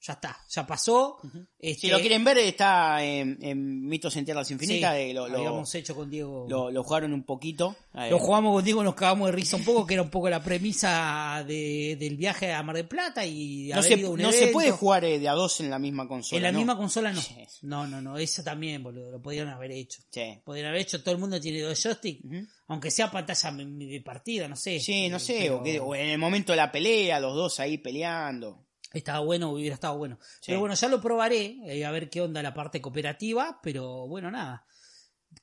ya 0.06 0.12
está, 0.12 0.38
ya 0.50 0.66
pasó. 0.66 1.16
Este, 1.58 1.80
Si 1.80 1.88
lo 1.88 1.98
quieren 1.98 2.22
ver, 2.24 2.36
está 2.36 3.02
en, 3.02 3.38
en 3.40 3.86
Mitos 3.88 4.14
en 4.16 4.26
Tierras 4.26 4.46
sí, 4.48 4.52
Infinitas, 4.52 4.94
de 4.94 5.14
lo, 5.14 5.28
lo, 5.28 5.38
habíamos 5.38 5.74
hecho 5.74 5.94
con 5.96 6.10
Diego. 6.10 6.44
lo- 6.46 6.70
lo 6.70 6.84
jugaron 6.84 7.14
un 7.14 7.22
poquito. 7.24 7.74
Eh, 7.94 8.10
Lo 8.10 8.18
jugamos 8.18 8.52
con 8.54 8.62
Diego, 8.64 8.82
nos 8.84 8.94
cagamos 8.94 9.26
de 9.28 9.32
risa 9.32 9.56
un 9.56 9.64
poco, 9.64 9.86
que 9.86 9.94
era 9.94 10.02
un 10.02 10.10
poco 10.10 10.28
la 10.28 10.42
premisa 10.42 11.42
de, 11.46 11.96
del 11.98 12.16
viaje 12.16 12.52
a 12.52 12.62
Mar 12.62 12.76
del 12.76 12.86
Plata 12.86 13.24
y 13.24 13.70
no 13.74 13.82
se, 13.82 13.94
un 14.04 14.20
no 14.20 14.30
puede 14.52 14.72
jugar 14.72 15.04
eh, 15.04 15.18
de 15.18 15.28
a 15.28 15.32
dos 15.32 15.60
en 15.60 15.70
la 15.70 15.78
misma 15.78 16.06
consola. 16.06 16.36
En 16.36 16.42
la 16.42 16.52
¿no? 16.52 16.58
misma 16.58 16.76
consola 16.76 17.12
no. 17.12 17.22
No, 17.62 17.86
no, 17.86 18.02
no, 18.02 18.18
eso 18.18 18.42
también, 18.42 18.82
boludo, 18.82 19.10
lo 19.10 19.22
podrían 19.22 19.48
haber 19.48 19.70
hecho. 19.72 20.02
Sí. 20.10 20.38
Podrían 20.44 20.66
haber 20.68 20.82
hecho, 20.82 21.02
todo 21.02 21.14
el 21.14 21.20
mundo 21.20 21.40
tiene 21.40 21.60
dos 21.60 21.82
joysticks, 21.82 22.22
aunque 22.68 22.90
sea 22.90 23.10
pantalla 23.10 23.52
de 23.52 23.64
de 23.86 24.00
partida, 24.02 24.48
no 24.48 24.56
sé. 24.56 24.80
Sí, 24.80 25.08
no 25.08 25.18
sé, 25.18 25.36
Pero 25.40 25.60
o, 25.60 25.62
que- 25.62 25.80
o 25.80 25.94
en 25.94 26.10
el 26.10 26.18
momento 26.18 26.52
de 26.52 26.56
la 26.56 26.70
pelea, 26.70 27.20
los 27.20 27.34
dos 27.34 27.58
ahí 27.60 27.78
peleando. 27.78 28.63
Estaba 28.94 29.20
bueno, 29.20 29.50
hubiera 29.50 29.74
estado 29.74 29.98
bueno. 29.98 30.18
Sí. 30.40 30.46
Pero 30.46 30.60
bueno, 30.60 30.74
ya 30.74 30.88
lo 30.88 31.00
probaré, 31.00 31.58
eh, 31.66 31.84
a 31.84 31.90
ver 31.90 32.08
qué 32.08 32.20
onda 32.22 32.42
la 32.42 32.54
parte 32.54 32.80
cooperativa, 32.80 33.60
pero 33.62 34.06
bueno, 34.08 34.30
nada. 34.30 34.64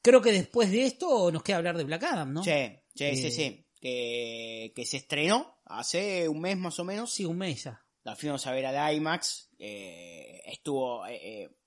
Creo 0.01 0.21
que 0.21 0.31
después 0.31 0.71
de 0.71 0.85
esto 0.85 1.31
nos 1.31 1.43
queda 1.43 1.57
hablar 1.57 1.77
de 1.77 1.83
Black 1.83 2.03
Adam, 2.03 2.31
¿no? 2.33 2.43
Sí, 2.43 2.51
sí, 2.95 3.15
sí, 3.15 3.27
Eh, 3.27 3.31
sí. 3.31 3.67
Que, 3.81 4.73
que 4.75 4.85
se 4.85 4.97
estrenó 4.97 5.59
hace 5.65 6.27
un 6.29 6.39
mes 6.39 6.57
más 6.57 6.79
o 6.79 6.83
menos. 6.83 7.11
Sí, 7.13 7.25
un 7.25 7.37
mes 7.37 7.63
ya. 7.65 7.83
La 8.03 8.15
fuimos 8.15 8.45
a 8.47 8.51
ver 8.51 8.65
al 8.65 8.95
IMAX. 8.95 9.49
eh, 9.59 10.41
estuvo 10.45 11.03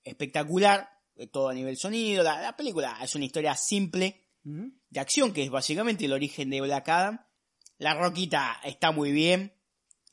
espectacular. 0.03 0.89
todo 1.31 1.49
a 1.49 1.55
nivel 1.55 1.77
sonido. 1.77 2.23
La, 2.23 2.41
la 2.41 2.57
película 2.57 2.99
es 3.03 3.15
una 3.15 3.25
historia 3.25 3.55
simple 3.57 4.23
de 4.43 5.01
acción, 5.01 5.33
que 5.33 5.43
es 5.43 5.51
básicamente 5.51 6.05
el 6.05 6.13
origen 6.13 6.51
de 6.51 6.61
Black 6.61 6.89
Adam. 6.89 7.25
La 7.79 7.95
roquita 7.95 8.61
está 8.65 8.91
muy 8.91 9.11
bien. 9.13 9.54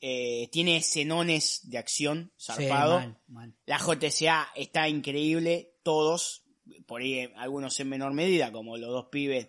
Eh, 0.04 0.48
tiene 0.50 0.76
escenones 0.78 1.60
de 1.70 1.78
acción 1.78 2.32
Sí, 2.36 2.52
zarpado. 2.52 2.98
mal, 2.98 3.18
mal. 3.28 3.54
La 3.66 3.78
JCA 3.78 4.48
está 4.56 4.88
increíble, 4.88 5.76
todos, 5.84 6.44
por 6.86 7.00
ahí 7.02 7.14
eh, 7.20 7.32
algunos 7.36 7.78
en 7.80 7.88
menor 7.88 8.12
medida, 8.12 8.50
como 8.52 8.76
los 8.76 8.90
dos 8.90 9.06
pibes 9.12 9.48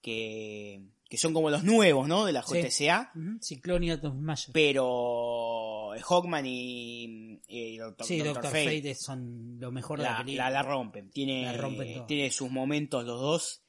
que, 0.00 0.80
que 1.08 1.18
son 1.18 1.34
como 1.34 1.50
los 1.50 1.64
nuevos, 1.64 2.06
¿no? 2.06 2.24
De 2.24 2.32
la 2.32 2.42
Sí. 2.44 2.62
JCA. 2.62 3.10
Ujú, 3.14 3.38
Ciclón 3.42 3.82
y 3.84 3.90
Atom 3.90 4.18
Smasher. 4.20 4.52
Pero 4.52 5.90
Hawkman 6.00 6.46
y, 6.46 7.40
y 7.48 7.76
Doctor, 7.78 8.06
sí, 8.06 8.18
Doctor 8.18 8.34
Doctor 8.44 8.50
Fate, 8.52 8.76
Fate. 8.76 8.94
son 8.94 9.56
lo 9.58 9.72
mejor 9.72 9.98
de 9.98 10.04
la 10.04 10.12
la, 10.12 10.18
película. 10.18 10.44
la, 10.44 10.50
la 10.50 10.62
rompen. 10.62 11.10
Tiene, 11.10 11.42
La 11.44 11.52
rompen 11.54 12.06
tiene 12.06 12.30
sus 12.30 12.50
momentos 12.50 13.04
los 13.04 13.20
dos. 13.20 13.62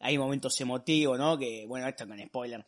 Hay 0.00 0.18
momentos 0.18 0.60
emotivos, 0.60 1.18
¿no? 1.18 1.38
Que, 1.38 1.64
bueno, 1.66 1.86
esto 1.88 2.06
con 2.08 2.18
spoiler. 2.20 2.66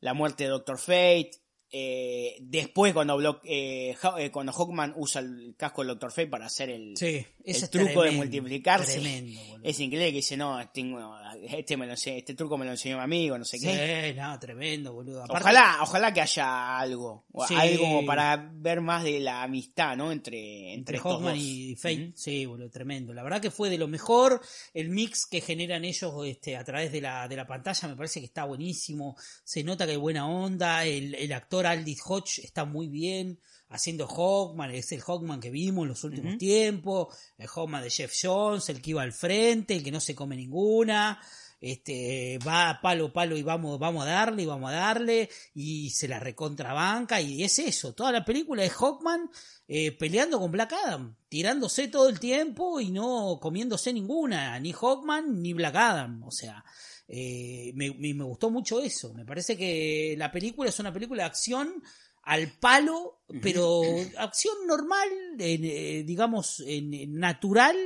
La 0.00 0.12
muerte 0.14 0.44
de 0.44 0.50
Doctor 0.50 0.78
Fate. 0.78 1.30
Eh, 1.72 2.36
después 2.40 2.92
cuando, 2.92 3.16
Block- 3.18 3.40
eh, 3.44 3.94
eh, 4.18 4.30
cuando 4.30 4.52
Hawkman 4.52 4.94
usa 4.96 5.20
el 5.20 5.54
casco 5.56 5.82
del 5.82 5.88
Doctor 5.88 6.10
Fate 6.10 6.26
para 6.26 6.46
hacer 6.46 6.70
el, 6.70 6.96
Sí, 6.96 7.24
truco 7.70 8.02
de 8.02 8.10
multiplicarse. 8.12 8.94
Tremendo. 9.00 9.40
Es 9.62 9.78
increíble 9.80 10.10
que 10.10 10.16
dice, 10.16 10.36
no, 10.36 10.58
tengo- 10.70 11.14
este, 11.48 11.76
me 11.76 11.86
lo 11.86 11.92
este 11.94 12.34
truco 12.34 12.56
me 12.58 12.64
lo 12.64 12.72
enseñó 12.72 12.96
mi 12.96 13.02
amigo, 13.04 13.38
no 13.38 13.44
sé 13.44 13.58
qué. 13.58 14.14
No, 14.16 14.38
tremendo, 14.38 14.92
boludo. 14.92 15.24
Aparte- 15.24 15.42
Ojalá, 15.44 15.78
ojalá 15.82 16.12
que 16.12 16.20
haya 16.20 16.78
algo, 16.78 17.24
Sí. 17.46 17.54
algo 17.54 17.84
como 17.84 18.06
para 18.06 18.50
ver 18.52 18.80
más 18.80 19.04
de 19.04 19.20
la 19.20 19.42
amistad, 19.42 19.96
¿no? 19.96 20.10
Entre, 20.12 20.72
entre, 20.74 20.96
entre 20.96 20.98
Hawkman 20.98 21.34
dos. 21.36 21.44
y 21.44 21.76
Fate, 21.76 22.12
sí, 22.16 22.46
boludo, 22.46 22.70
tremendo. 22.70 23.12
La 23.12 23.22
verdad 23.22 23.40
que 23.40 23.50
fue 23.50 23.70
de 23.70 23.78
lo 23.78 23.86
mejor. 23.88 24.40
El 24.74 24.88
mix 24.90 25.26
que 25.26 25.40
generan 25.40 25.84
ellos 25.84 26.12
este, 26.26 26.56
a 26.56 26.64
través 26.64 26.90
de 26.92 27.00
la, 27.00 27.28
de 27.28 27.36
la 27.36 27.46
pantalla 27.46 27.88
me 27.88 27.96
parece 27.96 28.20
que 28.20 28.26
está 28.26 28.44
buenísimo. 28.44 29.16
Se 29.44 29.62
nota 29.62 29.84
que 29.86 29.92
hay 29.92 29.96
buena 29.98 30.28
onda. 30.28 30.84
El, 30.84 31.14
el 31.14 31.32
actor 31.32 31.59
Aldis 31.66 32.00
Hodge 32.04 32.40
está 32.42 32.64
muy 32.64 32.88
bien 32.88 33.38
haciendo 33.68 34.06
Hawkman. 34.06 34.70
Es 34.72 34.92
el 34.92 35.00
Hawkman 35.00 35.40
que 35.40 35.50
vimos 35.50 35.84
en 35.84 35.88
los 35.88 36.04
últimos 36.04 36.38
tiempos. 36.38 37.16
El 37.38 37.48
Hawkman 37.48 37.82
de 37.82 37.90
Jeff 37.90 38.12
Jones, 38.20 38.68
el 38.68 38.82
que 38.82 38.90
iba 38.90 39.02
al 39.02 39.12
frente, 39.12 39.74
el 39.74 39.82
que 39.82 39.92
no 39.92 40.00
se 40.00 40.14
come 40.14 40.36
ninguna. 40.36 41.20
Este, 41.60 42.38
va 42.46 42.78
palo 42.80 43.12
palo 43.12 43.36
y 43.36 43.42
vamos, 43.42 43.78
vamos 43.78 44.06
a 44.06 44.08
darle 44.08 44.44
y 44.44 44.46
vamos 44.46 44.70
a 44.70 44.74
darle 44.74 45.28
y 45.52 45.90
se 45.90 46.08
la 46.08 46.18
recontrabanca 46.18 47.20
y 47.20 47.44
es 47.44 47.58
eso, 47.58 47.92
toda 47.92 48.12
la 48.12 48.24
película 48.24 48.64
es 48.64 48.72
Hawkman 48.72 49.30
eh, 49.68 49.92
peleando 49.92 50.40
con 50.40 50.50
Black 50.50 50.72
Adam, 50.72 51.16
tirándose 51.28 51.88
todo 51.88 52.08
el 52.08 52.18
tiempo 52.18 52.80
y 52.80 52.90
no 52.90 53.38
comiéndose 53.42 53.92
ninguna, 53.92 54.58
ni 54.58 54.72
Hawkman 54.72 55.42
ni 55.42 55.52
Black 55.52 55.76
Adam, 55.76 56.22
o 56.22 56.30
sea, 56.30 56.64
eh, 57.12 57.72
me, 57.74 57.90
me- 57.94 58.14
me 58.14 58.22
gustó 58.24 58.50
mucho 58.50 58.80
eso, 58.80 59.12
me 59.14 59.24
parece 59.24 59.56
que 59.56 60.14
la 60.16 60.30
película 60.30 60.68
es 60.68 60.78
una 60.78 60.92
película 60.92 61.24
de 61.24 61.26
acción 61.28 61.82
al 62.22 62.52
palo, 62.60 63.22
pero 63.42 63.82
acción 64.18 64.54
normal, 64.66 65.08
en, 65.38 65.64
eh, 65.64 66.04
digamos, 66.04 66.60
en- 66.66 66.94
en 66.94 67.14
natural, 67.18 67.76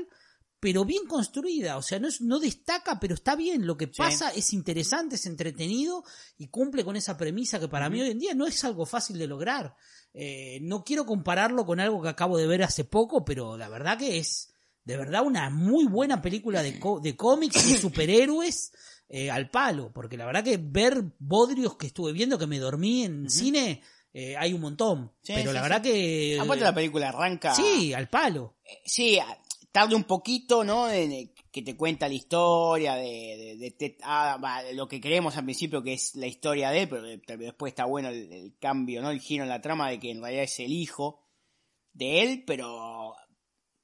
pero 0.61 0.85
bien 0.85 1.07
construida, 1.07 1.77
o 1.79 1.83
sea, 1.83 1.99
no, 1.99 2.09
es- 2.09 2.21
no 2.21 2.39
destaca, 2.39 2.99
pero 3.01 3.15
está 3.15 3.35
bien, 3.37 3.67
lo 3.67 3.77
que 3.77 3.87
pasa 3.89 4.31
es 4.31 4.53
interesante, 4.53 5.15
es 5.17 5.25
entretenido 5.27 6.05
y 6.37 6.49
cumple 6.49 6.85
con 6.85 6.97
esa 6.97 7.17
premisa 7.17 7.59
que 7.61 7.69
para 7.69 7.89
mí 7.89 8.01
hoy 8.03 8.11
en 8.11 8.19
día 8.19 8.35
no 8.35 8.47
es 8.47 8.63
algo 8.65 8.85
fácil 8.85 9.19
de 9.19 9.27
lograr. 9.27 9.75
Eh, 10.13 10.59
no 10.63 10.85
quiero 10.85 11.07
compararlo 11.07 11.65
con 11.65 11.81
algo 11.81 12.03
que 12.03 12.09
acabo 12.09 12.37
de 12.37 12.47
ver 12.47 12.63
hace 12.63 12.85
poco, 12.85 13.25
pero 13.25 13.57
la 13.57 13.69
verdad 13.69 13.97
que 13.99 14.19
es 14.19 14.51
de 14.85 14.97
verdad 14.99 15.25
una 15.25 15.49
muy 15.51 15.87
buena 15.87 16.21
película 16.21 16.63
de, 16.63 16.79
co- 16.79 17.01
de 17.01 17.17
cómics 17.17 17.67
y 17.67 17.77
superhéroes 17.79 18.73
eh, 19.09 19.31
al 19.31 19.51
palo, 19.51 19.93
porque 19.93 20.17
la 20.17 20.27
verdad 20.27 20.43
que 20.45 20.57
ver 20.59 21.03
bodrios 21.19 21.77
que 21.77 21.87
estuve 21.87 22.13
viendo, 22.13 22.39
que 22.39 22.47
me 22.47 22.59
dormí 22.59 23.05
en 23.05 23.29
cine, 23.31 23.83
eh, 24.13 24.37
hay 24.37 24.53
un 24.53 24.61
montón, 24.61 25.13
Sí, 25.23 25.33
pero 25.35 25.51
sí, 25.51 25.55
la 25.55 25.61
sí. 25.61 25.63
verdad 25.69 25.83
que... 25.83 26.39
Aparte 26.41 26.65
la 26.65 26.75
película 26.75 27.09
arranca... 27.09 27.55
Sí, 27.55 27.93
al 27.93 28.09
palo. 28.09 28.57
Sí, 28.85 29.19
a- 29.19 29.39
tarda 29.73 29.97
un 29.97 30.05
poquito, 30.05 30.63
¿no? 30.65 30.89
En, 30.91 31.11
eh, 31.13 31.35
que 31.51 31.63
te 31.63 31.77
cuenta 31.77 32.07
la 32.09 32.15
historia 32.15 32.95
de, 32.95 33.57
de, 33.59 33.71
de 33.77 34.75
lo 34.75 34.87
que 34.89 35.01
creemos 35.01 35.37
al 35.37 35.45
principio 35.45 35.83
que 35.83 35.95
es 35.95 36.15
la 36.15 36.27
historia 36.29 36.71
de 36.71 36.83
él, 36.83 36.89
pero 36.89 37.03
de- 37.03 37.19
pero 37.19 37.43
después 37.45 37.73
está 37.73 37.85
bueno 37.85 38.09
el, 38.09 38.33
el 38.33 38.57
cambio, 38.59 39.03
¿no? 39.03 39.11
El 39.11 39.21
giro 39.21 39.43
en 39.45 39.49
la 39.51 39.61
trama 39.61 39.91
de 39.91 39.99
que 40.01 40.11
en 40.13 40.21
realidad 40.23 40.45
es 40.45 40.59
el 40.61 40.73
hijo 40.73 41.21
de 41.93 42.23
él, 42.23 42.45
pero 42.47 43.15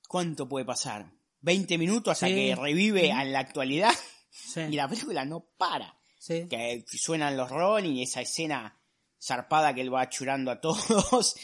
¿cuánto 0.09 0.49
puede 0.49 0.65
pasar? 0.65 1.13
20 1.43 1.79
minutos 1.79 2.13
hasta 2.13 2.27
Sí. 2.29 2.35
que 2.35 2.55
revive 2.57 3.09
en 3.11 3.33
la 3.33 3.39
actualidad 3.41 3.91
Sí, 4.31 4.61
y 4.61 4.77
la 4.77 4.89
película 4.89 5.25
no 5.25 5.41
para. 5.57 5.99
sí. 6.19 6.47
Que 6.49 6.85
suenan 6.87 7.37
los 7.37 7.51
Ronin 7.51 7.97
y 7.97 8.03
esa 8.05 8.21
escena 8.21 8.81
zarpada 9.23 9.75
que 9.75 9.83
él 9.83 9.93
va 9.93 10.09
churando 10.09 10.51
a 10.51 10.61
todos. 10.61 11.37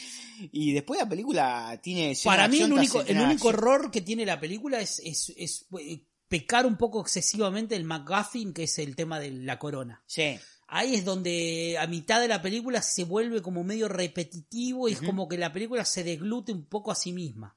Y 0.51 0.73
después 0.73 0.99
la 0.99 1.09
película 1.09 1.79
tiene 1.81 2.15
Para 2.23 2.47
mí 2.47 2.61
el 2.61 2.71
único, 2.71 3.01
el 3.01 3.19
único 3.19 3.49
error 3.49 3.89
que 3.89 4.01
tiene 4.01 4.25
la 4.25 4.39
película 4.39 4.79
es, 4.79 5.01
es, 5.03 5.33
es, 5.35 5.65
eh, 5.79 6.05
pecar 6.27 6.65
un 6.65 6.77
poco 6.77 7.01
excesivamente 7.01 7.75
el 7.75 7.85
McGuffin, 7.85 8.53
que 8.53 8.63
es 8.63 8.77
el 8.79 8.95
tema 8.95 9.19
de 9.19 9.31
la 9.31 9.57
corona. 9.57 10.03
Sí. 10.05 10.37
Ahí 10.67 10.95
es 10.95 11.05
donde 11.05 11.77
a 11.79 11.87
mitad 11.87 12.19
de 12.19 12.27
la 12.27 12.41
película 12.41 12.81
se 12.81 13.05
vuelve 13.05 13.41
como 13.41 13.63
medio 13.63 13.87
repetitivo 13.87 14.89
y 14.89 14.93
es 14.93 15.01
como 15.01 15.27
que 15.27 15.37
la 15.37 15.53
película 15.53 15.85
se 15.85 16.03
deglute 16.03 16.51
un 16.51 16.65
poco 16.65 16.91
a 16.91 16.95
sí 16.95 17.13
misma. 17.13 17.55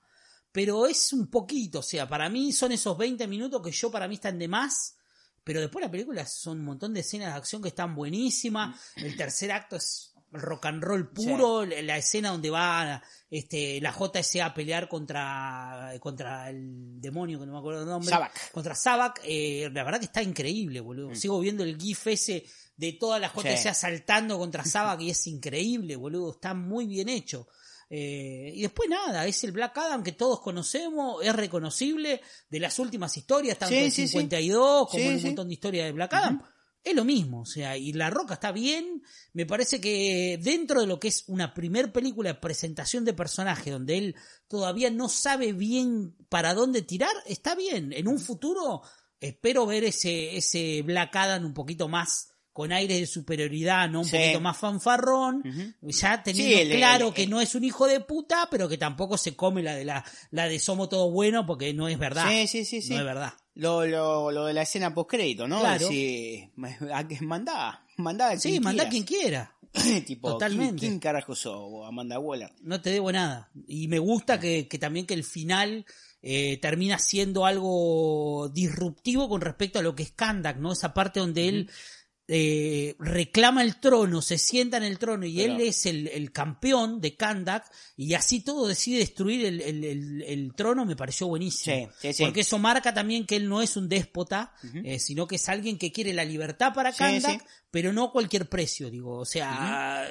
Pero 0.53 0.87
es 0.87 1.12
un 1.12 1.28
poquito, 1.28 1.81
o 1.81 1.83
sea, 1.83 2.09
para 2.09 2.28
mí 2.28 2.53
son 2.53 2.72
esos 2.72 2.97
20 2.97 3.26
minutos 3.26 3.62
que 3.62 3.72
yo 3.72 3.91
para 3.91 4.09
mí 4.09 4.14
están 4.14 4.39
de 4.39 4.49
más. 4.49 4.97
Pero 5.45 5.61
después 5.61 5.84
la 5.84 5.91
película 5.91 6.26
son 6.26 6.59
un 6.61 6.64
montón 6.64 6.93
de 6.95 7.01
escenas 7.01 7.28
de 7.32 7.38
acción 7.38 7.62
que 7.62 7.68
están 7.68 7.95
buenísimas. 7.95 8.78
El 8.97 9.16
tercer 9.16 9.51
acto 9.53 9.76
es 9.76 10.12
rock 10.32 10.66
and 10.66 10.82
roll 10.82 11.11
puro. 11.11 11.64
La 11.66 11.82
la 11.82 11.97
escena 11.97 12.30
donde 12.30 12.51
va 12.51 13.03
este, 13.30 13.80
la 13.80 13.93
JSA 13.93 14.47
a 14.47 14.55
pelear 14.55 14.88
contra, 14.88 15.93
contra 16.01 16.51
el 16.51 17.01
demonio, 17.01 17.41
que 17.41 17.47
no 17.47 17.53
me 17.53 17.59
acuerdo 17.59 17.82
el 17.82 17.88
nombre. 17.88 18.11
Sabak. 18.11 18.53
Contra 18.53 18.74
Sabak. 18.74 19.20
eh, 19.24 19.68
la 19.72 19.82
verdad 19.84 19.99
que 19.99 20.07
está 20.07 20.22
increíble, 20.22 20.80
boludo. 20.80 21.14
Sigo 21.14 21.41
viendo 21.41 21.64
el 21.64 21.76
GIF 21.80 22.07
ese 22.09 22.45
de 22.76 22.93
toda 22.93 23.18
la 23.18 23.28
JSA 23.28 23.70
Mm. 23.70 23.74
Sí. 23.74 23.80
saltando 23.80 24.38
contra 24.38 24.64
Sabak 24.64 25.01
y 25.01 25.11
es 25.11 25.26
increíble, 25.26 25.97
boludo. 25.97 26.32
Está 26.32 26.55
muy 26.55 26.86
bien 26.86 27.09
hecho. 27.09 27.49
Eh, 27.93 28.53
y 28.55 28.62
después 28.62 28.88
nada, 28.88 29.26
es 29.26 29.43
el 29.43 29.51
Black 29.51 29.76
Adam 29.76 30.05
que 30.05 30.12
todos 30.12 30.41
conocemos, 30.41 31.24
es 31.24 31.34
reconocible 31.34 32.20
de 32.49 32.61
las 32.61 32.78
últimas 32.78 33.16
historias, 33.16 33.59
tanto 33.59 33.74
Sí, 33.74 33.80
en 33.80 33.91
sí, 33.91 34.03
sí. 34.03 34.12
52 34.12 34.88
como 34.88 35.03
en 35.03 35.16
un 35.16 35.22
montón 35.24 35.49
de 35.49 35.55
historias 35.55 35.86
de 35.86 35.93
Black 35.93 36.14
Adam. 36.14 36.41
Es 36.82 36.95
lo 36.95 37.05
mismo, 37.05 37.41
o 37.41 37.47
sea, 37.47 37.76
y 37.76 37.93
La 37.93 38.09
Roca 38.09 38.34
está 38.34 38.53
bien. 38.53 39.03
Me 39.34 39.45
parece 39.45 39.80
que 39.80 40.38
dentro 40.41 40.80
de 40.80 40.86
lo 40.86 40.99
que 40.99 41.09
es 41.09 41.24
una 41.26 41.53
primer 41.53 41.93
película 41.93 42.32
de 42.32 42.38
presentación 42.38 43.05
de 43.05 43.12
personaje, 43.12 43.70
donde 43.70 43.99
él 43.99 44.16
todavía 44.49 44.91
no 44.91 45.09
sabe 45.11 45.53
bien 45.53 46.16
para 46.30 46.55
dónde 46.55 46.80
tirar, 46.82 47.12
está 47.26 47.55
bien. 47.55 47.93
En 47.93 48.09
un 48.09 48.18
futuro 48.18 48.82
espero 49.20 49.66
ver 49.66 49.84
ese, 49.84 50.36
ese 50.36 50.80
Black 50.82 51.14
Adam 51.16 51.45
un 51.45 51.55
poquito 51.55 51.88
más 51.88 52.30
con 52.61 52.72
aires 52.72 53.00
de 53.00 53.06
superioridad, 53.06 53.88
no 53.88 54.00
un 54.00 54.04
Sí. 54.04 54.16
poquito 54.16 54.40
más 54.40 54.56
fanfarrón, 54.56 55.42
ya 55.82 56.22
teniendo 56.22 56.54
Sí, 56.56 56.61
el- 56.62 56.76
claro 56.76 57.08
el- 57.08 57.14
que 57.14 57.26
no 57.26 57.40
es 57.40 57.54
un 57.54 57.64
hijo 57.64 57.86
de 57.86 58.00
puta, 58.00 58.48
pero 58.50 58.68
que 58.68 58.78
tampoco 58.78 59.16
se 59.18 59.34
come 59.36 59.62
la 59.62 59.74
de 59.74 59.84
la, 59.84 60.04
la 60.30 60.48
de 60.48 60.58
somos 60.58 60.88
todos 60.88 61.12
buenos 61.12 61.44
porque 61.46 61.72
no 61.74 61.88
es 61.88 61.98
verdad. 61.98 62.28
Sí, 62.30 62.46
sí, 62.46 62.64
sí, 62.64 62.82
sí. 62.82 62.94
No 62.94 63.00
es 63.00 63.04
verdad. 63.04 63.32
Lo, 63.54 63.84
lo, 63.86 64.30
lo 64.30 64.46
de 64.46 64.54
la 64.54 64.62
escena 64.62 64.94
postcrédito, 64.94 65.46
¿no? 65.48 65.61
Claro. 65.61 65.88
Sí, 65.88 66.48
a 66.92 67.06
que 67.06 67.20
mandá, 67.20 67.84
mandá 67.96 68.30
a 68.30 68.38
Sí, 68.38 68.50
quien 68.50 68.62
mandá 68.62 68.84
a 68.84 68.88
quien 68.88 69.02
quiera. 69.04 69.54
tipo, 70.06 70.30
Totalmente. 70.32 70.76
¿quién, 70.80 70.90
quién 70.92 70.98
carajo 71.00 71.34
sos, 71.34 71.86
Amanda 71.86 72.18
Waller? 72.18 72.50
no 72.62 72.80
te 72.80 72.90
debo 72.90 73.12
nada. 73.12 73.50
Y 73.66 73.86
me 73.88 73.98
gusta 73.98 74.38
que, 74.40 74.66
que 74.66 74.78
también 74.78 75.06
que 75.06 75.14
el 75.14 75.22
final 75.24 75.84
eh, 76.22 76.58
termina 76.61 76.98
siendo 76.98 77.46
algo 77.46 78.50
disruptivo 78.52 79.28
con 79.28 79.40
respecto 79.40 79.78
a 79.78 79.82
lo 79.82 79.94
que 79.94 80.02
es 80.02 80.12
Kandak, 80.12 80.58
¿no? 80.58 80.72
Esa 80.72 80.92
parte 80.92 81.20
donde 81.20 81.48
él 81.48 81.70
eh, 82.33 82.95
reclama 83.01 83.61
el 83.64 83.81
trono, 83.81 84.22
se 84.22 84.39
sienta 84.39 84.76
en 84.76 84.85
el 84.85 85.01
trono 85.01 85.26
y 85.26 85.37
Pero- 85.37 85.55
él 85.57 85.61
es 85.62 85.85
el, 85.87 86.07
el 86.07 86.31
campeón 86.31 87.01
de 87.01 87.16
Kandak 87.16 87.68
y 87.97 88.14
así 88.14 88.41
todo 88.45 88.68
decide 88.68 88.99
destruir 88.99 89.45
el, 89.47 89.61
el- 89.61 89.85
el- 89.85 90.22
el 90.22 90.55
trono, 90.55 90.85
me 90.87 90.95
pareció 90.95 91.26
buenísimo. 91.26 91.74
Sí, 91.76 91.89
sí, 92.01 92.12
sí. 92.12 92.22
Porque 92.24 92.43
eso 92.43 92.57
marca 92.61 92.95
también 92.95 93.26
que 93.26 93.35
él 93.35 93.49
no 93.49 93.61
es 93.62 93.76
un 93.76 93.89
déspota, 93.89 94.53
eh, 94.85 95.01
sino 95.01 95.26
que 95.26 95.35
es 95.37 95.49
alguien 95.49 95.76
que 95.76 95.91
quiere 95.91 96.12
la 96.14 96.24
libertad 96.24 96.72
para 96.72 96.93
Kandak, 96.93 97.45
pero 97.72 97.93
no 97.93 98.05
a 98.05 98.12
cualquier 98.12 98.49
precio, 98.49 98.91
digo. 98.91 99.18
O 99.18 99.24
sea, 99.24 100.07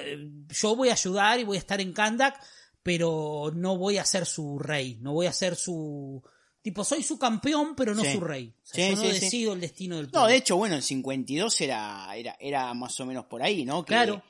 yo 0.50 0.76
voy 0.76 0.90
a 0.90 0.92
ayudar 0.92 1.40
y 1.40 1.44
voy 1.44 1.56
a 1.56 1.60
estar 1.60 1.80
en 1.80 1.94
Kandak, 1.94 2.38
pero 2.82 3.50
no 3.54 3.78
voy 3.78 3.96
a 3.96 4.04
ser 4.04 4.26
su 4.26 4.58
rey, 4.58 4.98
no 5.00 5.14
voy 5.14 5.26
a 5.26 5.32
ser 5.32 5.56
su... 5.56 6.22
Tipo, 6.62 6.84
soy 6.84 7.02
su 7.02 7.18
campeón, 7.18 7.74
pero 7.74 7.94
no 7.94 8.02
Sí. 8.04 8.12
su 8.12 8.20
rey. 8.20 8.52
O 8.62 8.66
sea, 8.66 8.84
Sí, 8.84 8.90
yo 8.90 8.96
no 9.02 9.02
sí, 9.14 9.20
decido 9.20 9.52
el 9.54 9.60
destino 9.60 9.96
del 9.96 10.06
No, 10.06 10.10
pueblo. 10.12 10.28
de 10.28 10.36
hecho, 10.36 10.56
bueno, 10.56 10.74
en 10.76 10.82
52 10.82 11.60
era, 11.62 12.14
era, 12.14 12.36
era 12.38 12.74
más 12.74 12.98
o 13.00 13.06
menos 13.06 13.24
por 13.26 13.42
ahí, 13.42 13.64
¿no? 13.64 13.82
Que 13.84 13.94
Claro. 13.94 14.22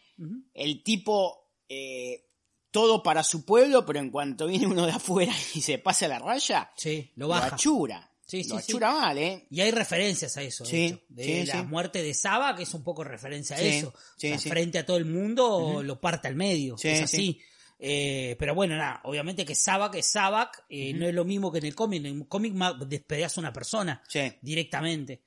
El 0.54 0.82
tipo, 0.84 1.50
eh, 1.68 2.26
todo 2.70 3.02
para 3.02 3.24
su 3.24 3.44
pueblo, 3.44 3.84
pero 3.84 3.98
en 3.98 4.10
cuanto 4.10 4.46
viene 4.46 4.66
uno 4.66 4.86
de 4.86 4.92
afuera 4.92 5.32
y 5.54 5.60
se 5.60 5.78
pasa 5.78 6.06
la 6.06 6.18
raya, 6.20 6.70
Sí, 6.76 7.10
lo 7.16 7.24
lo 7.26 7.28
baja. 7.30 7.54
achura. 7.56 8.06
Sí, 8.26 8.44
lo 8.44 8.58
achura 8.58 8.92
mal, 8.92 9.18
¿eh? 9.18 9.48
Y 9.50 9.60
hay 9.60 9.72
referencias 9.72 10.36
a 10.36 10.42
eso, 10.42 10.62
de 10.62 10.70
Sí, 10.70 10.84
hecho. 10.86 11.00
De 11.08 11.44
la 11.46 11.64
muerte 11.64 12.00
de 12.00 12.14
Saba, 12.14 12.54
que 12.54 12.62
es 12.62 12.72
un 12.74 12.84
poco 12.84 13.02
referencia 13.02 13.56
a 13.56 13.60
eso. 13.60 13.92
sí, 14.16 14.30
O 14.30 14.38
sea, 14.38 14.50
frente 14.52 14.78
a 14.78 14.86
todo 14.86 14.98
el 14.98 15.04
mundo 15.06 15.82
lo 15.82 16.00
parte 16.00 16.28
al 16.28 16.36
medio. 16.36 16.78
Sí, 16.78 16.86
es 16.90 16.98
sí. 16.98 17.04
así. 17.04 17.40
Eh, 17.82 18.36
pero 18.38 18.54
bueno, 18.54 18.76
nada, 18.76 19.00
obviamente 19.04 19.46
que 19.46 19.54
Sabak 19.54 19.94
es 19.94 20.06
Sabak, 20.06 20.64
eh, 20.68 20.92
no 20.92 21.06
es 21.06 21.14
lo 21.14 21.24
mismo 21.24 21.50
que 21.50 21.58
en 21.60 21.64
el 21.66 21.74
cómic. 21.74 22.04
En 22.04 22.20
el 22.20 22.28
cómic 22.28 22.52
despedazas 22.86 23.38
a 23.38 23.40
una 23.40 23.52
persona 23.52 24.02
Sí. 24.08 24.20
directamente. 24.42 25.22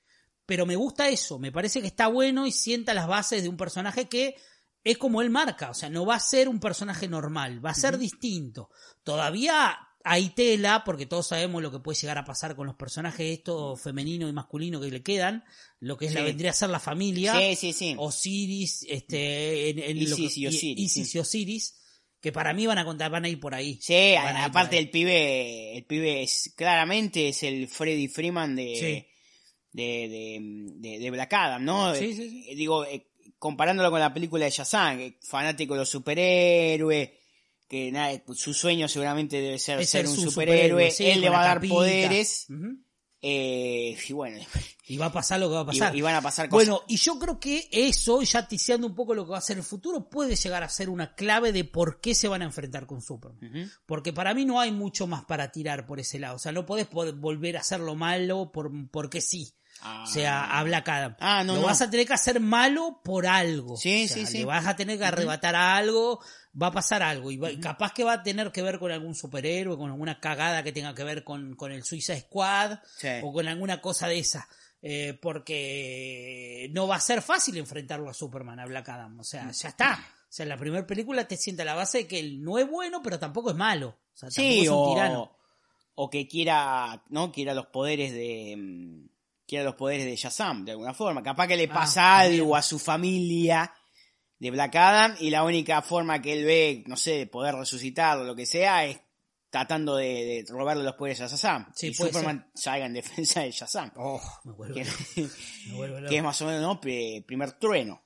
pero 0.45 0.65
me 0.65 0.75
gusta 0.75 1.07
eso, 1.07 1.39
me 1.39 1.53
parece 1.53 1.79
que 1.79 1.87
está 1.87 2.07
bueno 2.07 2.45
y 2.45 2.51
sienta 2.51 2.93
las 2.93 3.07
bases 3.07 3.41
de 3.43 3.47
un 3.49 3.55
personaje 3.55 4.09
que 4.09 4.35
es 4.83 4.97
como 4.97 5.21
él 5.21 5.29
marca, 5.29 5.69
o 5.69 5.73
sea, 5.73 5.89
no 5.89 6.05
va 6.05 6.15
a 6.15 6.19
ser 6.19 6.49
un 6.49 6.59
personaje 6.59 7.07
normal, 7.07 7.65
va 7.65 7.69
a 7.69 7.73
ser 7.73 7.97
distinto. 7.97 8.69
Todavía 9.03 9.77
hay 10.03 10.31
tela, 10.31 10.83
porque 10.85 11.05
todos 11.05 11.27
sabemos 11.27 11.61
lo 11.61 11.71
que 11.71 11.79
puede 11.79 11.97
llegar 11.97 12.17
a 12.17 12.25
pasar 12.25 12.57
con 12.57 12.67
los 12.67 12.75
personajes 12.75 13.37
estos 13.37 13.79
femeninos 13.81 14.29
y 14.29 14.33
masculinos 14.33 14.81
que 14.83 14.91
le 14.91 15.01
quedan, 15.01 15.45
lo 15.79 15.97
que 15.97 16.07
es 16.07 16.13
la 16.13 16.21
vendría 16.23 16.49
a 16.51 16.53
ser 16.53 16.69
la 16.69 16.79
familia. 16.81 17.33
Sí, 17.37 17.55
sí, 17.55 17.71
sí. 17.73 17.95
Osiris, 17.97 18.85
este, 18.89 19.69
en, 19.69 19.79
en 19.79 19.97
lo 20.09 20.15
Isis 20.17 20.33
que- 20.33 20.39
y 20.41 20.47
Osiris, 20.47 20.79
Isis 20.97 21.15
y 21.15 21.19
Osiris, 21.19 21.75
que 22.23 22.31
para 22.31 22.53
mí 22.53 22.65
van 22.65 22.77
a 22.77 22.85
contar, 22.85 23.11
van 23.11 23.25
a 23.25 23.29
ir 23.29 23.37
por 23.39 23.53
ahí. 23.53 23.77
Sí, 23.81 24.13
Van 24.15 24.37
aparte 24.37 24.77
el 24.79 24.89
pibe, 24.89 25.75
el 25.77 25.83
pibe 25.85 26.23
es 26.23 26.53
claramente 26.55 27.27
es 27.27 27.43
el 27.43 27.67
Freddy 27.67 28.07
Freeman 28.07 28.55
de, 28.55 28.75
Sí. 28.75 29.07
de, 29.73 30.07
de, 30.07 30.39
de- 30.89 30.99
de 30.99 31.11
Black 31.11 31.33
Adam, 31.33 31.65
¿no? 31.65 31.93
Sí, 31.93 32.13
sí, 32.15 32.29
sí. 32.29 32.45
Eh, 32.47 32.55
Digo, 32.55 32.85
eh, 32.85 33.07
comparándolo 33.37 33.91
con 33.91 33.99
la 33.99 34.13
película 34.13 34.45
de 34.45 34.51
Shazam, 34.51 35.15
fanático 35.21 35.73
de 35.73 35.81
los 35.81 35.89
superhéroes, 35.89 37.09
que 37.67 37.91
nada, 37.91 38.23
su 38.35 38.53
sueño 38.53 38.87
seguramente 38.87 39.41
debe 39.41 39.59
ser 39.59 39.81
Es 39.81 39.89
ser 39.89 40.07
un 40.07 40.15
su 40.15 40.21
superhéroe, 40.31 40.93
él 40.99 41.19
le 41.21 41.29
va 41.29 41.41
a 41.41 41.45
dar 41.45 41.55
capita. 41.57 41.73
poderes, 41.73 42.45
Ujú. 42.49 42.77
Eh, 43.25 43.97
y 44.07 44.13
bueno, 44.13 44.37
Y 44.85 44.97
va 44.97 45.05
a 45.05 45.13
pasar 45.13 45.39
lo 45.39 45.47
que 45.47 45.55
va 45.55 45.61
a 45.61 45.65
pasar. 45.65 45.95
y, 45.95 45.99
y 45.99 46.01
van 46.01 46.13
a 46.15 46.21
pasar 46.21 46.49
cosas. 46.49 46.67
Bueno, 46.67 46.83
y 46.89 46.97
yo 46.97 47.17
creo 47.17 47.39
que 47.39 47.69
eso, 47.71 48.21
ya 48.21 48.45
tiseando 48.49 48.85
un 48.85 48.93
poco 48.93 49.15
lo 49.15 49.23
que 49.25 49.31
va 49.31 49.37
a 49.37 49.41
ser 49.41 49.55
el 49.57 49.63
futuro, 49.63 50.09
puede 50.09 50.35
llegar 50.35 50.61
a 50.61 50.67
ser 50.67 50.89
una 50.89 51.15
clave 51.15 51.53
de 51.53 51.63
por 51.63 52.01
qué 52.01 52.13
se 52.13 52.27
van 52.27 52.41
a 52.41 52.45
enfrentar 52.45 52.85
con 52.85 53.01
Superman. 53.01 53.71
Porque 53.85 54.11
para 54.11 54.33
mí 54.33 54.43
no 54.43 54.59
hay 54.59 54.73
mucho 54.73 55.07
más 55.07 55.23
para 55.23 55.53
tirar 55.53 55.85
por 55.85 56.01
ese 56.01 56.19
lado. 56.19 56.35
O 56.35 56.39
sea, 56.39 56.51
no 56.51 56.65
podés 56.65 56.89
pod- 56.89 57.17
volver 57.17 57.55
a 57.55 57.61
hacerlo 57.61 57.95
malo 57.95 58.51
por, 58.51 58.69
porque 58.91 59.21
sí. 59.21 59.53
Ah. 59.85 60.03
O 60.03 60.07
sea, 60.07 60.57
a 60.57 60.63
Black 60.63 60.87
Adam. 60.87 61.15
Ah, 61.19 61.43
no, 61.43 61.55
Lo 61.55 61.61
no. 61.61 61.65
vas 61.67 61.81
a 61.81 61.89
tener 61.89 62.07
que 62.07 62.13
hacer 62.13 62.39
malo 62.39 63.01
por 63.03 63.27
algo. 63.27 63.75
Sí, 63.77 64.05
O 64.05 64.07
sea, 64.07 64.17
sí, 64.17 64.25
sí. 64.25 64.37
Le 64.39 64.45
vas 64.45 64.65
a 64.65 64.75
tener 64.75 64.97
que 64.97 65.05
arrebatar 65.05 65.55
a 65.55 65.75
algo, 65.75 66.19
va 66.61 66.67
a 66.67 66.71
pasar 66.71 67.03
algo. 67.03 67.31
Y, 67.31 67.37
va- 67.37 67.49
capaz 67.61 67.91
que 67.93 68.03
va 68.03 68.13
a 68.13 68.23
tener 68.23 68.51
que 68.51 68.61
ver 68.61 68.79
con 68.79 68.91
algún 68.91 69.13
superhéroe, 69.15 69.75
con 69.77 69.89
alguna 69.91 70.19
cagada 70.19 70.63
que 70.63 70.71
tenga 70.71 70.93
que 70.95 71.03
ver 71.03 71.23
con, 71.23 71.55
con 71.55 71.71
el 71.71 71.83
Suicide 71.83 72.21
Squad 72.21 72.79
Sí. 72.97 73.09
o 73.23 73.33
con 73.33 73.47
alguna 73.47 73.81
cosa 73.81 74.07
de 74.07 74.19
esa. 74.19 74.47
Eh, 74.81 75.17
porque 75.21 76.69
no 76.73 76.87
va 76.87 76.97
a 76.97 76.99
ser 76.99 77.21
fácil 77.21 77.57
enfrentarlo 77.57 78.09
a 78.09 78.13
Superman, 78.13 78.59
a 78.59 78.65
Black 78.65 78.89
Adam. 78.89 79.19
O 79.19 79.23
sea, 79.23 79.49
ya 79.51 79.69
está. 79.69 79.99
O 80.23 80.25
sea, 80.35 80.43
en 80.43 80.49
la 80.49 80.57
primera 80.57 80.85
película 80.87 81.27
te 81.27 81.37
sienta 81.37 81.63
la 81.63 81.75
base 81.75 81.99
de 81.99 82.07
que 82.07 82.19
él 82.19 82.41
no 82.43 82.57
es 82.57 82.69
bueno, 82.69 83.01
pero 83.03 83.19
tampoco 83.19 83.51
es 83.51 83.55
malo. 83.55 83.89
O 83.89 84.17
sea, 84.17 84.29
tampoco 84.29 84.35
Sí, 84.53 84.61
es 84.61 84.69
un 84.69 84.75
o, 84.77 84.93
tirano. 84.93 85.37
o 85.95 86.09
que 86.09 86.27
quiera, 86.27 87.03
¿no? 87.09 87.31
Quiera 87.31 87.53
los 87.53 87.67
poderes 87.67 88.11
de. 88.13 89.05
Quiera 89.53 89.65
los 89.65 89.75
poderes 89.75 90.05
de 90.07 90.15
Shazam, 90.15 90.65
de 90.65 90.71
alguna 90.71 90.95
forma. 90.95 91.21
Capaz 91.21 91.47
que 91.47 91.55
le 91.55 91.65
Ah, 91.69 91.73
pasa 91.75 92.17
algo 92.17 92.55
a 92.55 92.63
su 92.63 92.79
familia 92.79 93.71
de 94.39 94.49
Black 94.49 94.75
Adam 94.75 95.15
y 95.19 95.29
la 95.29 95.43
única 95.43 95.83
forma 95.83 96.19
que 96.23 96.33
él 96.33 96.43
ve, 96.43 96.83
no 96.87 96.97
sé, 96.97 97.11
de 97.11 97.27
poder 97.27 97.53
resucitar 97.53 98.17
o 98.17 98.23
lo 98.23 98.35
que 98.35 98.47
sea, 98.47 98.85
es 98.87 98.99
tratando 99.51 99.95
de, 99.97 100.07
de 100.07 100.45
robarle 100.49 100.83
los 100.83 100.95
poderes 100.95 101.21
a 101.21 101.27
Shazam. 101.27 101.71
Sí, 101.75 101.89
y 101.89 101.93
Superman 101.93 102.49
salga 102.55 102.87
en 102.87 102.93
defensa 102.93 103.41
de 103.41 103.51
Shazam. 103.51 103.91
Oh, 103.95 104.19
me 104.45 104.53
vuelvo 104.53 104.73
que, 104.73 104.85
me 105.67 105.75
vuelvo 105.75 106.09
que 106.09 106.17
es 106.17 106.23
más 106.23 106.41
o 106.41 106.45
menos, 106.47 106.61
¿no? 106.63 106.81
Pri- 106.81 107.21
Primer 107.21 107.51
trueno. 107.59 108.01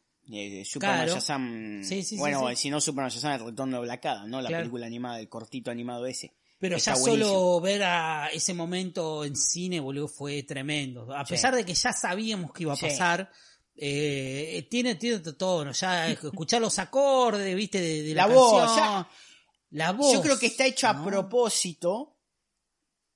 Superman 0.66 0.98
Claro. 1.06 1.14
Shazam. 1.16 1.82
Sí, 1.82 2.04
sí, 2.04 2.10
sí, 2.10 2.18
bueno, 2.18 2.54
si 2.58 2.70
no 2.70 2.82
Superman 2.82 3.10
Shazam, 3.10 3.36
el 3.40 3.46
retorno 3.46 3.78
de 3.78 3.84
Black 3.84 4.06
Adam, 4.06 4.30
¿no? 4.30 4.42
La 4.42 4.50
Claro. 4.50 4.64
película 4.64 4.86
animada, 4.86 5.18
el 5.22 5.30
cortito 5.30 5.72
animado 5.72 6.06
ese. 6.08 6.34
Pero 6.60 6.78
ya 6.78 6.94
buenísimo. 6.96 7.26
solo 7.30 7.62
ver 7.62 7.84
a 7.84 8.28
ese 8.34 8.54
momento 8.54 9.24
en 9.24 9.36
cine, 9.36 9.80
boludo, 9.80 10.08
fue 10.08 10.42
tremendo. 10.44 11.14
A 11.14 11.24
Sí. 11.26 11.34
pesar 11.34 11.56
de 11.56 11.64
que 11.64 11.74
ya 11.76 11.94
sabíamos 11.94 12.52
que 12.52 12.64
iba 12.64 12.74
a 12.74 12.78
pasar, 12.78 13.32
eh, 13.76 14.68
tiene, 14.72 14.96
tiene 14.96 15.20
todo, 15.20 15.64
¿no? 15.66 15.72
Ya 15.72 16.08
escuchar 16.12 16.60
los 16.62 16.80
acordes, 16.80 17.56
viste, 17.56 17.80
de, 17.80 18.02
de 18.02 18.16
la, 18.16 18.28
La 18.28 18.34
voz, 18.34 18.60
canción, 18.66 18.86
ya. 18.86 19.10
La 19.70 19.92
voz. 19.92 20.14
Yo 20.14 20.22
creo 20.22 20.40
que 20.40 20.48
está 20.48 20.66
hecho 20.66 20.88
a 20.88 21.04
propósito, 21.04 22.18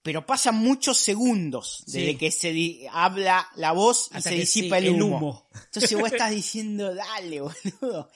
pero 0.03 0.25
pasan 0.25 0.55
muchos 0.55 0.97
segundos 0.97 1.83
Sí. 1.87 1.99
desde 1.99 2.17
que 2.17 2.31
se 2.31 2.51
di- 2.51 2.85
habla 2.91 3.47
la 3.55 3.71
voz 3.71 4.09
y 4.11 4.17
Hasta 4.17 4.29
se 4.31 4.35
disipa 4.35 4.79
sí, 4.79 4.87
el, 4.87 4.95
el 4.95 5.01
humo. 5.01 5.17
humo. 5.17 5.49
Entonces 5.65 5.97
vos 5.99 6.11
estás 6.11 6.29
diciendo, 6.41 6.93
dale, 6.93 7.41
boludo. 7.41 8.11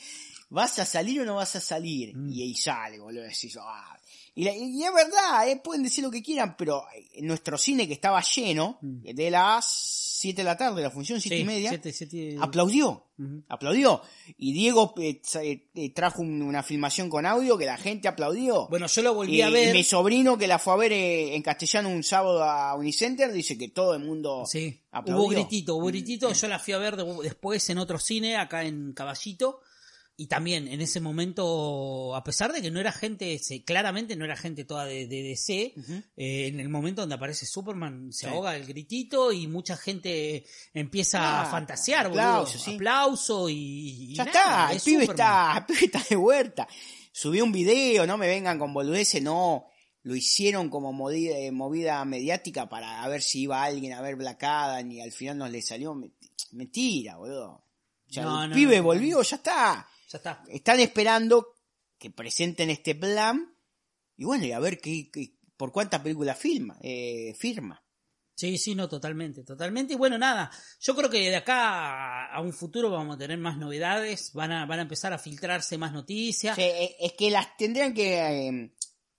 ¿Vas 0.50 0.78
a 0.78 0.86
salir 0.86 1.22
o 1.22 1.26
no 1.26 1.36
vas 1.36 1.56
a 1.56 1.60
salir? 1.62 2.16
Mm. 2.16 2.32
Y 2.32 2.42
ahí 2.44 2.56
sale, 2.56 3.00
boludo. 3.00 3.24
Decís, 3.24 3.58
ah. 3.60 3.95
Y, 4.36 4.44
la- 4.44 4.56
y 4.56 4.84
es 4.84 4.94
verdad, 4.94 5.50
eh, 5.50 5.60
pueden 5.64 5.84
decir 5.84 6.04
lo 6.04 6.12
que 6.12 6.22
quieran, 6.22 6.56
pero 6.58 6.84
en 7.14 7.26
nuestro 7.26 7.58
cine 7.58 7.88
que 7.88 7.94
estaba 7.94 8.22
lleno, 8.22 8.78
Mm. 8.82 9.02
de 9.14 9.32
las 9.32 9.66
7 10.20 10.42
de 10.42 10.46
la 10.46 10.58
tarde, 10.58 10.82
la 10.82 10.90
función 10.92 11.20
7 11.22 11.36
Sí, 11.38 11.42
y 11.42 11.46
media, 11.46 11.70
siete- 11.70 11.92
siete- 11.94 12.38
aplaudió. 12.40 13.04
Aplaudió. 13.48 14.02
Y 14.38 14.52
Diego 14.54 14.94
eh, 14.98 15.22
tra- 15.22 15.42
eh, 15.74 15.90
trajo 15.94 16.22
un- 16.22 16.42
una 16.42 16.64
filmación 16.64 17.10
con 17.10 17.26
audio 17.26 17.58
que 17.58 17.66
la 17.66 17.78
gente 17.78 18.08
aplaudió. 18.10 18.68
Bueno, 18.68 18.88
yo 18.88 19.02
lo 19.04 19.14
volví 19.14 19.42
a 19.42 19.50
ver. 19.50 19.70
y 19.70 19.78
mi 19.78 19.84
sobrino 19.84 20.38
que 20.38 20.48
la 20.48 20.60
fue 20.60 20.74
a 20.74 20.78
ver 20.78 20.92
eh, 20.92 21.36
en 21.36 21.42
castellano 21.42 21.90
un 21.90 22.04
sábado 22.04 22.44
a 22.44 22.76
Unicenter 22.76 23.32
dice 23.32 23.58
que 23.58 23.70
todo 23.70 23.94
el 23.94 24.04
mundo 24.04 24.44
Sí, 24.46 24.82
aplaudió. 24.92 25.24
hubo 25.24 25.30
gritito, 25.32 25.76
hubo 25.76 25.86
gritito. 25.88 26.34
Yo 26.34 26.48
la 26.50 26.60
fui 26.60 26.74
a 26.74 26.78
ver 26.78 26.98
de- 26.98 27.06
después 27.24 27.70
en 27.70 27.78
otro 27.78 28.00
cine, 28.00 28.36
acá 28.36 28.64
en 28.64 28.92
Caballito. 28.94 29.62
Y 30.18 30.28
también 30.28 30.70
en 30.70 30.80
ese 30.80 31.02
momento, 31.02 32.16
a 32.16 32.24
pesar 32.24 32.54
de 32.54 32.62
que 32.62 32.72
no 32.72 32.80
era 32.80 32.94
gente, 32.94 33.38
se- 33.40 33.66
claramente 33.66 34.16
no 34.16 34.24
era 34.24 34.38
gente 34.38 34.64
toda 34.64 34.86
de, 34.86 35.08
de 35.08 35.24
DC, 35.24 35.74
eh, 36.16 36.48
en 36.48 36.60
el 36.62 36.70
momento 36.70 37.02
donde 37.02 37.16
aparece 37.16 37.46
Superman 37.46 38.14
se 38.14 38.22
Sí. 38.22 38.26
ahoga 38.28 38.56
el 38.56 38.66
gritito 38.66 39.34
y 39.34 39.48
mucha 39.48 39.76
gente 39.76 40.46
empieza 40.74 41.42
a 41.42 41.46
fantasear, 41.48 42.08
boludo. 42.08 42.22
aplauso, 42.24 42.58
sí. 42.60 42.76
Aplauso 42.76 43.50
y, 43.50 43.56
y 44.12 44.16
Ya 44.16 44.24
nada, 44.26 44.72
está, 44.72 44.74
el 44.74 44.82
pibe 44.82 45.04
está, 45.04 45.58
el 45.58 45.66
pibe 45.66 45.86
está 45.86 46.06
de 46.10 46.16
vuelta. 46.16 46.68
Subió 47.12 47.44
un 47.44 47.52
video, 47.52 48.08
no 48.08 48.18
me 48.18 48.28
vengan 48.28 48.58
con 48.58 48.74
boludeces, 48.74 49.22
no. 49.22 49.66
Lo 50.04 50.16
hicieron 50.16 50.70
como 50.70 50.94
movida, 50.94 51.36
eh, 51.38 51.52
movida 51.52 52.06
mediática 52.06 52.70
para 52.70 53.04
a 53.04 53.08
ver 53.10 53.22
si 53.22 53.42
iba 53.42 53.64
alguien 53.64 53.92
a 53.94 54.02
ver 54.02 54.16
Black 54.16 54.44
Adam 54.44 54.90
y 54.92 55.02
al 55.02 55.12
final 55.12 55.38
no 55.40 55.50
le 55.50 55.62
salió. 55.62 55.94
Mentira, 56.52 57.18
boludo. 57.18 57.66
Ya 58.08 58.24
No, 58.24 58.44
el 58.44 58.50
no, 58.52 58.56
pibe 58.56 58.78
no. 58.78 58.84
volvió, 58.84 59.22
ya 59.24 59.36
está. 59.38 59.88
Ya 60.08 60.18
está. 60.18 60.44
Están 60.48 60.80
esperando 60.80 61.56
que 61.98 62.12
presenten 62.12 62.70
este 62.70 62.96
plan 62.96 63.56
y 64.18 64.26
bueno, 64.26 64.46
y 64.46 64.52
a 64.52 64.60
ver 64.60 64.80
qué, 64.80 65.10
qué- 65.12 65.34
por 65.58 65.72
cuántas 65.72 66.02
películas 66.02 66.38
firma, 66.38 66.78
eh, 66.82 67.34
firma. 67.38 67.82
Sí, 68.38 68.58
sí, 68.58 68.76
no, 68.76 68.90
totalmente, 68.90 69.46
totalmente. 69.46 69.94
Y 69.94 69.96
bueno, 69.96 70.18
nada, 70.18 70.52
yo 70.82 70.94
creo 70.96 71.10
que 71.10 71.30
de 71.30 71.36
acá 71.38 72.26
a- 72.34 72.42
un 72.42 72.52
futuro 72.52 72.90
vamos 72.90 73.16
a 73.16 73.20
tener 73.20 73.38
más 73.38 73.58
novedades, 73.58 74.34
van 74.34 74.52
a, 74.52 74.66
van 74.66 74.80
a 74.80 74.82
empezar 74.84 75.14
a 75.14 75.18
filtrarse 75.18 75.78
más 75.78 75.94
noticias. 75.94 76.56
Sí, 76.58 76.62
eh, 76.64 76.96
es 77.00 77.14
que 77.14 77.32
las 77.32 77.56
tendrían 77.56 77.94
que, 77.94 78.20
eh, 78.50 78.76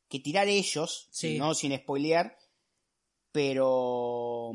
que 0.08 0.20
tirar 0.20 0.46
ellos, 0.48 1.08
Sí. 1.10 1.38
no 1.38 1.54
sin 1.54 1.74
spoilear, 1.78 2.36
pero 3.32 4.52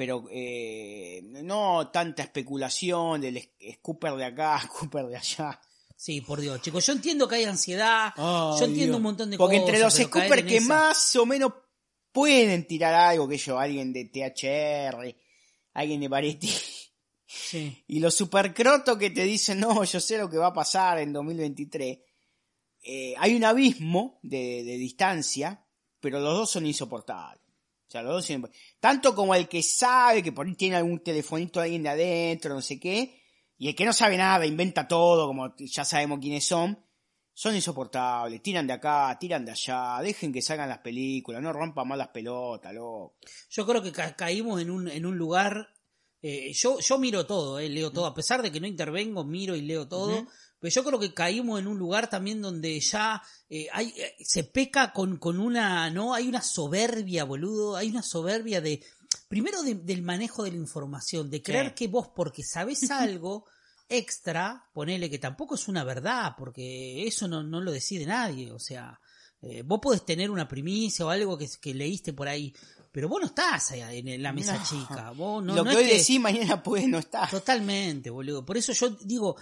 pero 0.00 0.24
eh, 0.30 1.20
no 1.44 1.90
tanta 1.90 2.22
especulación 2.22 3.20
del 3.20 3.38
Scooper 3.74 4.14
de 4.14 4.24
acá, 4.24 4.58
Scooper 4.64 5.04
de 5.08 5.16
allá. 5.18 5.60
Sí, 5.94 6.22
por 6.22 6.40
Dios, 6.40 6.62
chicos, 6.62 6.86
yo 6.86 6.94
entiendo 6.94 7.28
que 7.28 7.34
hay 7.34 7.44
ansiedad, 7.44 8.14
yo 8.16 8.56
entiendo 8.64 8.92
Dios. 8.92 8.96
un 8.96 9.02
montón 9.02 9.30
de 9.30 9.36
Porque 9.36 9.58
cosas. 9.58 9.68
entre 9.68 9.82
los 9.84 9.94
Scooper 9.94 10.46
que 10.46 10.56
esa- 10.56 10.68
más 10.68 11.16
o 11.16 11.26
menos 11.26 11.52
pueden 12.12 12.66
tirar 12.66 12.94
algo, 12.94 13.28
que 13.28 13.36
yo, 13.36 13.58
alguien 13.58 13.92
de 13.92 14.06
THR, 14.06 15.14
alguien 15.74 16.00
de 16.00 16.48
Sí. 17.26 17.84
y 17.86 18.00
los 18.00 18.14
supercrotos 18.14 18.96
que 18.96 19.10
te 19.10 19.24
dicen, 19.24 19.60
no, 19.60 19.84
yo 19.84 20.00
sé 20.00 20.16
lo 20.16 20.30
que 20.30 20.38
va 20.38 20.46
a 20.46 20.54
pasar 20.54 20.98
en 21.00 21.12
2023, 21.12 21.98
eh, 22.82 23.14
hay 23.18 23.34
un 23.34 23.44
abismo 23.44 24.18
de, 24.22 24.64
de 24.64 24.78
distancia, 24.78 25.62
pero 26.00 26.20
los 26.20 26.32
dos 26.32 26.50
son 26.50 26.64
insoportables. 26.64 27.44
O 27.90 27.92
sea, 27.92 28.02
los 28.02 28.12
dos 28.12 28.24
son- 28.24 28.48
Tanto 28.78 29.16
como 29.16 29.34
el 29.34 29.48
que 29.48 29.64
sabe 29.64 30.22
que 30.22 30.30
por 30.30 30.46
ahí 30.46 30.54
tiene 30.54 30.76
algún 30.76 31.00
telefonito 31.02 31.58
de 31.58 31.64
alguien 31.64 31.82
de 31.82 31.88
adentro, 31.88 32.54
no 32.54 32.62
sé 32.62 32.78
qué, 32.78 33.20
y 33.58 33.66
el 33.66 33.74
que 33.74 33.84
no 33.84 33.92
sabe 33.92 34.16
nada, 34.16 34.46
inventa 34.46 34.86
todo, 34.86 35.26
como 35.26 35.56
ya 35.58 35.84
sabemos 35.84 36.20
quiénes 36.20 36.46
son, 36.46 36.78
son 37.34 37.56
insoportables, 37.56 38.40
tiran 38.42 38.68
de 38.68 38.74
acá, 38.74 39.16
tiran 39.18 39.44
de 39.44 39.50
allá, 39.50 39.98
dejen 40.02 40.32
que 40.32 40.40
salgan 40.40 40.68
las 40.68 40.78
películas, 40.78 41.42
no 41.42 41.52
rompan 41.52 41.88
más 41.88 41.98
las 41.98 42.08
pelotas, 42.10 42.72
loco. 42.72 43.16
Yo 43.50 43.66
creo 43.66 43.82
que 43.82 43.90
ca- 43.90 44.14
caímos 44.14 44.62
en 44.62 44.70
un, 44.70 44.86
en 44.88 45.04
un 45.04 45.18
lugar. 45.18 45.66
eh, 46.22 46.52
yo, 46.52 46.78
yo 46.78 46.96
miro 46.98 47.26
todo, 47.26 47.58
eh, 47.58 47.68
leo 47.68 47.90
todo. 47.90 48.06
A 48.06 48.14
pesar 48.14 48.40
de 48.42 48.52
que 48.52 48.60
no 48.60 48.66
intervengo, 48.68 49.24
miro 49.24 49.56
y 49.56 49.62
leo 49.62 49.88
todo. 49.88 50.26
Pero 50.60 50.72
yo 50.74 50.84
creo 50.84 51.00
que 51.00 51.14
caímos 51.14 51.58
en 51.58 51.66
un 51.66 51.78
lugar 51.78 52.08
también 52.10 52.42
donde 52.42 52.78
ya 52.80 53.22
eh, 53.48 53.66
hay, 53.72 53.88
eh, 53.96 54.14
se 54.20 54.44
peca 54.44 54.92
con, 54.92 55.16
con 55.16 55.40
una. 55.40 55.88
¿No? 55.90 56.14
Hay 56.14 56.28
una 56.28 56.42
soberbia, 56.42 57.24
boludo. 57.24 57.76
Hay 57.76 57.88
una 57.90 58.02
soberbia 58.02 58.60
de. 58.60 58.82
Primero 59.28 59.62
de- 59.62 59.74
del 59.74 60.02
manejo 60.02 60.44
de 60.44 60.50
la 60.52 60.56
información, 60.58 61.30
de 61.30 61.42
creer 61.42 61.74
que 61.74 61.88
vos, 61.88 62.08
porque 62.14 62.42
sabés 62.44 62.90
algo 62.90 63.46
extra, 63.88 64.68
ponele 64.72 65.10
que 65.10 65.18
tampoco 65.18 65.54
es 65.56 65.66
una 65.66 65.82
verdad, 65.82 66.34
porque 66.38 67.06
eso 67.06 67.26
no, 67.26 67.42
no 67.42 67.60
lo 67.60 67.72
decide 67.72 68.06
nadie. 68.06 68.52
O 68.52 68.58
sea, 68.58 69.00
eh, 69.42 69.62
vos 69.64 69.80
podés 69.82 70.04
tener 70.04 70.30
una 70.30 70.46
primicia 70.46 71.04
o 71.06 71.10
algo 71.10 71.36
que, 71.38 71.48
que 71.60 71.74
leíste 71.74 72.12
por 72.12 72.28
ahí, 72.28 72.54
Pero 72.92 73.08
vos 73.08 73.20
no 73.20 73.26
estás 73.28 73.70
ahí 73.72 73.98
en 74.04 74.22
la 74.22 74.32
mesa 74.32 74.56
No. 74.58 74.64
chica. 74.64 75.10
Vos 75.12 75.42
no, 75.44 75.54
Lo 75.54 75.64
no 75.64 75.70
que 75.70 75.76
hoy 75.78 75.86
decís 75.86 76.20
mañana 76.20 76.62
puede 76.62 76.86
no 76.88 76.98
estar. 76.98 77.28
Totalmente, 77.30 78.10
boludo. 78.10 78.44
Por 78.44 78.56
eso 78.56 78.72
yo 78.72 78.90
digo, 78.90 79.36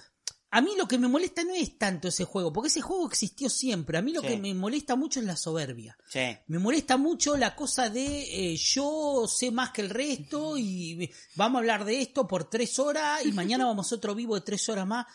a 0.50 0.60
mí 0.62 0.70
lo 0.78 0.88
que 0.88 0.96
me 0.98 1.08
molesta 1.08 1.44
no 1.44 1.54
es 1.54 1.76
tanto 1.76 2.08
ese 2.08 2.24
juego, 2.24 2.52
porque 2.52 2.68
ese 2.68 2.80
juego 2.80 3.06
existió 3.06 3.50
siempre. 3.50 3.98
A 3.98 4.02
mí 4.02 4.12
lo 4.12 4.22
Sí. 4.22 4.28
que 4.28 4.36
me 4.38 4.54
molesta 4.54 4.96
mucho 4.96 5.20
es 5.20 5.26
la 5.26 5.36
soberbia. 5.36 5.96
Sí. 6.08 6.20
Me 6.46 6.58
molesta 6.58 6.96
mucho 6.96 7.36
la 7.36 7.54
cosa 7.54 7.90
de 7.90 8.52
eh, 8.52 8.56
yo 8.56 9.26
sé 9.28 9.50
más 9.50 9.70
que 9.72 9.82
el 9.82 9.90
resto 9.90 10.56
y 10.56 11.10
vamos 11.36 11.56
a 11.56 11.60
hablar 11.60 11.84
de 11.84 12.00
esto 12.00 12.26
por 12.26 12.48
tres 12.48 12.78
horas 12.78 13.24
y 13.26 13.32
mañana 13.32 13.66
vamos 13.66 13.92
a 13.92 13.96
otro 13.96 14.14
vivo 14.14 14.34
de 14.36 14.40
tres 14.40 14.68
horas 14.68 14.86
más. 14.86 15.06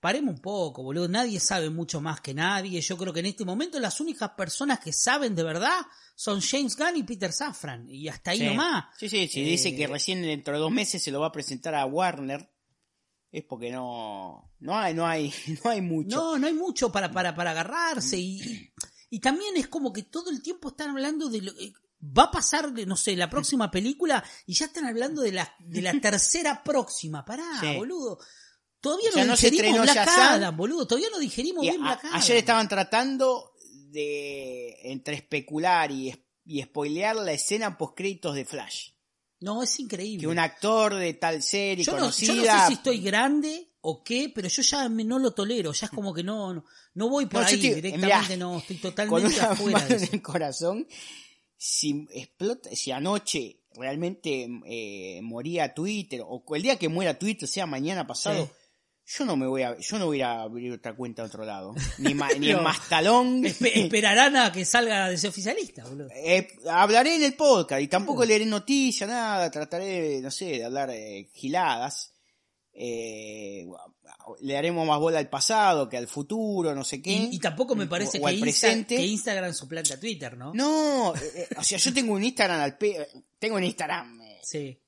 Paremos 0.00 0.34
un 0.36 0.40
poco, 0.40 0.84
boludo. 0.84 1.08
Nadie 1.08 1.40
sabe 1.40 1.70
mucho 1.70 2.00
más 2.00 2.20
que 2.20 2.32
nadie. 2.32 2.80
Yo 2.80 2.96
creo 2.96 3.12
que 3.12 3.18
en 3.20 3.26
este 3.26 3.44
momento 3.44 3.80
las 3.80 4.00
únicas 4.00 4.30
personas 4.30 4.78
que 4.78 4.92
saben 4.92 5.34
de 5.34 5.42
verdad 5.42 5.80
son 6.14 6.40
James 6.40 6.76
Gunn 6.76 6.96
y 6.96 7.02
Peter 7.02 7.32
Safran. 7.32 7.88
Y 7.90 8.06
hasta 8.08 8.30
ahí 8.30 8.38
sí. 8.38 8.44
nomás. 8.46 8.84
Sí, 8.96 9.08
sí, 9.08 9.26
sí. 9.26 9.40
Eh, 9.40 9.44
Dice 9.50 9.74
que 9.74 9.88
recién 9.88 10.22
dentro 10.22 10.54
de 10.54 10.60
dos 10.60 10.70
meses 10.70 11.02
se 11.02 11.10
lo 11.10 11.18
va 11.20 11.26
a 11.28 11.32
presentar 11.32 11.74
a 11.74 11.84
Warner. 11.84 12.48
Es 13.30 13.44
porque 13.44 13.70
no, 13.70 14.52
no 14.60 14.76
hay, 14.76 14.94
no 14.94 15.06
hay, 15.06 15.32
no 15.64 15.70
hay 15.70 15.80
mucho. 15.80 16.16
No, 16.16 16.38
no 16.38 16.46
hay 16.46 16.54
mucho 16.54 16.90
para, 16.90 17.10
para, 17.12 17.34
para 17.34 17.50
agarrarse 17.50 18.18
y, 18.18 18.72
y, 19.10 19.20
también 19.20 19.56
es 19.56 19.68
como 19.68 19.92
que 19.92 20.04
todo 20.04 20.30
el 20.30 20.42
tiempo 20.42 20.68
están 20.68 20.90
hablando 20.90 21.28
de 21.28 21.42
lo 21.42 21.52
eh, 21.52 21.72
va 22.00 22.24
a 22.24 22.30
pasar, 22.30 22.72
no 22.72 22.96
sé, 22.96 23.16
la 23.16 23.28
próxima 23.28 23.70
película 23.70 24.24
y 24.46 24.54
ya 24.54 24.66
están 24.66 24.86
hablando 24.86 25.20
de 25.22 25.32
la, 25.32 25.54
de 25.58 25.82
la 25.82 25.92
tercera 26.00 26.62
próxima. 26.62 27.24
Pará, 27.24 27.44
Sí. 27.60 27.76
boludo. 27.76 28.18
Todavía 28.80 29.10
Ya 29.14 29.24
no 29.24 29.32
no 29.32 29.36
digerimos 29.36 29.82
Black. 29.82 30.08
Adam, 30.08 30.56
boludo. 30.56 30.86
Todavía 30.86 31.08
no 31.10 31.18
digerimos 31.18 31.64
Y 31.64 31.68
bien 31.70 31.82
Black 31.82 32.04
Adam. 32.04 32.14
ayer 32.16 32.36
estaban 32.36 32.68
tratando 32.68 33.52
de 33.90 34.76
entre 34.84 35.16
especular 35.16 35.90
y, 35.90 36.14
y 36.44 36.62
spoilear 36.62 37.16
la 37.16 37.32
escena 37.32 37.76
post 37.76 37.96
créditos 37.96 38.34
de 38.36 38.44
Flash. 38.44 38.90
No, 39.40 39.62
es 39.62 39.78
increíble. 39.78 40.20
Que 40.22 40.26
un 40.26 40.38
actor 40.38 40.94
de 40.96 41.14
tal 41.14 41.42
serie 41.42 41.84
yo, 41.84 41.92
no, 41.92 41.98
conocida. 41.98 42.34
yo 42.34 42.44
no 42.44 42.60
sé 42.60 42.66
si 42.66 42.72
estoy 42.74 43.00
grande 43.00 43.70
o 43.80 44.02
qué, 44.02 44.32
pero 44.34 44.48
yo 44.48 44.62
ya 44.62 44.88
me- 44.88 45.04
no 45.04 45.18
lo 45.18 45.30
tolero. 45.32 45.72
Ya 45.72 45.86
es 45.86 45.92
como 45.92 46.12
que 46.12 46.22
no, 46.24 46.52
no, 46.54 46.64
no 46.94 47.08
voy 47.08 47.26
por 47.26 47.42
No, 47.42 47.46
ahí 47.46 47.54
estoy- 47.54 47.74
directamente, 47.74 48.06
mirá, 48.24 48.36
no, 48.36 48.58
estoy 48.58 48.76
con 48.78 48.90
totalmente 48.90 49.36
una 49.38 49.50
afuera 49.50 49.78
mano 49.78 49.88
de 49.96 50.04
en 50.06 50.14
el 50.14 50.22
corazón, 50.22 50.86
si 51.56 52.06
explota, 52.12 52.70
si 52.74 52.90
anoche 52.90 53.60
realmente 53.74 54.48
eh, 54.66 55.20
moría 55.22 55.72
Twitter, 55.74 56.20
o 56.24 56.42
el 56.54 56.62
día 56.62 56.76
que 56.76 56.88
muera 56.88 57.18
Twitter, 57.18 57.48
sea 57.48 57.66
mañana 57.66 58.06
pasado, 58.06 58.46
Sí. 58.46 58.52
Yo 59.10 59.24
no 59.24 59.36
me 59.36 59.46
voy 59.46 59.62
a, 59.62 59.76
yo 59.78 59.98
no 59.98 60.04
voy 60.06 60.16
a 60.16 60.18
ir 60.18 60.24
a 60.24 60.42
abrir 60.42 60.72
otra 60.72 60.94
cuenta 60.94 61.22
de 61.22 61.28
otro 61.28 61.44
lado. 61.44 61.74
Ni, 61.98 62.12
ma- 62.14 62.28
ni 62.38 62.50
en 62.50 62.62
Mastalón. 62.62 63.42
Espe- 63.44 63.72
esperarán 63.74 64.36
a 64.36 64.52
que 64.52 64.64
salga 64.64 65.08
de 65.08 65.14
ese 65.14 65.28
oficialista, 65.28 65.84
boludo. 65.84 66.08
Eh, 66.14 66.48
hablaré 66.70 67.16
en 67.16 67.22
el 67.22 67.34
podcast 67.34 67.80
y 67.82 67.88
tampoco 67.88 68.24
leeré 68.24 68.44
noticias, 68.46 69.08
nada, 69.08 69.50
trataré, 69.50 70.20
no 70.20 70.30
sé, 70.30 70.44
de 70.46 70.64
hablar 70.64 70.90
eh, 70.90 71.30
giladas. 71.32 72.12
Eh, 72.80 73.66
le 74.40 74.56
haremos 74.56 74.86
más 74.86 74.98
bola 75.00 75.18
al 75.18 75.28
pasado 75.28 75.88
que 75.88 75.96
al 75.96 76.06
futuro, 76.06 76.74
no 76.74 76.84
sé 76.84 77.00
qué. 77.02 77.10
Y, 77.10 77.28
y 77.32 77.38
tampoco 77.38 77.74
me 77.74 77.86
parece 77.86 78.18
O- 78.18 78.22
o 78.22 78.26
que, 78.26 78.34
Insta- 78.34 78.40
presente. 78.42 78.96
que 78.96 79.06
Instagram 79.06 79.54
suplante 79.54 79.94
a 79.94 79.98
Twitter, 80.00 80.36
¿no? 80.36 80.52
No, 80.54 81.10
o 81.10 81.62
sea, 81.62 81.78
yo 81.78 81.92
tengo 81.94 82.12
un 82.12 82.22
Instagram 82.24 82.60
al 82.60 82.76
pe... 82.76 83.08
tengo 83.38 83.56
un 83.56 83.64
Instagram 83.64 84.20
Sí. 84.42 84.78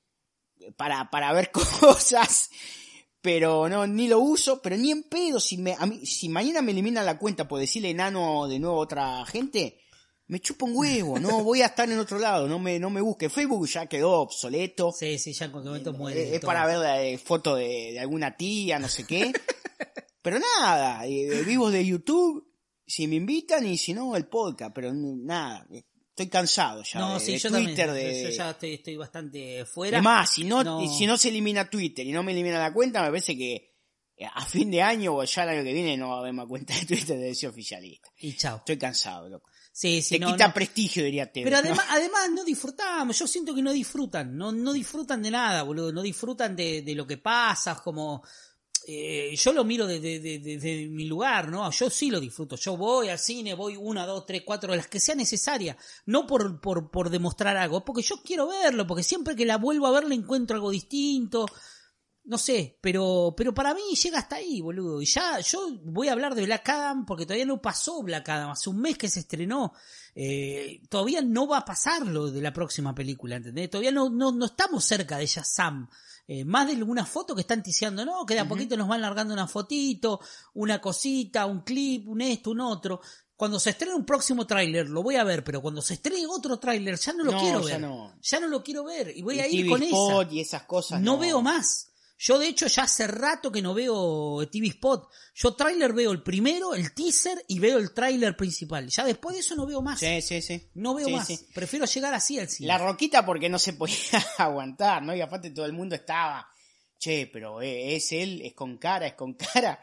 para, 0.77 1.09
para 1.09 1.33
ver 1.33 1.51
cosas, 1.81 2.49
pero 3.21 3.69
no, 3.69 3.85
ni 3.85 4.07
lo 4.07 4.19
uso, 4.19 4.61
pero 4.61 4.75
ni 4.77 4.91
en 4.91 5.03
pedo, 5.03 5.39
si 5.39 5.57
me, 5.57 5.75
a 5.77 5.85
mí, 5.85 6.05
si 6.05 6.27
mañana 6.27 6.61
me 6.61 6.71
eliminan 6.71 7.05
la 7.05 7.17
cuenta 7.17 7.47
por 7.47 7.59
decirle 7.59 7.91
enano 7.91 8.47
de 8.47 8.59
nuevo 8.59 8.77
a 8.77 8.83
otra 8.83 9.25
gente, 9.25 9.79
me 10.27 10.39
chupa 10.39 10.65
un 10.65 10.75
huevo, 10.75 11.19
no 11.19 11.43
voy 11.43 11.61
a 11.61 11.67
estar 11.67 11.89
en 11.91 11.99
otro 11.99 12.17
lado, 12.17 12.47
no 12.47 12.57
me, 12.57 12.79
no 12.79 12.89
me 12.89 13.01
busque. 13.01 13.29
Facebook 13.29 13.67
ya 13.67 13.85
quedó 13.85 14.21
obsoleto. 14.21 14.91
Sí, 14.91 15.19
sí, 15.19 15.33
ya 15.33 15.45
en 15.45 15.51
cualquier 15.51 15.71
momento 15.71 15.93
muere. 15.93 16.21
Eh, 16.21 16.35
es 16.35 16.41
todo. 16.41 16.47
para 16.47 16.65
ver 16.65 16.77
la 16.77 17.19
foto 17.19 17.55
de, 17.55 17.91
de 17.91 17.99
alguna 17.99 18.35
tía, 18.37 18.79
no 18.79 18.87
sé 18.87 19.05
qué. 19.05 19.31
pero 20.21 20.39
nada, 20.39 21.05
eh, 21.05 21.43
vivos 21.45 21.71
de 21.73 21.85
YouTube, 21.85 22.47
si 22.87 23.07
me 23.07 23.15
invitan 23.15 23.67
y 23.67 23.77
si 23.77 23.93
no, 23.93 24.15
el 24.15 24.27
podcast, 24.27 24.73
pero 24.73 24.93
nada, 24.93 25.67
eh, 25.69 25.83
estoy 26.21 26.29
cansado 26.29 26.83
ya 26.83 26.99
No, 26.99 27.13
de, 27.15 27.19
sí, 27.19 27.31
de 27.33 27.37
yo 27.39 27.49
Twitter. 27.49 27.87
también. 27.87 28.13
de, 28.13 28.23
Yo 28.23 28.29
ya 28.29 28.49
estoy, 28.51 28.73
estoy 28.75 28.95
bastante 28.97 29.65
fuera. 29.65 29.97
es 29.97 30.03
más, 30.03 30.29
si 30.29 30.43
no, 30.43 30.63
No. 30.63 30.87
si 30.87 31.05
no 31.05 31.17
se 31.17 31.29
elimina 31.29 31.69
Twitter 31.69 32.05
y 32.05 32.11
no 32.11 32.23
me 32.23 32.31
elimina 32.31 32.59
la 32.59 32.73
cuenta, 32.73 33.01
me 33.01 33.07
parece 33.09 33.37
que 33.37 33.71
eh, 34.17 34.25
a 34.31 34.45
fin 34.45 34.69
de 34.69 34.81
año 34.81 35.15
o 35.15 35.23
ya 35.23 35.43
el 35.43 35.49
año 35.49 35.63
que 35.63 35.73
viene 35.73 35.97
no 35.97 36.09
va 36.09 36.17
a 36.17 36.19
haber 36.19 36.33
más 36.33 36.45
cuenta 36.47 36.73
de 36.75 36.85
Twitter 36.85 37.17
de 37.17 37.33
ser 37.33 37.49
oficialista. 37.49 38.09
Y 38.17 38.35
chao. 38.35 38.57
Estoy 38.57 38.77
cansado, 38.77 39.27
loco. 39.29 39.49
Sí, 39.73 40.01
sí, 40.01 40.15
Te 40.15 40.19
no, 40.19 40.31
quita 40.33 40.47
no. 40.49 40.53
prestigio, 40.53 41.03
diría 41.03 41.31
Tevez. 41.31 41.45
Pero 41.45 41.55
¿no? 41.61 41.69
además, 41.69 41.85
además 41.89 42.29
no 42.35 42.43
disfrutamos, 42.43 43.17
yo 43.17 43.25
siento 43.25 43.55
que 43.55 43.61
no 43.61 43.71
disfrutan, 43.71 44.35
no, 44.37 44.51
no 44.51 44.73
disfrutan 44.73 45.23
de 45.23 45.31
nada, 45.31 45.63
boludo, 45.63 45.93
no 45.93 46.01
disfrutan 46.01 46.55
de, 46.57 46.81
de 46.81 46.93
lo 46.93 47.07
que 47.07 47.17
pasa, 47.17 47.75
como 47.81 48.21
eh, 48.87 49.35
yo 49.35 49.53
lo 49.53 49.63
miro 49.63 49.85
desde 49.87 50.19
de, 50.19 50.39
de- 50.39 50.57
de 50.57 50.87
mi 50.87 51.05
lugar, 51.05 51.49
¿no? 51.49 51.69
Yo 51.71 51.89
sí 51.89 52.09
lo 52.09 52.19
disfruto, 52.19 52.55
yo 52.55 52.77
voy 52.77 53.09
al 53.09 53.19
cine, 53.19 53.53
voy 53.53 53.75
una, 53.77 54.05
dos, 54.05 54.25
tres, 54.25 54.43
cuatro, 54.45 54.75
las 54.75 54.87
que 54.87 54.99
sea 54.99 55.15
necesaria, 55.15 55.77
no 56.05 56.25
por, 56.27 56.59
por, 56.59 56.89
por 56.89 57.09
demostrar 57.09 57.57
algo, 57.57 57.85
porque 57.85 58.01
yo 58.01 58.15
quiero 58.23 58.47
verlo, 58.47 58.87
porque 58.87 59.03
siempre 59.03 59.35
que 59.35 59.45
la 59.45 59.57
vuelvo 59.57 59.87
a 59.87 59.91
ver 59.91 60.05
le 60.05 60.15
encuentro 60.15 60.55
algo 60.55 60.71
distinto, 60.71 61.45
no 62.31 62.37
sé, 62.37 62.77
pero, 62.79 63.33
pero 63.35 63.53
para 63.53 63.73
mí 63.73 63.81
llega 64.01 64.19
hasta 64.19 64.37
ahí, 64.37 64.61
boludo. 64.61 65.01
Y 65.01 65.05
ya, 65.05 65.41
yo 65.41 65.59
voy 65.83 66.07
a 66.07 66.13
hablar 66.13 66.33
de 66.33 66.45
Black 66.45 66.69
Adam 66.69 67.05
porque 67.05 67.25
todavía 67.25 67.45
no 67.45 67.61
pasó 67.61 68.01
Black 68.01 68.29
Adam, 68.29 68.51
hace 68.51 68.69
un 68.69 68.79
mes 68.79 68.97
que 68.97 69.09
se 69.09 69.19
estrenó. 69.19 69.73
Eh, 70.15 70.81
todavía 70.89 71.21
no 71.21 71.45
va 71.45 71.57
a 71.57 71.65
pasar 71.65 72.07
lo 72.07 72.31
de 72.31 72.41
la 72.41 72.53
próxima 72.53 72.95
película, 72.95 73.35
¿entendés? 73.35 73.69
Todavía 73.69 73.91
no, 73.91 74.09
no, 74.09 74.31
no 74.31 74.45
estamos 74.45 74.85
cerca 74.85 75.17
de 75.17 75.25
Shazam. 75.25 75.89
Eh, 76.25 76.45
más 76.45 76.67
de 76.67 76.73
alguna 76.73 77.05
foto 77.05 77.35
que 77.35 77.41
están 77.41 77.61
ticiando, 77.61 78.05
¿no? 78.05 78.25
Que 78.25 78.35
de 78.35 78.39
a 78.39 78.47
poquito 78.47 78.77
nos 78.77 78.87
van 78.87 79.01
largando 79.01 79.33
una 79.33 79.47
fotito, 79.47 80.21
una 80.53 80.79
cosita, 80.79 81.45
un 81.45 81.61
clip, 81.63 82.07
un 82.07 82.21
esto, 82.21 82.51
un 82.51 82.61
otro. 82.61 83.01
Cuando 83.35 83.59
se 83.59 83.71
estrene 83.71 83.95
un 83.95 84.05
próximo 84.05 84.47
tráiler, 84.47 84.87
lo 84.87 85.03
voy 85.03 85.15
a 85.17 85.23
ver, 85.25 85.43
pero 85.43 85.61
cuando 85.61 85.81
se 85.81 85.95
estrene 85.95 86.25
otro 86.27 86.59
tráiler, 86.59 86.97
ya 86.97 87.11
no 87.11 87.25
lo 87.25 87.31
No, 87.33 87.39
quiero 87.41 87.59
ya 87.61 87.65
ver. 87.73 87.81
no. 87.81 88.15
Ya 88.21 88.39
no 88.39 88.47
lo 88.47 88.63
quiero 88.63 88.85
ver. 88.85 89.11
Y 89.17 89.21
voy 89.23 89.37
Y 89.37 89.39
a 89.41 89.47
ir 89.47 89.61
TV 89.65 89.69
con 89.69 89.83
esa 89.83 90.31
y 90.33 90.39
esas 90.39 90.63
cosas. 90.63 91.01
no 91.01 91.17
veo 91.17 91.41
más. 91.41 91.90
Yo 92.23 92.37
de 92.37 92.47
hecho 92.49 92.67
ya 92.67 92.83
hace 92.83 93.07
rato 93.07 93.51
que 93.51 93.63
no 93.63 93.73
veo 93.73 94.47
TV 94.51 94.67
Spot. 94.67 95.09
Yo 95.33 95.55
tráiler 95.55 95.91
veo 95.91 96.11
el 96.11 96.21
primero, 96.21 96.75
el 96.75 96.93
teaser 96.93 97.43
y 97.47 97.57
veo 97.57 97.79
el 97.79 97.95
tráiler 97.95 98.37
principal. 98.37 98.87
Ya 98.89 99.03
después 99.03 99.33
de 99.35 99.39
eso 99.39 99.55
no 99.55 99.65
veo 99.65 99.81
más. 99.81 99.99
Sí, 99.99 100.21
sí, 100.21 100.39
sí. 100.39 100.69
No 100.75 100.93
veo 100.93 101.07
Sí, 101.07 101.13
más. 101.13 101.25
sí. 101.25 101.39
Prefiero 101.51 101.85
llegar 101.85 102.13
así 102.13 102.37
al 102.37 102.47
cine. 102.47 102.67
La 102.67 102.77
roquita 102.77 103.25
porque 103.25 103.49
no 103.49 103.57
se 103.57 103.73
podía 103.73 103.95
aguantar, 104.37 105.01
¿no? 105.01 105.15
Y 105.15 105.21
aparte 105.21 105.49
todo 105.49 105.65
el 105.65 105.73
mundo 105.73 105.95
estaba, 105.95 106.47
che, 106.99 107.25
pero 107.33 107.59
eh, 107.59 107.95
es 107.95 108.11
él, 108.11 108.41
es 108.43 108.53
con 108.53 108.77
cara, 108.77 109.07
es 109.07 109.13
con 109.15 109.33
cara, 109.53 109.79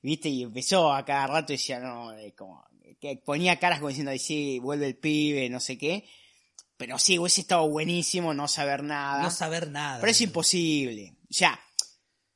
¿viste? 0.00 0.28
Y 0.28 0.44
empezó 0.44 0.92
a 0.92 1.04
cada 1.04 1.26
rato 1.26 1.52
y 1.52 1.56
decía, 1.56 1.80
no, 1.80 2.12
es 2.12 2.34
como, 2.34 2.64
que 3.00 3.20
ponía 3.24 3.58
caras 3.58 3.80
como 3.80 3.88
diciendo, 3.88 4.12
"Ay, 4.12 4.20
sí, 4.20 4.60
vuelve 4.60 4.86
el 4.86 4.96
pibe, 4.96 5.50
no 5.50 5.58
sé 5.58 5.76
qué. 5.76 6.04
Pero 6.76 7.00
sí, 7.00 7.18
hubiese 7.18 7.40
estado 7.40 7.68
buenísimo 7.68 8.32
no 8.32 8.46
saber 8.46 8.84
nada. 8.84 9.22
No 9.24 9.30
saber 9.32 9.68
nada. 9.72 9.98
pero 10.00 10.12
es 10.12 10.20
imposible. 10.20 11.16
O 11.28 11.32
sea, 11.34 11.58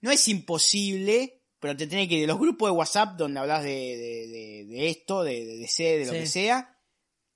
no 0.05 0.11
es 0.11 0.29
imposible, 0.29 1.41
pero 1.59 1.75
te 1.75 1.87
tenés 1.87 2.09
que 2.09 2.17
ir 2.17 2.21
de 2.21 2.27
los 2.27 2.39
grupos 2.39 2.69
de 2.69 2.77
WhatsApp 2.77 3.17
donde 3.17 3.41
hablas 3.41 3.65
de, 3.65 3.71
de, 3.71 4.27
de, 4.29 4.65
de 4.67 4.89
esto, 4.91 5.23
de, 5.23 5.47
de 5.47 5.57
DC, 5.57 5.83
de 5.83 6.05
lo 6.05 6.13
Sí. 6.13 6.19
que 6.19 6.27
sea, 6.27 6.79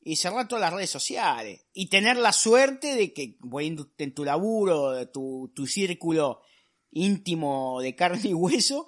y 0.02 0.16
cerrar 0.16 0.46
todas 0.48 0.60
las 0.60 0.74
redes 0.74 0.90
sociales. 0.90 1.64
Y 1.72 1.88
tener 1.88 2.18
la 2.18 2.32
suerte 2.34 2.94
de 2.94 3.14
que 3.14 3.38
ahí 3.58 3.76
en 3.98 4.12
tu, 4.14 4.24
laburo, 4.24 4.90
de 4.92 5.06
tu, 5.06 5.50
tu 5.54 5.66
círculo 5.66 6.42
íntimo 6.90 7.80
de 7.80 7.94
carne 7.94 8.20
y 8.28 8.34
hueso, 8.34 8.86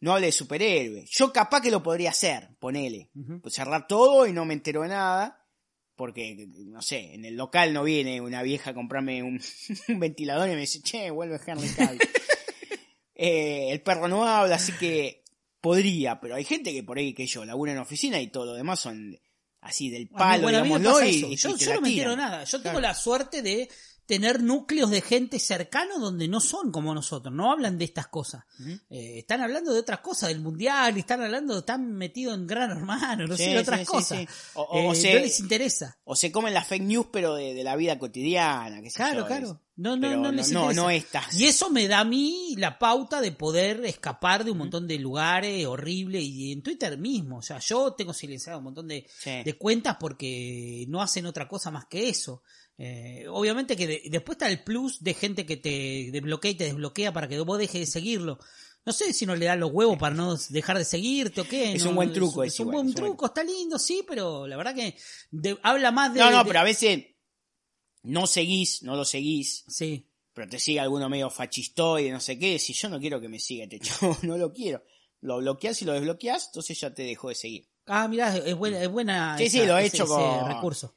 no 0.00 0.12
hable 0.12 0.26
de 0.26 0.32
superhéroes. 0.32 1.08
Yo 1.10 1.32
capaz 1.32 1.60
que 1.60 1.70
lo 1.70 1.82
podría 1.84 2.10
hacer, 2.10 2.56
ponele. 2.58 3.10
Pues 3.42 3.54
cerrar 3.54 3.86
todo 3.86 4.26
y 4.26 4.32
no 4.32 4.44
me 4.44 4.54
entero 4.54 4.82
de 4.82 4.88
nada. 4.88 5.36
Porque, 5.94 6.48
no 6.66 6.82
sé, 6.82 7.14
en 7.14 7.24
el 7.26 7.36
local 7.36 7.74
no 7.74 7.84
viene 7.84 8.20
una 8.20 8.42
vieja 8.42 8.70
a 8.70 8.74
comprarme 8.74 9.22
un, 9.22 9.40
un 9.88 10.00
ventilador 10.00 10.48
y 10.48 10.54
me 10.54 10.60
dice, 10.62 10.80
che, 10.82 11.10
vuelve 11.10 11.38
Henry 11.46 11.68
Cavill. 11.68 12.00
Eh, 13.22 13.70
el 13.70 13.82
perro 13.82 14.08
no 14.08 14.26
habla, 14.26 14.54
así 14.54 14.72
que 14.72 15.22
podría, 15.60 16.18
pero 16.20 16.36
hay 16.36 16.44
gente 16.44 16.72
que 16.72 16.82
por 16.82 16.96
ahí 16.96 17.12
que 17.12 17.26
yo 17.26 17.44
labura 17.44 17.72
en 17.72 17.76
oficina 17.76 18.18
y 18.18 18.28
todo 18.28 18.46
lo 18.46 18.54
demás 18.54 18.80
son 18.80 19.20
así 19.60 19.90
del 19.90 20.08
palo, 20.08 20.44
bueno, 20.44 20.62
digámoslo, 20.62 21.04
y, 21.04 21.34
y 21.34 21.36
Yo, 21.36 21.54
yo 21.54 21.74
no 21.74 21.82
me 21.82 21.90
entero 21.90 22.16
nada. 22.16 22.44
Yo 22.44 22.62
tengo 22.62 22.80
la 22.80 22.94
suerte 22.94 23.42
de 23.42 23.68
tener 24.10 24.42
núcleos 24.42 24.90
de 24.90 25.02
gente 25.02 25.38
cercana 25.38 25.94
donde 25.98 26.26
no 26.26 26.40
son 26.40 26.72
como 26.72 26.92
nosotros, 26.92 27.32
no 27.32 27.52
hablan 27.52 27.78
de 27.78 27.84
estas 27.84 28.08
cosas. 28.08 28.42
Eh, 28.90 29.20
están 29.20 29.40
hablando 29.40 29.72
de 29.72 29.78
otras 29.78 30.00
cosas, 30.00 30.30
del 30.30 30.40
mundial, 30.40 30.96
están 30.98 31.22
hablando, 31.22 31.60
están 31.60 31.92
metidos 31.92 32.34
en 32.34 32.48
gran 32.48 32.72
hermano, 32.72 33.28
no 33.28 33.36
Sí, 33.36 33.44
sé, 33.44 33.50
de 33.50 33.58
otras 33.60 33.80
sí, 33.80 33.86
cosas. 33.86 34.18
sí. 34.18 34.26
O- 34.54 34.62
o- 34.62 34.88
o 34.88 34.92
Eh, 34.92 34.96
se- 34.96 35.14
no 35.14 35.20
les 35.20 35.38
interesa. 35.38 35.96
O 36.02 36.16
se 36.16 36.32
comen 36.32 36.52
las 36.54 36.66
fake 36.66 36.82
news, 36.82 37.06
pero 37.12 37.36
de, 37.36 37.54
de 37.54 37.62
la 37.62 37.76
vida 37.76 38.00
cotidiana. 38.00 38.80
sé 38.82 38.90
Claro, 38.96 39.26
claro. 39.26 39.60
No, 39.76 39.96
no, 39.96 40.02
pero 40.02 40.20
no 40.20 40.30
les 40.32 40.50
no, 40.52 40.72
no 40.74 40.90
estas. 40.90 41.32
Y 41.34 41.46
eso 41.46 41.70
me 41.70 41.88
da 41.88 42.00
a 42.00 42.04
mí 42.04 42.54
la 42.58 42.78
pauta 42.78 43.20
de 43.22 43.32
poder 43.32 43.82
escapar 43.86 44.44
de 44.44 44.50
un 44.50 44.58
montón 44.58 44.86
de 44.86 44.98
lugares 44.98 45.64
horribles 45.64 46.22
y 46.22 46.52
en 46.52 46.62
Twitter 46.62 46.98
mismo. 46.98 47.38
O 47.38 47.42
sea, 47.42 47.60
yo 47.60 47.92
tengo 47.94 48.12
silenciado 48.12 48.58
un 48.58 48.64
montón 48.64 48.88
de, 48.88 49.06
Sí. 49.20 49.42
de 49.42 49.56
cuentas 49.56 49.96
porque 49.98 50.84
no 50.88 51.00
hacen 51.00 51.24
otra 51.24 51.48
cosa 51.48 51.70
más 51.70 51.86
que 51.86 52.10
eso. 52.10 52.42
Eh, 52.82 53.26
obviamente 53.28 53.76
que 53.76 53.86
de- 53.86 54.02
después 54.06 54.36
está 54.36 54.48
el 54.48 54.64
plus 54.64 55.02
de 55.04 55.12
gente 55.12 55.44
que 55.44 55.58
te 55.58 56.08
desbloquea 56.10 56.50
y 56.52 56.54
te 56.54 56.64
desbloquea 56.64 57.12
para 57.12 57.28
que 57.28 57.38
vos 57.40 57.58
dejes 57.58 57.80
de 57.80 57.86
seguirlo. 57.86 58.38
No 58.86 58.94
sé 58.94 59.12
si 59.12 59.26
no 59.26 59.36
le 59.36 59.44
dan 59.44 59.60
los 59.60 59.70
huevos 59.70 59.98
para 59.98 60.14
no 60.14 60.34
dejar 60.48 60.78
de 60.78 60.86
seguirte 60.86 61.42
o 61.42 61.44
qué. 61.46 61.74
Es 61.74 61.84
no, 61.84 61.90
un 61.90 61.96
buen 61.96 62.12
truco 62.14 62.42
Es, 62.42 62.58
un 62.58 62.70
buen 62.70 62.88
es 62.88 62.94
un 62.94 62.94
buen 62.94 62.94
truco, 62.94 63.26
está 63.26 63.44
lindo, 63.44 63.78
sí, 63.78 64.02
pero 64.08 64.46
la 64.46 64.56
verdad 64.56 64.74
que 64.74 64.96
de- 65.30 65.58
habla 65.62 65.90
más 65.90 66.14
de... 66.14 66.20
No, 66.20 66.30
no, 66.30 66.38
de- 66.38 66.44
pero 66.48 66.60
a 66.60 66.64
veces 66.64 67.04
no 68.04 68.26
seguís, 68.26 68.82
no 68.82 68.96
lo 68.96 69.04
seguís, 69.04 69.64
Sí, 69.68 70.08
pero 70.32 70.48
te 70.48 70.58
sigue 70.58 70.80
alguno 70.80 71.10
medio 71.10 71.28
fachistoide, 71.28 72.10
no 72.10 72.20
sé 72.20 72.38
qué. 72.38 72.58
Si 72.58 72.72
yo 72.72 72.88
no 72.88 72.98
quiero 72.98 73.20
que 73.20 73.28
me 73.28 73.38
siga 73.38 73.64
este 73.64 73.78
chavo, 73.80 74.16
no 74.22 74.38
lo 74.38 74.52
quiero. 74.54 74.82
Lo 75.20 75.36
bloqueas 75.36 75.82
y 75.82 75.84
lo 75.84 75.92
desbloqueas, 75.92 76.46
entonces 76.46 76.80
ya 76.80 76.94
te 76.94 77.02
dejó 77.02 77.28
de 77.28 77.34
seguir. 77.34 77.68
Ah, 77.84 78.08
mirá, 78.08 78.34
es 78.38 78.54
buena, 78.54 78.80
es 78.82 78.88
buena 78.88 79.36
Sí, 79.36 79.50
sí, 79.50 79.66
lo 79.66 79.76
he 79.76 79.84
hecho 79.84 80.06
con- 80.06 80.48
recurso. 80.48 80.96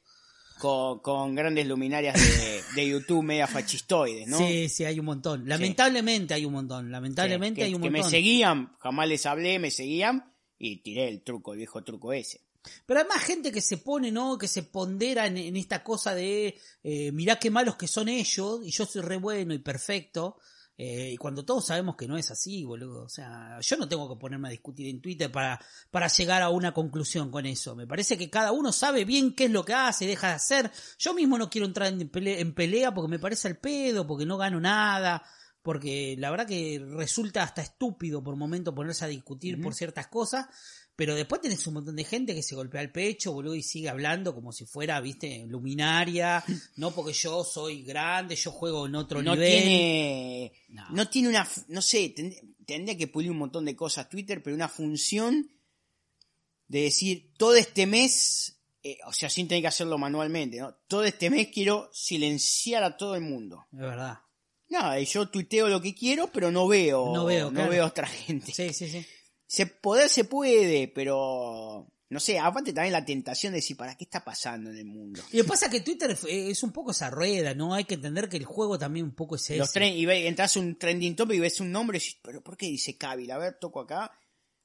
Con, 0.58 1.00
con 1.00 1.34
grandes 1.34 1.66
luminarias 1.66 2.14
de, 2.14 2.62
de 2.74 2.88
YouTube 2.88 3.22
media 3.22 3.46
fachistoides, 3.46 4.28
¿no? 4.28 4.38
Sí, 4.38 4.68
sí, 4.68 4.84
hay 4.84 5.00
un 5.00 5.06
montón. 5.06 5.48
Lamentablemente 5.48 6.32
hay 6.32 6.44
un 6.44 6.52
montón. 6.52 6.90
Lamentablemente 6.90 7.60
que, 7.60 7.64
hay 7.64 7.74
un 7.74 7.82
que 7.82 7.90
montón. 7.90 8.06
me 8.06 8.10
seguían, 8.10 8.72
jamás 8.78 9.08
les 9.08 9.26
hablé, 9.26 9.58
me 9.58 9.70
seguían 9.70 10.32
y 10.58 10.76
tiré 10.76 11.08
el 11.08 11.22
truco, 11.22 11.52
el 11.52 11.58
viejo 11.58 11.82
truco 11.82 12.12
ese. 12.12 12.40
Pero 12.86 13.00
hay 13.00 13.06
más 13.06 13.22
gente 13.22 13.52
que 13.52 13.60
se 13.60 13.78
pone, 13.78 14.10
¿no? 14.10 14.38
Que 14.38 14.48
se 14.48 14.62
pondera 14.62 15.26
en, 15.26 15.36
en 15.36 15.56
esta 15.56 15.82
cosa 15.82 16.14
de, 16.14 16.58
eh, 16.82 17.12
mirá 17.12 17.38
qué 17.38 17.50
malos 17.50 17.76
que 17.76 17.88
son 17.88 18.08
ellos 18.08 18.60
y 18.64 18.70
yo 18.70 18.86
soy 18.86 19.02
re 19.02 19.18
bueno 19.18 19.52
y 19.54 19.58
perfecto. 19.58 20.38
Eh, 20.76 21.10
y 21.12 21.16
cuando 21.16 21.44
todos 21.44 21.66
sabemos 21.66 21.94
que 21.96 22.08
no 22.08 22.16
es 22.16 22.30
así, 22.30 22.64
boludo. 22.64 23.04
O 23.04 23.08
sea, 23.08 23.58
yo 23.60 23.76
no 23.76 23.88
tengo 23.88 24.08
que 24.08 24.18
ponerme 24.18 24.48
a 24.48 24.50
discutir 24.50 24.88
en 24.88 25.00
Twitter 25.00 25.30
para, 25.30 25.60
para 25.90 26.08
llegar 26.08 26.42
a 26.42 26.50
una 26.50 26.74
conclusión 26.74 27.30
con 27.30 27.46
eso. 27.46 27.76
Me 27.76 27.86
parece 27.86 28.18
que 28.18 28.30
cada 28.30 28.52
uno 28.52 28.72
sabe 28.72 29.04
bien 29.04 29.34
qué 29.34 29.44
es 29.44 29.50
lo 29.50 29.64
que 29.64 29.74
hace 29.74 30.04
y 30.04 30.08
deja 30.08 30.28
de 30.28 30.34
hacer. 30.34 30.72
Yo 30.98 31.14
mismo 31.14 31.38
no 31.38 31.48
quiero 31.48 31.66
entrar 31.66 31.92
en 31.92 32.08
pelea, 32.08 32.38
en 32.40 32.54
pelea 32.54 32.92
porque 32.92 33.10
me 33.10 33.18
parece 33.18 33.48
al 33.48 33.58
pedo, 33.58 34.06
porque 34.06 34.26
no 34.26 34.36
gano 34.36 34.60
nada. 34.60 35.22
Porque 35.62 36.14
la 36.18 36.30
verdad 36.30 36.46
que 36.46 36.84
resulta 36.86 37.42
hasta 37.42 37.62
estúpido 37.62 38.22
por 38.22 38.36
momento 38.36 38.74
ponerse 38.74 39.06
a 39.06 39.08
discutir 39.08 39.60
por 39.62 39.74
ciertas 39.74 40.08
cosas. 40.08 40.46
Pero 40.96 41.16
después 41.16 41.40
tenés 41.40 41.66
un 41.66 41.74
montón 41.74 41.96
de 41.96 42.04
gente 42.04 42.34
que 42.36 42.42
se 42.42 42.54
golpea 42.54 42.80
el 42.80 42.92
pecho, 42.92 43.32
boludo, 43.32 43.56
y 43.56 43.62
sigue 43.64 43.88
hablando 43.88 44.32
como 44.32 44.52
si 44.52 44.64
fuera, 44.64 45.00
viste, 45.00 45.44
luminaria. 45.48 46.44
no 46.76 46.92
porque 46.92 47.12
yo 47.12 47.42
soy 47.42 47.82
grande, 47.82 48.36
yo 48.36 48.52
juego 48.52 48.86
en 48.86 48.94
otro 48.94 49.20
No 49.22 49.34
nivel. 49.34 49.50
tiene, 49.62 50.52
No. 50.68 50.84
no. 50.90 51.08
tiene 51.08 51.28
una, 51.30 51.48
no 51.68 51.82
sé, 51.82 52.14
tend- 52.14 52.54
tendría 52.64 52.96
que 52.96 53.08
pulir 53.08 53.30
un 53.32 53.38
montón 53.38 53.64
de 53.64 53.74
cosas 53.74 54.08
Twitter, 54.08 54.40
pero 54.42 54.54
una 54.54 54.68
función 54.68 55.50
de 56.68 56.82
decir, 56.82 57.32
todo 57.36 57.56
este 57.56 57.86
mes, 57.86 58.60
eh, 58.82 58.98
o 59.06 59.12
sea, 59.12 59.28
sin 59.28 59.48
tener 59.48 59.62
que 59.62 59.68
hacerlo 59.68 59.98
manualmente, 59.98 60.58
¿no? 60.58 60.74
Todo 60.88 61.04
este 61.04 61.28
mes 61.28 61.48
quiero 61.52 61.90
silenciar 61.92 62.84
a 62.84 62.96
todo 62.96 63.16
el 63.16 63.22
mundo. 63.22 63.66
Es 63.72 63.80
verdad. 63.80 64.18
Nada, 64.68 64.98
yo 65.00 65.28
tuiteo 65.28 65.68
lo 65.68 65.80
que 65.82 65.94
quiero, 65.94 66.30
pero 66.32 66.50
no 66.50 66.66
veo, 66.68 67.12
No 67.12 67.24
veo, 67.26 67.50
claro. 67.50 67.70
veo 67.70 67.84
a 67.84 67.88
otra 67.88 68.06
gente. 68.06 68.52
Sí, 68.52 68.72
sí, 68.72 68.88
sí. 68.88 69.04
Se 69.46 69.66
poder 69.66 70.08
se 70.08 70.24
puede, 70.24 70.88
pero 70.88 71.86
no 72.10 72.20
sé, 72.20 72.38
aparte 72.38 72.72
también 72.72 72.92
la 72.92 73.04
tentación 73.04 73.52
de 73.52 73.58
decir, 73.58 73.76
¿para 73.76 73.96
qué 73.96 74.04
está 74.04 74.24
pasando 74.24 74.70
en 74.70 74.76
el 74.78 74.84
mundo? 74.84 75.22
Y 75.32 75.38
lo 75.38 75.44
que 75.44 75.48
pasa 75.48 75.66
es 75.66 75.72
que 75.72 75.80
Twitter 75.80 76.16
es- 76.28 76.62
un 76.62 76.72
poco 76.72 76.92
esa 76.92 77.10
rueda, 77.10 77.54
¿no? 77.54 77.74
Hay 77.74 77.84
que 77.84 77.94
entender 77.94 78.28
que 78.28 78.36
el 78.36 78.44
juego 78.44 78.78
también 78.78 79.04
un 79.06 79.14
poco 79.14 79.36
es 79.36 79.50
Los 79.50 79.74
tren- 79.74 79.96
y 79.96 80.06
ve- 80.06 80.26
entras 80.28 80.56
a 80.56 80.60
un 80.60 80.76
trending 80.78 81.16
topic 81.16 81.36
y 81.36 81.40
ves 81.40 81.60
un 81.60 81.72
nombre 81.72 81.98
y 81.98 82.00
dices, 82.00 82.18
pero 82.22 82.42
¿por 82.42 82.56
qué 82.56 82.66
dice 82.66 82.96
Cavill? 82.96 83.30
A 83.32 83.38
ver, 83.38 83.58
toco 83.58 83.80
acá. 83.80 84.12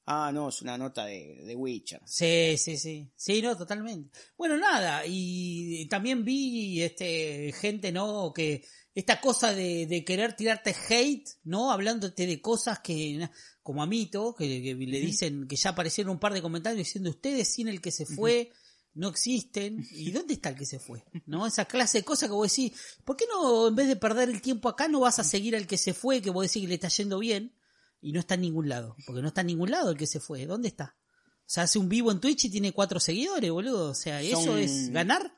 Ah, 0.06 0.30
no, 0.32 0.48
es 0.48 0.60
una 0.62 0.76
nota 0.76 1.04
de, 1.04 1.40
de 1.44 1.54
Witcher. 1.54 2.00
Sí, 2.04 2.56
sí, 2.58 2.76
sí. 2.76 3.12
Sí, 3.14 3.40
no, 3.42 3.56
totalmente. 3.56 4.18
Bueno, 4.36 4.56
nada, 4.56 5.02
y 5.06 5.86
también 5.88 6.24
vi 6.24 6.82
este 6.82 7.52
gente, 7.52 7.92
¿no? 7.92 8.32
Que 8.34 8.64
esta 8.94 9.20
cosa 9.20 9.54
de, 9.54 9.86
de 9.86 10.04
querer 10.04 10.34
tirarte 10.34 10.74
hate, 10.88 11.28
¿no? 11.44 11.70
Hablándote 11.70 12.26
de 12.26 12.40
cosas 12.40 12.80
que, 12.80 13.28
como 13.62 13.82
a 13.82 13.86
Mito, 13.86 14.34
que, 14.34 14.62
que 14.62 14.74
le 14.74 15.00
dicen 15.00 15.46
que 15.46 15.56
ya 15.56 15.70
aparecieron 15.70 16.12
un 16.12 16.18
par 16.20 16.32
de 16.34 16.42
comentarios 16.42 16.78
diciendo 16.86 17.10
ustedes 17.10 17.48
sin 17.52 17.68
el 17.68 17.80
que 17.80 17.92
se 17.92 18.06
fue. 18.06 18.50
No 18.92 19.08
existen. 19.08 19.86
¿Y 19.92 20.10
dónde 20.10 20.34
está 20.34 20.48
el 20.48 20.56
que 20.56 20.66
se 20.66 20.80
fue? 20.80 21.04
¿No? 21.26 21.46
Esa 21.46 21.64
clase 21.66 21.98
de 21.98 22.04
cosas 22.04 22.28
que 22.28 22.34
vos 22.34 22.50
decís, 22.50 22.72
¿por 23.04 23.16
qué 23.16 23.24
no, 23.32 23.68
en 23.68 23.76
vez 23.76 23.86
de 23.86 23.94
perder 23.94 24.28
el 24.28 24.42
tiempo 24.42 24.68
acá, 24.68 24.88
no 24.88 24.98
vas 25.00 25.20
a 25.20 25.24
seguir 25.24 25.54
al 25.54 25.68
que 25.68 25.78
se 25.78 25.94
fue, 25.94 26.20
que 26.20 26.30
vos 26.30 26.42
decís 26.42 26.62
que 26.62 26.68
le 26.68 26.74
está 26.74 26.88
yendo 26.88 27.20
bien? 27.20 27.54
Y 28.02 28.10
no 28.12 28.18
está 28.18 28.34
en 28.34 28.40
ningún 28.40 28.68
lado. 28.68 28.96
Porque 29.06 29.22
no 29.22 29.28
está 29.28 29.42
en 29.42 29.46
ningún 29.48 29.70
lado 29.70 29.92
el 29.92 29.96
que 29.96 30.08
se 30.08 30.18
fue. 30.18 30.44
¿Dónde 30.46 30.66
está? 30.68 30.96
O 31.40 31.52
sea, 31.52 31.62
hace 31.64 31.78
un 31.78 31.88
vivo 31.88 32.10
en 32.10 32.18
Twitch 32.20 32.46
y 32.46 32.50
tiene 32.50 32.72
cuatro 32.72 32.98
seguidores, 32.98 33.50
boludo. 33.52 33.90
O 33.90 33.94
sea, 33.94 34.20
¿eso 34.22 34.42
Son- 34.42 34.58
es 34.58 34.88
ganar? 34.90 35.32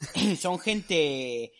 Son 0.40 0.58
gente... 0.58 1.52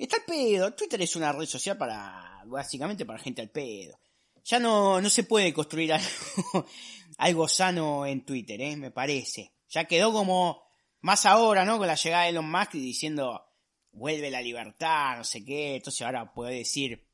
Está 0.00 0.16
al 0.16 0.24
pedo. 0.24 0.72
Twitter 0.72 1.02
es 1.02 1.14
una 1.14 1.30
red 1.30 1.44
social 1.44 1.76
para, 1.76 2.42
básicamente 2.46 3.04
para 3.04 3.18
gente 3.18 3.42
al 3.42 3.50
pedo. 3.50 4.00
Ya 4.44 4.58
no, 4.58 4.98
no 4.98 5.10
se 5.10 5.24
puede 5.24 5.52
construir 5.52 5.92
algo, 5.92 6.66
algo 7.18 7.46
sano 7.46 8.06
en 8.06 8.24
Twitter, 8.24 8.58
¿eh? 8.62 8.76
Me 8.76 8.90
parece. 8.90 9.52
Ya 9.68 9.84
quedó 9.84 10.10
como, 10.10 10.62
más 11.02 11.26
ahora, 11.26 11.66
¿no? 11.66 11.76
Con 11.76 11.86
la 11.86 11.96
llegada 11.96 12.24
de 12.24 12.30
Elon 12.30 12.50
Musk 12.50 12.72
diciendo, 12.72 13.44
vuelve 13.92 14.30
la 14.30 14.40
libertad, 14.40 15.18
no 15.18 15.24
sé 15.24 15.44
qué. 15.44 15.76
Entonces 15.76 16.00
ahora 16.00 16.32
puede 16.32 16.56
decir, 16.56 17.06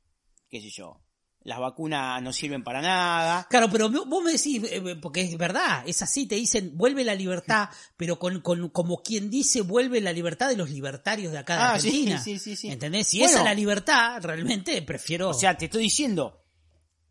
qué 0.48 0.60
sé 0.60 0.70
yo, 0.70 1.00
las 1.46 1.60
vacunas 1.60 2.20
no 2.22 2.32
sirven 2.32 2.64
para 2.64 2.82
nada. 2.82 3.46
Claro, 3.48 3.70
pero 3.70 3.88
vos 3.88 4.22
me 4.24 4.32
decís, 4.32 4.62
eh, 4.70 4.96
porque 5.00 5.20
es 5.20 5.38
verdad, 5.38 5.84
es 5.86 6.02
así, 6.02 6.26
te 6.26 6.34
dicen, 6.34 6.72
vuelve 6.76 7.04
la 7.04 7.14
libertad, 7.14 7.68
pero 7.96 8.18
con, 8.18 8.40
con, 8.40 8.68
como 8.70 9.00
quien 9.02 9.30
dice, 9.30 9.60
vuelve 9.62 10.00
la 10.00 10.12
libertad 10.12 10.48
de 10.48 10.56
los 10.56 10.70
libertarios 10.70 11.32
de 11.32 11.38
acá 11.38 11.54
de 11.54 11.60
Ah, 11.62 11.80
sí, 11.80 11.88
Argentina. 11.88 12.18
sí, 12.22 12.38
sí, 12.40 12.56
sí. 12.56 12.68
¿Entendés? 12.68 13.06
Si 13.06 13.18
Bueno. 13.20 13.30
esa 13.30 13.38
es 13.38 13.44
la 13.44 13.54
libertad, 13.54 14.20
realmente 14.22 14.82
prefiero... 14.82 15.28
O 15.30 15.34
sea, 15.34 15.56
te 15.56 15.66
estoy 15.66 15.84
diciendo, 15.84 16.42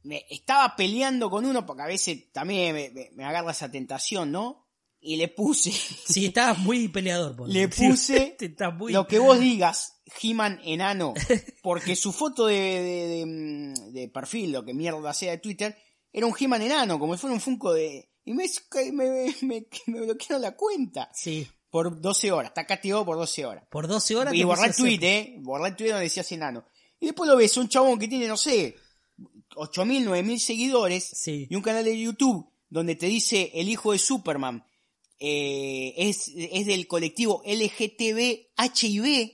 me 0.03 0.25
estaba 0.29 0.75
peleando 0.75 1.29
con 1.29 1.45
uno 1.45 1.65
porque 1.65 1.83
a 1.83 1.87
veces 1.87 2.31
también 2.33 2.75
me, 2.75 2.89
me- 2.91 3.11
me 3.15 3.23
agarra 3.23 3.51
esa 3.51 3.71
tentación, 3.71 4.31
¿no? 4.33 4.64
Y 5.07 5.17
le 5.17 5.27
puse, 5.27 5.71
si 5.71 6.25
estás 6.25 6.57
muy 6.57 6.87
peleador, 6.87 7.35
por 7.35 7.47
le 7.47 7.67
puse 7.69 8.35
Te 8.39 8.47
estás 8.47 8.73
muy... 8.73 8.91
lo 8.91 9.05
que 9.05 9.19
vos 9.19 9.39
digas, 9.39 10.01
He-Man 10.21 10.59
enano, 10.65 11.13
porque 11.61 11.95
su 11.95 12.11
foto 12.11 12.47
de, 12.47 12.55
de- 12.55 13.07
de, 13.07 13.25
mm, 13.25 13.93
de 13.93 14.07
perfil, 14.09 14.51
lo 14.51 14.65
que 14.65 14.73
mierda 14.73 15.13
sea 15.13 15.31
de 15.31 15.37
Twitter, 15.37 15.77
era 16.11 16.25
un 16.25 16.33
He-Man 16.37 16.61
enano, 16.63 16.97
como 16.97 17.13
si 17.13 17.19
fuera 17.21 17.33
un 17.35 17.41
Funko 17.41 17.73
de... 17.73 18.09
Y 18.25 18.33
me, 18.33 18.45
me, 18.93 19.35
me, 19.43 19.67
me 19.87 20.01
bloquearon 20.01 20.41
la 20.41 20.55
cuenta 20.55 21.11
Sí, 21.13 21.47
por 21.69 22.01
12 22.01 22.31
horas, 22.31 22.49
está 22.49 22.65
castigado 22.65 23.05
por 23.05 23.17
12 23.17 23.45
horas. 23.45 23.63
por 23.69 23.87
12 23.87 24.15
horas... 24.15 24.33
Y 24.33 24.43
borrar 24.43 24.69
el 24.69 24.75
tweet, 24.75 24.99
eh. 25.03 25.35
Borrar 25.41 25.69
el 25.69 25.75
tweet 25.75 25.89
donde 25.89 26.05
decías 26.05 26.31
enano. 26.31 26.65
Y 26.99 27.05
después 27.07 27.29
lo 27.29 27.37
ves, 27.37 27.55
un 27.57 27.69
chabón 27.69 27.99
que 27.99 28.07
tiene, 28.07 28.27
no 28.27 28.37
sé, 28.37 28.75
8.000, 29.55 30.05
9.000 30.07 30.39
seguidores. 30.39 31.03
Sí. 31.13 31.47
Y 31.49 31.55
un 31.55 31.61
canal 31.61 31.83
de 31.85 31.99
YouTube 31.99 32.49
donde 32.69 32.95
te 32.95 33.05
dice 33.05 33.51
el 33.53 33.69
hijo 33.69 33.91
de 33.91 33.99
Superman. 33.99 34.65
Eh, 35.19 35.93
es, 35.97 36.31
es 36.35 36.65
del 36.65 36.87
colectivo 36.87 37.41
LGTB 37.45 38.47
HIV. 38.57 39.31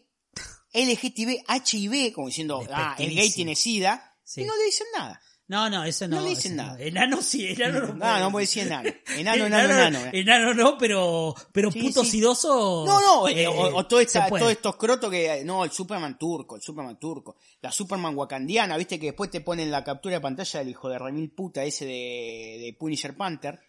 LGTB 0.73 1.43
HIV, 1.49 2.13
como 2.13 2.27
diciendo, 2.27 2.63
ah, 2.71 2.95
el 2.97 3.13
gay 3.15 3.29
tiene 3.31 3.55
sida. 3.55 4.15
Sí. 4.23 4.41
Y 4.41 4.45
no 4.45 4.55
le 4.55 4.63
dicen 4.65 4.87
nada. 4.95 5.19
No, 5.47 5.69
no, 5.69 5.83
eso 5.83 6.07
no. 6.07 6.15
No 6.15 6.21
le 6.23 6.29
dicen 6.29 6.55
nada. 6.55 6.77
no. 6.77 6.79
Enano 6.85 7.21
sí, 7.21 7.45
enano 7.47 7.87
no. 7.87 7.93
No, 7.95 8.19
no 8.21 8.31
puede 8.31 8.43
decir 8.45 8.63
enano. 8.63 8.89
Enano, 9.17 9.47
enano, 9.47 9.73
enano. 9.73 9.99
Enano 10.13 10.53
no, 10.53 10.77
pero, 10.77 11.35
pero 11.51 11.69
Sí, 11.69 11.81
putos 11.81 12.07
sí. 12.07 12.19
idosos. 12.19 12.87
No, 12.87 13.01
no, 13.01 13.27
eh, 13.27 13.43
eh, 13.43 13.47
o, 13.47 13.75
o 13.75 13.85
todo 13.85 13.99
esta- 13.99 14.29
todos 14.29 14.49
estos 14.49 14.77
crotos 14.77 15.11
que, 15.11 15.43
no, 15.43 15.65
el 15.65 15.71
Superman 15.71 16.17
turco, 16.17 16.55
el 16.55 16.61
Superman 16.61 16.97
turco, 16.97 17.35
la 17.61 17.69
Superman 17.69 18.15
wakandiana, 18.15 18.77
viste 18.77 18.97
que 18.97 19.07
después 19.07 19.29
te 19.29 19.41
ponen 19.41 19.69
la 19.69 19.83
captura 19.83 20.15
de 20.15 20.21
pantalla 20.21 20.59
del 20.61 20.69
hijo 20.69 20.87
de 20.87 20.97
remil 20.99 21.29
puta 21.33 21.65
ese 21.65 21.83
de, 21.83 22.57
de 22.61 22.75
Punisher 22.79 23.17
Panther, 23.17 23.59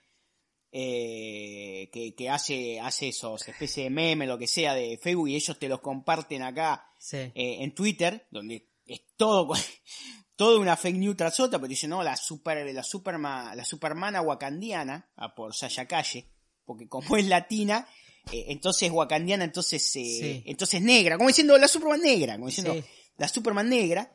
eh, 0.73 1.91
que, 1.93 2.15
que 2.15 2.31
hace, 2.31 2.81
hace 2.81 3.09
esos 3.09 3.47
especie 3.47 3.85
de 3.85 3.91
meme, 3.91 4.27
lo 4.27 4.39
que 4.39 4.47
sea, 4.47 4.75
de 4.75 4.99
Facebook 4.99 5.29
y 5.29 5.37
ellos 5.37 5.59
te 5.59 5.69
los 5.69 5.81
comparten 5.81 6.43
acá 6.43 6.87
Sí. 6.99 7.17
eh, 7.19 7.33
en 7.61 7.75
Twitter, 7.75 8.27
donde 8.31 8.69
es 8.87 9.03
todo, 9.17 9.53
todo 10.37 10.61
una 10.61 10.77
fake 10.77 10.97
news 10.97 11.17
tras 11.17 11.39
otra, 11.41 11.59
pero 11.59 11.69
dicen, 11.69 11.91
no, 11.91 12.03
la 12.03 12.17
super, 12.17 12.65
la 12.75 12.83
superma, 12.83 13.55
la 13.55 13.65
supermana 13.65 14.23
wakandiana, 14.23 15.11
a 15.17 15.35
por 15.35 15.55
Sasha 15.55 15.87
Calle, 15.87 16.31
porque 16.65 16.89
como 16.89 17.17
es 17.17 17.27
latina, 17.27 17.87
eh, 18.33 18.47
entonces 18.49 18.91
wakandiana, 18.91 19.45
entonces, 19.45 19.83
Sí. 19.93 20.43
entonces 20.47 20.81
negra, 20.81 21.17
como 21.17 21.29
diciendo 21.29 21.59
la 21.59 21.69
superman 21.69 22.01
negra, 22.01 22.35
como 22.35 22.47
diciendo 22.47 22.75
Sí. 22.75 22.85
la 23.19 23.29
superman 23.29 23.69
negra, 23.69 24.11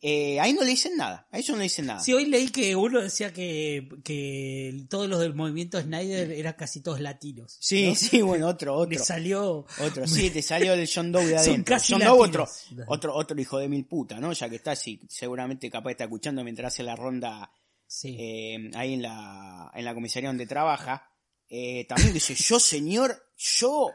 eh, 0.00 0.38
ahí 0.38 0.52
no 0.52 0.62
le 0.62 0.68
dicen 0.70 0.96
nada, 0.96 1.26
a 1.32 1.38
ellos 1.38 1.50
no 1.50 1.56
le 1.56 1.64
dicen 1.64 1.86
nada. 1.86 2.00
Sí, 2.00 2.12
hoy 2.12 2.26
leí 2.26 2.48
que 2.50 2.76
uno 2.76 3.00
decía 3.02 3.32
que, 3.32 3.88
que 4.04 4.84
todos 4.88 5.08
los 5.08 5.18
del 5.20 5.34
movimiento 5.34 5.80
Snyder 5.80 6.30
eran 6.32 6.54
casi 6.54 6.80
todos 6.82 7.00
latinos. 7.00 7.56
Sí, 7.60 7.88
¿no? 7.88 7.94
sí, 7.96 8.22
bueno, 8.22 8.46
otro, 8.48 8.86
Le 8.86 8.94
otro. 8.96 9.04
salió. 9.04 9.66
Otro, 9.80 10.06
sí, 10.08 10.30
te 10.30 10.40
salió 10.42 10.74
el 10.74 10.88
John 10.92 11.10
Doe 11.10 11.26
de 11.26 11.30
Son 11.38 11.38
adentro. 11.50 11.74
casi 11.74 11.92
John 11.94 12.02
Doe, 12.04 12.20
otro, 12.28 12.48
otro, 12.86 13.14
otro 13.16 13.40
hijo 13.40 13.58
de 13.58 13.68
mil 13.68 13.86
puta, 13.86 14.20
¿no? 14.20 14.32
Ya 14.32 14.48
que 14.48 14.56
está 14.56 14.72
así, 14.72 15.00
seguramente 15.08 15.68
capaz 15.70 15.90
está 15.92 16.04
escuchando 16.04 16.44
mientras 16.44 16.72
hace 16.74 16.82
la 16.84 16.94
ronda 16.96 17.50
Sí. 17.90 18.16
eh, 18.20 18.70
ahí 18.74 18.94
en 18.94 19.02
la, 19.02 19.70
en 19.74 19.84
la 19.84 19.94
comisaría 19.94 20.28
donde 20.28 20.46
trabaja, 20.46 21.10
eh, 21.48 21.86
también 21.88 22.12
dice, 22.12 22.34
yo 22.34 22.60
señor, 22.60 23.18
yo, 23.36 23.90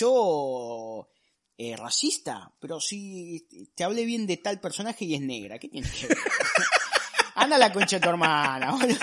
yo 0.00 1.08
eh, 1.58 1.76
racista, 1.76 2.52
pero 2.60 2.80
si 2.80 3.46
te 3.74 3.84
hablé 3.84 4.04
bien 4.04 4.26
de 4.26 4.36
tal 4.38 4.60
personaje 4.60 5.04
y 5.04 5.14
es 5.14 5.20
negra, 5.22 5.58
¿qué 5.58 5.68
tiene 5.68 5.88
que 5.90 6.06
ver? 6.08 6.18
Anda 7.34 7.58
la 7.58 7.72
concha 7.72 7.96
de 7.96 8.02
tu 8.02 8.08
hermana, 8.08 8.72
boludo. 8.72 8.96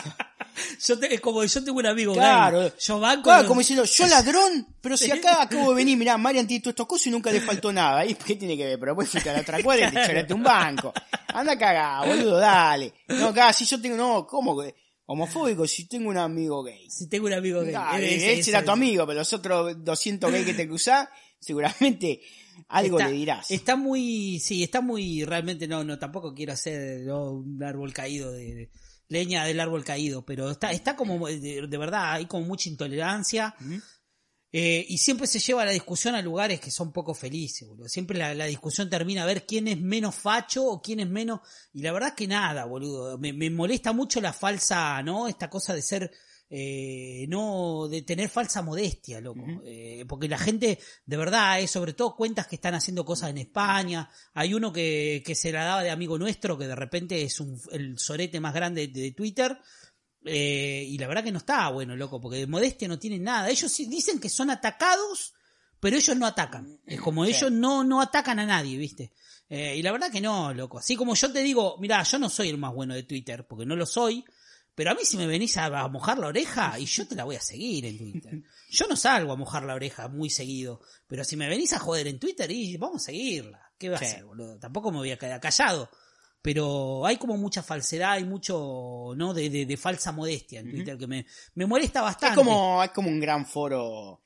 Yo 0.86 1.00
te- 1.00 1.14
es 1.14 1.22
como 1.22 1.44
yo 1.44 1.64
tengo 1.64 1.80
un 1.80 1.86
amigo 1.86 2.14
Claro. 2.14 2.60
gay. 2.62 2.72
Yo 2.80 3.00
banco. 3.00 3.24
Claro, 3.24 3.42
los- 3.44 3.48
como 3.48 3.60
diciendo, 3.62 3.86
yo 3.86 4.08
ladrón, 4.08 4.76
pero 4.82 4.98
si 4.98 5.10
acá 5.12 5.42
acabo 5.42 5.70
de 5.70 5.76
venir, 5.76 5.98
mirá, 5.98 6.18
Marian 6.18 6.46
tiene 6.48 6.62
todos 6.62 6.74
estos 6.74 6.88
cosas 6.88 7.08
y 7.08 7.12
nunca 7.12 7.32
le 7.32 7.42
faltó 7.42 7.72
nada. 7.72 8.06
¿Y 8.06 8.16
qué 8.16 8.36
tiene 8.36 8.58
que 8.58 8.66
ver? 8.66 8.80
Pero 8.80 8.92
después 8.94 9.10
fuiste 9.10 9.30
a 9.30 9.34
la 9.34 9.42
otra 9.42 9.62
cuadra 9.64 9.88
y 9.88 9.92
te 9.94 10.06
choraste 10.06 10.34
un 10.34 10.44
banco. 10.44 10.94
Anda 11.28 11.58
cagá, 11.58 12.06
boludo, 12.06 12.38
dale. 12.38 12.94
No, 13.08 13.28
acá, 13.30 13.54
si 13.54 13.66
yo 13.66 13.80
tengo, 13.82 13.96
no, 13.96 14.26
¿cómo? 14.28 14.62
Homofóbico, 15.06 15.68
si 15.68 15.88
tengo 15.88 16.10
un 16.10 16.18
amigo 16.18 16.64
gay. 16.64 16.90
Si 16.90 17.08
tengo 17.08 17.28
un 17.28 17.34
amigo 17.34 17.62
gay. 17.62 17.72
Dale, 17.74 18.16
Ese- 18.16 18.44
será 18.44 18.64
tu 18.64 18.72
amigo, 18.72 19.06
pero 19.06 19.20
los 19.20 19.32
otros 19.34 19.84
200 19.84 20.32
gays 20.32 20.46
que 20.46 20.54
te 20.54 20.68
cruzás, 20.68 21.08
seguramente 21.40 22.22
algo 22.78 22.98
está, 23.00 23.10
le 23.12 23.18
dirás. 23.18 23.52
Está 23.52 23.76
muy, 23.76 24.40
sí, 24.40 24.64
está 24.64 24.82
muy, 24.82 25.24
realmente 25.26 25.68
no, 25.68 25.84
no, 25.84 25.98
tampoco 26.00 26.34
quiero 26.34 26.54
hacer 26.54 27.02
¿no? 27.02 27.32
un 27.32 27.64
árbol 27.64 27.94
caído 27.94 28.32
de, 28.32 28.54
de- 28.56 28.72
leña 29.10 29.46
del 29.46 29.60
árbol 29.60 29.84
caído, 29.84 30.26
pero 30.26 30.50
está, 30.52 30.72
está 30.72 30.96
como, 30.96 31.28
de, 31.28 31.68
de 31.68 31.78
verdad, 31.78 32.14
hay 32.14 32.26
como 32.26 32.46
mucha 32.48 32.70
intolerancia. 32.70 33.54
Eh, 34.56 34.86
y 34.88 35.00
siempre 35.00 35.26
se 35.26 35.40
lleva 35.40 35.66
la 35.66 35.72
discusión 35.72 36.14
a 36.14 36.22
lugares 36.22 36.60
que 36.60 36.70
son 36.70 36.92
poco 36.94 37.16
felices, 37.16 37.68
boludo. 37.68 37.90
Siempre 37.90 38.20
la, 38.20 38.36
la 38.36 38.46
discusión 38.46 38.88
termina 38.88 39.24
a 39.24 39.26
ver 39.26 39.48
quién 39.48 39.68
es 39.68 39.80
menos 39.82 40.14
facho 40.14 40.64
o 40.66 40.80
quién 40.82 41.00
es 41.00 41.10
menos. 41.10 41.40
Y 41.74 41.82
la 41.82 41.92
verdad 41.92 42.14
que 42.14 42.28
nada, 42.28 42.66
boludo. 42.66 43.18
Me, 43.18 43.34
me 43.34 43.50
molesta 43.50 43.94
mucho 43.94 44.22
la 44.22 44.32
falsa, 44.32 45.02
¿no? 45.02 45.28
Esta 45.28 45.50
cosa 45.50 45.74
de 45.74 45.82
ser. 45.82 46.12
Eh, 46.56 47.26
no, 47.30 47.88
de 47.90 48.04
tener 48.04 48.30
falsa 48.30 48.62
modestia, 48.62 49.20
loco. 49.20 49.44
Eh, 49.66 50.06
porque 50.08 50.28
la 50.28 50.38
gente, 50.38 50.78
de 51.04 51.18
verdad, 51.18 51.60
eh, 51.60 51.68
sobre 51.68 51.94
todo 51.94 52.16
cuentas 52.16 52.46
que 52.46 52.58
están 52.58 52.76
haciendo 52.76 53.04
cosas 53.04 53.32
en 53.32 53.40
España. 53.40 54.08
Hay 54.36 54.54
uno 54.54 54.72
que, 54.72 55.24
que 55.26 55.34
se 55.34 55.52
la 55.52 55.64
daba 55.64 55.82
de 55.82 55.90
amigo 55.90 56.16
nuestro, 56.20 56.56
que 56.56 56.68
de 56.68 56.76
repente 56.76 57.24
es 57.24 57.40
un, 57.40 57.60
el 57.72 57.98
sorete 57.98 58.40
más 58.40 58.54
grande 58.54 58.86
de, 58.88 59.02
de 59.02 59.12
Twitter. 59.14 59.58
Eh, 60.26 60.86
y 60.88 60.96
la 61.00 61.08
verdad 61.08 61.24
que 61.24 61.32
no 61.32 61.40
está 61.40 61.70
bueno, 61.70 61.96
loco, 61.96 62.22
porque 62.22 62.38
de 62.38 62.46
modestia 62.46 62.88
no 62.88 63.00
tienen 63.00 63.24
nada. 63.24 63.50
Ellos 63.50 63.72
sí 63.72 63.88
dicen 63.88 64.20
que 64.20 64.30
son 64.30 64.52
atacados, 64.52 65.34
pero 65.80 65.98
ellos 65.98 66.16
no 66.16 66.28
atacan. 66.28 66.80
Es 66.86 67.02
como 67.02 67.26
ellos 67.26 67.52
no, 67.52 67.84
no 67.84 68.00
atacan 68.00 68.38
a 68.38 68.46
nadie, 68.46 68.78
¿viste? 68.78 69.12
Y 69.50 69.82
la 69.82 69.92
verdad 69.92 70.12
que 70.12 70.22
no, 70.22 70.54
loco. 70.54 70.78
Así 70.78 70.96
como 70.96 71.16
yo 71.16 71.32
te 71.32 71.42
digo, 71.42 71.78
mira, 71.80 72.04
yo 72.04 72.20
no 72.20 72.30
soy 72.30 72.50
el 72.50 72.60
más 72.60 72.76
bueno 72.76 72.94
de 72.94 73.04
Twitter, 73.04 73.48
porque 73.48 73.66
no 73.66 73.76
lo 73.76 73.88
soy. 73.88 74.24
Pero 74.76 74.92
a 74.92 74.94
mí 74.96 75.02
si 75.06 75.18
me 75.18 75.28
venís 75.28 75.56
a, 75.58 75.66
a 75.66 75.88
mojar 75.88 76.18
la 76.18 76.28
oreja, 76.28 76.80
y 76.80 76.86
yo 76.86 77.08
te 77.08 77.16
la 77.16 77.24
voy 77.26 77.36
a 77.36 77.42
seguir 77.42 77.86
en 77.86 77.98
Twitter. 77.98 78.42
Yo 78.72 78.88
no 78.88 78.96
salgo 78.96 79.32
a 79.32 79.36
mojar 79.36 79.64
la 79.64 79.76
oreja 79.76 80.08
muy 80.08 80.30
seguido. 80.30 80.82
Pero 81.08 81.24
si 81.24 81.36
me 81.36 81.48
venís 81.48 81.74
a 81.74 81.80
joder 81.80 82.08
en 82.08 82.20
Twitter, 82.20 82.50
y 82.52 82.76
vamos 82.78 83.04
a 83.04 83.06
seguirla. 83.06 83.62
¿Qué 83.78 83.90
va 83.90 83.98
Sí. 83.98 84.06
a 84.06 84.08
hacer, 84.08 84.26
boludo? 84.26 84.58
Tampoco 84.60 84.92
me 84.92 84.98
voy 84.98 85.12
a 85.12 85.18
quedar 85.20 85.40
callado 85.40 85.90
pero 86.42 87.06
hay 87.06 87.16
como 87.16 87.38
mucha 87.38 87.64
falsedad, 87.64 88.12
hay 88.14 88.26
mucho, 88.26 89.14
¿no? 89.16 89.34
De, 89.34 89.50
de, 89.50 89.66
de 89.66 89.78
falsa 89.78 90.12
modestia 90.12 90.60
en 90.60 90.72
Twitter 90.72 90.98
que 90.98 91.08
me, 91.08 91.26
me 91.56 91.66
molesta 91.66 92.02
bastante. 92.02 92.42
Es 92.42 92.46
como, 92.46 92.84
es 92.84 92.92
como 92.92 93.08
un 93.08 93.18
gran 93.22 93.46
foro. 93.46 94.22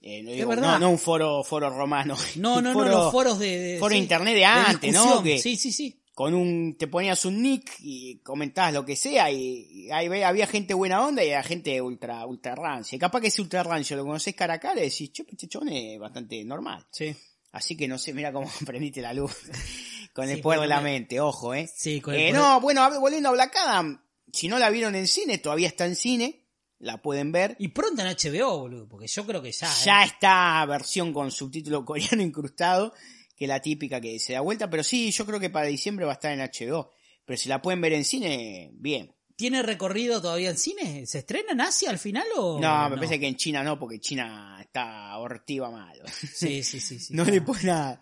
eh, 0.00 0.20
lo 0.24 0.32
digo, 0.32 0.48
verdad. 0.48 0.72
no, 0.72 0.78
no 0.80 0.90
un 0.90 0.98
foro, 0.98 1.44
foro 1.44 1.70
romano. 1.70 2.16
No, 2.36 2.60
no, 2.60 2.74
no, 2.74 2.84
los 2.84 3.12
foros 3.12 3.38
de, 3.38 3.56
de- 3.56 3.78
foro 3.78 3.92
sí, 3.94 3.98
internet 4.00 4.34
de 4.34 4.44
antes, 4.44 4.92
¿no? 4.92 5.22
Que- 5.22 5.38
Sí, 5.38 5.56
sí, 5.56 5.70
sí. 5.70 6.02
Con 6.18 6.34
un, 6.34 6.74
te 6.76 6.88
ponías 6.88 7.24
un 7.26 7.40
nick 7.40 7.76
y 7.78 8.18
comentabas 8.24 8.72
lo 8.72 8.84
que 8.84 8.96
sea 8.96 9.30
y, 9.30 9.68
y 9.86 9.90
ahí 9.92 10.08
había 10.24 10.48
gente 10.48 10.74
buena 10.74 11.06
onda 11.06 11.22
y 11.22 11.26
había 11.26 11.44
gente 11.44 11.80
ultra, 11.80 12.26
ultra 12.26 12.56
rancia. 12.56 12.96
Y 12.96 12.98
capaz 12.98 13.20
que 13.20 13.28
ese 13.28 13.40
ultra 13.40 13.62
rancio 13.62 13.96
lo 13.96 14.02
conocés 14.04 14.34
cara 14.34 14.54
a 14.54 14.58
cara 14.58 14.80
y 14.80 14.90
decís, 14.90 15.12
che, 15.12 15.24
este 15.30 15.46
es 15.46 16.00
bastante 16.00 16.44
normal. 16.44 16.84
Sí. 16.90 17.14
Así 17.52 17.76
que 17.76 17.86
no 17.86 17.98
sé, 17.98 18.12
mira 18.14 18.32
cómo 18.32 18.50
prendiste 18.66 19.00
la 19.00 19.12
luz 19.14 19.30
con 20.12 20.28
el 20.28 20.40
poder 20.40 20.58
de 20.62 20.66
la 20.66 20.80
mente, 20.80 21.20
ojo, 21.20 21.54
eh. 21.54 21.70
Sí, 21.72 22.00
con 22.00 22.14
el 22.14 22.20
Eh, 22.20 22.30
poder- 22.30 22.34
No, 22.42 22.60
bueno, 22.62 23.00
volviendo 23.00 23.28
a 23.28 23.32
Black 23.34 23.54
Adam, 23.56 24.02
si 24.32 24.48
no 24.48 24.58
la 24.58 24.70
vieron 24.70 24.96
en 24.96 25.06
cine, 25.06 25.38
todavía 25.38 25.68
está 25.68 25.86
en 25.86 25.94
cine, 25.94 26.48
la 26.80 27.00
pueden 27.00 27.30
ver. 27.30 27.54
Y 27.60 27.68
pronto 27.68 28.02
en 28.02 28.08
HBO, 28.08 28.58
boludo, 28.58 28.88
porque 28.88 29.06
yo 29.06 29.24
creo 29.24 29.40
que 29.40 29.52
ya. 29.52 29.68
¿eh? 29.68 29.76
Ya 29.84 30.02
está 30.02 30.66
versión 30.66 31.12
con 31.12 31.30
subtítulo 31.30 31.84
coreano 31.84 32.22
incrustado, 32.24 32.92
que 33.38 33.46
la 33.46 33.60
típica 33.60 34.00
que 34.00 34.18
se 34.18 34.32
da 34.32 34.40
vuelta, 34.40 34.68
pero 34.68 34.82
sí, 34.82 35.10
yo 35.12 35.24
creo 35.24 35.38
que 35.40 35.50
para 35.50 35.66
diciembre 35.66 36.04
va 36.04 36.12
a 36.12 36.14
estar 36.14 36.32
en 36.32 36.40
HBO. 36.40 36.90
Pero 37.24 37.36
si 37.36 37.48
la 37.48 37.60
pueden 37.62 37.80
ver 37.80 37.92
en 37.92 38.04
cine, 38.04 38.70
bien. 38.72 39.14
¿Tiene 39.36 39.62
recorrido 39.62 40.20
todavía 40.20 40.50
en 40.50 40.58
cine? 40.58 41.06
¿Se 41.06 41.18
estrena 41.18 41.52
en 41.52 41.60
Asia 41.60 41.90
al 41.90 41.98
final 41.98 42.26
o.? 42.36 42.58
No, 42.60 42.90
me 42.90 42.96
parece 42.96 43.20
que 43.20 43.28
en 43.28 43.36
China 43.36 43.62
no, 43.62 43.78
porque 43.78 44.00
China 44.00 44.56
está 44.60 45.16
hortiva 45.18 45.70
mal. 45.70 46.00
Sí, 46.34 46.62
sí, 46.64 46.80
sí. 46.80 46.98
sí 46.98 47.12
no 47.14 47.24
le 47.24 47.40
podés 47.42 47.62
nada, 47.64 48.00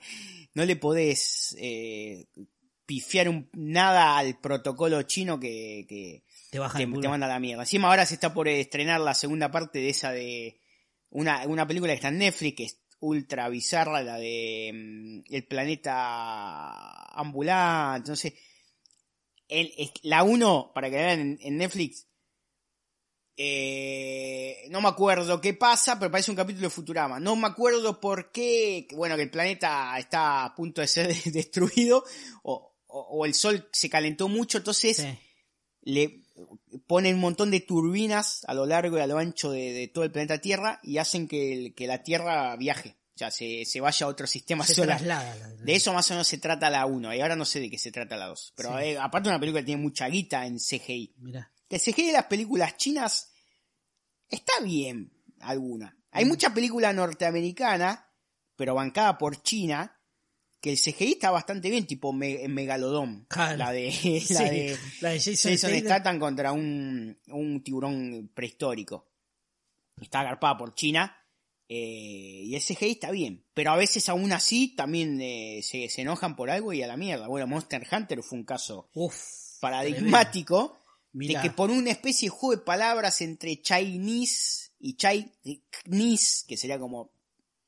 no 0.54 0.64
le 0.64 0.76
podés 0.76 1.54
eh, 1.58 2.26
pifiar 2.86 3.28
un- 3.28 3.50
nada 3.52 4.16
al 4.16 4.40
protocolo 4.40 5.02
chino 5.02 5.38
que, 5.38 5.84
que 5.88 6.24
Te 6.50 6.58
baja 6.58 6.78
te, 6.78 6.84
el 6.84 6.88
te 6.90 6.94
pulgar. 6.94 7.10
manda 7.10 7.26
a 7.26 7.30
la 7.30 7.40
mierda. 7.40 7.64
Encima 7.64 7.88
ahora 7.88 8.06
se 8.06 8.14
está 8.14 8.32
por 8.32 8.48
estrenar 8.48 9.00
la 9.00 9.12
segunda 9.12 9.50
parte 9.50 9.80
de 9.80 9.90
esa 9.90 10.12
de 10.12 10.60
una, 11.10 11.46
una 11.46 11.66
película 11.66 11.92
que 11.92 11.96
está 11.96 12.08
en 12.08 12.18
Netflix 12.18 12.56
que 12.56 12.64
es 12.64 12.78
ultra 13.00 13.48
bizarra, 13.48 14.02
la 14.02 14.16
de 14.18 14.70
mm, 14.74 15.34
El 15.34 15.46
planeta 15.46 17.04
ambulante. 17.18 17.98
Entonces, 18.10 18.34
el, 19.48 19.72
es- 19.76 19.92
la 20.02 20.22
1, 20.22 20.72
para 20.74 20.90
que 20.90 20.96
vean 20.96 21.20
en, 21.20 21.38
en 21.40 21.56
Netflix, 21.58 22.06
eh, 23.38 24.66
no 24.70 24.80
me 24.80 24.88
acuerdo 24.88 25.40
qué 25.40 25.52
pasa, 25.52 25.98
pero 25.98 26.10
parece 26.10 26.30
un 26.30 26.36
capítulo 26.36 26.66
de 26.68 26.70
Futurama. 26.70 27.20
No 27.20 27.36
me 27.36 27.46
acuerdo 27.48 28.00
por 28.00 28.32
qué, 28.32 28.88
bueno, 28.94 29.14
que 29.16 29.22
el 29.22 29.30
planeta 29.30 29.96
está 29.98 30.44
a 30.44 30.54
punto 30.54 30.80
de 30.80 30.88
ser 30.88 31.14
destruido 31.32 32.02
o, 32.42 32.74
o- 32.86 33.00
o 33.18 33.26
el 33.26 33.34
sol 33.34 33.68
se 33.72 33.90
calentó 33.90 34.28
mucho, 34.28 34.58
entonces 34.58 34.96
Sí. 34.96 35.18
le 35.82 36.22
ponen 36.86 37.14
un 37.16 37.20
montón 37.20 37.50
de 37.50 37.60
turbinas 37.60 38.44
a 38.46 38.54
lo 38.54 38.66
largo 38.66 38.98
y 38.98 39.00
a 39.00 39.06
lo 39.06 39.18
ancho 39.18 39.50
de, 39.50 39.72
de 39.72 39.88
todo 39.88 40.04
el 40.04 40.12
planeta 40.12 40.38
Tierra 40.40 40.80
y 40.82 40.98
hacen 40.98 41.26
que, 41.28 41.52
el- 41.52 41.74
que 41.74 41.86
la 41.86 42.02
Tierra 42.02 42.54
viaje, 42.56 42.96
o 43.14 43.18
sea, 43.18 43.30
se, 43.30 43.64
se 43.64 43.80
vaya 43.80 44.06
a 44.06 44.08
otro 44.10 44.26
sistema 44.26 44.64
Se 44.66 44.74
solar. 44.74 44.98
traslada. 44.98 45.34
la- 45.36 45.48
De 45.64 45.74
eso 45.74 45.92
más 45.94 46.10
o 46.10 46.14
menos 46.14 46.26
se 46.28 46.38
trata 46.38 46.68
la 46.70 46.84
1, 46.86 47.14
y 47.14 47.20
ahora 47.20 47.36
no 47.36 47.44
sé 47.44 47.60
de 47.60 47.70
qué 47.70 47.78
se 47.78 47.90
trata 47.92 48.16
la 48.16 48.26
2. 48.26 48.52
Pero 48.56 48.78
Sí. 48.78 48.84
eh, 48.84 48.98
aparte 48.98 49.28
una 49.28 49.40
película 49.40 49.62
que 49.62 49.66
tiene 49.66 49.82
mucha 49.82 50.06
guita 50.08 50.46
en 50.46 50.58
CGI. 50.58 51.14
Mirá. 51.18 51.50
El 51.68 51.80
CGI 51.80 52.06
de 52.08 52.12
las 52.12 52.26
películas 52.26 52.76
chinas 52.76 53.32
está 54.28 54.52
bien, 54.62 55.12
alguna. 55.40 55.96
Hay 56.10 56.24
Mm. 56.24 56.28
mucha 56.28 56.52
película 56.54 56.92
norteamericana, 56.92 58.08
pero 58.56 58.74
bancada 58.74 59.18
por 59.18 59.42
China, 59.42 59.95
que 60.60 60.70
el 60.72 60.78
CGI 60.78 61.12
está 61.12 61.30
bastante 61.30 61.70
bien, 61.70 61.86
tipo 61.86 62.12
Me-. 62.12 62.46
Claro. 63.28 63.56
La 63.58 63.72
de, 63.72 63.92
Sí, 63.92 64.26
la 64.34 64.40
de 64.44 64.78
la 65.00 65.10
de 65.10 65.18
Jason, 65.20 65.34
Jason 65.52 65.56
Statham. 65.70 65.80
Statham 65.84 66.18
contra 66.18 66.52
un, 66.52 67.16
un 67.28 67.62
tiburón 67.62 68.30
prehistórico. 68.34 69.06
Está 70.00 70.20
agarpada 70.20 70.56
por 70.58 70.74
China. 70.74 71.16
eh, 71.68 72.42
y 72.44 72.54
el 72.54 72.62
CGI 72.62 72.92
está 72.92 73.10
bien. 73.10 73.44
Pero 73.54 73.72
a 73.72 73.76
veces 73.76 74.08
aún 74.08 74.32
así 74.32 74.74
también 74.76 75.20
eh, 75.20 75.60
se, 75.62 75.88
se 75.88 76.02
enojan 76.02 76.36
por 76.36 76.50
algo 76.50 76.72
y 76.72 76.82
a 76.82 76.86
la 76.86 76.96
mierda. 76.96 77.28
Bueno, 77.28 77.46
Monster 77.46 77.86
Hunter 77.90 78.22
fue 78.22 78.38
un 78.38 78.44
caso 78.44 78.88
Uf. 78.94 79.58
paradigmático 79.60 80.78
de 81.12 81.34
que 81.42 81.50
por 81.50 81.70
una 81.70 81.90
especie 81.90 82.26
de 82.26 82.30
juego 82.36 82.56
de 82.60 82.64
palabras 82.66 83.20
entre 83.22 83.60
Chinese 83.62 84.70
y 84.78 84.96
Chinese, 84.96 86.44
que 86.46 86.56
sería 86.56 86.78
como, 86.78 87.10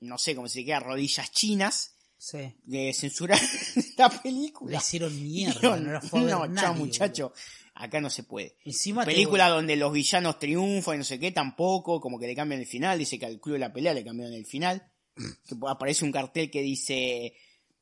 no 0.00 0.18
sé, 0.18 0.34
como 0.34 0.48
si 0.48 0.64
queda 0.64 0.80
rodillas 0.80 1.30
chinas, 1.32 1.94
Sí. 2.18 2.52
de 2.64 2.92
censurar 2.92 3.38
la 3.96 4.08
película. 4.10 4.72
Le 4.72 4.76
hicieron 4.78 5.22
mierda. 5.22 5.54
Dijeron, 5.54 5.84
no, 5.84 5.92
la 5.92 6.00
fue 6.00 6.20
a 6.20 6.24
ver 6.24 6.32
no, 6.34 6.46
nadie, 6.46 6.60
chao 6.60 6.74
muchacho, 6.74 7.32
acá 7.74 8.00
no 8.00 8.10
se 8.10 8.24
puede. 8.24 8.56
Encima 8.64 9.04
te- 9.04 9.12
Película 9.12 9.48
donde 9.48 9.76
los 9.76 9.92
villanos 9.92 10.38
triunfan 10.38 10.96
y 10.96 10.98
no 10.98 11.04
sé 11.04 11.18
qué, 11.18 11.30
tampoco, 11.32 12.00
como 12.00 12.18
que 12.18 12.26
le 12.26 12.34
cambian 12.34 12.60
el 12.60 12.66
final, 12.66 12.98
dice 12.98 13.18
que 13.18 13.26
al 13.26 13.40
club 13.40 13.54
de 13.54 13.60
la 13.60 13.72
pelea 13.72 13.94
le 13.94 14.04
cambiaron 14.04 14.34
el 14.34 14.46
final. 14.46 14.90
Que 15.48 15.54
aparece 15.68 16.04
un 16.04 16.12
cartel 16.12 16.50
que 16.50 16.60
dice, 16.62 17.34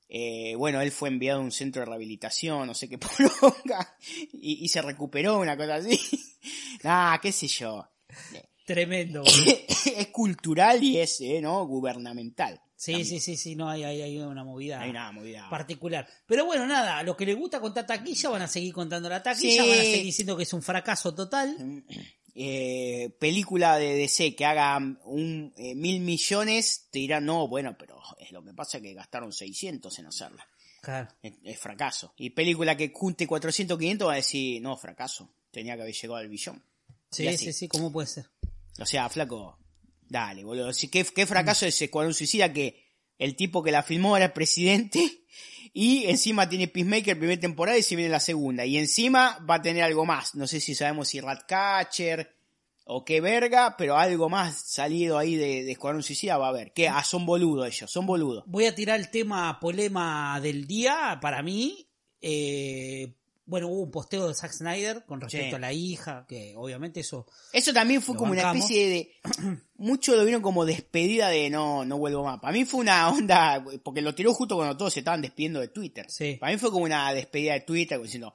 eh, 0.08 0.54
bueno, 0.56 0.80
él 0.80 0.90
fue 0.92 1.08
enviado 1.08 1.40
a 1.40 1.44
un 1.44 1.50
centro 1.52 1.80
de 1.80 1.86
rehabilitación, 1.86 2.66
no 2.66 2.74
sé 2.74 2.88
qué 2.88 2.98
poronga, 2.98 3.96
y, 4.32 4.64
y 4.64 4.68
se 4.68 4.80
recuperó, 4.82 5.38
una 5.38 5.56
cosa 5.56 5.76
así. 5.76 5.98
Ah, 6.84 7.18
qué 7.22 7.32
sé 7.32 7.46
yo. 7.48 7.86
Tremendo. 8.66 9.22
es 9.96 10.06
cultural 10.08 10.82
y 10.82 10.98
es, 10.98 11.20
eh, 11.20 11.40
¿no? 11.40 11.66
Gubernamental. 11.66 12.60
Sí, 12.76 12.92
También. 12.92 13.08
sí, 13.08 13.20
sí, 13.20 13.36
sí, 13.38 13.56
no, 13.56 13.70
hay, 13.70 13.84
hay, 13.84 14.02
hay 14.02 14.18
una 14.18 14.44
movida. 14.44 14.80
Hay 14.82 14.90
una 14.90 15.10
movida. 15.10 15.48
particular. 15.48 16.06
Pero 16.26 16.44
bueno, 16.44 16.66
nada, 16.66 16.98
a 16.98 17.02
los 17.02 17.16
que 17.16 17.24
les 17.24 17.34
gusta 17.36 17.58
contar 17.60 17.86
taquilla 17.86 18.28
van 18.28 18.42
a 18.42 18.48
seguir 18.48 18.72
contando 18.74 19.08
la 19.08 19.22
taquilla, 19.22 19.62
Sí. 19.62 19.68
van 19.70 19.78
a 19.78 19.82
seguir 19.82 20.04
diciendo 20.04 20.36
que 20.36 20.42
es 20.42 20.52
un 20.52 20.62
fracaso 20.62 21.14
total. 21.14 21.84
eh, 22.34 23.16
película 23.18 23.78
de 23.78 23.94
DC 23.96 24.34
que 24.34 24.44
haga 24.44 24.76
un 25.04 25.54
eh, 25.56 25.74
mil 25.74 26.00
millones, 26.00 26.88
te 26.90 26.98
dirán, 26.98 27.24
no, 27.24 27.48
bueno, 27.48 27.76
pero 27.78 27.98
es 28.18 28.30
lo 28.32 28.44
que 28.44 28.52
pasa 28.52 28.80
que 28.80 28.92
gastaron 28.92 29.32
600 29.32 29.98
en 29.98 30.06
hacerla. 30.06 30.46
Claro. 30.82 31.08
Es, 31.22 31.32
es 31.44 31.58
fracaso. 31.58 32.12
Y 32.18 32.30
película 32.30 32.76
que 32.76 32.92
junte 32.94 33.26
400, 33.26 33.78
500 33.78 34.08
va 34.08 34.12
a 34.12 34.16
decir, 34.16 34.60
no, 34.60 34.76
fracaso. 34.76 35.30
Tenía 35.50 35.74
que 35.76 35.82
haber 35.82 35.94
llegado 35.94 36.16
al 36.16 36.28
billón. 36.28 36.62
Sí, 37.10 37.36
sí, 37.38 37.52
sí, 37.54 37.68
¿cómo 37.68 37.90
puede 37.90 38.06
ser? 38.08 38.26
O 38.78 38.84
sea, 38.84 39.08
flaco, 39.08 39.58
dale, 40.08 40.44
boludo. 40.44 40.72
Si, 40.72 40.88
¿qué, 40.88 41.04
qué 41.04 41.26
fracaso 41.26 41.66
es 41.66 41.80
Escuadrón 41.80 42.14
Suicida 42.14 42.52
que 42.52 42.86
el 43.18 43.36
tipo 43.36 43.62
que 43.62 43.72
la 43.72 43.82
filmó 43.82 44.16
era 44.16 44.26
el 44.26 44.32
presidente. 44.32 45.22
Y 45.78 46.06
encima 46.06 46.48
tiene 46.48 46.68
Peacemaker 46.68 47.18
primera 47.18 47.38
temporada 47.38 47.76
y 47.76 47.82
se 47.82 47.96
viene 47.96 48.10
la 48.10 48.18
segunda. 48.18 48.64
Y 48.64 48.78
encima 48.78 49.44
va 49.50 49.56
a 49.56 49.62
tener 49.62 49.82
algo 49.82 50.06
más. 50.06 50.34
No 50.34 50.46
sé 50.46 50.58
si 50.58 50.74
sabemos 50.74 51.08
si 51.08 51.20
Ratcatcher 51.20 52.34
o 52.86 53.04
qué 53.04 53.20
verga, 53.20 53.74
pero 53.76 53.98
algo 53.98 54.30
más 54.30 54.58
salido 54.58 55.18
ahí 55.18 55.34
de, 55.34 55.64
de 55.64 55.72
Escuadrón 55.72 56.02
Suicida 56.02 56.38
va 56.38 56.46
a 56.46 56.48
haber. 56.48 56.72
Que 56.72 56.88
ah, 56.88 57.04
son 57.04 57.26
boludos 57.26 57.66
ellos, 57.66 57.90
son 57.90 58.06
boludos. 58.06 58.44
Voy 58.46 58.64
a 58.64 58.74
tirar 58.74 58.98
el 58.98 59.10
tema 59.10 59.60
polema 59.60 60.40
del 60.40 60.66
día 60.66 61.18
para 61.20 61.42
mí. 61.42 61.86
Eh, 62.22 63.12
bueno, 63.46 63.68
hubo 63.68 63.82
un 63.82 63.90
posteo 63.92 64.26
de 64.26 64.34
Zack 64.34 64.52
Snyder 64.52 65.04
con 65.06 65.20
respecto 65.20 65.50
Sí. 65.50 65.54
a 65.54 65.58
la 65.60 65.72
hija, 65.72 66.26
que 66.28 66.54
obviamente 66.56 66.98
eso... 67.00 67.26
Eso 67.52 67.72
también 67.72 68.02
fue 68.02 68.16
como 68.16 68.32
una 68.32 68.52
especie 68.52 68.88
de... 68.88 69.12
Muchos 69.76 70.16
lo 70.16 70.24
vieron 70.24 70.42
como 70.42 70.64
despedida 70.64 71.28
de 71.28 71.48
no, 71.48 71.84
no 71.84 71.96
vuelvo 71.96 72.24
más. 72.24 72.40
Para 72.40 72.52
mí 72.52 72.64
fue 72.64 72.80
una 72.80 73.08
onda, 73.08 73.64
porque 73.84 74.02
lo 74.02 74.16
tiró 74.16 74.34
justo 74.34 74.56
cuando 74.56 74.76
todos 74.76 74.92
se 74.92 75.00
estaban 75.00 75.22
despidiendo 75.22 75.60
de 75.60 75.68
Twitter. 75.68 76.06
Sí. 76.08 76.38
Para 76.40 76.52
mí 76.52 76.58
fue 76.58 76.72
como 76.72 76.84
una 76.84 77.12
despedida 77.14 77.52
de 77.54 77.60
Twitter, 77.60 77.98
como 77.98 78.04
diciendo... 78.04 78.34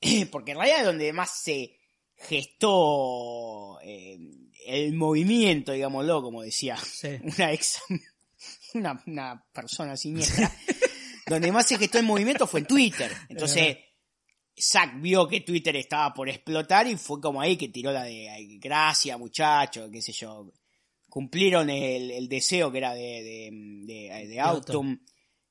Porque 0.32 0.50
en 0.52 0.58
realidad 0.58 0.80
es 0.80 0.86
donde 0.86 1.12
más 1.12 1.30
se 1.30 1.78
gestó 2.16 3.78
eh, 3.82 4.18
el 4.66 4.94
movimiento, 4.94 5.70
digámoslo, 5.70 6.22
como 6.22 6.42
decía 6.42 6.76
Sí. 6.76 7.08
una 7.22 7.52
ex... 7.52 7.80
Una, 8.74 9.02
una 9.06 9.44
persona 9.52 9.96
siniestra. 9.96 10.52
donde 11.26 11.52
más 11.52 11.66
se 11.66 11.78
gestó 11.78 11.98
el 11.98 12.04
movimiento 12.04 12.48
fue 12.48 12.60
en 12.60 12.66
Twitter. 12.66 13.12
Entonces... 13.28 13.78
Zack 14.60 15.00
vio 15.00 15.26
que 15.28 15.40
Twitter 15.40 15.76
estaba 15.76 16.12
por 16.14 16.28
explotar 16.28 16.86
y 16.86 16.96
fue 16.96 17.20
como 17.20 17.40
ahí 17.40 17.56
que 17.56 17.68
tiró 17.68 17.92
la 17.92 18.04
de 18.04 18.28
"Ay, 18.28 18.58
gracias 18.58 19.18
muchachos, 19.18 19.88
qué 19.92 20.02
sé 20.02 20.12
yo. 20.12 20.52
Cumplieron 21.08 21.70
el, 21.70 22.10
el 22.10 22.28
deseo 22.28 22.70
que 22.70 22.78
era 22.78 22.94
de, 22.94 23.00
de, 23.02 23.50
de, 23.86 24.26
de 24.28 24.40
Autumn. 24.40 25.00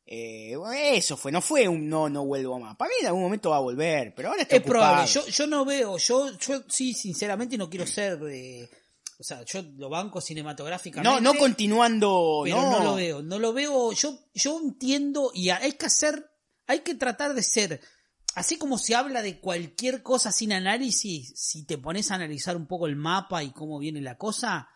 Eh, 0.05 0.55
eso 0.93 1.17
fue, 1.17 1.31
no 1.31 1.41
fue 1.41 1.67
un 1.67 1.89
no, 1.89 2.07
no 2.07 2.25
vuelvo 2.25 2.59
más. 2.59 2.75
Para 2.77 2.89
mí 2.89 2.95
en 3.01 3.07
algún 3.07 3.23
momento 3.23 3.49
va 3.49 3.57
a 3.57 3.61
volver, 3.61 4.13
pero 4.15 4.29
ahora 4.29 4.43
está 4.43 4.55
Es 4.55 4.61
probable, 4.61 5.05
yo, 5.07 5.27
yo 5.27 5.47
no 5.47 5.65
veo, 5.65 5.97
yo, 5.97 6.37
yo 6.37 6.63
sí, 6.69 6.93
sinceramente 6.93 7.57
no 7.57 7.69
quiero 7.69 7.85
ser... 7.85 8.19
eh, 8.31 8.69
o 9.19 9.23
sea, 9.23 9.43
yo 9.43 9.63
lo 9.77 9.89
banco 9.89 10.21
cinematográficamente. 10.21 11.09
no, 11.09 11.33
no 11.33 11.37
continuando, 11.39 12.41
pero 12.43 12.61
no. 12.61 12.71
no. 12.77 12.83
lo 12.83 12.95
veo, 12.95 13.23
no 13.23 13.39
lo 13.39 13.51
veo, 13.51 13.91
yo, 13.91 14.17
yo 14.33 14.59
entiendo 14.61 15.31
y 15.33 15.49
hay 15.49 15.73
que 15.73 15.87
hacer, 15.87 16.23
hay 16.67 16.79
que 16.81 16.93
tratar 16.95 17.33
de 17.33 17.41
ser, 17.41 17.81
así 18.37 18.57
como 18.57 18.77
se 18.77 18.93
habla 18.93 19.23
de 19.23 19.39
cualquier 19.39 20.03
cosa 20.03 20.31
sin 20.31 20.53
análisis, 20.53 21.33
si 21.35 21.65
te 21.65 21.79
pones 21.79 22.11
a 22.11 22.15
analizar 22.15 22.55
un 22.55 22.67
poco 22.67 22.85
el 22.85 22.95
mapa 22.95 23.43
y 23.43 23.49
cómo 23.49 23.79
viene 23.79 23.99
la 23.99 24.15
cosa, 24.15 24.69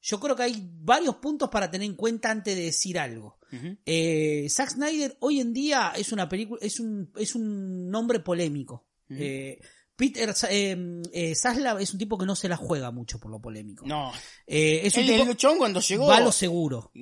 yo 0.00 0.20
creo 0.20 0.36
que 0.36 0.44
hay 0.44 0.70
varios 0.72 1.16
puntos 1.16 1.48
para 1.50 1.68
tener 1.68 1.86
en 1.86 1.96
cuenta 1.96 2.30
antes 2.30 2.54
de 2.54 2.62
decir 2.62 2.96
algo. 2.96 3.36
Eh, 3.84 4.46
Zack 4.48 4.70
Snyder 4.70 5.16
hoy 5.18 5.40
en 5.40 5.52
día 5.52 5.92
es 5.96 6.12
una 6.12 6.28
película, 6.28 6.60
es 6.62 6.78
un, 6.78 7.10
es 7.16 7.34
un 7.34 7.90
nombre 7.90 8.20
polémico. 8.20 8.86
Eh, 9.10 9.58
Peter 9.96 10.32
eh, 10.50 11.02
eh, 11.12 11.34
Zaslav 11.34 11.80
es 11.80 11.92
un 11.92 11.98
tipo 11.98 12.16
que 12.16 12.26
no 12.26 12.36
se 12.36 12.48
la 12.48 12.56
juega 12.56 12.92
mucho 12.92 13.18
por 13.18 13.32
lo 13.32 13.40
polémico. 13.40 13.84
No. 13.84 14.12
Eh, 14.46 14.82
es 14.84 14.94
un 14.94 15.02
El, 15.02 15.10
el 15.10 15.16
tipo 15.16 15.26
luchón 15.26 15.58
cuando 15.58 15.80
llegó, 15.80 16.06
va 16.06 16.18
a 16.18 16.20
lo 16.20 16.30
seguro. 16.30 16.92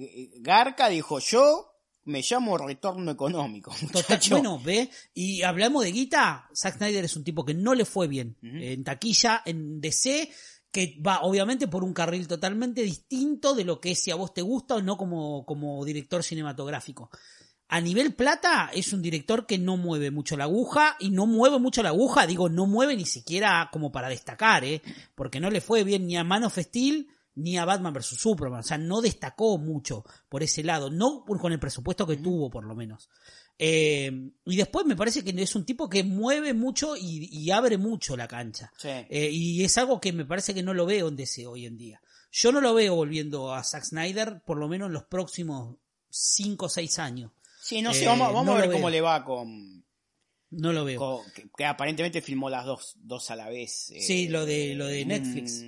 Garca 0.40 0.88
dijo, 0.88 1.18
yo 1.18 1.75
me 2.06 2.22
llamo 2.22 2.56
retorno 2.56 3.10
económico. 3.10 3.70
Total, 3.92 4.02
muchacho". 4.02 4.34
bueno, 4.36 4.58
ve, 4.58 4.90
y 5.14 5.42
hablamos 5.42 5.84
de 5.84 5.92
guita, 5.92 6.48
Zack 6.54 6.78
Snyder 6.78 7.04
es 7.04 7.16
un 7.16 7.24
tipo 7.24 7.44
que 7.44 7.54
no 7.54 7.74
le 7.74 7.84
fue 7.84 8.08
bien 8.08 8.36
en 8.42 8.82
taquilla, 8.82 9.42
en 9.44 9.80
DC, 9.80 10.30
que 10.70 10.98
va 11.04 11.20
obviamente 11.22 11.68
por 11.68 11.84
un 11.84 11.92
carril 11.92 12.26
totalmente 12.26 12.82
distinto 12.82 13.54
de 13.54 13.64
lo 13.64 13.80
que 13.80 13.92
es 13.92 14.02
si 14.02 14.10
a 14.10 14.16
vos 14.16 14.32
te 14.32 14.42
gusta 14.42 14.76
o 14.76 14.82
no 14.82 14.96
como, 14.96 15.44
como 15.44 15.84
director 15.84 16.22
cinematográfico. 16.22 17.10
A 17.68 17.80
nivel 17.80 18.14
plata 18.14 18.70
es 18.72 18.92
un 18.92 19.02
director 19.02 19.44
que 19.44 19.58
no 19.58 19.76
mueve 19.76 20.12
mucho 20.12 20.36
la 20.36 20.44
aguja 20.44 20.96
y 21.00 21.10
no 21.10 21.26
mueve 21.26 21.58
mucho 21.58 21.82
la 21.82 21.88
aguja, 21.88 22.24
digo, 22.26 22.48
no 22.48 22.66
mueve 22.66 22.96
ni 22.96 23.06
siquiera 23.06 23.70
como 23.72 23.90
para 23.90 24.08
destacar, 24.08 24.64
¿eh? 24.64 24.82
porque 25.16 25.40
no 25.40 25.50
le 25.50 25.60
fue 25.60 25.82
bien 25.82 26.06
ni 26.06 26.16
a 26.16 26.22
Man 26.22 26.44
of 26.44 26.56
Steel 26.56 27.08
ni 27.36 27.56
a 27.58 27.64
Batman 27.64 27.92
vs. 27.94 28.06
Superman, 28.18 28.60
o 28.60 28.62
sea, 28.62 28.76
no 28.78 29.00
destacó 29.00 29.56
mucho 29.58 30.04
por 30.28 30.42
ese 30.42 30.62
lado, 30.64 30.90
no 30.90 31.24
con 31.24 31.52
el 31.52 31.60
presupuesto 31.60 32.06
que 32.06 32.16
tuvo 32.16 32.50
por 32.50 32.64
lo 32.64 32.74
menos. 32.74 33.08
Eh, 33.58 34.10
y 34.44 34.56
después 34.56 34.84
me 34.84 34.96
parece 34.96 35.24
que 35.24 35.30
es 35.42 35.54
un 35.54 35.64
tipo 35.64 35.88
que 35.88 36.04
mueve 36.04 36.52
mucho 36.52 36.94
y, 36.96 37.28
y 37.30 37.50
abre 37.50 37.78
mucho 37.78 38.16
la 38.16 38.28
cancha. 38.28 38.70
Sí. 38.76 38.88
Eh, 38.88 39.30
y 39.32 39.64
es 39.64 39.78
algo 39.78 40.00
que 40.00 40.12
me 40.12 40.24
parece 40.26 40.52
que 40.54 40.62
no 40.62 40.74
lo 40.74 40.84
veo 40.86 41.08
en 41.08 41.16
DC 41.16 41.46
hoy 41.46 41.64
en 41.66 41.76
día. 41.78 42.00
Yo 42.32 42.52
no 42.52 42.60
lo 42.60 42.74
veo 42.74 42.94
volviendo 42.94 43.54
a 43.54 43.62
Zack 43.64 43.84
Snyder 43.84 44.42
por 44.44 44.58
lo 44.58 44.68
menos 44.68 44.88
en 44.88 44.92
los 44.92 45.04
próximos 45.04 45.76
5 46.10 46.66
o 46.66 46.68
6 46.68 46.98
años. 46.98 47.32
Sí, 47.62 47.80
no 47.82 47.94
sé, 47.94 48.04
Eh, 48.04 48.08
vamos, 48.08 48.28
vamos 48.28 48.46
no 48.46 48.52
a 48.56 48.60
ver 48.60 48.70
cómo 48.72 48.90
le 48.90 49.00
va 49.00 49.24
con, 49.24 49.84
No 50.50 50.72
lo 50.72 50.84
veo. 50.84 50.98
con- 51.00 51.32
que, 51.32 51.48
que 51.56 51.64
aparentemente 51.64 52.20
filmó 52.20 52.50
las 52.50 52.64
dos, 52.66 52.92
dos 52.96 53.30
a 53.30 53.36
la 53.36 53.48
vez. 53.48 53.92
Sí, 54.00 54.28
lo 54.28 54.44
de- 54.44 54.74
lo 54.74 54.86
de 54.86 55.04
Netflix. 55.06 55.62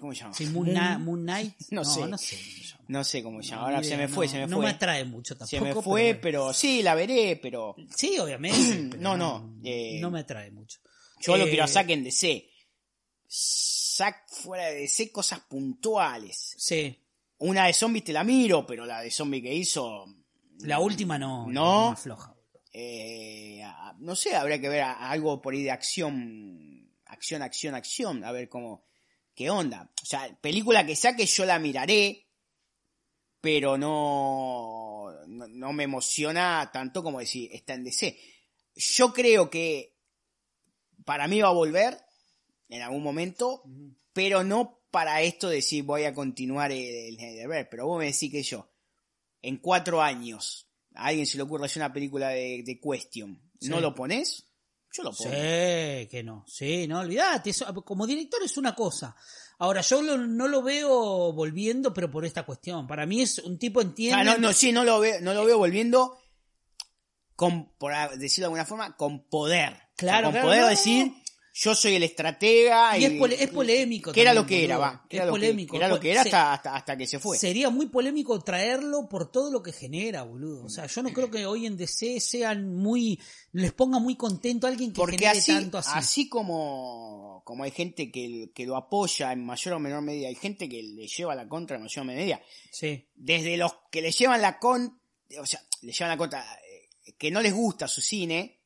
¿Cómo 0.00 0.14
se 0.14 0.20
llama? 0.20 0.34
Sí, 0.34 0.46
Moon, 0.46 0.72
Na- 0.72 0.98
Moon 0.98 1.22
Knight. 1.22 1.54
No 1.70 1.84
sé. 1.84 2.06
No 2.06 2.16
sé. 2.18 2.36
cómo 2.36 2.48
se 2.58 2.64
llama. 2.66 2.84
No 2.88 3.04
sé 3.04 3.22
cómo 3.22 3.42
se 3.42 3.48
llama. 3.50 3.60
No, 3.62 3.66
Ahora 3.68 3.82
se 3.84 3.96
me 3.96 4.08
fue, 4.08 4.26
no, 4.26 4.32
se 4.32 4.38
me 4.38 4.46
no 4.46 4.56
fue. 4.56 4.64
me 4.66 4.70
atrae 4.72 5.04
mucho 5.04 5.36
tampoco. 5.36 5.50
se 5.50 5.60
me 5.60 5.74
fue, 5.74 6.14
pero, 6.20 6.52
sí, 6.54 6.82
la 6.82 6.94
veré, 6.94 7.38
pero 7.40 7.76
Sí, 7.94 8.18
obviamente. 8.18 8.58
pero 8.90 9.02
No, 9.02 9.16
no, 9.16 9.58
eh, 9.62 9.98
no 10.00 10.10
me 10.10 10.20
atrae 10.20 10.50
mucho. 10.50 10.80
yo 11.20 11.36
lo 11.36 11.44
Eh, 11.44 11.48
quiero 11.50 11.64
a 11.64 11.68
Zack 11.68 11.90
en 11.90 12.02
DC. 12.04 12.48
Zack 13.28 14.28
fuera 14.28 14.66
de 14.66 14.74
DC 14.80 15.12
cosas 15.12 15.40
puntuales. 15.40 16.54
Sí. 16.58 16.96
Una 17.38 17.66
de 17.66 17.72
zombies 17.72 18.04
te 18.04 18.12
la 18.12 18.24
miro, 18.24 18.66
pero 18.66 18.84
la 18.86 19.00
de 19.02 19.10
zombie 19.10 19.42
que 19.42 19.54
hizo, 19.54 20.04
La 20.60 20.78
última 20.80 21.18
no. 21.18 21.46
No. 21.48 21.88
última 21.90 21.96
floja. 21.96 22.34
eh, 22.72 23.62
no 23.98 24.14
sé, 24.16 24.34
habría 24.34 24.60
que 24.60 24.68
ver 24.68 24.82
algo 24.82 25.40
por 25.42 25.52
ahí 25.54 25.62
de 25.62 25.70
acción, 25.70 26.90
acción, 27.06 27.42
acción, 27.42 27.74
acción, 27.74 28.24
a 28.24 28.32
ver 28.32 28.48
cómo, 28.48 28.84
qué 29.40 29.48
onda. 29.48 29.90
O 30.02 30.04
sea, 30.04 30.38
película 30.42 30.84
que 30.84 30.94
saque 30.94 31.24
yo 31.24 31.46
la 31.46 31.58
miraré, 31.58 32.28
pero 33.40 33.78
no, 33.78 35.10
no, 35.28 35.48
no 35.48 35.72
me 35.72 35.84
emociona 35.84 36.68
tanto 36.70 37.02
como 37.02 37.20
decir, 37.20 37.48
está 37.50 37.72
en 37.72 37.84
DC. 37.84 38.18
Yo 38.74 39.14
creo 39.14 39.48
que 39.48 39.96
para 41.06 41.26
mí 41.26 41.40
va 41.40 41.48
a 41.48 41.52
volver 41.52 41.96
en 42.68 42.82
algún 42.82 43.02
momento, 43.02 43.62
pero 44.12 44.44
no 44.44 44.82
para 44.90 45.22
esto 45.22 45.48
de 45.48 45.56
decir 45.56 45.84
voy 45.84 46.04
a 46.04 46.12
continuar 46.12 46.70
el, 46.70 47.18
el. 47.18 47.66
Pero 47.70 47.86
vos 47.86 47.98
me 47.98 48.12
decís 48.12 48.30
que 48.30 48.42
yo, 48.42 48.70
en 49.40 49.56
cuatro 49.56 50.02
años, 50.02 50.68
a 50.94 51.06
alguien 51.06 51.24
se 51.24 51.38
le 51.38 51.44
ocurre 51.44 51.64
hacer 51.64 51.80
una 51.82 51.94
película 51.94 52.28
de, 52.28 52.62
de 52.62 52.78
Question, 52.78 53.40
¿no 53.62 53.76
Sí. 53.76 53.82
lo 53.82 53.94
pones? 53.94 54.49
Yo 54.92 55.02
lo 55.04 55.12
Sí, 55.12 55.24
pongo. 55.24 55.36
que 56.10 56.22
no. 56.24 56.44
Sí, 56.48 56.86
no, 56.88 57.00
olvídate. 57.00 57.50
eso- 57.50 57.72
como 57.84 58.06
director 58.06 58.42
es 58.42 58.56
una 58.56 58.74
cosa. 58.74 59.14
Ahora, 59.58 59.82
yo 59.82 60.00
lo- 60.02 60.16
no 60.18 60.48
lo 60.48 60.62
veo 60.62 61.32
volviendo, 61.32 61.92
pero 61.94 62.10
por 62.10 62.24
esta 62.24 62.44
cuestión. 62.44 62.86
Para 62.86 63.06
mí 63.06 63.20
es 63.22 63.38
un 63.38 63.58
tipo 63.58 63.80
entiende. 63.80 64.20
Ah, 64.20 64.24
no, 64.24 64.38
no, 64.38 64.52
sí, 64.52 64.72
no 64.72 64.84
lo 64.84 64.98
veo, 65.00 65.20
no 65.20 65.34
lo 65.34 65.44
veo 65.44 65.58
volviendo 65.58 66.18
con, 67.36 67.72
por 67.78 67.92
decirlo 68.18 68.44
de 68.44 68.46
alguna 68.46 68.64
forma, 68.66 68.96
con 68.96 69.28
poder. 69.28 69.76
Claro, 69.96 70.28
O 70.28 70.32
sea, 70.32 70.32
claro, 70.32 70.32
con 70.32 70.42
poder 70.42 70.60
no, 70.62 70.66
decir. 70.68 71.12
Yo 71.62 71.74
soy 71.74 71.94
el 71.96 72.02
estratega. 72.04 72.96
Y 72.96 73.04
es 73.04 73.12
pole- 73.18 73.42
es 73.42 73.50
polémico 73.50 74.12
Que 74.12 74.22
era 74.22 74.32
lo 74.32 74.46
que 74.46 74.64
era, 74.64 74.78
va. 74.78 75.04
que 75.08 75.16
Es 75.16 75.20
era 75.22 75.26
lo 75.26 75.34
que- 75.34 75.40
polémico. 75.40 75.76
era 75.76 75.88
lo 75.88 76.00
que 76.00 76.10
era 76.12 76.22
hasta, 76.22 76.54
hasta, 76.54 76.74
hasta 76.74 76.96
que 76.96 77.06
se 77.06 77.18
fue. 77.18 77.36
Sería 77.36 77.68
muy 77.68 77.86
polémico 77.86 78.40
traerlo 78.40 79.08
por 79.10 79.30
todo 79.30 79.50
lo 79.50 79.62
que 79.62 79.72
genera, 79.72 80.22
boludo. 80.22 80.64
O 80.64 80.68
sea, 80.70 80.86
yo 80.86 81.02
no 81.02 81.10
creo 81.12 81.30
que 81.30 81.44
hoy 81.44 81.66
en 81.66 81.76
DC 81.76 82.18
sean 82.20 82.74
muy. 82.74 83.20
les 83.52 83.72
ponga 83.74 83.98
muy 83.98 84.16
contento 84.16 84.66
a 84.66 84.70
alguien 84.70 84.92
que 84.92 84.96
Porque 84.96 85.18
genere 85.18 85.38
así, 85.38 85.52
tanto 85.52 85.76
así. 85.78 85.90
así 85.92 86.28
como, 86.30 87.42
como 87.44 87.64
hay 87.64 87.72
gente 87.72 88.10
que, 88.10 88.50
que 88.54 88.64
lo 88.64 88.76
apoya 88.76 89.30
en 89.32 89.44
mayor 89.44 89.74
o 89.74 89.80
menor 89.80 90.00
medida, 90.02 90.28
hay 90.28 90.36
gente 90.36 90.66
que 90.68 90.82
le 90.82 91.06
lleva 91.08 91.34
la 91.34 91.46
contra 91.46 91.76
en 91.76 91.82
mayor 91.82 92.04
medida. 92.06 92.40
Sí. 92.72 93.06
Desde 93.14 93.56
los 93.58 93.72
que 93.90 94.00
le 94.00 94.12
llevan 94.12 94.40
la 94.40 94.58
con, 94.58 94.98
o 95.38 95.44
sea, 95.46 95.60
le 95.82 95.92
llevan 95.92 96.08
la 96.10 96.16
contra, 96.16 96.42
eh, 96.42 97.14
que 97.18 97.30
no 97.30 97.42
les 97.42 97.52
gusta 97.52 97.86
su 97.86 98.00
cine, 98.00 98.62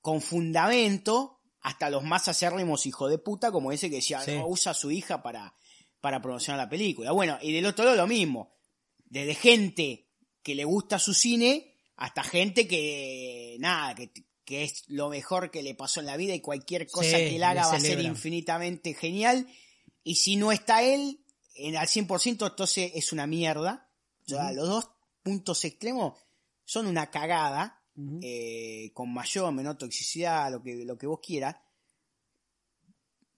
con 0.00 0.20
fundamento, 0.20 1.35
hasta 1.66 1.90
los 1.90 2.04
más 2.04 2.28
acérrimos 2.28 2.86
hijos 2.86 3.10
de 3.10 3.18
puta, 3.18 3.50
como 3.50 3.72
ese 3.72 3.90
que 3.90 3.96
decía, 3.96 4.20
Sí. 4.20 4.36
"No, 4.36 4.46
usa 4.46 4.70
a 4.70 4.74
su 4.74 4.92
hija 4.92 5.20
para, 5.20 5.52
para 6.00 6.22
promocionar 6.22 6.58
la 6.58 6.68
película. 6.68 7.10
Bueno, 7.10 7.38
y 7.42 7.52
del 7.52 7.66
otro 7.66 7.84
lado 7.84 7.96
lo 7.96 8.06
mismo. 8.06 8.54
Desde 9.04 9.34
gente 9.34 10.06
que 10.44 10.54
le 10.54 10.64
gusta 10.64 11.00
su 11.00 11.12
cine, 11.12 11.74
hasta 11.96 12.22
gente 12.22 12.68
que, 12.68 13.56
nada, 13.58 13.96
que, 13.96 14.12
que 14.44 14.62
es 14.62 14.84
lo 14.86 15.08
mejor 15.08 15.50
que 15.50 15.64
le 15.64 15.74
pasó 15.74 15.98
en 15.98 16.06
la 16.06 16.16
vida 16.16 16.34
y 16.34 16.40
cualquier 16.40 16.86
cosa 16.88 17.10
Sí, 17.10 17.16
que 17.16 17.36
él 17.36 17.42
haga 17.42 17.66
va 17.66 17.74
a 17.74 17.80
ser 17.80 17.98
infinitamente 18.00 18.94
genial. 18.94 19.48
Y 20.04 20.14
si 20.14 20.36
no 20.36 20.52
está 20.52 20.84
él, 20.84 21.24
en, 21.56 21.76
al 21.76 21.88
100%, 21.88 22.46
entonces 22.48 22.92
es 22.94 23.12
una 23.12 23.26
mierda. 23.26 23.90
O 24.24 24.28
sea, 24.28 24.52
los 24.52 24.68
dos 24.68 24.88
puntos 25.24 25.64
extremos 25.64 26.16
son 26.64 26.86
una 26.86 27.10
cagada, 27.10 27.75
eh, 28.22 28.90
con 28.92 29.12
mayor 29.12 29.44
o 29.46 29.52
menor 29.52 29.76
toxicidad, 29.78 30.50
lo 30.52 30.62
que, 30.62 30.84
lo 30.84 30.96
que 30.98 31.06
vos 31.06 31.20
quieras. 31.22 31.56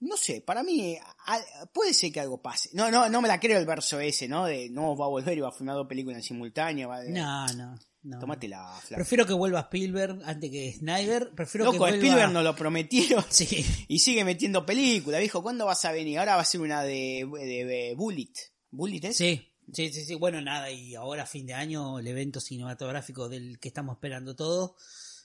no 0.01 0.17
sé, 0.17 0.41
para 0.43 0.63
mí 0.63 0.97
a- 1.27 1.67
puede 1.73 1.93
ser 1.93 2.13
que 2.13 2.21
algo 2.21 2.41
pase. 2.41 2.71
No, 2.73 2.91
no, 2.91 3.09
no 3.09 3.21
me 3.21 3.27
la 3.29 3.41
creo 3.41 3.59
el 3.59 3.67
verso 3.67 3.99
ese, 4.01 4.29
¿no? 4.29 4.47
De 4.47 4.71
no 4.71 4.97
va 4.97 5.07
a 5.07 5.09
volver 5.09 5.37
y 5.37 5.41
va 5.41 5.49
a 5.49 5.53
filmar 5.53 5.75
dos 5.75 5.89
películas 5.89 6.19
en 6.19 6.23
simultáneo. 6.23 6.89
Va 6.89 7.01
de, 7.01 7.11
No, 7.11 7.47
no. 7.55 7.77
no. 8.03 8.19
Tómatela. 8.21 8.81
Prefiero 8.91 9.27
que 9.27 9.33
vuelva 9.33 9.61
Spielberg 9.63 10.21
antes 10.25 10.51
que 10.53 10.73
Snyder. 10.73 11.33
Prefiero 11.35 11.65
que 11.65 11.73
Loco, 11.73 11.79
vuelva... 11.79 11.97
Spielberg 11.97 12.31
nos 12.33 12.45
lo 12.45 12.55
prometieron 12.55 13.25
Sí. 13.31 13.67
y 13.89 13.99
sigue 13.99 14.25
metiendo 14.25 14.65
películas. 14.65 15.21
Dijo, 15.21 15.43
¿cuándo 15.43 15.67
vas 15.67 15.85
a 15.85 15.91
venir? 15.91 16.19
Ahora 16.21 16.37
va 16.37 16.43
a 16.43 16.45
ser 16.45 16.61
una 16.61 16.83
de, 16.85 17.29
de, 17.33 17.65
de 17.65 17.95
Bullet. 17.97 18.33
¿Bullet 18.71 19.01
es? 19.05 19.17
Sí, 19.17 19.49
sí, 19.73 19.91
sí, 19.93 20.05
sí. 20.05 20.15
Bueno, 20.15 20.41
nada, 20.41 20.71
y 20.71 20.95
ahora 20.95 21.27
fin 21.27 21.47
de 21.47 21.55
año 21.55 21.99
el 21.99 22.07
evento 22.07 22.41
cinematográfico 22.41 23.29
del 23.29 23.59
que 23.59 23.69
estamos 23.69 23.97
esperando 23.97 24.35
todos, 24.37 24.73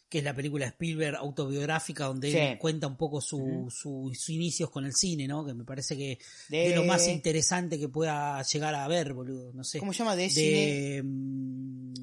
que 0.10 0.20
es 0.20 0.24
la 0.24 0.36
película 0.36 0.68
Spielberg 0.68 1.15
autobiográfica, 1.18 2.06
donde 2.06 2.32
Sí. 2.32 2.38
él 2.38 2.57
cuenta 2.60 2.86
un 2.88 2.98
poco 2.98 3.20
su, 3.20 3.68
su- 3.70 4.11
sus 4.14 4.30
inicios 4.30 4.70
con 4.70 4.86
el 4.86 4.94
cine, 4.94 5.28
¿no? 5.28 5.44
Que 5.45 5.53
me 5.56 5.64
parece 5.64 5.98
que 5.98 6.20
De- 6.49 6.70
de 6.70 6.76
lo 6.76 6.84
más 6.84 7.07
interesante 7.07 7.80
que 7.80 7.90
pueda 7.90 8.41
llegar 8.44 8.76
a 8.76 8.88
ver, 8.88 9.14
boludo. 9.14 9.52
No 9.53 9.64
sé. 9.64 9.80
¿Cómo 9.80 9.91
se 9.91 9.99
llama? 9.99 10.15
De. 10.15 10.30
De. 10.30 11.02
mm, 11.03 11.94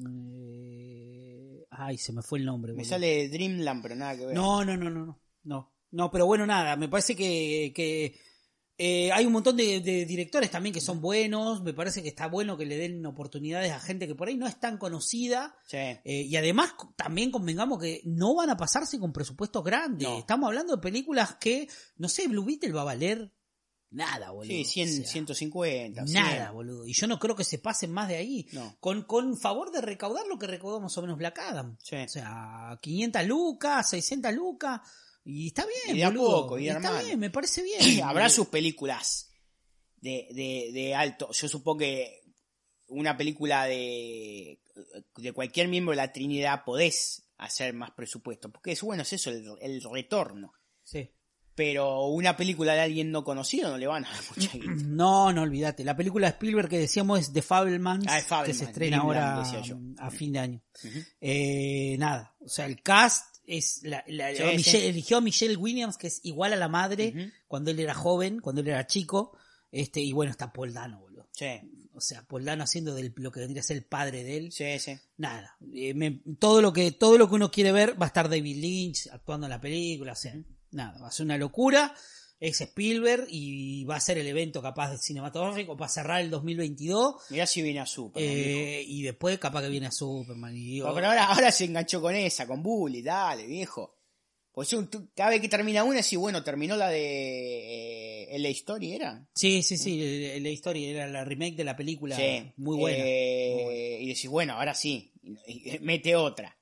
eh, 0.45 1.65
Ay, 1.71 1.97
se 1.97 2.11
me 2.13 2.21
fue 2.21 2.39
el 2.39 2.45
nombre. 2.45 2.73
Me 2.73 2.77
boludo. 2.79 2.89
sale 2.89 3.29
Dreamland, 3.29 3.81
pero 3.81 3.95
nada 3.95 4.17
que 4.17 4.25
ver. 4.27 4.35
No, 4.35 4.63
no, 4.65 4.75
no, 4.77 4.89
no, 4.89 5.05
no. 5.05 5.19
No, 5.43 5.71
no 5.91 6.11
pero 6.11 6.25
bueno, 6.25 6.45
nada. 6.45 6.75
Me 6.75 6.87
parece 6.89 7.15
que, 7.15 7.71
que 7.73 8.15
eh, 8.83 9.11
hay 9.11 9.27
un 9.27 9.33
montón 9.33 9.55
de, 9.57 9.79
de 9.79 10.07
directores 10.07 10.49
también 10.49 10.73
que 10.73 10.81
son 10.81 11.01
buenos. 11.01 11.61
Me 11.61 11.71
parece 11.71 12.01
que 12.01 12.09
está 12.09 12.25
bueno 12.25 12.57
que 12.57 12.65
le 12.65 12.77
den 12.77 13.05
oportunidades 13.05 13.71
a 13.71 13.79
gente 13.79 14.07
que 14.07 14.15
por 14.15 14.27
ahí 14.27 14.37
no 14.37 14.47
es 14.47 14.59
tan 14.59 14.79
conocida. 14.79 15.55
Sí. 15.67 15.77
Eh, 15.77 16.01
y 16.03 16.35
además 16.35 16.73
también 16.95 17.29
convengamos 17.29 17.79
que 17.79 18.01
no 18.05 18.33
van 18.33 18.49
a 18.49 18.57
pasarse 18.57 18.97
con 18.97 19.13
presupuestos 19.13 19.63
grandes. 19.63 20.09
No. 20.09 20.17
Estamos 20.17 20.47
hablando 20.47 20.75
de 20.75 20.81
películas 20.81 21.35
que, 21.35 21.67
no 21.97 22.09
sé, 22.09 22.27
Blue 22.27 22.43
Beetle 22.43 22.71
va 22.71 22.81
a 22.81 22.85
valer 22.85 23.31
nada, 23.91 24.31
boludo. 24.31 24.51
Sí, 24.51 24.65
100, 24.65 24.89
O 24.89 24.91
sea, 24.93 25.05
150. 25.05 26.07
100. 26.07 26.23
Nada, 26.23 26.49
boludo. 26.49 26.87
Y 26.87 26.93
yo 26.93 27.05
no 27.05 27.19
creo 27.19 27.35
que 27.35 27.43
se 27.43 27.59
pasen 27.59 27.91
más 27.91 28.07
de 28.07 28.15
ahí. 28.15 28.47
No. 28.51 28.77
Con, 28.79 29.03
con 29.03 29.37
favor 29.37 29.71
de 29.71 29.81
recaudar 29.81 30.25
lo 30.25 30.39
que 30.39 30.47
recaudó 30.47 30.79
más 30.79 30.97
o 30.97 31.01
menos 31.03 31.19
Black 31.19 31.37
Adam. 31.37 31.77
Sí. 31.83 31.97
O 31.97 32.07
sea, 32.07 32.79
500 32.81 33.27
lucas, 33.27 33.91
600 33.91 34.33
lucas. 34.33 34.81
Y 35.23 35.47
está 35.47 35.65
bien, 35.65 35.95
Y 35.95 35.99
de 35.99 36.05
a 36.05 36.09
boludo. 36.09 36.41
poco, 36.43 36.59
y 36.59 36.65
de 36.65 36.71
está 36.71 37.01
bien, 37.01 37.19
me 37.19 37.29
parece 37.29 37.61
bien. 37.63 38.01
Habrá 38.03 38.29
sus 38.29 38.47
películas 38.47 39.31
de, 39.97 40.27
de, 40.31 40.71
de 40.73 40.95
alto. 40.95 41.29
Yo 41.31 41.47
supongo 41.47 41.79
que 41.79 42.21
una 42.87 43.15
película 43.17 43.65
de, 43.65 44.59
de 45.17 45.31
cualquier 45.33 45.67
miembro 45.67 45.91
de 45.91 45.97
la 45.97 46.11
Trinidad 46.11 46.63
podés 46.65 47.23
hacer 47.37 47.73
más 47.73 47.91
presupuesto. 47.91 48.51
Porque 48.51 48.71
es 48.71 48.81
bueno, 48.81 49.03
es 49.03 49.13
eso, 49.13 49.29
el, 49.29 49.45
el 49.61 49.81
retorno. 49.83 50.53
Sí. 50.83 51.09
Pero 51.53 52.05
una 52.07 52.35
película 52.37 52.73
de 52.73 52.79
alguien 52.79 53.11
no 53.11 53.23
conocido 53.23 53.69
no 53.69 53.77
le 53.77 53.85
van 53.85 54.05
a 54.05 54.09
dar 54.11 54.23
mucha 54.35 54.51
guita. 54.57 54.71
No, 54.87 55.31
no 55.33 55.41
olvídate. 55.43 55.83
La 55.83 55.95
película 55.97 56.27
de 56.27 56.31
Spielberg 56.33 56.69
que 56.69 56.79
decíamos 56.79 57.19
es 57.19 57.33
The 57.33 57.41
Fablemans, 57.41 58.05
Ah, 58.07 58.43
que 58.45 58.53
se 58.53 58.63
estrena 58.65 58.97
Dreamland, 59.03 59.45
ahora 59.45 59.95
a 59.99 60.09
fin 60.11 60.31
de 60.31 60.39
año. 60.39 60.63
Eh, 61.19 61.97
nada, 61.99 62.35
o 62.39 62.47
sea, 62.47 62.65
el 62.65 62.81
cast 62.81 63.30
es 63.45 63.81
la, 63.83 64.03
la- 64.07 64.33
Sí, 64.35 64.43
Michelle- 64.43 64.61
sí. 64.81 64.87
eligió 64.87 65.17
a 65.17 65.21
Michelle 65.21 65.55
Williams, 65.57 65.97
que 65.97 66.07
es 66.07 66.19
igual 66.23 66.53
a 66.53 66.55
la 66.55 66.67
madre 66.67 67.33
cuando 67.47 67.71
él 67.71 67.79
era 67.79 67.93
joven, 67.93 68.39
cuando 68.39 68.61
él 68.61 68.67
era 68.69 68.85
chico. 68.87 69.37
Este, 69.71 70.01
y 70.01 70.11
bueno, 70.13 70.31
está 70.31 70.51
Paul 70.51 70.73
Dano, 70.73 70.99
boludo. 70.99 71.27
Sí, 71.31 71.47
O 71.93 72.01
sea, 72.01 72.23
Paul 72.27 72.43
Dano 72.45 72.63
haciendo 72.63 72.93
del, 72.95 73.13
lo 73.15 73.31
que 73.31 73.39
vendría 73.41 73.61
a 73.61 73.63
ser 73.63 73.77
el 73.77 73.83
padre 73.85 74.23
de 74.23 74.37
él. 74.37 74.51
sí, 74.51 74.79
sí. 74.79 74.97
Nada. 75.17 75.55
eh, 75.73 75.93
me- 75.93 76.21
todo 76.39 76.61
lo 76.61 76.71
que, 76.73 76.91
todo 76.91 77.17
lo 77.17 77.27
que 77.29 77.35
uno 77.35 77.51
quiere 77.51 77.71
ver 77.71 77.99
va 78.01 78.05
a 78.05 78.07
estar 78.07 78.29
David 78.29 78.57
Lynch 78.57 79.07
actuando 79.11 79.45
en 79.47 79.51
la 79.51 79.61
película. 79.61 80.11
O 80.13 80.15
sea, 80.15 80.35
nada, 80.71 80.99
va 80.99 81.07
a 81.07 81.11
ser 81.11 81.25
una 81.25 81.37
locura. 81.37 81.93
Es 82.41 82.59
Spielberg 82.59 83.27
y 83.29 83.83
va 83.85 83.95
a 83.97 83.99
ser 83.99 84.17
el 84.17 84.25
evento 84.27 84.61
capaz 84.63 84.91
de 84.91 84.97
cinematográfico 84.97 85.77
para 85.77 85.87
cerrar 85.89 86.19
el 86.21 86.29
2022. 86.31 87.15
Mirá 87.29 87.45
si 87.45 87.61
viene 87.61 87.79
a 87.79 87.85
Super. 87.85 88.21
eh, 88.21 88.83
y 88.85 89.03
después 89.03 89.37
capaz 89.39 89.61
que 89.61 89.69
viene 89.69 89.85
a 89.87 89.91
Superman. 89.91 90.53
Y 90.57 90.71
digo, 90.71 90.93
pero 90.93 91.07
ahora, 91.07 91.25
ahora 91.25 91.51
se 91.51 91.65
enganchó 91.65 92.01
con 92.01 92.15
esa, 92.15 92.47
con 92.47 92.63
Bully, 92.63 93.03
dale, 93.03 93.45
viejo. 93.45 93.95
Pues 94.53 94.75
cada 95.15 95.29
vez 95.29 95.39
que 95.39 95.47
termina 95.47 95.83
una, 95.85 96.03
sí, 96.03 96.17
bueno, 96.17 96.43
terminó 96.43 96.75
la 96.75 96.89
de 96.89 98.23
eh, 98.35 98.39
la 98.39 98.49
Story, 98.49 98.93
¿era? 98.95 99.25
Sí, 99.35 99.63
sí, 99.63 99.77
sí, 99.77 100.01
el- 100.03 100.43
la 100.43 100.49
historia 100.49 100.89
era 100.89 101.07
la 101.07 101.23
remake 101.23 101.55
de 101.55 101.63
la 101.63 101.77
película. 101.77 102.17
Sí. 102.17 102.51
Muy 102.57 102.75
buena. 102.77 102.97
Eh, 103.05 103.51
muy 103.53 103.63
buena. 103.63 103.79
Y 104.03 104.07
decís, 104.07 104.27
bueno, 104.29 104.53
ahora 104.55 104.73
sí. 104.73 105.13
Mete 105.81 106.15
otra. 106.15 106.57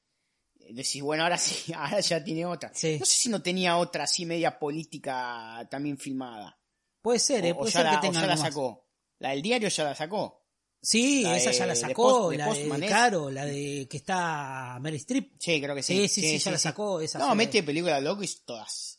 Decís, 0.71 1.01
bueno, 1.01 1.23
ahora 1.23 1.37
sí, 1.37 1.73
ahora 1.75 1.99
ya 1.99 2.23
tiene 2.23 2.45
otra. 2.45 2.71
Sí. 2.73 2.97
No 2.99 3.05
sé 3.05 3.17
si 3.17 3.29
no 3.29 3.41
tenía 3.41 3.77
otra 3.77 4.03
así 4.03 4.25
media 4.25 4.57
política 4.59 5.67
también 5.69 5.97
filmada. 5.97 6.57
Puede 7.01 7.19
ser, 7.19 7.45
eh, 7.45 7.51
o, 7.51 7.55
o 7.55 7.57
puede 7.59 7.71
ya 7.71 7.79
ser 7.81 7.91
la, 7.91 7.99
que 8.01 8.07
o 8.09 8.11
ya 8.11 8.21
la 8.21 8.27
más. 8.27 8.39
sacó. 8.41 8.87
La 9.19 9.29
del 9.31 9.41
diario 9.41 9.69
ya 9.69 9.83
la 9.83 9.95
sacó. 9.95 10.37
Sí, 10.81 11.23
La 11.23 11.35
esa 11.35 11.49
de- 11.49 11.57
ya 11.57 11.65
la 11.65 11.73
de 11.73 11.79
sacó, 11.79 12.03
Post- 12.03 12.31
de 12.31 12.37
la 12.37 12.53
de, 12.53 12.85
¿es? 12.85 12.87
claro, 12.87 13.29
la 13.31 13.45
de 13.45 13.87
que 13.89 13.97
está 13.97 14.77
Mary 14.79 14.95
Streep. 14.97 15.33
Sí, 15.37 15.61
creo 15.61 15.75
que 15.75 15.83
sí. 15.83 16.07
Sí, 16.07 16.21
sí, 16.21 16.21
sí, 16.21 16.37
ya 16.39 16.51
la 16.51 16.57
sacó. 16.57 17.01
Esa 17.01 17.19
No, 17.19 17.35
mete 17.35 17.63
películas 17.63 18.01
loco 18.01 18.23
y 18.23 18.29
todas. 18.45 18.95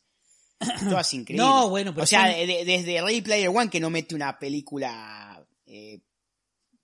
Todas 0.90 1.14
increíbles. 1.14 1.46
No, 1.46 1.70
bueno, 1.70 1.94
pero 1.94 2.04
O 2.04 2.06
sea, 2.06 2.26
de- 2.26 2.46
de- 2.46 2.64
desde 2.66 3.00
Ready 3.00 3.22
Player 3.22 3.48
One 3.48 3.70
que 3.70 3.80
no 3.80 3.88
mete 3.88 4.14
una 4.14 4.38
película 4.38 5.42
eh, 5.64 6.02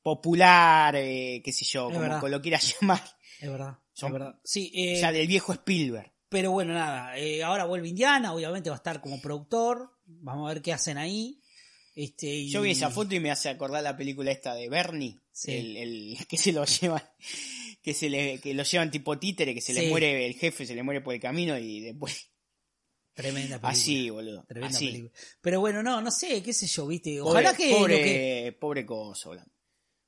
popular, 0.02 0.94
eh, 0.96 1.42
qué 1.44 1.52
sé 1.52 1.64
yo, 1.66 1.88
Es 1.88 1.92
como, 1.92 2.00
verdad. 2.00 2.20
como 2.20 2.30
lo 2.30 2.40
quieras 2.40 2.74
llamar. 2.80 3.02
Es 3.40 3.50
verdad, 3.50 3.78
Son- 4.01 4.12
verdad. 4.12 4.39
Sí, 4.44 4.70
eh, 4.74 4.97
O 4.97 5.01
sea, 5.01 5.12
del 5.12 5.27
viejo 5.27 5.52
Spielberg. 5.52 6.12
pero 6.28 6.51
bueno, 6.52 6.74
nada, 6.74 7.16
eh, 7.18 7.43
ahora 7.43 7.64
vuelve 7.64 7.89
Indiana, 7.89 8.32
obviamente 8.35 8.68
va 8.70 8.77
a 8.77 8.78
estar 8.78 9.01
como 9.01 9.20
productor, 9.20 9.90
vamos 10.05 10.51
a 10.51 10.55
ver 10.55 10.62
qué 10.62 10.73
hacen 10.73 10.98
ahí. 10.98 11.40
Este, 11.94 12.27
y- 12.27 12.51
Yo 12.51 12.60
vi 12.60 12.73
esa 12.73 12.90
foto 12.90 13.14
y 13.14 13.20
me 13.20 13.31
hace 13.31 13.48
acordar 13.48 13.82
la 13.82 13.97
película 13.97 14.31
esta 14.31 14.55
de 14.55 14.68
Bernie, 14.68 15.18
Sí. 15.32 15.52
el, 15.52 15.77
el 15.78 16.16
que 16.28 16.36
se 16.36 16.52
lo 16.52 16.64
llevan, 16.66 17.02
que 17.81 17.94
se 17.94 18.10
le, 18.10 18.39
que 18.40 18.52
lo 18.52 18.64
llevan 18.64 18.90
tipo 18.90 19.18
títere, 19.18 19.55
que 19.55 19.60
se 19.62 19.73
le 19.73 19.89
muere 19.89 20.27
el 20.27 20.35
jefe, 20.35 20.66
se 20.66 20.74
le 20.74 20.82
muere 20.82 21.01
por 21.01 21.14
el 21.14 21.20
camino 21.20 21.56
y 21.59 21.81
después 21.81 22.31
Tremenda 23.14 23.56
película. 23.60 23.70
así, 23.70 24.10
boludo. 24.10 24.44
Tremenda 24.47 24.77
así. 24.77 24.86
película. 24.89 25.12
Pero 25.40 25.60
bueno, 25.60 25.82
no, 25.82 26.02
no 26.02 26.10
sé, 26.10 26.43
qué 26.43 26.52
sé 26.52 26.66
yo, 26.66 26.86
viste. 26.86 27.18
Pobre, 27.18 27.31
Ojalá 27.31 27.56
que, 27.56 27.70
pobre, 27.70 28.02
que- 28.05 28.56
pobre 28.60 28.85
coso, 28.85 29.31
boludo. 29.31 29.47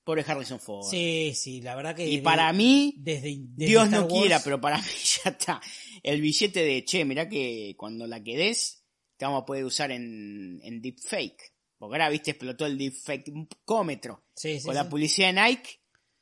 Pobre 0.08 0.24
Harrison 0.26 0.58
Ford. 0.58 0.86
Sí, 0.88 1.34
sí, 1.34 1.60
la 1.60 1.76
verdad 1.76 1.94
que. 1.94 2.08
y 2.08 2.22
para 2.22 2.50
mí, 2.54 2.94
desde, 2.96 3.36
desde 3.40 3.66
Dios 3.66 3.84
Star 3.84 4.00
no 4.00 4.06
Wars- 4.06 4.20
quiera, 4.22 4.40
pero 4.42 4.58
para 4.60 4.78
mí 4.82 4.84
ya 5.24 5.30
está. 5.30 5.60
El 6.02 6.22
billete 6.22 6.64
de, 6.64 6.82
che, 6.84 7.04
mirá 7.04 7.28
que 7.28 7.74
cuando 7.76 8.06
la 8.06 8.22
quedes, 8.22 8.84
te 9.18 9.26
vamos 9.26 9.42
a 9.42 9.44
poder 9.44 9.64
usar 9.66 9.90
en, 9.92 10.60
en 10.62 10.80
deepfake. 10.80 11.52
Porque 11.76 11.94
ahora, 11.96 12.08
viste, 12.08 12.30
explotó 12.30 12.64
el 12.66 12.78
deepfake-cómetro. 12.78 14.24
Sí, 14.34 14.58
sí, 14.60 14.64
con 14.66 14.74
sí. 14.74 14.76
la 14.82 14.88
publicidad 14.88 15.34
de 15.34 15.42
Nike 15.42 15.70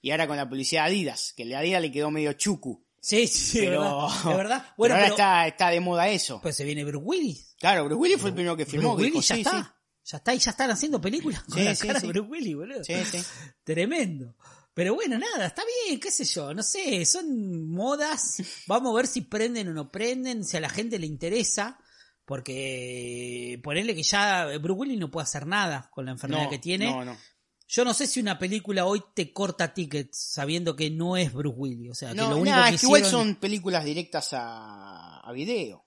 y 0.02 0.10
ahora 0.10 0.26
con 0.26 0.36
la 0.36 0.48
publicidad 0.48 0.82
de 0.84 0.88
Adidas, 0.90 1.32
que 1.36 1.42
el 1.44 1.50
de 1.50 1.56
Adidas 1.56 1.82
le 1.82 1.92
quedó 1.92 2.10
medio 2.10 2.32
chucu. 2.32 2.84
Sí, 3.00 3.26
sí, 3.28 3.60
Pero, 3.60 3.82
de 4.24 4.34
verdad. 4.34 4.36
Verdad. 4.36 4.62
pero 4.62 4.74
Bueno, 4.76 4.94
ahora 4.96 5.04
pero, 5.06 5.14
está, 5.16 5.46
está 5.46 5.70
de 5.70 5.80
moda 5.80 6.08
eso. 6.08 6.40
pues 6.42 6.56
se 6.56 6.64
viene 6.64 6.84
Bruce 6.84 7.04
Willis. 7.04 7.54
claro, 7.58 7.84
Bruce 7.84 8.00
Willis 8.00 8.20
fue 8.20 8.30
el 8.30 8.34
primero 8.34 8.56
que 8.56 8.66
firmó. 8.66 8.94
Bruce 8.96 9.10
Willis 9.12 9.28
ya 9.28 9.34
sí, 9.36 9.40
está. 9.42 9.75
Ya 10.08 10.18
está, 10.18 10.34
y 10.34 10.38
ya 10.38 10.52
están 10.52 10.70
haciendo 10.70 11.00
películas 11.00 11.42
con 11.42 11.58
Sí, 11.58 11.64
la 11.64 11.74
sí, 11.74 11.86
cara 11.86 12.00
sí. 12.00 12.06
de 12.06 12.12
Bruce 12.12 12.30
Willis, 12.30 12.54
boludo. 12.56 12.84
Sí, 12.84 12.94
sí, 13.04 13.18
sí. 13.18 13.24
Tremendo. 13.64 14.36
Pero 14.72 14.94
bueno, 14.94 15.18
nada, 15.18 15.46
está 15.46 15.62
bien, 15.86 15.98
qué 15.98 16.10
sé 16.10 16.24
yo, 16.24 16.52
no 16.54 16.62
sé, 16.62 17.04
son 17.06 17.68
modas. 17.70 18.42
Vamos 18.66 18.92
a 18.92 18.96
ver 18.96 19.06
si 19.06 19.22
prenden 19.22 19.68
o 19.68 19.72
no 19.74 19.90
prenden, 19.90 20.44
si 20.44 20.56
a 20.56 20.60
la 20.60 20.68
gente 20.68 20.98
le 20.98 21.06
interesa. 21.06 21.78
Porque 22.24 23.60
ponerle 23.62 23.94
que 23.94 24.02
ya 24.02 24.46
Bruce 24.60 24.80
Willis 24.80 24.98
no 24.98 25.10
puede 25.10 25.24
hacer 25.24 25.46
nada 25.46 25.88
con 25.92 26.04
la 26.06 26.12
enfermedad 26.12 26.44
No, 26.44 26.50
que 26.50 26.58
tiene. 26.58 26.90
no, 26.90 27.04
no. 27.04 27.16
Yo 27.68 27.84
no 27.84 27.94
sé 27.94 28.06
si 28.06 28.20
una 28.20 28.38
película 28.38 28.84
hoy 28.86 29.02
te 29.14 29.32
corta 29.32 29.72
tickets 29.74 30.18
sabiendo 30.18 30.76
que 30.76 30.90
no 30.90 31.16
es 31.16 31.32
Bruce 31.32 31.56
Willis. 31.56 31.90
O 31.90 31.94
sea, 31.94 32.10
que 32.10 32.16
No, 32.16 32.30
lo 32.30 32.36
único 32.38 32.54
nah, 32.56 32.68
que 32.68 32.74
es 32.76 32.80
que 32.80 32.86
igual 32.86 33.02
hicieron- 33.02 33.10
son 33.26 33.34
películas 33.36 33.84
directas 33.84 34.28
a, 34.32 35.18
a 35.20 35.32
video. 35.32 35.85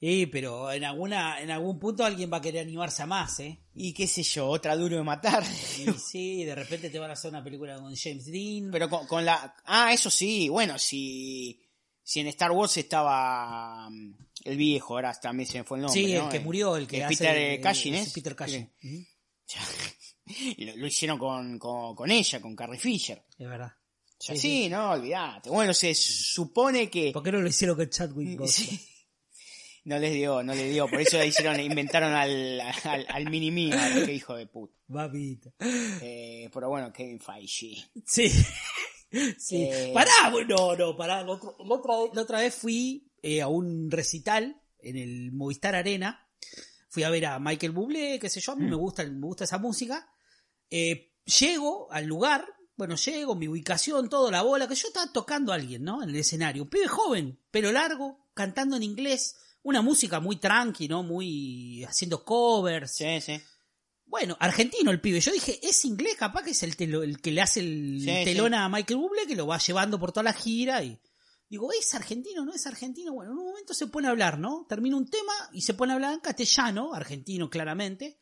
Sí, 0.00 0.26
pero 0.26 0.70
en 0.70 0.84
alguna, 0.84 1.40
en 1.40 1.50
algún 1.50 1.78
punto 1.80 2.04
alguien 2.04 2.30
va 2.32 2.36
a 2.36 2.40
querer 2.40 2.62
animarse 2.62 3.02
a 3.02 3.06
más, 3.06 3.40
¿eh? 3.40 3.58
Y 3.74 3.92
qué 3.92 4.06
sé 4.06 4.22
yo, 4.22 4.46
otra 4.46 4.76
duro 4.76 4.96
de 4.96 5.02
matar. 5.02 5.42
Y 5.44 5.92
sí, 5.98 6.44
de 6.44 6.54
repente 6.54 6.88
te 6.88 6.98
van 7.00 7.10
a 7.10 7.14
hacer 7.14 7.30
una 7.30 7.42
película 7.42 7.74
con 7.80 7.94
James 7.96 8.26
Dean. 8.26 8.70
Pero 8.70 8.88
con, 8.88 9.06
con 9.08 9.24
la... 9.24 9.56
Ah, 9.64 9.92
eso 9.92 10.08
sí, 10.08 10.48
bueno, 10.48 10.78
si, 10.78 11.60
si 12.02 12.20
en 12.20 12.28
Star 12.28 12.52
Wars 12.52 12.76
estaba 12.76 13.90
mm, 13.90 14.14
el 14.44 14.56
viejo, 14.56 14.94
ahora 14.94 15.12
también 15.20 15.48
se 15.48 15.58
me 15.58 15.64
fue 15.64 15.78
el 15.78 15.82
nombre. 15.82 16.00
sí, 16.00 16.12
el 16.12 16.22
¿no? 16.22 16.28
que 16.28 16.36
Eh, 16.36 16.40
murió, 16.40 16.76
el 16.76 16.86
que 16.86 16.98
eh, 16.98 17.04
hace... 17.04 17.16
Peter 17.16 17.36
eh, 17.36 17.60
Cushing, 17.60 17.94
¿es? 17.94 18.12
Peter 18.12 18.36
Cushing. 18.36 18.70
Lo, 20.58 20.76
lo 20.76 20.86
hicieron 20.86 21.18
con, 21.18 21.58
con, 21.58 21.96
con 21.96 22.10
ella, 22.10 22.40
con 22.40 22.54
Carrie 22.54 22.78
Fisher. 22.78 23.24
Es 23.38 23.48
verdad. 23.48 23.72
Sí, 24.18 24.34
Sí, 24.34 24.38
sí, 24.38 24.68
no, 24.68 24.90
olvídate. 24.90 25.48
Bueno, 25.48 25.72
se 25.72 25.94
supone 25.94 26.90
que... 26.90 27.12
¿Por 27.12 27.22
qué 27.22 27.32
no 27.32 27.40
lo 27.40 27.48
hicieron 27.48 27.76
con 27.76 27.88
Chadwick 27.88 28.38
Boseman? 28.38 28.68
Sí. 28.78 28.80
No 29.88 29.98
les 29.98 30.12
dio, 30.12 30.42
no 30.42 30.54
les 30.54 30.70
dio. 30.70 30.86
Por 30.86 31.00
eso 31.00 31.22
hicieron, 31.24 31.58
inventaron 31.60 32.12
al, 32.12 32.60
al, 32.60 33.06
al 33.08 33.30
mini 33.30 33.50
mí, 33.50 33.70
qué 34.04 34.12
hijo 34.12 34.34
de 34.36 34.46
puta. 34.46 34.74
Babita. 34.86 35.50
Eh, 36.02 36.50
pero 36.52 36.68
bueno, 36.68 36.92
Kevin 36.92 37.18
Feige. 37.18 37.76
Sí. 38.04 38.28
sí. 39.38 39.62
Eh. 39.64 39.90
Pará, 39.94 40.30
bueno, 40.30 40.76
no, 40.76 40.94
pará. 40.94 41.22
La 41.24 41.32
otra, 41.32 41.50
la 41.64 41.74
otra 41.74 41.96
vez, 41.96 42.10
la 42.14 42.22
otra 42.22 42.40
vez 42.40 42.54
fui 42.54 43.10
eh, 43.22 43.40
a 43.40 43.48
un 43.48 43.90
recital 43.90 44.60
en 44.80 44.96
el 44.98 45.32
Movistar 45.32 45.74
Arena. 45.74 46.28
fui 46.90 47.02
a 47.04 47.10
ver 47.10 47.24
a 47.24 47.38
Michael 47.38 47.72
Bublé, 47.72 48.18
qué 48.18 48.28
sé 48.28 48.40
yo, 48.40 48.52
a 48.52 48.56
mí 48.56 48.66
Mm. 48.66 48.70
me 48.70 48.76
gusta, 48.76 49.04
me 49.04 49.26
gusta 49.26 49.44
esa 49.44 49.56
música. 49.58 50.06
Eh, 50.70 51.14
llego 51.24 51.90
al 51.90 52.04
lugar, 52.04 52.44
bueno, 52.76 52.94
llego, 52.96 53.34
mi 53.34 53.48
ubicación, 53.48 54.10
todo, 54.10 54.30
la 54.30 54.42
bola, 54.42 54.68
que 54.68 54.74
yo 54.74 54.88
estaba 54.88 55.10
tocando 55.12 55.50
a 55.52 55.54
alguien, 55.54 55.82
¿no? 55.82 56.02
En 56.02 56.10
el 56.10 56.16
escenario. 56.16 56.64
Un 56.64 56.68
pibe 56.68 56.88
joven, 56.88 57.40
pelo 57.50 57.72
largo, 57.72 58.28
cantando 58.34 58.76
en 58.76 58.82
inglés, 58.82 59.36
una 59.62 59.82
música 59.82 60.20
muy 60.20 60.36
tranqui, 60.36 60.88
¿no? 60.88 61.02
Muy 61.02 61.84
haciendo 61.84 62.24
covers. 62.24 62.92
Sí, 62.94 63.20
sí. 63.20 63.40
Bueno, 64.06 64.36
argentino 64.40 64.90
el 64.90 65.00
pibe. 65.00 65.20
Yo 65.20 65.32
dije, 65.32 65.58
es 65.62 65.84
inglés, 65.84 66.16
capaz 66.16 66.42
que 66.42 66.52
es 66.52 66.62
el, 66.62 66.76
telo- 66.76 67.02
el 67.02 67.20
que 67.20 67.30
le 67.30 67.42
hace 67.42 67.60
el 67.60 68.00
Sí, 68.02 68.24
telón 68.24 68.54
a 68.54 68.68
Michael 68.68 68.98
Bublé, 68.98 69.26
que 69.26 69.36
lo 69.36 69.46
va 69.46 69.58
llevando 69.58 69.98
por 69.98 70.12
toda 70.12 70.24
la 70.24 70.32
gira 70.32 70.82
y 70.82 70.98
digo, 71.50 71.70
¿es 71.72 71.94
argentino? 71.94 72.44
¿No 72.44 72.54
es 72.54 72.66
argentino? 72.66 73.12
Bueno, 73.12 73.32
en 73.32 73.38
un 73.38 73.44
momento 73.48 73.74
se 73.74 73.86
pone 73.86 74.08
a 74.08 74.10
hablar, 74.10 74.38
¿no? 74.38 74.64
Termina 74.68 74.96
un 74.96 75.10
tema 75.10 75.32
y 75.52 75.60
se 75.62 75.74
pone 75.74 75.92
a 75.92 75.96
hablar 75.96 76.14
en 76.14 76.20
castellano, 76.20 76.94
argentino 76.94 77.50
claramente. 77.50 78.18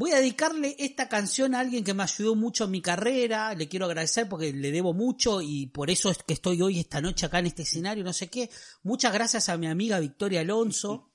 Voy 0.00 0.12
a 0.12 0.16
dedicarle 0.16 0.76
esta 0.78 1.10
canción 1.10 1.54
a 1.54 1.60
alguien 1.60 1.84
que 1.84 1.92
me 1.92 2.02
ayudó 2.02 2.34
mucho 2.34 2.64
en 2.64 2.70
mi 2.70 2.80
carrera, 2.80 3.54
le 3.54 3.68
quiero 3.68 3.84
agradecer 3.84 4.26
porque 4.30 4.50
le 4.50 4.72
debo 4.72 4.94
mucho 4.94 5.42
y 5.42 5.66
por 5.66 5.90
eso 5.90 6.08
es 6.10 6.16
que 6.22 6.32
estoy 6.32 6.62
hoy 6.62 6.80
esta 6.80 7.02
noche 7.02 7.26
acá 7.26 7.40
en 7.40 7.46
este 7.48 7.64
escenario, 7.64 8.02
no 8.02 8.14
sé 8.14 8.28
qué. 8.28 8.48
Muchas 8.82 9.12
gracias 9.12 9.50
a 9.50 9.58
mi 9.58 9.66
amiga 9.66 10.00
Victoria 10.00 10.40
Alonso. 10.40 11.10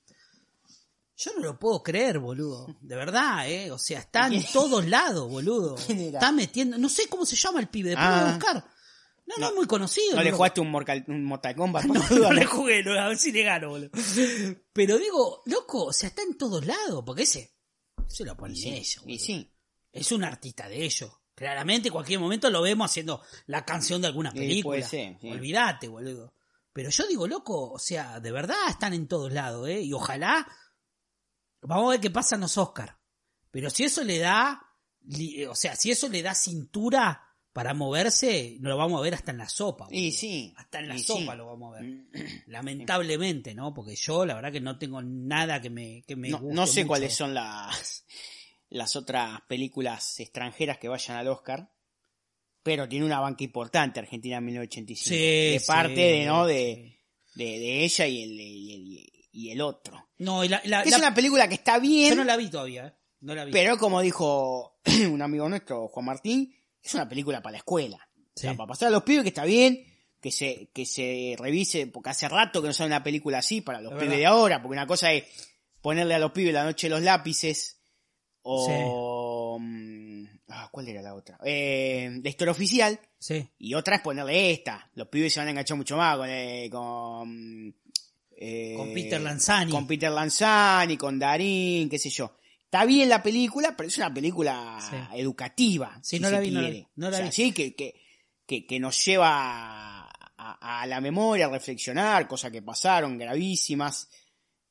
Yo 1.16 1.32
no 1.34 1.40
lo 1.40 1.58
puedo 1.58 1.82
creer, 1.82 2.20
boludo. 2.20 2.76
De 2.80 2.94
verdad, 2.94 3.50
¿eh? 3.50 3.72
O 3.72 3.78
sea, 3.78 3.98
está 3.98 4.28
en 4.28 4.44
todos 4.52 4.86
lados, 4.86 5.28
boludo. 5.28 5.74
¿Quién 5.86 5.98
era? 6.02 6.18
Está 6.20 6.30
metiendo... 6.30 6.78
No 6.78 6.88
sé 6.88 7.08
cómo 7.08 7.26
se 7.26 7.34
llama 7.34 7.58
el 7.58 7.66
pibe, 7.68 7.88
después 7.90 8.06
Ah. 8.08 8.20
voy 8.20 8.30
a 8.30 8.34
buscar. 8.34 8.54
No, 9.26 9.34
no, 9.36 9.40
No. 9.40 9.48
es 9.48 9.54
muy 9.56 9.66
conocido. 9.66 10.14
¿No 10.14 10.22
le 10.22 10.30
jugaste 10.30 10.60
un 10.60 10.70
Mortal, 10.70 11.04
un 11.08 11.24
Mortal 11.24 11.56
Kombat? 11.56 11.84
no, 11.86 12.08
no 12.08 12.32
le 12.32 12.44
jugué, 12.44 12.84
no, 12.84 12.92
a 12.92 13.08
ver 13.08 13.18
si 13.18 13.32
le 13.32 13.42
gano, 13.42 13.70
boludo. 13.70 13.90
Pero 14.72 14.96
digo, 14.96 15.42
loco, 15.46 15.86
o 15.86 15.92
sea, 15.92 16.10
está 16.10 16.22
en 16.22 16.38
todos 16.38 16.64
lados, 16.64 17.02
porque 17.04 17.24
ese 17.24 17.55
se 18.08 18.24
lo 18.24 18.36
ponen 18.36 18.56
Sí, 18.56 18.68
ellos. 18.70 19.02
y 19.06 19.18
sí. 19.18 19.52
Es 19.92 20.12
un 20.12 20.24
artista 20.24 20.68
de 20.68 20.84
ellos. 20.84 21.10
Claramente, 21.34 21.88
en 21.88 21.92
cualquier 21.92 22.18
momento 22.18 22.48
lo 22.50 22.62
vemos 22.62 22.90
haciendo 22.90 23.22
la 23.46 23.64
canción 23.64 24.00
de 24.00 24.08
alguna 24.08 24.30
Sí, 24.32 24.38
película. 24.38 24.86
ser, 24.86 25.18
sí. 25.20 25.30
Olvídate, 25.30 25.88
boludo. 25.88 26.32
Pero 26.72 26.90
yo 26.90 27.06
digo, 27.06 27.26
loco, 27.26 27.72
o 27.72 27.78
sea, 27.78 28.20
de 28.20 28.30
verdad 28.32 28.56
están 28.68 28.92
en 28.94 29.06
todos 29.08 29.32
lados, 29.32 29.68
¿eh? 29.68 29.80
Y 29.82 29.92
ojalá. 29.92 30.46
Vamos 31.62 31.86
a 31.86 31.90
ver 31.92 32.00
qué 32.00 32.10
pasa 32.10 32.34
en 32.36 32.42
los 32.42 32.56
Oscar. 32.58 32.98
Pero 33.50 33.70
si 33.70 33.84
eso 33.84 34.04
le 34.04 34.18
da. 34.18 34.62
O 35.48 35.54
sea, 35.54 35.76
si 35.76 35.90
eso 35.90 36.08
le 36.08 36.22
da 36.22 36.34
cintura 36.34 37.22
para 37.56 37.72
moverse, 37.72 38.58
lo 38.60 38.76
vamos 38.76 38.98
a 38.98 39.02
ver 39.02 39.14
hasta 39.14 39.30
en 39.30 39.38
la 39.38 39.48
sopa. 39.48 39.86
Y 39.90 40.02
boludo. 40.10 40.18
sí. 40.18 40.52
Hasta 40.58 40.78
en 40.80 40.88
la 40.88 40.96
y 40.96 40.98
sopa 40.98 41.32
sí. 41.32 41.38
lo 41.38 41.46
vamos 41.46 41.74
a 41.74 41.80
ver. 41.80 42.04
Lamentablemente, 42.48 43.54
¿no? 43.54 43.72
Porque 43.72 43.96
yo, 43.96 44.26
la 44.26 44.34
verdad, 44.34 44.52
que 44.52 44.60
no 44.60 44.78
tengo 44.78 45.00
nada 45.00 45.58
que 45.62 45.70
me, 45.70 46.02
que 46.06 46.16
me 46.16 46.28
No, 46.28 46.38
guste 46.38 46.54
no 46.54 46.66
sé 46.66 46.80
mucho. 46.80 46.88
cuáles 46.88 47.14
son 47.14 47.32
las, 47.32 48.04
las 48.68 48.94
otras 48.94 49.40
películas 49.48 50.20
extranjeras 50.20 50.76
que 50.76 50.88
vayan 50.88 51.16
al 51.16 51.28
Oscar, 51.28 51.72
pero 52.62 52.86
tiene 52.88 53.06
una 53.06 53.20
banca 53.20 53.42
importante 53.42 54.00
Argentina 54.00 54.38
1985. 54.38 55.08
Sí, 55.08 55.16
de 55.52 55.58
sí, 55.58 55.66
parte 55.66 55.98
de, 56.00 56.26
¿no? 56.26 56.46
de, 56.46 56.98
de, 57.36 57.44
de 57.44 57.84
ella 57.84 58.06
y 58.06 58.22
el, 58.22 58.32
y 58.38 58.74
el, 58.74 59.12
y 59.32 59.50
el 59.50 59.60
otro. 59.62 60.10
No, 60.18 60.44
y 60.44 60.48
la, 60.48 60.60
la- 60.66 60.82
es 60.82 60.94
una 60.94 61.14
película 61.14 61.48
que 61.48 61.54
está 61.54 61.76
yo 61.76 61.80
bien, 61.80 62.16
no 62.18 62.24
la 62.24 62.36
vi 62.36 62.50
todavía, 62.50 62.88
¿eh? 62.88 62.92
No 63.20 63.34
la 63.34 63.46
vi. 63.46 63.52
pero 63.52 63.78
como 63.78 64.02
dijo 64.02 64.78
un 65.10 65.22
amigo 65.22 65.48
nuestro, 65.48 65.88
Juan 65.88 66.04
Martín, 66.04 66.52
es 66.88 66.94
una 66.94 67.08
película 67.08 67.42
para 67.42 67.52
la 67.52 67.58
escuela. 67.58 67.96
O 67.98 68.38
sea, 68.40 68.50
Sí. 68.52 68.56
para 68.56 68.68
pasar 68.68 68.88
a 68.88 68.90
los 68.90 69.02
pibes 69.02 69.22
que 69.22 69.28
está 69.28 69.44
bien, 69.44 69.84
que 70.20 70.30
se, 70.30 70.68
que 70.72 70.84
se 70.86 71.36
revise, 71.38 71.86
porque 71.86 72.10
hace 72.10 72.28
rato 72.28 72.60
que 72.60 72.68
no 72.68 72.74
sale 72.74 72.88
una 72.88 73.02
película 73.02 73.38
así 73.38 73.60
para 73.60 73.80
los 73.80 73.92
Es 73.92 73.98
pibes 73.98 74.10
verdad. 74.10 74.20
de 74.20 74.26
ahora, 74.26 74.62
porque 74.62 74.72
una 74.76 74.86
cosa 74.86 75.12
es 75.12 75.24
ponerle 75.80 76.14
a 76.14 76.18
los 76.18 76.32
pibes 76.32 76.52
la 76.52 76.64
noche 76.64 76.86
de 76.88 76.90
los 76.94 77.02
lápices, 77.02 77.80
o... 78.42 79.58
mm, 79.60 80.24
ah, 80.48 80.68
¿Cuál 80.70 80.88
era 80.88 81.02
la 81.02 81.14
otra? 81.14 81.38
Eh, 81.44 82.18
la 82.22 82.28
historia 82.28 82.52
oficial, 82.52 82.98
Sí. 83.18 83.46
y 83.58 83.74
otra 83.74 83.96
es 83.96 84.02
ponerle 84.02 84.50
esta. 84.52 84.90
Los 84.94 85.08
pibes 85.08 85.32
se 85.32 85.40
van 85.40 85.48
a 85.48 85.50
enganchar 85.50 85.76
mucho 85.76 85.96
más 85.96 86.16
con... 86.16 86.28
eh, 86.30 86.68
con 86.70 87.74
eh, 88.38 88.74
Con 88.76 88.92
Peter 88.92 89.20
Lanzani. 89.20 89.70
Con 89.70 89.86
Peter 89.86 90.10
Lanzani, 90.10 90.96
con 90.96 91.18
Darín, 91.18 91.88
qué 91.88 91.98
sé 91.98 92.10
yo. 92.10 92.36
Está 92.76 92.86
bien 92.86 93.08
la 93.08 93.22
película, 93.22 93.74
pero 93.76 93.88
es 93.88 93.96
una 93.98 94.12
película 94.12 94.78
Sí. 94.80 94.96
educativa. 95.18 95.98
Sí, 96.02 96.16
si 96.16 96.22
no 96.22 96.28
se 96.28 96.34
la 96.34 96.40
vi, 96.40 96.50
no 96.50 96.60
la 96.60 96.68
quiere. 96.68 96.80
vi, 96.80 96.88
no 96.96 97.10
la 97.10 97.16
O 97.16 97.16
sea, 97.18 97.26
vi. 97.26 97.32
sí, 97.32 97.52
que, 97.52 97.74
que, 97.74 97.94
que, 98.46 98.66
que 98.66 98.78
nos 98.80 99.04
lleva 99.04 99.30
a, 100.02 100.80
a 100.82 100.86
la 100.86 101.00
memoria, 101.00 101.46
a 101.46 101.50
reflexionar, 101.50 102.28
cosas 102.28 102.52
que 102.52 102.62
pasaron 102.62 103.16
gravísimas 103.18 104.08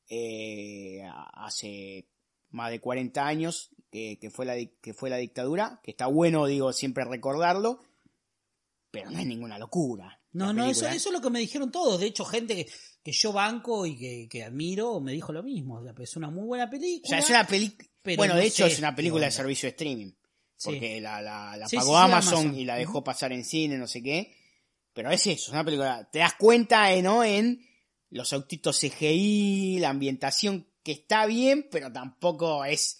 eh, 0.08 1.02
hace 1.34 2.08
más 2.50 2.70
de 2.70 2.80
40 2.80 3.26
años, 3.26 3.70
que, 3.90 4.18
que, 4.20 4.30
fue 4.30 4.46
la, 4.46 4.54
que 4.80 4.94
fue 4.94 5.10
la 5.10 5.16
dictadura, 5.16 5.80
que 5.82 5.90
está 5.90 6.06
bueno, 6.06 6.46
digo, 6.46 6.72
siempre 6.72 7.04
recordarlo, 7.04 7.80
pero 8.90 9.10
no 9.10 9.18
es 9.18 9.26
ninguna 9.26 9.58
locura. 9.58 10.20
No, 10.32 10.52
no, 10.52 10.66
eso, 10.66 10.86
¿eh? 10.86 10.94
eso 10.94 11.08
es 11.08 11.12
lo 11.14 11.20
que 11.20 11.30
me 11.30 11.40
dijeron 11.40 11.70
todos. 11.72 11.98
De 11.98 12.06
hecho, 12.06 12.24
gente 12.24 12.54
que, 12.54 12.70
que 13.02 13.12
yo 13.12 13.32
banco 13.32 13.86
y 13.86 13.96
que, 13.96 14.28
que 14.30 14.44
admiro 14.44 15.00
me 15.00 15.12
dijo 15.12 15.32
lo 15.32 15.42
mismo. 15.42 15.76
O 15.78 15.82
sea, 15.82 15.94
es 15.98 16.16
una 16.16 16.30
muy 16.30 16.44
buena 16.44 16.68
película. 16.68 17.06
O 17.06 17.08
sea, 17.08 17.18
es 17.18 17.30
una 17.30 17.46
película... 17.46 17.88
pero 18.06 18.16
Bueno, 18.16 18.34
no 18.34 18.40
de 18.40 18.46
hecho 18.46 18.66
sé 18.66 18.72
es 18.72 18.78
una 18.78 18.94
película 18.96 19.26
de 19.26 19.32
servicio 19.32 19.66
de 19.66 19.70
streaming. 19.72 20.12
Sí. 20.56 20.70
Porque 20.70 21.00
la, 21.02 21.20
la, 21.20 21.56
la 21.58 21.68
Sí, 21.68 21.76
pagó 21.76 21.90
sí, 21.92 21.98
sí, 21.98 22.04
Amazon, 22.12 22.34
Amazon. 22.38 22.58
y 22.58 22.64
la 22.64 22.76
dejó 22.76 23.04
pasar 23.04 23.32
en 23.34 23.44
cine, 23.44 23.76
no 23.76 23.86
sé 23.86 24.02
qué. 24.02 24.34
Pero 24.94 25.10
es 25.10 25.20
eso, 25.26 25.32
es 25.44 25.48
una 25.50 25.62
película. 25.64 26.08
Te 26.10 26.20
das 26.20 26.32
cuenta, 26.34 26.90
eh, 26.94 27.02
¿no? 27.02 27.22
En 27.22 27.60
los 28.08 28.32
autitos 28.32 28.78
CGI, 28.80 29.78
la 29.80 29.90
ambientación 29.90 30.66
que 30.82 30.92
está 30.92 31.26
bien, 31.26 31.68
pero 31.70 31.92
tampoco 31.92 32.64
es 32.64 32.98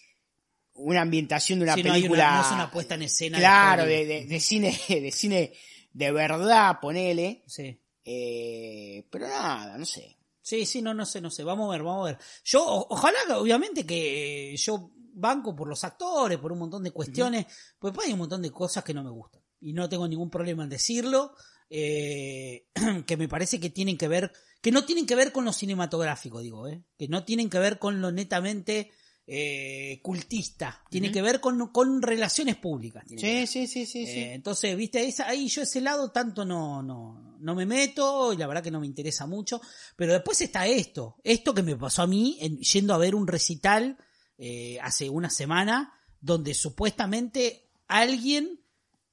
una 0.74 1.00
ambientación 1.00 1.60
de 1.60 1.64
una 1.64 1.74
Sí, 1.76 1.82
no 1.82 1.92
película. 1.94 2.24
una- 2.28 2.36
no 2.42 2.46
es 2.46 2.52
una 2.52 2.70
puesta 2.70 2.94
en 2.96 3.02
escena 3.02 3.38
Claro, 3.38 3.86
de- 3.86 4.26
de 4.26 4.40
cine, 4.40 4.78
de 4.88 5.10
cine 5.12 5.52
de 5.94 6.12
verdad, 6.12 6.78
ponele. 6.82 7.42
Sí. 7.46 7.80
Eh, 8.04 9.06
pero 9.10 9.26
nada, 9.28 9.78
no 9.78 9.86
sé. 9.86 10.16
Sí, 10.46 10.64
sí, 10.64 10.80
no, 10.80 10.94
no 10.94 11.04
sé, 11.04 11.20
no 11.20 11.28
sé. 11.28 11.42
Vamos 11.42 11.68
a 11.68 11.72
ver, 11.72 11.82
vamos 11.82 12.02
a 12.06 12.12
ver. 12.12 12.18
Yo, 12.44 12.64
o- 12.64 12.86
ojalá, 12.90 13.18
obviamente, 13.36 13.84
que 13.84 14.52
eh, 14.52 14.56
yo 14.56 14.92
banco 14.94 15.56
por 15.56 15.66
los 15.66 15.82
actores, 15.82 16.38
por 16.38 16.52
un 16.52 16.60
montón 16.60 16.84
de 16.84 16.92
cuestiones, 16.92 17.46
pues 17.80 17.90
después 17.92 18.06
hay 18.06 18.12
un 18.12 18.20
montón 18.20 18.42
de 18.42 18.52
cosas 18.52 18.84
que 18.84 18.94
no 18.94 19.02
me 19.02 19.10
gustan. 19.10 19.42
Y 19.60 19.72
no 19.72 19.88
tengo 19.88 20.06
ningún 20.06 20.30
problema 20.30 20.62
en 20.62 20.68
decirlo, 20.68 21.34
eh, 21.68 22.68
que 23.08 23.16
me 23.16 23.26
parece 23.26 23.58
que 23.58 23.70
tienen 23.70 23.98
que 23.98 24.06
ver, 24.06 24.30
que 24.60 24.70
no 24.70 24.84
tienen 24.84 25.04
que 25.04 25.16
ver 25.16 25.32
con 25.32 25.44
lo 25.44 25.52
cinematográfico, 25.52 26.38
digo, 26.38 26.68
eh, 26.68 26.84
que 26.96 27.08
no 27.08 27.24
tienen 27.24 27.50
que 27.50 27.58
ver 27.58 27.80
con 27.80 28.00
lo 28.00 28.12
netamente 28.12 28.92
eh, 29.28 29.98
cultista, 30.02 30.82
tiene 30.88 31.10
que 31.10 31.20
ver 31.22 31.40
con, 31.40 31.68
con 31.68 32.00
relaciones 32.00 32.56
públicas. 32.56 33.04
sí, 33.08 33.46
sí, 33.46 33.66
sí, 33.66 33.84
sí. 33.86 34.04
Eh, 34.06 34.34
entonces, 34.34 34.76
viste, 34.76 35.04
esa, 35.06 35.26
ahí 35.28 35.48
yo 35.48 35.62
ese 35.62 35.80
lado 35.80 36.10
tanto 36.12 36.44
no, 36.44 36.82
no, 36.82 37.36
no 37.40 37.54
me 37.54 37.66
meto 37.66 38.32
y 38.32 38.36
la 38.36 38.46
verdad 38.46 38.62
que 38.62 38.70
no 38.70 38.78
me 38.80 38.86
interesa 38.86 39.26
mucho. 39.26 39.60
Pero 39.96 40.12
después 40.12 40.40
está 40.40 40.66
esto, 40.66 41.16
esto 41.24 41.52
que 41.54 41.62
me 41.64 41.74
pasó 41.76 42.02
a 42.02 42.06
mí 42.06 42.38
en- 42.40 42.58
yendo 42.60 42.94
a 42.94 42.98
ver 42.98 43.14
un 43.14 43.26
recital 43.26 43.98
eh, 44.38 44.78
hace 44.80 45.08
una 45.10 45.30
semana 45.30 45.92
donde 46.20 46.54
supuestamente 46.54 47.68
alguien 47.88 48.60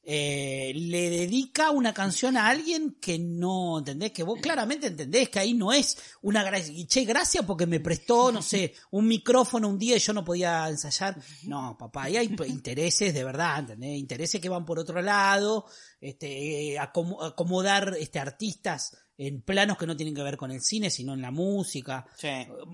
eh, 0.06 0.74
le 0.76 1.10
dedica 1.10 1.72
una 1.72 1.94
canción 1.94 2.36
a 2.36 2.48
alguien 2.50 2.98
que 3.00 3.18
no, 3.18 3.80
¿entendés? 3.80 4.12
Que 4.12 4.24
vos 4.24 4.40
claramente 4.42 4.88
entendés 4.88 5.30
que 5.30 5.40
ahí 5.40 5.54
no 5.54 5.72
es 5.72 5.98
una 6.22 6.44
gracia, 6.44 6.74
che, 6.88 7.06
gracias 7.06 7.46
porque 7.46 7.66
me 7.66 7.80
prestó, 7.80 8.32
no 8.32 8.42
sé, 8.42 8.74
un 8.92 9.08
micrófono 9.08 9.70
un 9.70 9.80
día 9.80 9.96
y 9.96 10.00
yo 10.00 10.12
no 10.12 10.26
podía 10.26 10.68
ensayar. 10.68 11.18
No, 11.44 11.78
papá, 11.78 12.04
ahí 12.04 12.18
hay 12.18 12.36
intereses 12.48 13.14
de 13.14 13.24
verdad, 13.24 13.60
¿entendés? 13.60 13.98
Intereses 13.98 14.42
que 14.42 14.50
van 14.50 14.66
por 14.66 14.78
otro 14.78 15.02
lado, 15.02 15.66
este, 16.02 16.74
eh, 16.74 16.78
acomo- 16.80 17.24
acomodar 17.24 17.96
este, 17.98 18.20
artistas 18.20 18.98
en 19.18 19.42
planos 19.42 19.78
que 19.78 19.86
no 19.86 19.96
tienen 19.96 20.16
que 20.16 20.24
ver 20.24 20.38
con 20.38 20.52
el 20.52 20.62
cine, 20.62 20.90
sino 20.90 21.14
en 21.14 21.22
la 21.22 21.32
música. 21.32 22.06
Sí. 22.18 22.30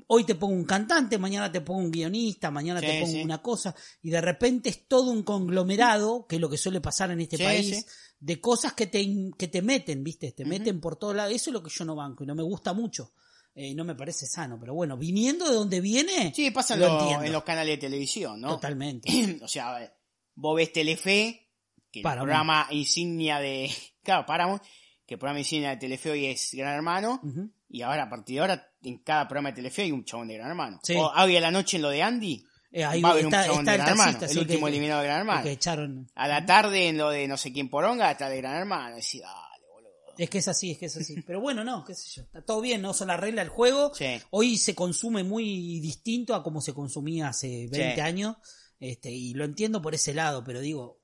Hoy 0.07 0.23
te 0.23 0.35
pongo 0.35 0.53
un 0.53 0.65
cantante, 0.65 1.17
mañana 1.17 1.51
te 1.51 1.61
pongo 1.61 1.81
un 1.81 1.91
guionista, 1.91 2.49
mañana 2.51 2.79
te 2.79 2.99
pongo 2.99 3.11
sí. 3.11 3.21
una 3.21 3.41
cosa, 3.41 3.75
y 4.01 4.09
de 4.09 4.21
repente 4.21 4.69
es 4.69 4.87
todo 4.87 5.11
un 5.11 5.23
conglomerado, 5.23 6.25
que 6.27 6.35
es 6.35 6.41
lo 6.41 6.49
que 6.49 6.57
suele 6.57 6.81
pasar 6.81 7.11
en 7.11 7.21
este 7.21 7.37
país, 7.37 7.85
de 8.19 8.41
cosas 8.41 8.73
que 8.73 8.87
te, 8.87 9.05
que 9.37 9.47
te 9.47 9.61
meten, 9.61 10.03
¿viste? 10.03 10.31
Te 10.31 10.45
meten 10.45 10.79
por 10.79 10.97
todos 10.97 11.15
lados. 11.15 11.33
Eso 11.33 11.49
es 11.49 11.53
lo 11.53 11.63
que 11.63 11.69
yo 11.69 11.85
no 11.85 11.95
banco 11.95 12.23
y 12.23 12.27
no 12.27 12.35
me 12.35 12.43
gusta 12.43 12.73
mucho. 12.73 13.13
Eh, 13.55 13.73
no 13.73 13.83
me 13.83 13.95
parece 13.95 14.25
sano, 14.25 14.57
pero 14.59 14.73
bueno, 14.73 14.95
viniendo 14.95 15.49
de 15.49 15.55
donde 15.55 15.81
viene, 15.81 16.31
Sí, 16.33 16.51
pasa 16.51 16.75
en, 16.75 16.81
lo 16.81 17.23
en 17.23 17.31
los 17.33 17.43
canales 17.43 17.73
de 17.73 17.77
televisión, 17.77 18.39
¿no? 18.39 18.49
totalmente. 18.51 19.09
o 19.41 19.47
sea, 19.47 19.91
vos 20.35 20.55
ves 20.55 20.71
Telefe, 20.71 21.49
que 21.91 22.01
Paramount. 22.01 22.29
el 22.29 22.35
programa 22.35 22.67
insignia 22.71 23.39
de... 23.39 23.69
Claro, 24.03 24.25
Paramount, 24.25 24.63
que 25.09 25.15
el 25.15 25.19
programa 25.19 25.39
insignia 25.39 25.71
de 25.71 25.77
Telefe 25.77 26.11
hoy 26.11 26.27
es 26.27 26.51
Gran 26.53 26.75
Hermano, 26.75 27.19
y 27.67 27.81
ahora 27.81 28.03
a 28.03 28.09
partir 28.11 28.35
de 28.35 28.41
ahora 28.41 28.71
en 28.83 28.99
cada 28.99 29.27
programa 29.27 29.49
de 29.49 29.55
Telefe 29.55 29.81
hay 29.81 29.91
un 29.91 30.05
chabón 30.05 30.27
de 30.27 30.35
Gran 30.35 30.49
Hermano. 30.49 30.79
Sí. 30.83 30.93
O 30.95 31.11
hoy 31.11 31.35
a 31.35 31.41
la 31.41 31.49
noche 31.49 31.77
en 31.77 31.81
lo 31.81 31.89
de 31.89 32.03
Andy, 32.03 32.45
Eh, 32.71 32.85
ahí 32.85 33.01
va 33.01 33.09
a 33.09 33.11
haber 33.13 33.25
un 33.25 33.31
chabón 33.31 33.65
de 33.65 33.73
Gran 33.73 33.89
Hermano, 33.89 34.19
el 34.21 34.37
último 34.37 34.65
que- 34.67 34.71
eliminado 34.71 35.01
de 35.01 35.07
Gran 35.07 35.19
Hermano. 35.21 35.41
que 35.43 35.51
echaron. 35.53 36.07
A 36.13 36.27
la 36.27 36.45
tarde 36.45 36.89
en 36.89 36.99
lo 36.99 37.09
de 37.09 37.27
no 37.27 37.37
sé 37.37 37.51
quién 37.51 37.69
poronga 37.71 38.11
está 38.11 38.29
de 38.29 38.37
Gran 38.37 38.55
Hermano. 38.57 38.97
Dale, 38.97 39.65
boludo. 39.73 39.89
Es 40.15 40.29
que 40.29 40.37
es 40.37 40.47
así, 40.47 40.71
es 40.73 40.77
que 40.77 40.85
es 40.85 40.95
así. 40.97 41.15
Pero 41.25 41.41
bueno, 41.41 41.63
no, 41.63 41.83
qué 41.83 41.95
sé 41.95 42.07
yo. 42.11 42.21
Está 42.21 42.43
todo 42.43 42.61
bien, 42.61 42.83
¿no? 42.83 42.93
Son 42.93 43.07
las 43.07 43.19
reglas 43.19 43.45
del 43.45 43.49
juego. 43.49 43.91
Sí. 43.95 44.21
Hoy 44.29 44.57
se 44.59 44.75
consume 44.75 45.23
muy 45.23 45.79
distinto 45.79 46.35
a 46.35 46.43
como 46.43 46.61
se 46.61 46.75
consumía 46.75 47.29
hace 47.29 47.67
20 47.71 47.95
Sí. 47.95 48.01
años. 48.01 48.35
Este, 48.79 49.09
y 49.09 49.33
lo 49.33 49.43
entiendo 49.45 49.81
por 49.81 49.95
ese 49.95 50.13
lado, 50.13 50.43
pero 50.43 50.59
digo, 50.61 51.01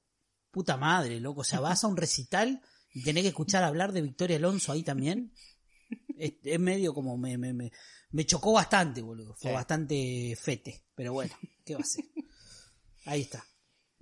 puta 0.52 0.78
madre, 0.78 1.20
loco. 1.20 1.42
O 1.42 1.44
sea, 1.44 1.60
vas 1.62 1.84
a 1.84 1.88
un 1.88 1.98
recital 1.98 2.62
y 2.96 3.04
tenés 3.04 3.22
que 3.22 3.28
escuchar 3.30 3.64
hablar 3.64 3.92
de 3.94 4.02
Victoria 4.02 4.38
Alonso 4.38 4.72
ahí 4.72 4.82
también. 4.82 5.32
Es, 6.18 6.34
es 6.44 6.60
medio 6.60 6.94
como 6.96 7.16
me, 7.18 7.38
me, 7.38 7.54
me, 7.54 7.72
me 8.12 8.26
chocó 8.26 8.54
bastante, 8.54 9.02
boludo. 9.04 9.36
Fue 9.36 9.52
Sí. 9.52 9.54
bastante 9.54 10.36
fete. 10.42 10.86
Pero 10.96 11.14
bueno, 11.14 11.38
¿qué 11.64 11.76
va 11.76 11.82
a 11.82 11.86
ser? 11.86 12.06
Ahí 13.06 13.22
está. 13.22 13.46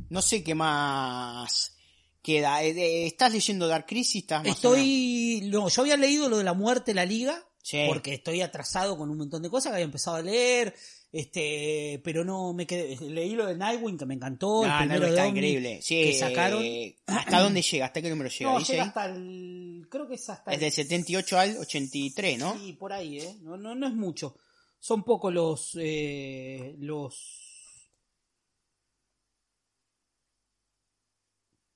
No 0.10 0.22
sé 0.22 0.44
qué 0.44 0.56
más 0.56 1.76
queda. 2.22 2.64
Eh, 2.64 3.08
¿Estás 3.08 3.34
leyendo 3.34 3.68
Dark 3.68 3.86
Crisis? 3.88 4.22
¿Estás 4.22 4.44
más? 4.46 4.56
Estoy. 4.56 5.42
No, 5.52 5.68
yo 5.70 5.82
había 5.82 5.98
leído 5.98 6.30
lo 6.30 6.38
de 6.38 6.44
la 6.44 6.54
muerte 6.54 6.92
de 6.92 6.96
la 6.96 7.06
liga. 7.06 7.44
Sí. 7.62 7.86
Porque 7.88 8.14
estoy 8.14 8.42
atrasado 8.42 8.98
con 8.98 9.10
un 9.10 9.18
montón 9.18 9.42
de 9.42 9.50
cosas 9.50 9.72
que 9.72 9.76
había 9.76 9.86
empezado 9.86 10.18
a 10.18 10.22
leer. 10.22 10.76
Este, 11.16 12.02
pero 12.04 12.26
no 12.26 12.54
me 12.54 12.66
quedé. 12.66 12.98
Leí 13.00 13.36
lo 13.36 13.46
de 13.46 13.56
Nightwing 13.56 14.00
que 14.00 14.06
me 14.08 14.16
encantó. 14.16 14.64
el 14.66 14.72
Ah, 14.72 14.80
no, 14.82 14.94
primero 14.94 15.08
está 15.08 15.22
de 15.22 15.28
Omni 15.30 15.40
increíble. 15.40 15.80
Sí, 15.84 16.04
que 16.06 16.14
sacaron. 16.14 16.64
eh, 16.66 16.96
¿Hasta 17.06 17.40
dónde 17.40 17.62
llega? 17.62 17.86
¿Hasta 17.86 18.02
qué 18.02 18.10
número 18.10 18.30
llega? 18.32 18.52
No, 18.52 18.58
¿Dice 18.58 18.74
llega 18.74 18.86
hasta 18.86 19.06
el. 19.06 19.88
Creo 19.92 20.08
que 20.08 20.16
es 20.16 20.28
hasta. 20.30 20.50
Es 20.52 20.56
el- 20.58 20.62
del 20.62 20.72
78 20.72 21.38
al 21.38 21.58
83, 21.58 22.40
¿no? 22.40 22.58
Sí, 22.58 22.74
por 22.74 22.94
ahí, 22.94 23.20
¿eh? 23.20 23.36
No, 23.42 23.58
no, 23.58 23.76
no 23.76 23.86
es 23.88 23.94
mucho. 23.94 24.36
Son 24.80 25.04
pocos 25.04 25.32
los. 25.32 25.78
Eh, 25.80 26.74
los. 26.80 27.30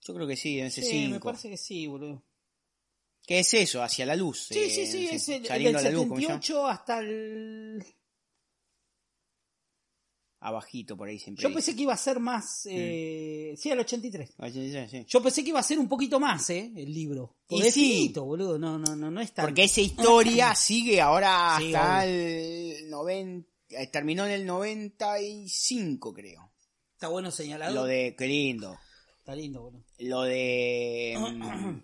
Yo 0.02 0.14
creo 0.16 0.28
que 0.28 0.36
sí, 0.38 0.60
en 0.60 0.68
ese 0.68 0.82
Sí, 0.82 1.02
me 1.08 1.14
5. 1.16 1.26
parece 1.26 1.50
que 1.50 1.58
sí, 1.58 1.86
boludo. 1.86 2.24
¿Qué 3.26 3.40
es 3.40 3.54
eso? 3.54 3.84
Hacia 3.84 4.06
la 4.06 4.16
luz. 4.16 4.48
Sí, 4.50 4.58
eh, 4.60 4.70
sí, 4.70 4.86
sí, 4.88 5.10
es 5.12 5.28
el, 5.30 5.46
el 5.46 5.64
del 5.64 5.76
a 5.76 5.82
la 5.82 5.90
luz. 5.92 6.04
78 6.08 6.66
hasta 6.68 7.00
el. 7.02 7.86
Abajito 10.48 10.96
por 10.96 11.10
ahí 11.10 11.20
siempre. 11.20 11.44
Yo 11.44 11.54
pensé 11.54 11.76
que 11.76 11.82
iba 11.82 11.94
a 11.94 11.98
ser 11.98 12.20
más. 12.20 12.66
Eh, 12.72 13.54
sí, 13.58 13.70
al 13.70 13.80
83. 13.80 14.36
83, 14.38 14.90
sí. 14.92 15.06
Yo 15.08 15.22
pensé 15.22 15.44
que 15.44 15.50
iba 15.50 15.60
a 15.60 15.64
ser 15.64 15.78
un 15.78 15.90
poquito 15.90 16.20
más, 16.20 16.50
¿eh? 16.50 16.72
El 16.76 16.94
libro. 16.94 17.36
Y 17.50 17.62
es 17.62 17.74
sí. 17.74 17.82
finito, 17.82 18.24
boludo. 18.24 18.58
No, 18.58 18.78
no, 18.80 18.96
no, 18.96 19.12
no 19.12 19.20
es 19.22 19.34
tan. 19.34 19.46
Porque 19.46 19.66
esa 19.66 19.82
historia 19.82 20.56
sigue 20.56 21.02
ahora 21.02 21.58
hasta 21.58 22.06
el 22.06 22.90
90. 22.90 23.48
eh, 23.72 23.88
Terminó 23.88 24.26
en 24.26 24.32
el 24.32 24.46
95, 24.46 26.14
creo. 26.14 26.52
Está 26.94 27.10
bueno 27.10 27.30
señalado. 27.30 27.76
Lo 27.76 27.84
de. 27.84 28.16
Qué 28.18 28.26
lindo. 28.28 28.78
Está 29.20 29.36
lindo, 29.36 29.62
boludo. 29.64 29.84
Lo 30.00 30.22
de. 30.24 31.18
mm, 31.20 31.80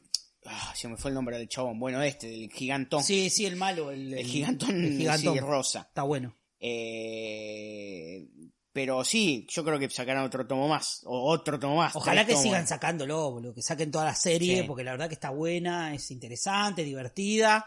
ah, 0.45 0.73
se 0.75 0.87
me 0.87 0.95
fue 0.95 1.09
el 1.11 1.15
nombre 1.15 1.37
del 1.37 1.49
chabón. 1.49 1.79
Bueno, 1.79 2.01
este, 2.01 2.27
del 2.27 2.49
gigantón. 2.49 3.03
Sí, 3.03 3.29
sí, 3.29 3.45
el 3.45 3.57
malo. 3.57 3.91
El, 3.91 4.13
el 4.13 4.25
gigantón, 4.25 4.81
el 4.83 4.97
gigantón. 4.97 5.33
sí, 5.33 5.39
rosa. 5.41 5.81
Está 5.81 6.03
bueno. 6.03 6.33
Eh, 6.65 8.25
pero 8.73 9.03
sí, 9.05 9.45
yo 9.49 9.63
creo 9.63 9.77
que 9.79 9.89
sacarán 9.89 10.23
otro 10.25 10.45
tomo 10.47 10.67
más. 10.67 11.01
O 11.05 11.29
otro 11.31 11.59
tomo 11.59 11.75
más. 11.77 11.95
Ojalá 11.95 12.25
que 12.25 12.35
sigan 12.35 12.67
sacándolo, 12.67 13.31
boludo. 13.31 13.53
Que 13.53 13.61
saquen 13.61 13.91
toda 13.91 14.05
la 14.05 14.15
serie, 14.15 14.61
Sí. 14.61 14.63
porque 14.67 14.83
la 14.83 14.91
verdad 14.91 15.07
que 15.07 15.13
está 15.13 15.29
buena, 15.29 15.93
es 15.93 16.09
interesante, 16.11 16.83
divertida. 16.83 17.65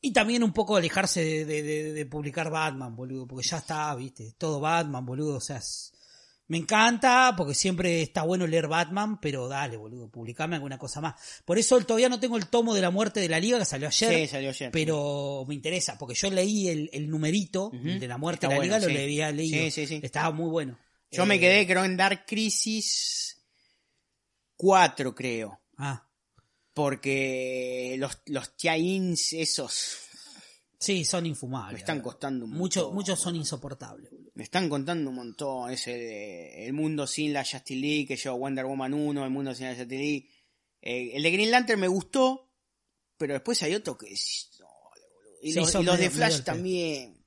Y 0.00 0.12
también 0.12 0.42
un 0.42 0.52
poco 0.52 0.74
alejarse 0.76 1.22
de, 1.22 1.44
de- 1.44 1.62
de- 1.62 1.92
de 1.92 2.06
publicar 2.06 2.50
Batman, 2.50 2.96
boludo. 2.96 3.26
Porque 3.26 3.46
ya 3.46 3.58
está, 3.58 3.94
viste. 3.94 4.34
Todo 4.36 4.58
Batman, 4.58 5.06
boludo. 5.06 5.36
O 5.36 5.40
sea, 5.40 5.58
es- 5.58 5.92
me 6.48 6.58
encanta, 6.58 7.34
porque 7.36 7.54
siempre 7.54 8.02
está 8.02 8.22
bueno 8.24 8.46
leer 8.46 8.68
Batman, 8.68 9.20
pero 9.20 9.48
dale, 9.48 9.76
boludo. 9.76 10.10
Publicame 10.10 10.56
alguna 10.56 10.76
cosa 10.78 11.00
más. 11.00 11.14
Por 11.44 11.58
eso 11.58 11.80
todavía 11.80 12.08
no 12.10 12.20
tengo 12.20 12.36
el 12.36 12.48
tomo 12.48 12.74
de 12.74 12.80
la 12.82 12.90
muerte 12.90 13.20
de 13.20 13.28
la 13.28 13.40
liga 13.40 13.58
que 13.58 13.64
salió 13.64 13.88
ayer. 13.88 14.14
Sí, 14.20 14.26
salió 14.28 14.50
ayer. 14.50 14.70
pero 14.70 15.44
me 15.48 15.54
interesa, 15.54 15.96
porque 15.96 16.14
yo 16.14 16.28
leí 16.30 16.68
el, 16.68 16.90
el 16.92 17.08
numerito 17.08 17.70
de 17.72 18.06
la 18.06 18.18
muerte 18.18 18.46
Está 18.46 18.48
de 18.48 18.54
la 18.54 18.58
bueno, 18.58 18.76
liga, 18.78 18.88
sí. 18.88 18.94
lo 18.94 19.02
había 19.02 19.32
leído. 19.32 19.64
Sí, 19.64 19.70
sí, 19.70 19.86
sí. 19.86 20.00
Estaba 20.02 20.30
muy 20.32 20.50
bueno. 20.50 20.78
Yo 21.10 21.22
Eh, 21.22 21.26
me 21.26 21.38
quedé, 21.40 21.66
creo, 21.66 21.84
en 21.84 21.96
Dark 21.96 22.24
Crisis 22.26 23.42
4, 24.56 25.14
creo. 25.14 25.60
Ah, 25.78 26.06
Porque 26.74 27.96
los, 27.98 28.18
los 28.26 28.56
tie-ins 28.56 29.32
esos 29.34 29.98
sí, 30.82 31.04
son 31.04 31.26
infumables. 31.26 31.72
me 31.74 31.78
están 31.78 32.00
costando 32.00 32.44
un 32.44 32.50
Mucho- 32.52 32.80
montón. 32.82 32.94
muchos 32.96 33.20
son 33.20 33.36
insoportables, 33.36 34.10
boludo. 34.10 34.30
Me 34.34 34.42
están 34.44 34.68
contando 34.68 35.10
un 35.10 35.16
montón. 35.16 35.70
Es 35.70 35.86
el, 35.88 36.00
el 36.00 36.72
mundo 36.72 37.06
sin 37.06 37.32
la 37.32 37.44
Justice 37.44 37.74
League, 37.80 38.06
que 38.06 38.16
yo 38.16 38.36
Wonder 38.36 38.64
Woman 38.66 38.92
1, 38.94 39.24
el 39.24 39.30
mundo 39.30 39.54
sin 39.54 39.66
la 39.66 39.74
Justice 39.74 39.96
League. 40.02 40.28
Eh, 40.80 41.12
el 41.14 41.22
de 41.22 41.30
Green 41.30 41.50
Lantern 41.50 41.80
me 41.80 41.88
gustó, 41.88 42.50
pero 43.16 43.34
después 43.34 43.62
hay 43.62 43.74
otro 43.74 43.96
que... 43.96 44.12
es- 44.12 44.50
no. 44.58 44.66
Y, 45.42 45.52
los, 45.54 45.74
y 45.74 45.82
los 45.82 45.98
de 45.98 46.10
Flash 46.10 46.42
también. 46.42 47.18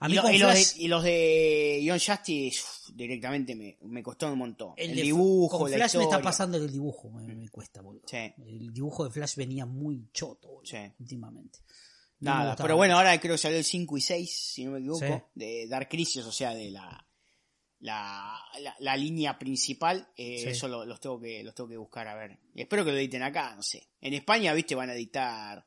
A 0.00 0.06
Y, 0.06 0.10
mí 0.10 0.16
lo- 0.16 0.22
con 0.22 0.34
y 0.34 0.38
los 0.38 0.52
de, 0.54 0.82
y 0.82 0.88
los 0.88 1.02
de 1.04 2.00
Justice 2.04 2.60
uf, 2.62 2.94
directamente 2.94 3.54
me, 3.54 3.78
me 3.82 4.02
costó 4.02 4.30
un 4.32 4.38
montón. 4.38 4.72
El, 4.76 4.94
de- 4.94 5.02
dibujo, 5.02 5.58
con 5.58 5.70
la 5.70 5.76
Flash 5.76 5.94
me 5.94 6.02
está 6.02 6.16
historia. 6.16 6.22
pasando 6.24 6.58
el 6.58 6.70
dibujo 6.70 7.10
me, 7.10 7.34
me 7.34 7.48
cuesta, 7.48 7.80
boludo. 7.80 8.02
Sí. 8.08 8.16
El 8.38 8.72
dibujo 8.72 9.04
de 9.04 9.10
Flash 9.10 9.36
venía 9.36 9.66
muy 9.66 10.08
choto, 10.12 10.48
boludo, 10.48 10.64
Sí. 10.66 10.76
últimamente. 10.98 11.60
Nada, 12.24 12.56
pero 12.56 12.76
bueno, 12.76 12.96
ahora 12.96 13.18
creo 13.20 13.34
que 13.34 13.38
salió 13.38 13.58
el 13.58 13.64
5 13.64 13.96
y 13.96 14.00
6, 14.00 14.52
si 14.54 14.64
no 14.64 14.72
me 14.72 14.78
equivoco, 14.78 15.00
Sí. 15.06 15.22
de 15.34 15.66
Dark 15.68 15.88
Crisis, 15.88 16.24
o 16.24 16.32
sea, 16.32 16.54
de 16.54 16.70
la 16.70 17.00
la, 17.80 18.40
la, 18.60 18.74
la 18.78 18.96
línea 18.96 19.38
principal. 19.38 20.08
eh, 20.16 20.38
Sí. 20.42 20.48
Eso 20.48 20.68
lo- 20.68 20.86
los, 20.86 21.00
tengo 21.00 21.20
que, 21.20 21.42
los 21.44 21.54
tengo 21.54 21.68
que 21.68 21.76
buscar 21.76 22.08
a 22.08 22.14
ver. 22.14 22.38
Espero 22.54 22.82
que 22.84 22.92
lo 22.92 22.96
editen 22.98 23.22
acá, 23.22 23.54
no 23.54 23.62
sé. 23.62 23.90
En 24.00 24.14
España, 24.14 24.54
viste, 24.54 24.74
van 24.74 24.88
a 24.88 24.94
editar 24.94 25.62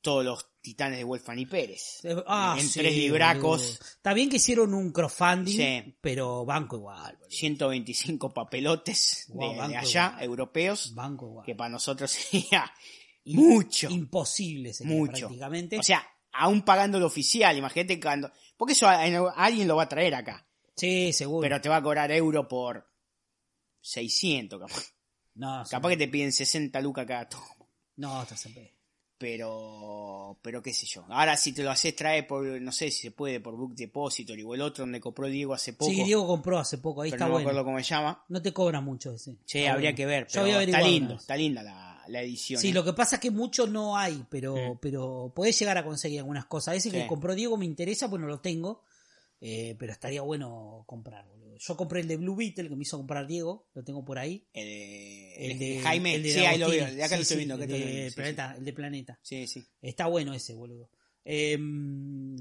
todos 0.00 0.24
los 0.24 0.46
titanes 0.60 0.98
de 0.98 1.04
Wolfman 1.04 1.38
y 1.40 1.46
Pérez. 1.46 2.00
Ah, 2.28 2.56
en 2.58 2.68
sí, 2.68 2.78
tres 2.78 2.94
libracos. 2.96 3.80
Está 3.80 4.14
bien 4.14 4.28
que 4.30 4.36
hicieron 4.36 4.72
un 4.72 4.92
crowdfunding, 4.92 5.56
Sí. 5.56 5.94
pero 6.00 6.44
banco 6.44 6.76
igual, 6.76 7.16
boludo. 7.16 7.30
125 7.30 8.32
papelotes 8.32 9.26
de- 9.28 9.60
allá, 9.60 10.08
igual. 10.10 10.22
europeos, 10.24 10.94
Banco 10.94 11.26
igual. 11.26 11.46
que 11.46 11.54
para 11.56 11.70
nosotros 11.70 12.10
sería 12.30 12.72
mucho. 13.24 13.88
Imposible 13.90 14.72
sería 14.72 14.94
Mucho. 14.96 15.12
prácticamente. 15.26 15.78
O 15.78 15.82
sea, 15.82 16.04
aún 16.32 16.62
pagando 16.62 16.98
lo 16.98 17.06
oficial, 17.06 17.56
imagínate 17.56 18.00
cuando... 18.00 18.30
Porque 18.56 18.72
eso 18.74 18.86
a- 18.86 19.02
a- 19.02 19.30
alguien 19.36 19.68
lo 19.68 19.76
va 19.76 19.84
a 19.84 19.88
traer 19.88 20.14
acá. 20.14 20.46
sí, 20.76 21.12
seguro. 21.12 21.42
Pero 21.42 21.60
te 21.60 21.68
va 21.68 21.76
a 21.76 21.82
cobrar 21.82 22.10
euro 22.12 22.46
por 22.48 22.88
600, 23.80 24.60
capaz. 24.60 24.94
no, 25.34 25.62
Capaz 25.68 25.88
que 25.90 25.96
te 25.96 26.08
piden 26.08 26.32
60 26.32 26.80
lucas 26.80 27.06
cada 27.06 27.28
tomo. 27.28 27.68
No, 27.96 28.22
estás 28.22 28.46
en. 28.46 28.70
Pero, 29.18 30.38
pero 30.42 30.60
qué 30.62 30.72
sé 30.74 30.84
yo. 30.86 31.04
Ahora 31.08 31.36
si 31.36 31.52
te 31.52 31.62
lo 31.62 31.70
haces 31.70 31.94
traer 31.94 32.26
por, 32.26 32.44
no 32.60 32.72
sé 32.72 32.90
si 32.90 33.02
se 33.02 33.10
puede, 33.12 33.38
por 33.38 33.54
Book 33.56 33.74
Depository 33.76 34.42
o 34.42 34.54
el 34.54 34.60
otro 34.62 34.82
donde 34.82 35.00
compró 35.00 35.28
Diego 35.28 35.54
hace 35.54 35.74
poco. 35.74 35.92
Sí, 35.92 36.02
Diego 36.02 36.26
compró 36.26 36.58
hace 36.58 36.78
poco, 36.78 37.02
ahí 37.02 37.10
pero 37.10 37.16
está 37.18 37.24
no 37.26 37.28
me 37.28 37.32
bueno. 37.34 37.48
acuerdo 37.50 37.64
cómo 37.66 37.78
se 37.78 37.84
llama. 37.84 38.24
No 38.28 38.42
te 38.42 38.52
cobra 38.52 38.80
mucho 38.80 39.12
ese. 39.12 39.36
Sí, 39.44 39.64
habría 39.66 39.90
bueno. 39.90 39.96
que 39.96 40.06
ver. 40.06 40.26
Yo 40.28 40.42
Pero 40.42 40.60
está 40.60 40.80
lindo, 40.80 41.14
está 41.14 41.36
linda 41.36 41.62
la, 41.62 41.91
la 42.08 42.22
edición. 42.22 42.60
Sí, 42.60 42.68
¿eh? 42.70 42.72
lo 42.72 42.84
que 42.84 42.92
pasa 42.92 43.16
es 43.16 43.20
que 43.22 43.30
mucho 43.30 43.66
no 43.66 43.96
hay, 43.96 44.24
pero, 44.30 44.54
Mm. 44.74 44.78
pero 44.80 45.32
podés 45.34 45.58
llegar 45.58 45.78
a 45.78 45.84
conseguir 45.84 46.18
algunas 46.20 46.46
cosas. 46.46 46.76
Ese 46.76 46.90
Sí. 46.90 46.96
que 46.96 47.06
compró 47.06 47.34
Diego 47.34 47.56
me 47.56 47.64
interesa, 47.66 48.08
pues 48.10 48.20
no 48.20 48.26
lo 48.28 48.40
tengo. 48.40 48.82
eh, 49.44 49.74
pero 49.76 49.90
estaría 49.90 50.22
bueno 50.22 50.84
comprar, 50.86 51.26
boludo. 51.26 51.56
Yo 51.58 51.76
compré 51.76 51.98
el 52.00 52.06
de 52.06 52.16
Blue 52.16 52.36
Beetle 52.36 52.68
que 52.68 52.76
me 52.76 52.82
hizo 52.82 52.96
comprar 52.96 53.26
Diego, 53.26 53.66
lo 53.74 53.82
tengo 53.82 54.04
por 54.04 54.16
ahí. 54.20 54.46
El, 54.52 54.64
de- 54.64 55.34
El 55.34 55.50
el 55.50 55.58
de 55.58 55.64
de 55.70 55.80
Jaime, 55.80 56.14
el 56.14 56.22
de 56.22 56.30
sí, 56.32 56.38
ahí 56.46 56.58
lo 56.60 56.68
veo. 56.70 56.86
De 56.94 57.02
acá 57.02 57.16
Sí, 57.16 57.16
lo 57.16 57.22
estoy 57.22 57.34
sí, 57.34 57.36
viendo. 57.38 57.54
acá 57.56 57.64
el 57.64 57.70
de 57.72 58.10
sí, 58.10 58.14
Planeta, 58.14 58.54
el 58.56 58.64
de 58.64 58.72
Planeta. 58.72 59.18
Sí, 59.20 59.48
sí. 59.48 59.66
Está 59.80 60.06
bueno 60.06 60.32
ese, 60.32 60.54
boludo. 60.54 60.90
Eh, 61.24 61.58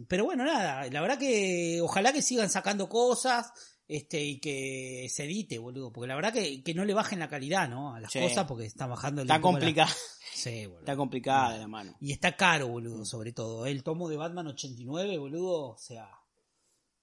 pero 0.07 0.25
bueno, 0.25 0.45
nada, 0.45 0.88
la 0.91 1.01
verdad 1.01 1.17
que 1.17 1.79
ojalá 1.81 2.13
que 2.13 2.21
sigan 2.21 2.51
sacando 2.51 2.88
cosas 2.88 3.51
este 3.87 4.23
y 4.23 4.39
que 4.39 5.07
se 5.09 5.25
edite, 5.25 5.57
boludo. 5.59 5.91
Porque 5.91 6.07
la 6.07 6.15
verdad 6.15 6.33
que, 6.33 6.63
que 6.63 6.73
no 6.73 6.85
le 6.85 6.93
bajen 6.93 7.19
la 7.19 7.27
calidad, 7.29 7.67
¿no? 7.69 7.93
A 7.93 7.99
las 7.99 8.11
Sí. 8.11 8.19
cosas 8.19 8.45
porque 8.47 8.65
está 8.65 8.87
bajando 8.87 9.21
Está 9.23 9.39
complicada. 9.41 9.91
Sí, 10.33 10.65
boludo. 10.65 10.79
Está 10.79 10.95
complicada 10.95 11.57
la 11.57 11.67
mano. 11.67 11.95
Y 11.99 12.13
está 12.13 12.35
caro, 12.37 12.69
boludo, 12.69 13.03
sobre 13.05 13.33
todo. 13.33 13.65
El 13.65 13.83
tomo 13.83 14.07
de 14.09 14.15
Batman 14.17 14.47
89, 14.47 15.17
boludo, 15.17 15.71
o 15.71 15.77
sea, 15.77 16.09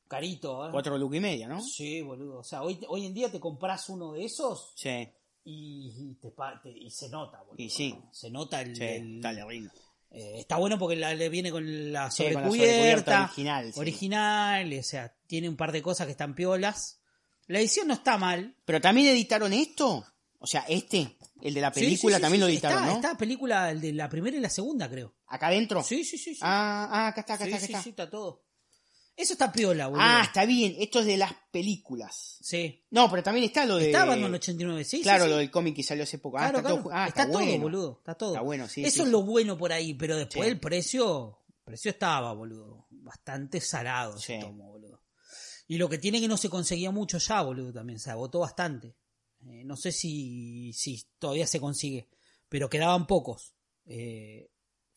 carito, 0.08 0.66
¿eh? 0.66 0.70
Cuatro 0.72 0.96
lucas 0.96 1.18
y 1.18 1.20
media, 1.20 1.46
¿no? 1.48 1.60
Sí, 1.62 2.00
boludo. 2.00 2.38
O 2.38 2.44
sea, 2.44 2.62
hoy, 2.62 2.80
hoy 2.88 3.06
en 3.06 3.14
día 3.14 3.30
te 3.30 3.38
compras 3.38 3.88
uno 3.90 4.12
de 4.14 4.24
esos 4.24 4.72
Sí, 4.76 5.08
y, 5.44 5.92
y 6.10 6.14
te, 6.14 6.32
te- 6.62 6.78
y 6.78 6.90
se 6.90 7.08
nota, 7.10 7.38
boludo. 7.42 7.56
Y 7.62 7.68
sí. 7.70 7.94
Se 8.12 8.30
nota 8.30 8.62
el... 8.62 8.74
sí. 8.74 8.82
el- 8.84 9.22
rindo. 9.46 9.70
Eh, 10.10 10.34
está 10.38 10.56
bueno 10.56 10.78
porque 10.78 10.96
la- 10.96 11.14
le 11.14 11.28
viene 11.28 11.50
con 11.50 11.92
la 11.92 12.10
Sí, 12.10 12.24
con 12.24 12.32
la 12.34 12.38
sobrecubierta, 12.40 13.24
original, 13.24 13.72
sí. 13.72 13.80
original, 13.80 14.72
o 14.78 14.82
sea, 14.82 15.14
tiene 15.26 15.48
un 15.48 15.56
par 15.56 15.72
de 15.72 15.82
cosas 15.82 16.06
que 16.06 16.12
están 16.12 16.34
piolas. 16.34 17.00
La 17.46 17.58
edición 17.60 17.88
no 17.88 17.94
está 17.94 18.18
mal. 18.18 18.54
Pero 18.64 18.80
también 18.80 19.06
editaron 19.08 19.52
esto. 19.52 20.04
O 20.40 20.46
sea, 20.46 20.64
este, 20.68 21.16
el 21.42 21.52
de 21.54 21.60
la 21.60 21.72
película, 21.72 22.16
sí, 22.16 22.22
también 22.22 22.40
lo 22.42 22.46
editaron, 22.48 22.78
está, 22.78 22.90
¿no? 22.90 22.96
Está 22.96 23.18
película 23.18 23.70
el 23.70 23.80
de 23.80 23.92
la 23.92 24.08
primera 24.08 24.36
y 24.36 24.40
la 24.40 24.50
segunda, 24.50 24.88
creo. 24.88 25.14
Acá 25.26 25.48
adentro. 25.48 25.82
Sí, 25.82 26.04
sí, 26.04 26.16
sí. 26.16 26.34
sí. 26.34 26.40
Ah, 26.42 26.88
ah, 26.90 27.06
acá 27.08 27.22
está, 27.22 27.34
acá 27.34 27.44
está, 27.44 27.56
acá 27.56 27.66
está. 27.66 27.88
está 27.88 28.10
todo. 28.10 28.44
Eso 29.18 29.32
está 29.32 29.50
piola, 29.50 29.88
boludo. 29.88 30.02
Ah, 30.04 30.22
está 30.24 30.46
bien. 30.46 30.76
Esto 30.78 31.00
es 31.00 31.06
de 31.06 31.16
las 31.16 31.32
películas. 31.50 32.38
Sí. 32.40 32.86
No, 32.90 33.10
pero 33.10 33.22
también 33.22 33.44
está 33.46 33.66
lo 33.66 33.76
de. 33.76 33.86
Está 33.86 34.04
Batman 34.04 34.32
89, 34.34 34.84
sí. 34.84 35.02
Claro, 35.02 35.24
sí, 35.24 35.26
sí. 35.26 35.30
lo 35.30 35.36
del 35.38 35.50
cómic 35.50 35.74
que 35.74 35.82
salió 35.82 36.04
hace 36.04 36.18
poco. 36.18 36.38
Ah, 36.38 36.50
Claro, 36.50 36.58
está 36.58 36.68
claro. 36.68 36.82
todo. 36.84 36.92
Ah, 36.94 37.08
está, 37.08 37.22
está, 37.22 37.32
todo, 37.32 37.42
bueno. 37.44 37.62
boludo. 37.62 37.96
Está 37.98 38.14
todo. 38.14 38.30
Está 38.34 38.42
bueno, 38.42 38.68
sí. 38.68 38.84
Eso 38.84 38.96
sí, 38.96 39.02
es 39.02 39.08
lo 39.08 39.22
bueno 39.22 39.58
por 39.58 39.72
ahí, 39.72 39.94
pero 39.94 40.16
después 40.16 40.48
el 40.48 40.60
precio, 40.60 41.40
el 41.48 41.64
precio 41.64 41.90
estaba, 41.90 42.32
boludo. 42.32 42.86
Bastante 42.90 43.60
salado 43.60 44.16
ese 44.16 44.36
Sí. 44.36 44.40
tomo, 44.40 44.70
boludo. 44.70 45.02
Y 45.66 45.78
lo 45.78 45.88
que 45.88 45.98
tiene 45.98 46.20
que 46.20 46.28
no 46.28 46.36
se 46.36 46.48
conseguía 46.48 46.90
mucho 46.92 47.18
ya, 47.18 47.42
boludo, 47.42 47.72
también. 47.72 47.98
Se 47.98 48.10
agotó 48.10 48.38
bastante. 48.38 48.94
Eh, 49.46 49.64
no 49.64 49.76
sé 49.76 49.90
si, 49.92 50.72
si 50.74 51.04
todavía 51.18 51.46
se 51.46 51.58
consigue, 51.60 52.08
pero 52.48 52.70
quedaban 52.70 53.06
pocos. 53.06 53.54
Eh, 53.84 54.48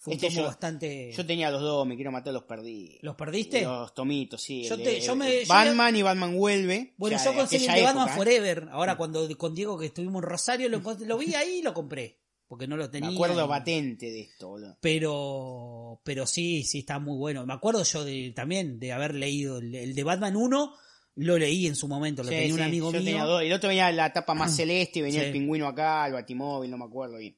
fue 0.03 0.13
un 0.13 0.15
Este 0.15 0.27
tomo 0.29 0.41
yo- 0.41 0.47
bastante... 0.47 1.11
Yo 1.15 1.25
tenía 1.27 1.51
los 1.51 1.61
dos, 1.61 1.85
me 1.85 1.95
quiero 1.95 2.11
matar, 2.11 2.33
los 2.33 2.43
perdí. 2.45 2.97
¿Los 3.01 3.15
perdiste? 3.15 3.61
Los 3.61 3.93
tomitos, 3.93 4.41
sí. 4.41 4.63
Yo 4.63 4.73
el 4.73 4.81
te- 4.83 4.89
de- 4.93 5.01
yo 5.01 5.15
me- 5.15 5.41
el 5.41 5.45
yo 5.45 5.47
Batman 5.53 5.95
y 5.95 6.01
Batman 6.01 6.35
vuelve. 6.35 6.93
Bueno, 6.97 7.17
yo 7.23 7.33
conseguí 7.35 7.67
el 7.67 7.75
de 7.75 7.81
Batman 7.83 8.07
época. 8.07 8.17
Forever. 8.17 8.67
Ahora, 8.71 8.97
cuando 8.97 9.37
con 9.37 9.53
Diego 9.53 9.77
que 9.77 9.85
estuvimos 9.85 10.23
en 10.23 10.29
Rosario, 10.29 10.69
lo, 10.69 10.81
lo 11.05 11.17
vi 11.19 11.35
ahí 11.35 11.59
y 11.59 11.61
lo 11.61 11.73
compré. 11.75 12.17
Porque 12.47 12.67
no 12.67 12.75
lo 12.77 12.89
tenía. 12.89 13.09
Me 13.11 13.15
acuerdo 13.15 13.45
y- 13.45 13.47
patente 13.47 14.07
de 14.11 14.21
esto, 14.21 14.49
boludo. 14.49 14.75
Pero, 14.81 16.01
pero 16.03 16.25
sí, 16.25 16.63
sí, 16.63 16.79
está 16.79 16.99
muy 16.99 17.17
bueno. 17.17 17.45
Me 17.45 17.53
acuerdo 17.53 17.83
yo 17.83 18.03
de, 18.03 18.31
también 18.35 18.79
de 18.79 18.91
haber 18.91 19.13
leído 19.15 19.59
el, 19.59 19.73
el 19.75 19.95
de 19.95 20.03
Batman 20.03 20.35
1, 20.35 20.73
lo 21.15 21.37
leí 21.37 21.67
en 21.67 21.75
su 21.75 21.87
momento, 21.87 22.23
lo 22.23 22.29
Sí, 22.29 22.35
tenía 22.35 22.53
un 22.55 22.61
amigo 22.61 22.87
yo 22.91 22.97
mío. 22.99 23.05
tenía 23.05 23.23
dos. 23.25 23.41
El 23.43 23.53
otro 23.53 23.67
venía 23.69 23.91
la 23.91 24.11
tapa 24.11 24.33
más 24.33 24.55
celeste 24.57 24.99
y 24.99 25.01
venía 25.03 25.21
Sí. 25.21 25.25
el 25.27 25.31
pingüino 25.31 25.67
acá, 25.67 26.07
el 26.07 26.13
batimóvil, 26.13 26.71
no 26.71 26.77
me 26.77 26.85
acuerdo 26.85 27.17
bien. 27.17 27.37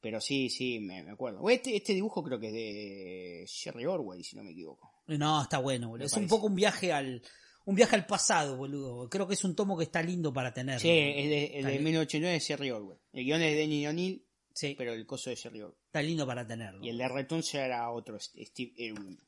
Pero 0.00 0.20
sí, 0.20 0.48
sí, 0.48 0.80
me, 0.80 1.02
me 1.02 1.10
acuerdo. 1.12 1.48
Este, 1.50 1.76
este 1.76 1.92
dibujo 1.94 2.22
creo 2.22 2.40
que 2.40 2.46
es 2.48 2.52
de 2.54 3.44
Jerry 3.46 3.86
Orwell, 3.86 4.24
si 4.24 4.36
no 4.36 4.42
me 4.42 4.52
equivoco. 4.52 5.02
No, 5.06 5.42
está 5.42 5.58
bueno, 5.58 5.88
boludo. 5.88 6.04
Me 6.04 6.06
Es 6.06 6.16
un 6.16 6.26
poco 6.26 6.46
un 6.46 6.54
viaje 6.54 6.92
al 6.92 7.22
un 7.66 7.74
viaje 7.74 7.94
al 7.96 8.06
pasado, 8.06 8.56
boludo. 8.56 9.08
Creo 9.08 9.28
que 9.28 9.34
es 9.34 9.44
un 9.44 9.54
tomo 9.54 9.76
que 9.76 9.84
está 9.84 10.02
lindo 10.02 10.32
para 10.32 10.52
tener. 10.52 10.80
Sí, 10.80 10.88
el 10.88 11.28
de, 11.28 11.44
el 11.58 11.64
de 11.64 11.70
bien. 11.72 11.84
1989 11.84 12.36
es 12.36 12.46
Jerry 12.46 12.70
Orwell. 12.70 12.98
El 13.12 13.24
guion 13.24 13.42
es 13.42 13.52
de 13.52 13.56
Denny 13.56 13.86
O'Neill, 13.86 14.26
Sí, 14.52 14.74
pero 14.76 14.92
el 14.92 15.06
coso 15.06 15.30
de 15.30 15.36
Jerry 15.36 15.60
Orwell. 15.62 15.78
está 15.86 16.02
lindo 16.02 16.26
para 16.26 16.46
tenerlo. 16.46 16.84
Y 16.84 16.88
el 16.88 16.98
de 16.98 17.08
Return 17.08 17.42
era 17.52 17.90
otro, 17.90 18.18
Steve 18.18 18.72
Irwin. 18.76 19.18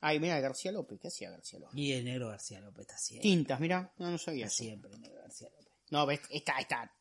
Ay, 0.00 0.20
mira, 0.20 0.38
García 0.38 0.70
López, 0.70 0.98
¿qué 1.00 1.08
hacía 1.08 1.30
García 1.30 1.58
López? 1.58 1.76
Y 1.76 1.92
el 1.92 2.04
negro 2.04 2.28
García 2.28 2.60
López 2.60 2.82
está 2.82 2.98
siempre. 2.98 3.28
Tintas, 3.28 3.58
mira, 3.58 3.92
no, 3.98 4.10
no 4.10 4.18
sabía 4.18 4.46
Está 4.46 4.54
eso. 4.54 4.64
siempre 4.64 4.92
el 4.92 5.00
negro 5.00 5.20
García 5.22 5.48
López. 5.50 5.72
No, 5.90 6.06
ves, 6.06 6.20
esta, 6.30 6.58
esta, 6.60 6.92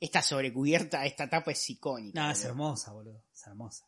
esta 0.00 0.22
sobrecubierta, 0.22 1.04
esta 1.06 1.28
tapa 1.28 1.52
es 1.52 1.70
icónica. 1.70 2.22
No, 2.24 2.30
es 2.30 2.44
hermosa, 2.44 2.92
boludo. 2.92 3.22
Es 3.32 3.46
hermosa. 3.46 3.86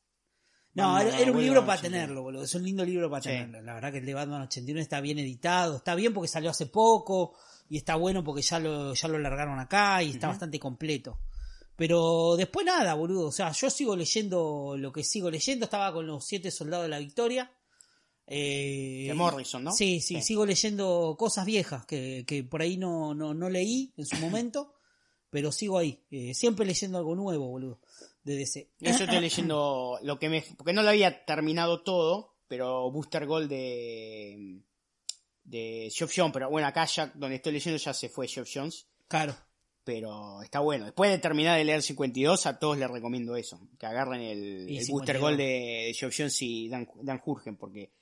Batman, 0.75 0.93
No, 0.93 0.99
era, 1.01 1.19
era 1.21 1.33
un 1.33 1.43
libro 1.43 1.61
para 1.65 1.79
89. 1.79 1.91
tenerlo, 2.05 2.23
boludo. 2.23 2.43
Es 2.45 2.55
un 2.55 2.63
lindo 2.65 2.85
libro 2.85 3.09
para 3.11 3.23
Sí. 3.23 3.29
tenerlo. 3.31 3.63
La 3.63 3.75
verdad 3.75 3.93
que 3.93 3.99
el 3.99 4.07
de 4.07 4.15
Batman 4.15 4.43
81 4.43 4.81
está 4.81 5.01
bien 5.01 5.19
editado. 5.19 5.77
Está 5.77 5.95
bien 5.95 6.13
porque 6.13 6.29
salió 6.29 6.51
hace 6.51 6.67
poco. 6.67 7.35
Y 7.69 7.77
está 7.79 7.97
bueno 7.97 8.23
porque 8.23 8.43
ya 8.43 8.59
lo, 8.59 8.95
ya 8.95 9.09
lo 9.09 9.19
largaron 9.19 9.59
acá 9.59 10.03
y 10.03 10.11
está 10.11 10.29
bastante 10.29 10.59
completo. 10.61 11.19
Pero 11.77 12.37
después 12.37 12.65
nada, 12.65 12.95
boludo. 12.95 13.29
O 13.29 13.33
sea, 13.33 13.53
yo 13.53 13.69
sigo 13.71 13.97
leyendo 13.97 14.77
lo 14.79 14.93
que 14.93 15.03
sigo 15.03 15.31
leyendo. 15.31 15.65
Estaba 15.65 15.93
con 15.93 16.07
los 16.07 16.25
siete 16.27 16.51
soldados 16.51 16.85
de 16.85 16.89
la 16.91 16.99
victoria. 16.99 17.51
Eh, 18.27 19.05
De 19.09 19.15
Morrison, 19.15 19.65
¿no? 19.65 19.73
Sí, 19.73 20.01
sí, 20.01 20.17
Sí. 20.17 20.23
sigo 20.23 20.45
leyendo 20.47 21.17
cosas 21.19 21.47
viejas 21.47 21.87
que, 21.87 22.25
que 22.27 22.43
por 22.45 22.61
ahí 22.61 22.77
no, 22.77 23.15
no, 23.15 23.35
no 23.35 23.49
leí 23.49 23.93
en 23.97 24.07
su 24.07 24.17
momento. 24.17 24.75
Pero 25.37 25.53
sigo 25.53 25.77
ahí. 25.77 26.03
Eh, 26.11 26.33
siempre 26.33 26.65
leyendo 26.65 26.97
algo 26.97 27.15
nuevo, 27.15 27.47
boludo. 27.47 27.79
De 28.25 28.37
DC. 28.37 28.71
Eso 28.81 29.05
estoy 29.05 29.21
leyendo 29.21 29.99
lo 30.03 30.19
que 30.19 30.31
me. 30.31 30.43
Porque 30.57 30.73
no 30.73 30.83
lo 30.83 30.89
había 30.89 31.27
terminado 31.27 31.83
todo, 31.83 32.39
pero 32.49 32.91
Booster 32.91 33.27
Gold 33.27 33.51
de. 33.51 34.63
de 35.45 35.93
Geoff 35.95 36.11
Jones. 36.17 36.33
Pero 36.33 36.49
bueno, 36.49 36.67
acá 36.67 36.87
ya 36.87 37.13
donde 37.15 37.37
estoy 37.37 37.53
leyendo 37.53 37.77
ya 37.77 37.93
se 37.93 38.09
fue 38.09 38.27
Geoff 38.27 38.49
Jones. 38.51 38.87
Claro. 39.09 39.37
Pero 39.85 40.41
está 40.43 40.61
bueno. 40.61 40.87
Después 40.87 41.11
de 41.11 41.19
terminar 41.19 41.59
de 41.59 41.65
leer 41.65 41.83
52, 41.83 42.47
a 42.47 42.59
todos 42.59 42.79
les 42.79 42.91
recomiendo 42.91 43.37
eso. 43.37 43.61
Que 43.79 43.85
agarren 43.85 44.23
el, 44.23 44.71
Y 44.71 44.79
el 44.79 44.85
52. 44.87 44.89
Booster 44.89 45.19
Gold 45.19 45.37
de, 45.37 45.45
de 45.45 45.95
Geoff 45.95 46.15
Jones 46.17 46.41
y 46.41 46.71
Dan, 46.71 46.89
Dan 47.03 47.19
Jurgen, 47.19 47.59
porque 47.59 47.93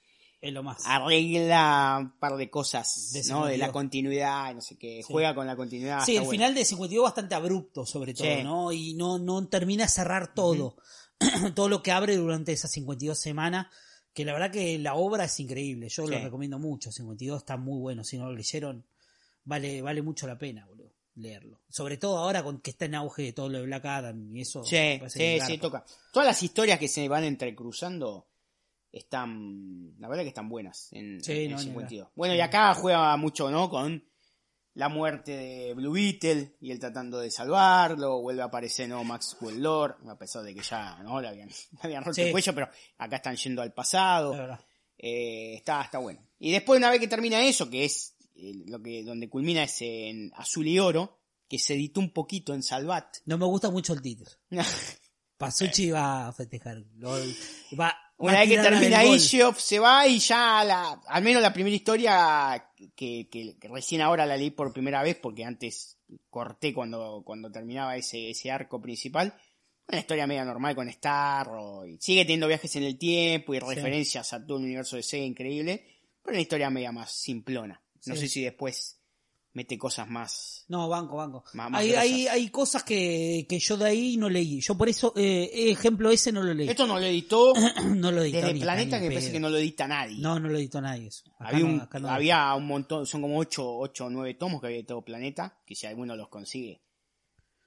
Es 0.47 0.53
lo 0.53 0.63
más. 0.63 0.83
arregla 0.85 1.99
un 2.01 2.19
par 2.19 2.37
de 2.37 2.51
cosas, 2.51 3.11
De 3.13 3.23
¿no? 3.33 3.47
De 3.47 3.57
la 3.57 3.67
52. 3.67 3.73
continuidad, 3.73 4.55
no 4.55 4.61
sé 4.61 4.77
qué. 4.77 5.03
Sí. 5.03 5.11
Juega 5.13 5.35
con 5.35 5.47
la 5.47 5.57
continuidad. 5.57 6.05
Sí, 6.05 6.13
el 6.17 6.19
bueno. 6.21 6.31
final 6.33 6.55
de 6.55 6.65
52 6.65 7.03
bastante 7.03 7.35
abrupto, 7.35 7.87
sobre 7.87 8.13
todo, 8.13 8.27
Sí. 8.27 8.43
¿no? 8.43 8.71
Y 8.73 8.95
no, 8.95 9.19
no 9.19 9.47
termina 9.49 9.85
de 9.85 9.89
cerrar 9.89 10.35
todo. 10.35 10.77
todo 11.55 11.69
lo 11.69 11.83
que 11.83 11.93
abre 11.93 12.17
durante 12.17 12.53
esas 12.53 12.71
52 12.73 13.19
semanas. 13.19 13.69
Que 14.13 14.25
la 14.25 14.33
verdad 14.33 14.51
que 14.53 14.79
la 14.79 14.95
obra 14.95 15.25
es 15.25 15.41
increíble. 15.41 15.89
Yo 15.89 16.07
lo 16.07 16.17
Sí. 16.17 16.23
recomiendo 16.23 16.59
mucho. 16.59 16.93
52 16.93 17.39
está 17.39 17.57
muy 17.57 17.79
bueno. 17.81 18.05
Si 18.05 18.17
no 18.19 18.27
lo 18.27 18.33
leyeron, 18.37 18.87
vale, 19.45 19.81
vale 19.83 20.03
mucho 20.03 20.27
la 20.27 20.37
pena, 20.39 20.67
boludo, 20.67 20.93
leerlo. 21.17 21.63
Sobre 21.69 21.97
todo 21.97 22.19
ahora 22.19 22.43
con 22.45 22.61
que 22.61 22.71
está 22.71 22.85
en 22.85 22.95
auge 22.97 23.33
todo 23.33 23.49
lo 23.49 23.59
de 23.59 23.65
Black 23.65 23.85
Adam 23.87 24.37
y 24.37 24.43
eso. 24.43 24.63
Sí, 24.63 25.01
sí, 25.09 25.39
sí, 25.45 25.59
toca. 25.59 25.85
Todas 26.13 26.27
las 26.29 26.43
historias 26.43 26.79
que 26.79 26.87
se 26.89 27.09
van 27.09 27.25
entrecruzando 27.25 28.29
están, 28.99 29.95
la 29.99 30.09
verdad 30.09 30.23
que 30.23 30.29
están 30.29 30.49
buenas 30.49 30.89
en, 30.93 31.23
Sí, 31.23 31.45
en 31.45 31.51
no, 31.53 31.57
ni 31.59 31.65
52. 31.65 32.09
Bueno, 32.15 32.35
y 32.35 32.41
acá 32.41 32.75
juega 32.75 33.17
mucho, 33.17 33.51
¿no? 33.51 33.69
Con 33.69 34.05
la 34.75 34.89
muerte 34.89 35.37
de 35.37 35.75
Blue 35.75 35.93
Beetle 35.93 36.57
y 36.61 36.71
él 36.71 36.79
tratando 36.79 37.19
de 37.19 37.31
salvarlo, 37.31 38.21
vuelve 38.21 38.43
a 38.43 38.47
aparecer, 38.47 38.89
¿no? 38.89 39.03
Maxwell 39.05 39.63
Lord, 39.63 39.97
a 40.09 40.19
pesar 40.19 40.43
de 40.43 40.55
que 40.55 40.63
ya, 40.63 40.99
¿no? 41.03 41.21
Le 41.21 41.29
habían, 41.29 41.49
le 41.73 41.79
habían 41.83 42.05
roto 42.05 42.15
Sí. 42.15 42.23
el 42.23 42.33
cuello, 42.33 42.55
pero 42.55 42.69
acá 42.99 43.17
están 43.17 43.37
yendo 43.37 43.63
al 43.63 43.73
pasado. 43.73 44.59
Eh, 44.99 45.55
está, 45.57 45.83
está 45.83 45.99
bueno. 45.99 46.21
Y 46.39 46.53
después, 46.53 46.79
una 46.79 46.91
vez 46.91 47.01
que 47.01 47.09
termina 47.09 47.45
eso, 47.45 47.69
que 47.69 47.85
es 47.85 48.17
eh, 48.37 48.53
lo 48.67 48.81
que, 48.83 49.03
donde 49.03 49.29
culmina 49.29 49.65
es 49.65 49.77
en 49.83 50.31
Azul 50.37 50.67
y 50.69 50.79
Oro, 50.79 51.19
que 51.49 51.59
se 51.59 51.75
editó 51.75 52.01
un 52.01 52.13
poquito 52.13 52.55
en 52.55 52.63
Salvat. 52.63 53.17
No 53.27 53.39
me 53.39 53.45
gusta 53.47 53.71
mucho 53.71 53.93
el 53.93 54.03
título. 54.03 54.31
Pasucci 55.37 55.91
va 55.91 56.29
a 56.29 56.33
festejar. 56.33 56.85
Va. 57.79 57.93
Una 58.33 58.41
vez 58.41 58.49
que 58.49 58.59
termina. 58.59 59.01
Geoff 59.19 59.59
se 59.61 59.79
va 59.79 60.07
y 60.07 60.19
ya 60.19 60.65
la, 60.65 61.01
al 61.07 61.23
menos 61.23 61.43
la 61.43 61.53
primera 61.53 61.75
historia 61.77 62.71
que, 62.97 63.29
que- 63.31 63.57
que 63.59 63.69
recién 63.69 64.01
ahora 64.01 64.27
la 64.27 64.37
leí 64.37 64.51
por 64.51 64.73
primera 64.73 65.03
vez 65.03 65.17
porque 65.17 65.45
antes 65.45 65.99
corté 66.31 66.73
cuando, 66.75 67.23
cuando 67.25 67.51
terminaba 67.51 67.97
ese, 67.97 68.31
ese 68.31 68.51
arco 68.51 68.81
principal. 68.81 69.35
Una 69.87 70.01
historia 70.01 70.27
media 70.27 70.45
normal 70.47 70.75
con 70.75 70.91
Starro 70.91 71.85
y 71.87 71.99
sigue 72.01 72.23
teniendo 72.25 72.49
viajes 72.49 72.75
en 72.77 72.85
el 72.85 72.97
tiempo 72.97 73.53
y 73.55 73.59
referencias 73.59 74.33
a 74.33 74.45
todo 74.47 74.57
el 74.59 74.65
universo 74.65 74.97
de 74.97 75.03
Sega 75.03 75.25
increíble, 75.25 75.85
pero 76.23 76.35
una 76.35 76.41
historia 76.41 76.71
media 76.71 76.91
más 76.91 77.13
simplona. 77.13 77.83
No 78.07 78.15
Sí. 78.15 78.23
sé 78.23 78.29
si 78.29 78.43
después 78.43 78.94
mete 79.55 79.79
cosas 79.79 80.09
más. 80.09 80.65
No, 80.69 80.89
banco, 80.89 81.17
banco. 81.17 81.45
Más- 81.55 81.71
más 81.71 81.81
hay, 81.81 81.95
hay, 81.95 82.27
hay 82.27 82.49
cosas 82.51 82.83
que, 82.83 83.47
que 83.49 83.59
yo 83.59 83.77
de 83.77 83.87
ahí 83.87 84.17
no 84.17 84.29
leí. 84.29 84.61
Yo 84.61 84.77
por 84.77 84.89
eso, 84.89 85.13
eh, 85.17 85.49
ejemplo 85.71 86.11
ese 86.11 86.31
no 86.33 86.43
lo 86.43 86.53
leí. 86.53 86.69
Esto 86.69 86.87
no 86.87 86.99
lo 86.99 87.07
editó 87.07 87.53
no 87.95 88.11
lo 88.11 88.23
editó 88.23 88.39
desde 88.39 88.53
ni 88.55 88.61
Planeta 88.61 88.99
ni 88.99 89.03
que 89.09 89.15
parece 89.15 89.33
que 89.33 89.41
no 89.41 89.49
lo 89.49 89.57
edita 89.59 89.87
nadie. 89.89 90.19
No, 90.21 90.39
no 90.39 90.49
lo 90.49 90.59
editó 90.59 90.81
nadie 90.81 91.07
eso. 91.07 91.25
Había, 91.39 91.61
no- 91.61 91.67
un, 91.67 91.89
no- 92.03 92.09
había 92.11 92.55
un 92.55 92.67
montón, 92.67 93.07
son 93.07 93.23
como 93.23 93.39
8 93.39 93.65
ocho 93.79 94.07
o 94.07 94.11
9 94.11 94.35
tomos 94.35 94.61
que 94.61 94.67
había 94.67 94.79
de 94.79 94.85
todo 94.85 95.03
Planeta, 95.03 95.59
que 95.65 95.75
si 95.75 95.87
alguno 95.87 96.17
los 96.17 96.29
consigue, 96.29 96.83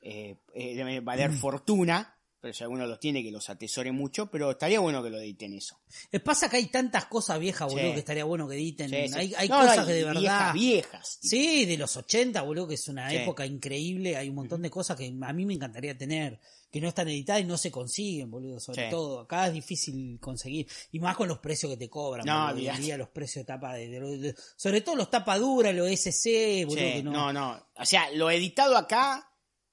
eh, 0.02 0.38
eh, 0.54 0.76
debe 0.76 1.00
valer 1.00 1.32
Mm. 1.32 1.38
fortuna, 1.40 2.17
pero 2.40 2.54
si 2.54 2.64
alguno 2.64 2.86
los 2.86 3.00
tiene 3.00 3.24
que 3.24 3.32
los 3.32 3.50
atesore 3.50 3.92
mucho, 3.92 4.30
pero 4.30 4.52
estaría 4.52 4.80
bueno 4.80 5.02
que 5.04 5.10
lo 5.10 5.20
editen 5.20 5.54
eso. 5.54 5.80
Eh, 6.12 6.20
Pasa 6.20 6.50
que 6.50 6.58
hay 6.58 6.68
tantas 6.68 7.06
cosas 7.06 7.40
viejas, 7.40 7.68
boludo, 7.68 7.88
Sí. 7.88 7.94
que 7.94 8.00
estaría 8.00 8.24
bueno 8.26 8.48
que 8.48 8.56
editen. 8.56 8.90
Sí, 8.90 9.08
sí. 9.08 9.14
Hay, 9.16 9.34
hay 9.38 9.50
No, 9.50 9.60
cosas 9.60 9.80
hay 9.80 9.86
que 9.88 9.94
de 9.94 10.04
verdad... 10.04 10.54
Viejas, 10.54 11.20
tipo. 11.20 11.30
Sí, 11.30 11.66
de 11.66 11.78
los 11.78 11.98
80, 11.98 12.42
boludo, 12.44 12.68
que 12.68 12.76
es 12.76 12.88
una 12.88 13.12
época 13.14 13.46
increíble. 13.46 14.16
Hay 14.18 14.30
un 14.30 14.36
montón 14.36 14.62
de 14.62 14.70
cosas 14.70 14.96
que 14.98 15.08
a 15.22 15.34
mí 15.34 15.46
me 15.46 15.54
encantaría 15.56 15.98
tener, 15.98 16.40
que 16.72 16.80
no 16.82 16.90
están 16.90 17.08
editadas 17.10 17.42
y 17.42 17.46
no 17.46 17.58
se 17.58 17.72
consiguen, 17.72 18.30
boludo. 18.30 18.60
Sobre 18.60 18.90
todo, 18.90 19.22
acá 19.22 19.48
es 19.48 19.54
difícil 19.54 20.20
conseguir. 20.20 20.68
Y 20.92 21.00
más 21.00 21.16
con 21.18 21.28
los 21.28 21.40
precios 21.40 21.72
que 21.72 21.78
te 21.78 21.90
cobran. 21.90 22.26
No, 22.26 22.54
boludo. 22.54 22.72
Hoy 22.72 22.78
día 22.78 22.98
los 22.98 23.10
precios 23.10 23.46
de 23.46 23.54
tapa 23.54 23.74
de, 23.74 23.88
de- 23.90 24.18
de- 24.20 24.36
sobre 24.56 24.82
todo 24.82 24.96
los 24.96 25.10
tapa 25.10 25.38
dura, 25.40 25.72
los 25.74 25.90
SC, 25.90 26.66
boludo, 26.66 26.76
que 26.84 27.04
no. 27.04 27.12
no, 27.12 27.34
no. 27.34 27.68
O 27.78 27.86
sea, 27.86 28.12
lo 28.12 28.30
editado 28.30 28.78
acá 28.78 29.32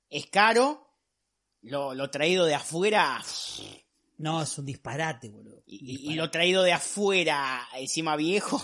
es 0.08 0.26
caro, 0.26 0.80
lo, 1.64 1.94
lo 1.94 2.10
traído 2.10 2.44
de 2.46 2.54
afuera 2.54 3.22
No, 4.18 4.42
es 4.42 4.56
un 4.58 4.66
disparate, 4.66 5.28
boludo. 5.30 5.62
y, 5.66 6.12
y- 6.12 6.14
lo 6.14 6.30
traído 6.30 6.62
de 6.62 6.72
afuera 6.72 7.66
encima 7.76 8.16
viejo. 8.16 8.62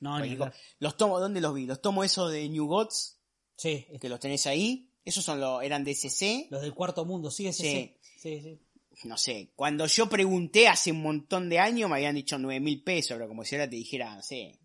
No, 0.00 0.18
ni 0.20 0.30
Digo, 0.30 0.50
los 0.80 0.96
tomos, 0.96 1.20
¿dónde 1.20 1.40
los 1.40 1.54
vi? 1.54 1.66
Los 1.66 1.80
tomos 1.80 2.04
esos 2.06 2.30
de 2.30 2.48
New 2.48 2.66
Gods, 2.66 3.18
Sí, 3.56 3.86
que 4.00 4.08
los 4.08 4.18
tenés 4.20 4.46
ahí. 4.46 4.90
Esos 5.04 5.24
son 5.24 5.40
los, 5.40 5.62
eran 5.62 5.84
de 5.84 5.92
SC. 5.92 6.48
los 6.50 6.60
del 6.62 6.74
cuarto 6.74 7.04
mundo, 7.04 7.30
sí, 7.30 7.46
ese 7.46 7.62
Sí. 7.62 7.96
sí. 8.20 8.40
Sí, 8.42 8.58
sí. 8.92 9.08
no 9.08 9.16
sé, 9.18 9.52
cuando 9.54 9.86
yo 9.86 10.08
pregunté 10.08 10.66
hace 10.68 10.92
un 10.92 11.02
montón 11.02 11.48
de 11.48 11.58
años 11.58 11.88
me 11.90 11.96
habían 11.96 12.14
dicho 12.14 12.38
nueve 12.38 12.60
mil 12.60 12.82
pesos, 12.82 13.16
pero 13.16 13.28
como 13.28 13.44
si 13.44 13.54
ahora 13.54 13.68
te 13.68 13.76
dijera, 13.76 14.14
no 14.14 14.22
sé, 14.22 14.58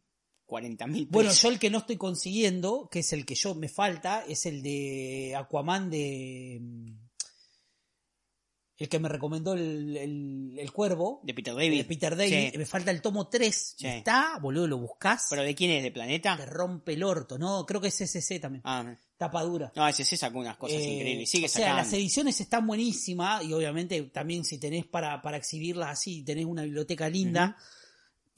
40 0.46 0.88
mil 0.88 1.04
pesos. 1.08 1.12
Bueno, 1.12 1.32
yo 1.32 1.50
el 1.50 1.60
que 1.60 1.70
no 1.70 1.78
estoy 1.80 1.98
consiguiendo, 1.98 2.90
que 2.92 3.00
es 3.00 3.12
el 3.14 3.26
que 3.26 3.36
yo 3.36 3.54
me 3.56 3.70
falta, 3.70 4.24
es 4.28 4.46
el 4.46 4.62
de 4.64 5.36
Aquaman 5.38 5.90
de. 5.90 6.62
El 8.80 8.88
que 8.90 8.98
me 8.98 9.10
recomendó 9.10 9.54
el, 9.54 9.96
el, 9.98 10.56
el 10.58 10.72
Cuervo, 10.72 11.20
De 11.24 11.34
Peter 11.34 11.54
David. 11.54 11.78
de 11.78 11.84
Peter 11.84 12.16
David, 12.16 12.52
Sí. 12.54 12.58
me 12.58 12.66
falta 12.66 12.92
el 12.92 13.02
tomo 13.02 13.28
3. 13.28 13.76
Sí. 13.78 13.86
Está, 13.88 14.40
boludo, 14.42 14.68
lo 14.68 14.78
buscas. 14.78 15.28
¿Pero 15.30 15.44
de 15.44 15.54
quién 15.54 15.72
es? 15.72 15.84
¿De 15.84 15.92
Planeta? 15.92 16.38
Te 16.38 16.46
rompe 16.46 16.94
el 16.94 17.04
orto, 17.04 17.38
¿no? 17.38 17.66
Creo 17.66 17.82
que 17.82 17.90
es 17.90 18.00
SC 18.02 18.40
también. 18.40 18.62
Ah, 18.66 18.96
Tapa 19.18 19.44
dura. 19.44 19.70
no, 19.76 19.92
sí 19.92 20.04
sacó 20.16 20.40
unas 20.40 20.56
cosas 20.56 20.78
Eh, 20.78 20.94
increíbles. 20.94 21.30
Sigue 21.30 21.48
o 21.48 21.50
sea, 21.50 21.62
sacando. 21.62 21.84
las 21.84 21.92
ediciones 21.94 22.40
están 22.40 22.66
buenísimas 22.66 23.44
y 23.44 23.52
obviamente 23.52 24.02
también 24.04 24.46
si 24.46 24.58
tenés 24.58 24.86
para, 24.86 25.22
para 25.22 25.36
exhibirlas 25.36 25.90
así, 25.90 26.24
tenés 26.24 26.46
una 26.46 26.64
biblioteca 26.64 27.10
linda 27.10 27.58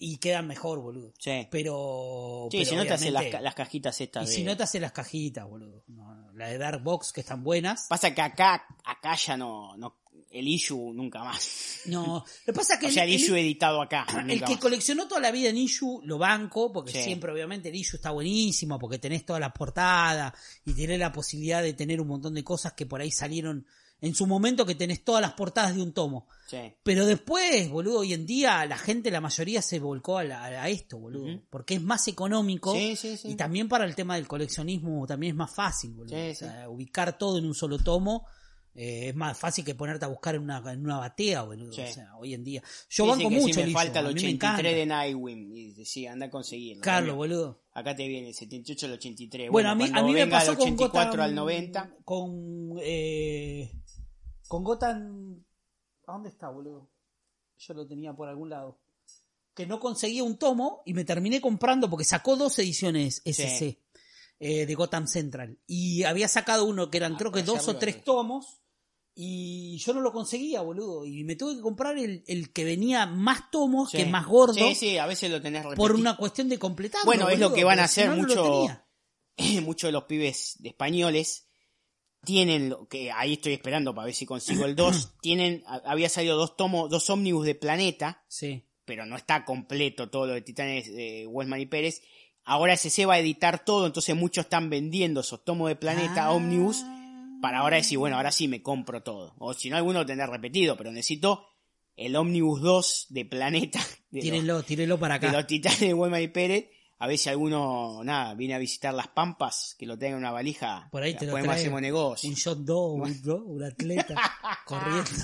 y 0.04 0.18
quedan 0.18 0.48
mejor, 0.48 0.80
boludo. 0.80 1.14
Sí. 1.20 1.48
Pero. 1.52 2.48
Sí, 2.52 2.58
pero 2.58 2.70
si 2.70 2.76
no 2.76 2.84
te 2.86 2.94
hacen 2.94 3.14
las, 3.14 3.42
las 3.42 3.56
cajitas 3.56 4.02
estas 4.02 4.24
Y 4.26 4.30
de... 4.30 4.36
si 4.36 4.44
no 4.44 4.58
te 4.58 4.64
hacen 4.64 4.82
las 4.82 4.92
cajitas, 4.92 5.48
boludo. 5.48 5.84
No, 5.88 6.32
la 6.34 6.48
de 6.48 6.58
Dark 6.58 6.84
Box, 6.84 7.12
que 7.14 7.22
están 7.22 7.44
buenas. 7.44 7.86
Pasa 7.88 8.14
que 8.14 8.22
acá, 8.22 8.66
acá 8.84 9.16
ya 9.16 9.38
no, 9.38 9.78
no, 9.78 9.98
el 10.32 10.48
issue 10.48 10.92
nunca 10.94 11.24
más. 11.24 11.82
No, 11.86 12.26
lo 12.26 12.26
que 12.46 12.54
pasa 12.54 12.80
que 12.80 12.86
o 12.88 12.90
sea, 12.92 13.04
el, 13.04 13.10
el- 13.10 13.16
issue 13.16 13.36
editado 13.36 13.82
acá. 13.82 14.06
El 14.28 14.40
que 14.44 14.54
más. 14.54 14.58
coleccionó 14.60 15.08
toda 15.08 15.22
la 15.22 15.32
vida 15.32 15.50
en 15.50 15.58
Issue 15.58 16.02
lo 16.04 16.18
banco, 16.18 16.72
porque 16.72 16.92
Sí. 16.94 17.04
siempre 17.04 17.32
obviamente 17.32 17.70
el 17.70 17.76
Issue 17.76 17.98
está 17.98 18.12
buenísimo, 18.12 18.80
porque 18.80 18.98
tenés 18.98 19.26
toda 19.26 19.40
la 19.40 19.54
portada 19.54 20.34
y 20.66 20.74
tenés 20.74 20.98
la 21.00 21.12
posibilidad 21.12 21.62
de 21.62 21.74
tener 21.74 22.02
un 22.02 22.08
montón 22.08 22.34
de 22.34 22.44
cosas 22.44 22.74
que 22.74 22.86
por 22.86 23.02
ahí 23.02 23.12
salieron 23.12 23.66
en 24.02 24.16
su 24.16 24.26
momento, 24.28 24.66
que 24.66 24.74
tenés 24.76 25.04
todas 25.04 25.22
las 25.22 25.34
portadas 25.34 25.76
de 25.76 25.82
un 25.84 25.94
tomo. 25.94 26.28
Sí. 26.48 26.58
Pero 26.84 27.06
después, 27.06 27.70
boludo, 27.70 28.00
hoy 28.00 28.14
en 28.14 28.26
día 28.26 28.66
la 28.66 28.78
gente, 28.78 29.12
la 29.12 29.22
mayoría 29.22 29.62
se 29.62 29.80
volcó 29.80 30.18
a, 30.18 30.24
la- 30.24 30.44
a 30.44 30.70
esto, 30.70 30.98
boludo, 30.98 31.40
porque 31.50 31.76
es 31.76 31.82
más 31.82 32.08
económico 32.08 32.74
Sí, 32.74 32.96
sí, 32.96 33.16
sí. 33.16 33.30
y 33.30 33.36
también 33.36 33.70
para 33.70 33.86
el 33.86 33.96
tema 33.96 34.16
del 34.16 34.28
coleccionismo 34.28 35.06
también 35.08 35.32
es 35.32 35.38
más 35.38 35.54
fácil, 35.54 35.92
boludo. 35.94 36.16
Sí, 36.16 36.32
O 36.32 36.36
sea, 36.36 36.68
ubicar 36.70 37.18
todo 37.18 37.38
en 37.38 37.46
un 37.46 37.54
solo 37.56 37.78
tomo. 37.78 38.26
eh, 38.74 39.10
es 39.10 39.16
más 39.16 39.38
fácil 39.38 39.66
que 39.66 39.76
ponerte 39.76 40.06
a 40.06 40.08
buscar 40.08 40.34
en 40.36 40.44
una, 40.44 40.64
en 40.72 40.80
una 40.86 40.98
batea, 40.98 41.42
boludo. 41.44 41.74
Sí. 41.74 41.82
O 41.82 41.88
sea, 41.94 42.16
hoy 42.18 42.34
en 42.34 42.42
día. 42.46 42.62
Yo 42.90 43.04
Dicen 43.04 43.20
banco 43.20 43.30
que 43.30 43.36
mucho 43.42 43.54
si 43.54 43.60
me 43.60 43.66
el 43.68 43.74
falta 43.74 44.00
el 44.00 44.06
a 44.06 44.10
mí 44.14 44.16
me 44.24 44.30
encanta. 44.30 44.60
83 44.62 44.76
de 44.78 44.86
Nightwing. 44.86 45.52
Y 45.58 45.86
sí, 45.86 46.08
anda 46.08 46.28
a 46.28 46.30
conseguirlo. 46.30 46.82
Carlos, 46.82 47.16
boludo. 47.18 47.62
Acá 47.74 47.94
te 47.98 48.08
viene 48.08 48.30
el 48.30 48.34
78 48.34 48.86
al 48.86 48.94
83. 48.94 49.50
Bueno, 49.52 49.70
a 49.72 49.76
mí, 49.76 49.90
a 49.94 50.02
mí 50.02 50.14
me 50.14 50.26
pasó 50.28 50.52
del 50.52 50.58
con 50.60 50.68
84 50.70 51.10
Gotham. 51.12 51.20
al 51.22 51.36
90. 51.36 51.96
Con. 52.06 52.76
Eh, 52.82 53.70
con 54.52 54.66
Gotham. 54.66 55.46
¿A 56.08 56.12
dónde 56.12 56.28
está, 56.28 56.50
boludo? 56.50 56.90
Yo 57.58 57.74
lo 57.74 57.88
tenía 57.88 58.14
por 58.14 58.28
algún 58.28 58.50
lado. 58.50 58.82
Que 59.54 59.66
no 59.66 59.80
conseguía 59.80 60.26
un 60.26 60.38
tomo 60.38 60.82
y 60.86 60.94
me 60.94 61.06
terminé 61.06 61.40
comprando 61.40 61.90
porque 61.90 62.04
sacó 62.04 62.36
dos 62.36 62.60
ediciones 62.60 63.22
SC 63.24 63.58
Sí. 63.58 63.80
eh, 64.40 64.66
de 64.66 64.76
Gotham 64.76 65.08
Central. 65.08 65.58
Y 65.68 66.04
había 66.04 66.28
sacado 66.28 66.66
uno 66.66 66.90
que 66.90 66.98
eran 66.98 67.14
Ah, 67.14 67.18
creo 67.18 67.32
que 67.32 67.44
dos 67.44 67.66
o 67.70 67.78
tres 67.78 68.04
tomos. 68.04 68.62
Y 69.16 69.78
yo 69.78 69.94
no 69.94 70.02
lo 70.02 70.12
conseguía, 70.12 70.60
boludo. 70.62 71.06
Y 71.06 71.24
me 71.24 71.38
tuve 71.38 71.56
que 71.56 71.62
comprar 71.62 71.98
el, 71.98 72.24
el 72.28 72.52
que 72.52 72.66
venía 72.66 73.06
más 73.06 73.52
tomos, 73.52 73.92
Sí. 73.92 73.98
que 73.98 74.06
más 74.06 74.26
gordo, 74.26 74.54
Sí, 74.54 74.76
sí, 74.76 74.98
a 74.98 75.06
veces 75.06 75.32
lo 75.32 75.42
tenés 75.42 75.64
por 75.64 75.72
repetido. 75.78 75.96
una 75.98 76.18
cuestión 76.18 76.50
de 76.50 76.60
completar. 76.60 77.02
Bueno, 77.06 77.30
es 77.30 77.40
lo 77.40 77.54
que 77.54 77.64
van 77.64 77.80
a 77.80 77.86
hacer 77.86 78.10
mucho- 78.12 78.44
muchos 79.38 79.64
muchos 79.64 79.88
de 79.88 79.92
los 79.94 80.04
pibes 80.06 80.56
de 80.60 80.70
españoles 80.70 81.48
tienen 82.24 82.70
lo 82.70 82.88
que 82.88 83.12
ahí 83.12 83.34
estoy 83.34 83.54
esperando 83.54 83.94
para 83.96 84.06
ver 84.06 84.16
si 84.16 84.26
consigo 84.26 84.66
el 84.66 84.76
2 84.76 85.14
tienen 85.22 85.64
había 85.86 86.10
salido 86.10 86.38
dos 86.38 86.56
tomos 86.56 86.90
dos 86.90 87.10
ómnibus 87.10 87.46
de 87.46 87.56
planeta 87.56 88.24
Sí. 88.28 88.64
pero 88.86 89.06
no 89.06 89.16
está 89.16 89.44
completo 89.46 90.10
todo 90.10 90.28
lo 90.28 90.34
de 90.34 90.42
Titanes 90.42 90.92
de 90.94 91.26
Westman 91.28 91.62
y 91.62 91.66
Pérez 91.66 92.02
ahora 92.44 92.74
SC 92.76 93.06
va 93.08 93.16
a 93.16 93.20
editar 93.20 93.66
todo 93.66 93.88
entonces 93.88 94.16
muchos 94.16 94.46
están 94.46 94.70
vendiendo 94.70 95.22
esos 95.22 95.44
tomos 95.44 95.70
de 95.70 95.76
planeta 95.76 96.26
Ah. 96.26 96.32
ómnibus 96.32 96.84
para 97.42 97.60
ahora 97.60 97.78
decir 97.78 97.98
bueno 97.98 98.18
ahora 98.18 98.32
sí 98.32 98.48
me 98.48 98.62
compro 98.62 99.02
todo 99.02 99.34
o 99.40 99.54
si 99.54 99.70
no 99.70 99.78
alguno 99.78 100.00
lo 100.00 100.06
tendrá 100.06 100.28
repetido 100.28 100.78
pero 100.78 100.92
necesito 100.92 101.48
el 101.96 102.16
ómnibus 102.16 102.62
2 102.62 103.08
de 103.10 103.26
planeta 103.26 103.80
de 104.12 104.20
los- 104.20 104.24
Tírenlo, 104.24 104.64
tírenlo 104.64 105.00
para 105.00 105.20
de 105.20 105.28
acá. 105.28 105.38
los 105.38 105.48
titanes 105.48 105.80
de 105.80 105.94
Westman 105.94 106.22
y 106.22 106.28
Pérez. 106.30 106.70
A 107.02 107.08
ver 107.08 107.18
si 107.18 107.30
alguno, 107.30 108.04
nada, 108.04 108.36
viene 108.36 108.54
a 108.54 108.60
visitar 108.60 108.94
las 108.94 109.08
Pampas, 109.08 109.76
que 109.78 109.88
lo 109.88 109.98
tenga 109.98 110.12
en 110.12 110.18
una 110.20 110.32
valija. 110.32 110.88
Por 110.92 111.02
ahí 111.02 111.16
te 111.16 111.26
lo 111.26 111.32
Podemos 111.32 111.50
trae 111.54 111.62
hacemos 111.62 111.82
negocio. 111.82 112.30
Un 112.30 112.36
shot 112.36 112.60
dog, 112.60 112.94
un, 113.02 113.22
¿no? 113.26 113.36
un 113.38 113.64
atleta 113.64 114.16
corriendo. 114.66 115.10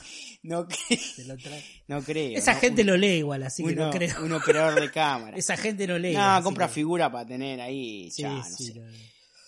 No, 0.44 0.66
te 0.66 1.26
lo 1.26 1.36
trae. 1.36 1.62
no 1.88 2.02
creo. 2.02 2.38
Esa 2.38 2.54
¿no? 2.54 2.60
gente 2.62 2.84
lo 2.86 2.96
lee 2.96 3.18
igual, 3.18 3.44
así 3.44 3.64
que 3.66 3.76
no 3.76 3.90
creo. 3.90 4.24
un 4.24 4.32
operador 4.32 4.80
de 4.80 4.90
cámara. 4.92 5.36
Esa 5.36 5.58
gente 5.58 5.86
no 5.88 5.98
lee. 5.98 6.14
no, 6.14 6.42
compra 6.42 6.68
que- 6.68 6.74
figura 6.74 7.12
para 7.12 7.26
tener 7.26 7.60
ahí. 7.60 8.10
Sí, 8.12 8.22
ya, 8.22 8.30
no, 8.30 8.44
sí, 8.44 8.68
sé. 8.72 8.82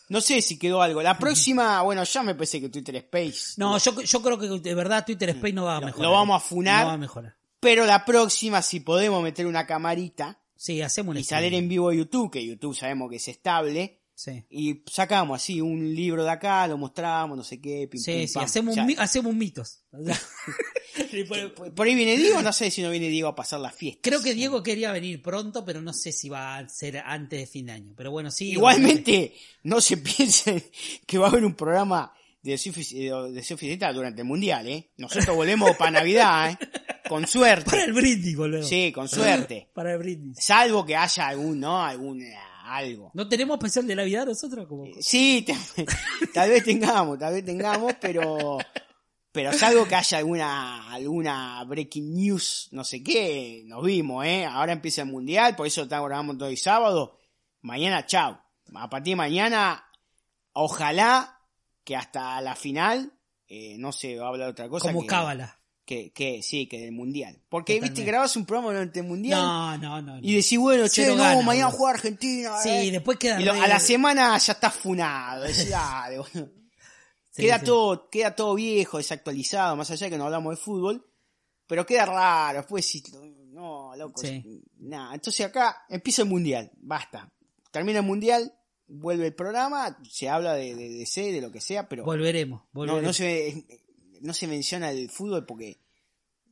no. 0.10 0.20
Si 0.20 0.60
quedó 0.60 0.82
algo. 0.82 1.02
La 1.02 1.18
próxima, 1.18 1.82
bueno, 1.84 2.04
ya 2.04 2.22
me 2.24 2.36
parece 2.36 2.60
que 2.60 2.70
Twitter 2.70 2.98
Space. 2.98 3.54
No, 3.58 3.78
yo, 3.78 4.02
yo 4.02 4.22
creo 4.22 4.38
que 4.38 4.48
de 4.60 4.76
verdad 4.76 5.06
Twitter 5.06 5.30
Space 5.30 5.54
no 5.54 5.66
va 5.66 5.78
a 5.78 5.82
mejorar. 5.82 6.02
lo 6.06 6.12
vamos 6.12 6.36
a 6.44 6.46
funar. 6.46 6.82
No 6.82 6.88
va 6.88 6.94
a 6.94 6.98
mejorar. 6.98 7.36
Pero 7.62 7.86
la 7.86 8.04
próxima, 8.04 8.62
si 8.62 8.82
podemos 8.82 9.24
meter 9.24 9.48
una 9.48 9.66
camarita 9.66 10.42
Sí, 10.60 10.82
hacemos 10.82 11.16
un 11.16 11.22
y 11.22 11.24
salir 11.24 11.54
en 11.54 11.70
vivo 11.70 11.88
a 11.88 11.96
YouTube, 11.96 12.30
que 12.30 12.46
YouTube 12.46 12.76
sabemos 12.76 13.10
que 13.10 13.16
es 13.16 13.30
estable. 13.30 14.02
Sí, 14.14 14.44
Y 14.50 14.84
sacamos 14.92 15.42
así 15.42 15.62
un 15.62 15.96
libro 15.96 16.26
de 16.26 16.30
acá, 16.30 16.68
lo 16.68 16.78
mostramos, 16.78 17.38
no 17.38 17.46
sé 17.46 17.62
qué, 17.62 17.88
pim, 17.88 18.02
sí, 18.02 18.28
sí, 18.28 18.34
pam. 18.34 18.44
hacemos, 18.44 18.76
un, 18.76 18.96
hacemos 18.98 19.34
mitos. 19.34 19.86
Por 21.30 21.74
por 21.74 21.88
ahí 21.88 21.96
viene 21.96 22.18
Diego, 22.18 22.42
no 22.42 22.52
sé 22.52 22.70
si 22.72 22.82
no 22.82 22.90
viene 22.90 23.08
Diego 23.08 23.30
a 23.30 23.36
pasar 23.36 23.62
la 23.62 23.72
fiesta. 23.72 24.02
Creo 24.04 24.22
que 24.22 24.34
Diego 24.34 24.62
quería 24.62 24.92
venir 24.92 25.22
pronto, 25.22 25.64
pero 25.64 25.82
no 25.82 25.94
sé 25.94 26.12
si 26.12 26.28
va 26.28 26.58
a 26.58 26.68
ser 26.68 26.98
antes 26.98 27.40
de 27.40 27.48
fin 27.48 27.68
de 27.68 27.72
año. 27.72 27.94
Pero 27.96 28.12
bueno, 28.12 28.30
sí. 28.30 28.50
Igualmente, 28.52 29.34
no 29.64 29.80
se 29.80 29.96
piensen 29.98 30.62
que 31.06 31.18
va 31.18 31.28
a 31.28 31.30
haber 31.30 31.46
un 31.46 31.56
programa 31.56 32.14
de 32.42 32.58
Zeta 32.58 33.92
durante 33.94 34.22
el 34.22 34.28
Mundial, 34.28 34.68
¿eh? 34.68 34.92
Nosotros 34.98 35.36
volvemos 35.36 35.76
para 35.76 35.92
Navidad, 35.92 36.52
¿eh? 36.52 36.58
Con 37.08 37.28
suerte. 37.28 37.70
Para 37.70 37.84
el 37.86 37.94
brindis, 37.94 38.38
boludo. 38.38 38.64
Sí, 38.64 38.92
con 38.92 39.08
suerte. 39.10 39.70
Para 39.74 39.94
el 39.94 39.98
brindis. 39.98 40.38
Salvo 40.44 40.86
que 40.86 40.96
haya 40.96 41.28
algún, 41.28 41.60
¿no? 41.60 41.84
Algún, 41.84 42.22
eh, 42.22 42.36
algo. 42.66 43.10
¿No 43.16 43.28
tenemos 43.28 43.58
especial 43.58 43.88
de 43.88 43.96
Navidad 43.96 44.28
nosotros? 44.28 44.68
Como... 44.68 44.86
Sí, 45.00 45.44
te- 45.46 45.86
tal 46.34 46.50
vez 46.52 46.64
tengamos, 46.64 47.18
tal 47.18 47.34
vez 47.34 47.44
tengamos, 47.44 47.94
pero 48.00 48.58
pero 49.32 49.54
salvo 49.54 49.86
que 49.88 49.96
haya 49.96 50.20
alguna 50.20 50.92
alguna 50.92 51.64
breaking 51.64 52.14
news, 52.14 52.70
no 52.72 52.84
sé 52.84 53.02
qué, 53.04 53.64
nos 53.66 53.84
vimos, 53.84 54.24
¿eh? 54.26 54.46
Ahora 54.46 54.74
empieza 54.74 55.02
el 55.02 55.08
mundial, 55.08 55.56
por 55.56 55.66
eso 55.66 55.84
estamos 55.84 56.08
grabando 56.08 56.38
todo 56.38 56.50
el 56.50 56.58
sábado. 56.58 57.18
Mañana, 57.62 58.06
chao. 58.06 58.40
A 58.76 58.90
partir 58.90 59.14
de 59.14 59.16
mañana, 59.18 59.84
ojalá 60.54 61.39
que 61.90 61.96
hasta 61.96 62.40
la 62.42 62.56
final 62.56 63.12
eh, 63.48 63.78
no 63.80 63.92
se 63.92 64.16
va 64.16 64.28
a 64.28 64.30
hablar 64.30 64.46
de 64.50 64.52
otra 64.52 64.70
cosa 64.70 64.90
como 64.90 65.02
que, 65.02 65.08
cábala. 65.08 65.60
que, 65.84 66.12
que 66.12 66.44
sí, 66.44 66.68
que 66.68 66.82
del 66.82 66.92
mundial. 66.92 67.42
Porque 67.50 67.74
viste 67.74 67.88
Totalmente. 67.88 68.12
grabas 68.12 68.36
un 68.36 68.46
programa 68.46 68.74
durante 68.74 69.00
el 69.00 69.08
mundial 69.08 69.42
No, 69.42 69.76
no, 69.80 70.02
no. 70.04 70.20
y 70.22 70.36
decís, 70.36 70.60
bueno, 70.60 70.88
che, 70.88 71.08
no, 71.08 71.16
ganas, 71.16 71.44
mañana 71.44 71.66
boludo. 71.66 71.80
juega 71.80 71.94
Argentina. 71.96 72.58
Sí, 72.62 72.70
eh. 72.70 72.92
después 72.92 73.18
queda 73.18 73.42
Y 73.42 73.46
lo- 73.46 73.54
a 73.54 73.68
la 73.68 73.80
semana 73.80 74.38
ya 74.38 74.54
está 74.54 74.70
funado. 74.70 75.46
decís. 75.46 75.74
Sí, 77.32 77.44
queda 77.44 77.60
sí. 77.60 77.66
todo, 77.66 78.10
queda 78.10 78.36
todo 78.36 78.54
viejo, 78.56 78.98
desactualizado, 78.98 79.76
más 79.76 79.90
allá 79.92 80.06
de 80.08 80.12
que 80.12 80.18
no 80.18 80.26
hablamos 80.26 80.52
de 80.56 80.58
fútbol, 80.62 81.08
pero 81.68 81.86
queda 81.86 82.06
raro, 82.06 82.58
después 82.60 82.86
si 82.86 83.02
no, 83.52 83.96
loco, 83.96 84.20
Sí. 84.22 84.44
nada, 84.78 85.14
entonces 85.16 85.46
acá 85.46 85.86
empieza 85.90 86.22
el 86.24 86.28
mundial, 86.28 86.70
basta. 86.78 87.32
Termina 87.72 88.00
el 88.00 88.06
mundial, 88.06 88.52
vuelve 88.90 89.28
el 89.28 89.36
programa, 89.36 89.98
se 90.10 90.28
habla 90.30 90.54
de, 90.56 90.76
de, 90.76 90.90
de 90.90 91.06
C, 91.06 91.32
de 91.32 91.42
lo 91.42 91.52
que 91.52 91.62
sea, 91.62 91.88
pero 91.88 92.04
Volveremos, 92.04 92.62
no, 92.62 92.70
volveremos. 92.74 93.04
no 93.04 93.14
se 93.14 93.66
no 94.22 94.34
se 94.34 94.48
menciona 94.48 94.92
el 94.92 95.10
fútbol 95.10 95.46
porque 95.46 95.80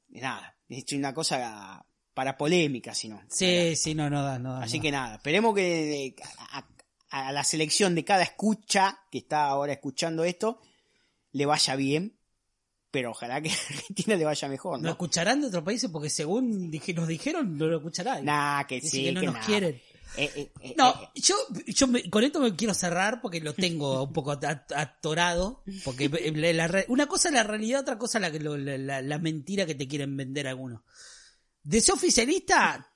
nada, 0.10 0.56
es 0.70 0.92
una 0.94 1.14
cosa 1.14 1.86
para 2.14 2.38
polémica, 2.38 2.94
sino. 2.96 3.22
Sí, 3.30 3.76
sí, 3.76 3.94
no, 3.94 4.10
no 4.10 4.24
da, 4.24 4.40
no 4.40 4.54
da. 4.54 4.64
Así 4.64 4.78
no 4.78 4.84
que 4.84 4.92
da. 4.92 5.02
nada, 5.04 5.16
esperemos 5.16 5.54
que 5.56 6.16
a, 6.40 6.60
a- 6.60 6.68
a 7.10 7.32
la 7.32 7.44
selección 7.46 7.96
de 7.96 8.04
cada 8.04 8.24
escucha 8.24 9.00
que 9.12 9.20
está 9.20 9.46
ahora 9.46 9.72
escuchando 9.74 10.24
esto 10.26 10.60
le 11.32 11.46
vaya 11.46 11.76
bien, 11.78 12.18
pero 12.92 13.12
ojalá 13.12 13.42
que 13.42 13.50
a 13.50 13.54
Argentina 13.70 14.16
le 14.18 14.26
vaya 14.26 14.48
mejor, 14.50 14.78
¿Lo 14.80 14.84
¿no? 14.84 14.90
escucharán 14.90 15.40
de 15.42 15.48
otros 15.48 15.64
países? 15.64 15.90
Porque 15.90 16.10
según 16.10 16.70
dije- 16.72 16.94
nos 16.94 17.08
dijeron, 17.08 17.58
no 17.58 17.68
lo 17.68 17.78
escucharán. 17.78 18.26
Nah, 18.26 18.64
que 18.66 18.82
sí, 18.82 19.06
que 19.06 19.12
no 19.14 19.22
nos 19.22 19.34
nada. 19.36 19.46
quieren. 19.46 19.82
Eh, 20.16 20.32
eh, 20.36 20.52
eh, 20.62 20.74
No, 20.78 20.90
eh, 20.90 21.10
yo, 21.22 21.36
yo 21.68 21.88
me- 21.88 22.10
con 22.10 22.24
esto 22.24 22.40
me 22.40 22.56
quiero 22.56 22.74
cerrar 22.74 23.20
porque 23.22 23.40
lo 23.42 23.54
tengo 23.54 24.04
un 24.04 24.14
poco 24.14 24.32
at- 24.32 24.72
atorado. 24.76 25.64
Porque 25.84 26.08
la- 26.36 26.86
una 26.88 27.08
cosa 27.08 27.30
es 27.30 27.34
la 27.34 27.44
realidad, 27.44 27.82
otra 27.82 27.98
cosa 27.98 28.20
lo- 28.20 28.58
la, 28.58 28.78
la- 28.78 29.02
la 29.02 29.18
mentira 29.20 29.66
que 29.66 29.76
te 29.76 29.88
quieren 29.88 30.16
vender 30.16 30.48
algunos. 30.48 30.82
De 31.64 31.82
ser 31.82 31.96
oficialista, 31.96 32.94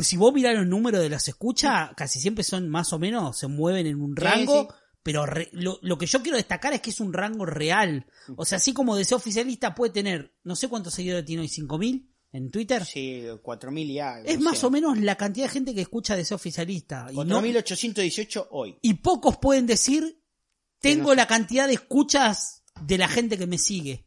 si 0.00 0.16
vos 0.16 0.32
mirás 0.32 0.54
los 0.56 0.66
números 0.66 1.00
de 1.00 1.10
las 1.10 1.26
escuchas, 1.28 1.90
casi 1.96 2.20
siempre 2.20 2.44
son 2.44 2.68
más 2.68 2.92
o 2.92 2.98
menos, 2.98 3.36
se 3.38 3.48
mueven 3.48 3.86
en 3.86 4.00
un 4.00 4.14
rango. 4.16 4.68
sí. 4.70 4.76
Pero 5.02 5.26
re- 5.26 5.50
lo, 5.52 5.78
lo 5.82 5.98
que 5.98 6.06
yo 6.06 6.22
quiero 6.22 6.38
destacar 6.38 6.72
es 6.72 6.80
que 6.80 6.88
es 6.88 6.98
un 6.98 7.12
rango 7.12 7.44
real. 7.44 8.06
O 8.36 8.46
sea, 8.46 8.56
así 8.56 8.72
como 8.72 8.96
de 8.96 9.04
ser 9.04 9.16
oficialista 9.16 9.74
puede 9.74 9.92
tener, 9.92 10.34
no 10.44 10.56
sé 10.56 10.68
cuántos 10.68 10.94
seguidores 10.94 11.26
tiene 11.26 11.42
hoy, 11.42 11.48
5.000 11.48 12.13
en 12.34 12.50
Twitter. 12.50 12.84
sí, 12.84 13.22
4.000 13.42 13.86
y 13.86 13.98
algo. 14.00 14.28
Es 14.28 14.40
más 14.40 14.62
o 14.64 14.70
menos 14.70 14.98
la 14.98 15.16
cantidad 15.16 15.46
de 15.46 15.52
gente 15.52 15.74
que 15.74 15.80
escucha 15.80 16.16
de 16.16 16.24
ser 16.24 16.34
oficialista. 16.34 17.06
Y, 17.10 17.16
no- 17.16 17.40
4.818 17.40 18.48
hoy. 18.50 18.76
y 18.82 18.94
pocos 18.94 19.38
pueden 19.38 19.66
decir, 19.66 20.20
tengo 20.80 21.10
no 21.10 21.14
la 21.14 21.26
cantidad 21.26 21.66
de 21.66 21.74
escuchas 21.74 22.62
de 22.82 22.98
la 22.98 23.08
gente 23.08 23.38
que 23.38 23.46
me 23.46 23.56
sigue. 23.58 24.06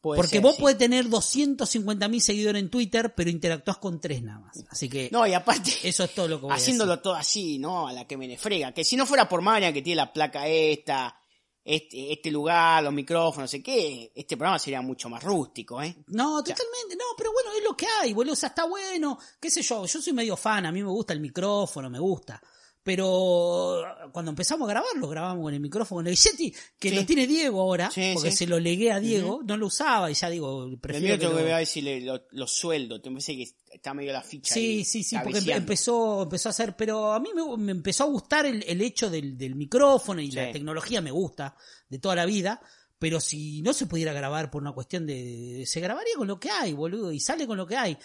Puede 0.00 0.16
Porque 0.16 0.36
ser, 0.36 0.40
vos 0.40 0.56
sí. 0.56 0.62
podés 0.62 0.78
tener 0.78 1.06
250.000 1.10 2.20
seguidores 2.20 2.62
en 2.62 2.70
Twitter, 2.70 3.14
pero 3.14 3.28
interactúas 3.28 3.76
con 3.76 4.00
tres 4.00 4.22
nada 4.22 4.40
más. 4.40 4.64
Así 4.70 4.88
que 4.88 5.10
No, 5.12 5.26
y 5.26 5.34
aparte, 5.34 5.70
eso 5.84 6.04
es 6.04 6.14
todo 6.14 6.26
lo 6.26 6.36
que 6.38 6.42
voy 6.46 6.52
a 6.52 6.54
haciéndolo 6.54 6.92
decir. 6.92 7.02
todo 7.02 7.14
así, 7.16 7.58
¿no? 7.58 7.86
A 7.86 7.92
la 7.92 8.06
que 8.06 8.16
me 8.16 8.26
le 8.26 8.38
frega. 8.38 8.72
Que 8.72 8.82
si 8.82 8.96
no 8.96 9.04
fuera 9.04 9.28
por 9.28 9.42
Marian, 9.42 9.74
que 9.74 9.82
tiene 9.82 9.96
la 9.96 10.10
placa 10.10 10.48
esta, 10.48 11.19
este, 11.64 12.12
este 12.12 12.30
lugar, 12.30 12.82
los 12.82 12.92
micrófonos, 12.92 13.44
no 13.44 13.48
sé 13.48 13.62
qué, 13.62 14.12
este 14.14 14.36
programa 14.36 14.58
sería 14.58 14.80
mucho 14.80 15.08
más 15.08 15.22
rústico, 15.22 15.82
¿eh? 15.82 15.94
No, 16.08 16.42
totalmente, 16.42 16.96
no, 16.96 17.04
pero 17.16 17.32
bueno, 17.32 17.50
es 17.56 17.64
lo 17.64 17.76
que 17.76 17.86
hay, 18.00 18.12
boludo, 18.12 18.32
o 18.32 18.36
sea, 18.36 18.48
está 18.48 18.64
bueno, 18.66 19.18
qué 19.38 19.50
sé 19.50 19.62
yo, 19.62 19.84
yo 19.86 20.00
soy 20.00 20.12
medio 20.12 20.36
fan, 20.36 20.66
a 20.66 20.72
mí 20.72 20.82
me 20.82 20.90
gusta 20.90 21.12
el 21.12 21.20
micrófono, 21.20 21.90
me 21.90 21.98
gusta. 21.98 22.40
Pero 22.82 23.82
cuando 24.12 24.30
empezamos 24.30 24.68
a 24.68 24.72
grabar, 24.72 24.90
lo 24.96 25.08
grabamos 25.08 25.44
con 25.44 25.54
el 25.54 25.60
micrófono, 25.60 25.98
con 25.98 26.06
el 26.06 26.16
Yeti, 26.16 26.52
que 26.78 26.90
Sí. 26.90 26.94
lo 26.96 27.04
tiene 27.06 27.26
Diego 27.26 27.60
ahora, 27.60 27.90
Sí, 27.90 28.12
porque 28.14 28.30
sí. 28.30 28.38
se 28.38 28.46
lo 28.46 28.58
legué 28.58 28.90
a 28.90 29.00
Diego, 29.00 29.42
no 29.44 29.56
lo 29.56 29.66
usaba 29.66 30.10
y 30.10 30.14
ya 30.14 30.30
digo, 30.30 30.68
prefiero 30.80 31.06
mío 31.06 31.14
que 31.14 31.18
tengo 31.20 31.32
lo- 31.32 31.38
que 31.38 31.44
ver 31.44 31.66
si 31.66 31.82
le, 31.82 32.00
lo, 32.00 32.22
los 32.30 32.50
sueldos, 32.52 33.02
te 33.02 33.10
parece 33.10 33.36
que 33.36 33.46
está 33.72 33.92
medio 33.94 34.12
la 34.12 34.22
ficha 34.22 34.54
Sí, 34.54 34.60
ahí 34.78 34.84
sí, 34.84 35.02
sí, 35.02 35.16
porque 35.16 35.32
cabeceando. 35.32 35.58
empezó, 35.62 36.22
empezó 36.22 36.48
a 36.48 36.50
hacer, 36.50 36.76
pero 36.76 37.12
a 37.12 37.20
mí 37.20 37.28
me, 37.34 37.56
me 37.58 37.72
empezó 37.72 38.04
a 38.04 38.06
gustar 38.08 38.46
el, 38.46 38.64
el 38.66 38.80
hecho 38.80 39.10
del, 39.10 39.36
del 39.36 39.54
micrófono 39.56 40.20
y 40.20 40.30
la 40.30 40.50
tecnología 40.50 41.00
me 41.00 41.10
gusta 41.10 41.54
de 41.88 41.98
toda 41.98 42.16
la 42.16 42.26
vida, 42.26 42.60
pero 42.98 43.18
si 43.20 43.62
no 43.62 43.72
se 43.72 43.86
pudiera 43.86 44.12
grabar 44.12 44.50
por 44.50 44.60
una 44.60 44.72
cuestión 44.72 45.06
de, 45.06 45.64
se 45.66 45.80
grabaría 45.80 46.12
con 46.16 46.28
lo 46.28 46.38
que 46.38 46.50
hay, 46.50 46.72
boludo, 46.74 47.12
y 47.12 47.20
sale 47.20 47.46
con 47.46 47.56
lo 47.56 47.66
que 47.66 47.76
hay. 47.76 47.96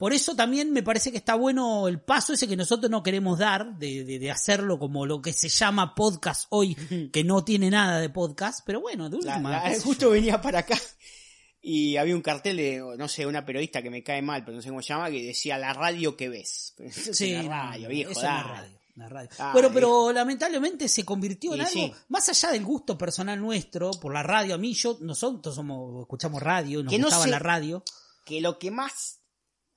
Por 0.00 0.14
eso 0.14 0.34
también 0.34 0.72
me 0.72 0.82
parece 0.82 1.10
que 1.12 1.18
está 1.18 1.34
bueno 1.34 1.86
el 1.86 2.00
paso 2.00 2.32
ese 2.32 2.48
que 2.48 2.56
nosotros 2.56 2.90
no 2.90 3.02
queremos 3.02 3.38
dar, 3.38 3.76
de, 3.76 4.02
de, 4.04 4.18
de 4.18 4.30
hacerlo 4.30 4.78
como 4.78 5.04
lo 5.04 5.20
que 5.20 5.34
se 5.34 5.50
llama 5.50 5.94
podcast 5.94 6.46
hoy, 6.48 6.74
que 7.12 7.22
no 7.22 7.44
tiene 7.44 7.68
nada 7.68 8.00
de 8.00 8.08
podcast, 8.08 8.60
pero 8.64 8.80
bueno, 8.80 9.10
de 9.10 9.18
La- 9.18 9.34
última. 9.34 9.50
la- 9.68 9.78
justo 9.80 10.08
venía 10.08 10.40
para 10.40 10.60
acá 10.60 10.78
y 11.62 11.98
había 11.98 12.14
un 12.16 12.22
cartel 12.22 12.56
de, 12.56 12.82
no 12.96 13.06
sé, 13.08 13.26
una 13.26 13.44
periodista 13.44 13.82
que 13.82 13.90
me 13.90 14.02
cae 14.02 14.22
mal, 14.22 14.42
pero 14.42 14.56
no 14.56 14.62
sé 14.62 14.70
cómo 14.70 14.80
se 14.80 14.88
llama, 14.88 15.10
que 15.10 15.22
decía 15.22 15.58
la 15.58 15.74
radio 15.74 16.16
que 16.16 16.30
ves. 16.30 16.74
Sí, 17.12 17.34
la 17.34 17.42
radio, 17.42 17.82
no, 17.82 17.88
viejo, 17.90 18.20
dale. 18.20 18.48
radio, 18.48 18.78
es 18.96 19.10
radio. 19.10 19.30
Ah, 19.38 19.50
bueno, 19.52 19.68
pero 19.72 19.88
viejo. 19.88 20.12
lamentablemente 20.14 20.88
se 20.88 21.04
convirtió 21.04 21.52
en 21.52 21.58
Y 21.58 21.60
algo 21.64 21.72
sí. 21.74 21.92
más 22.08 22.26
allá 22.30 22.50
del 22.52 22.64
gusto 22.64 22.96
personal 22.96 23.38
nuestro 23.38 23.90
por 23.92 24.14
la 24.14 24.22
radio. 24.22 24.54
A 24.54 24.58
mí, 24.58 24.72
yo, 24.72 24.96
nosotros 25.02 25.54
somos, 25.54 26.00
escuchamos 26.00 26.42
radio, 26.42 26.82
nos 26.82 26.90
Que 26.90 26.98
no 26.98 27.06
gustaba 27.08 27.26
la 27.26 27.38
radio. 27.38 27.84
Que 28.24 28.40
lo 28.40 28.58
que 28.58 28.70
más 28.70 29.19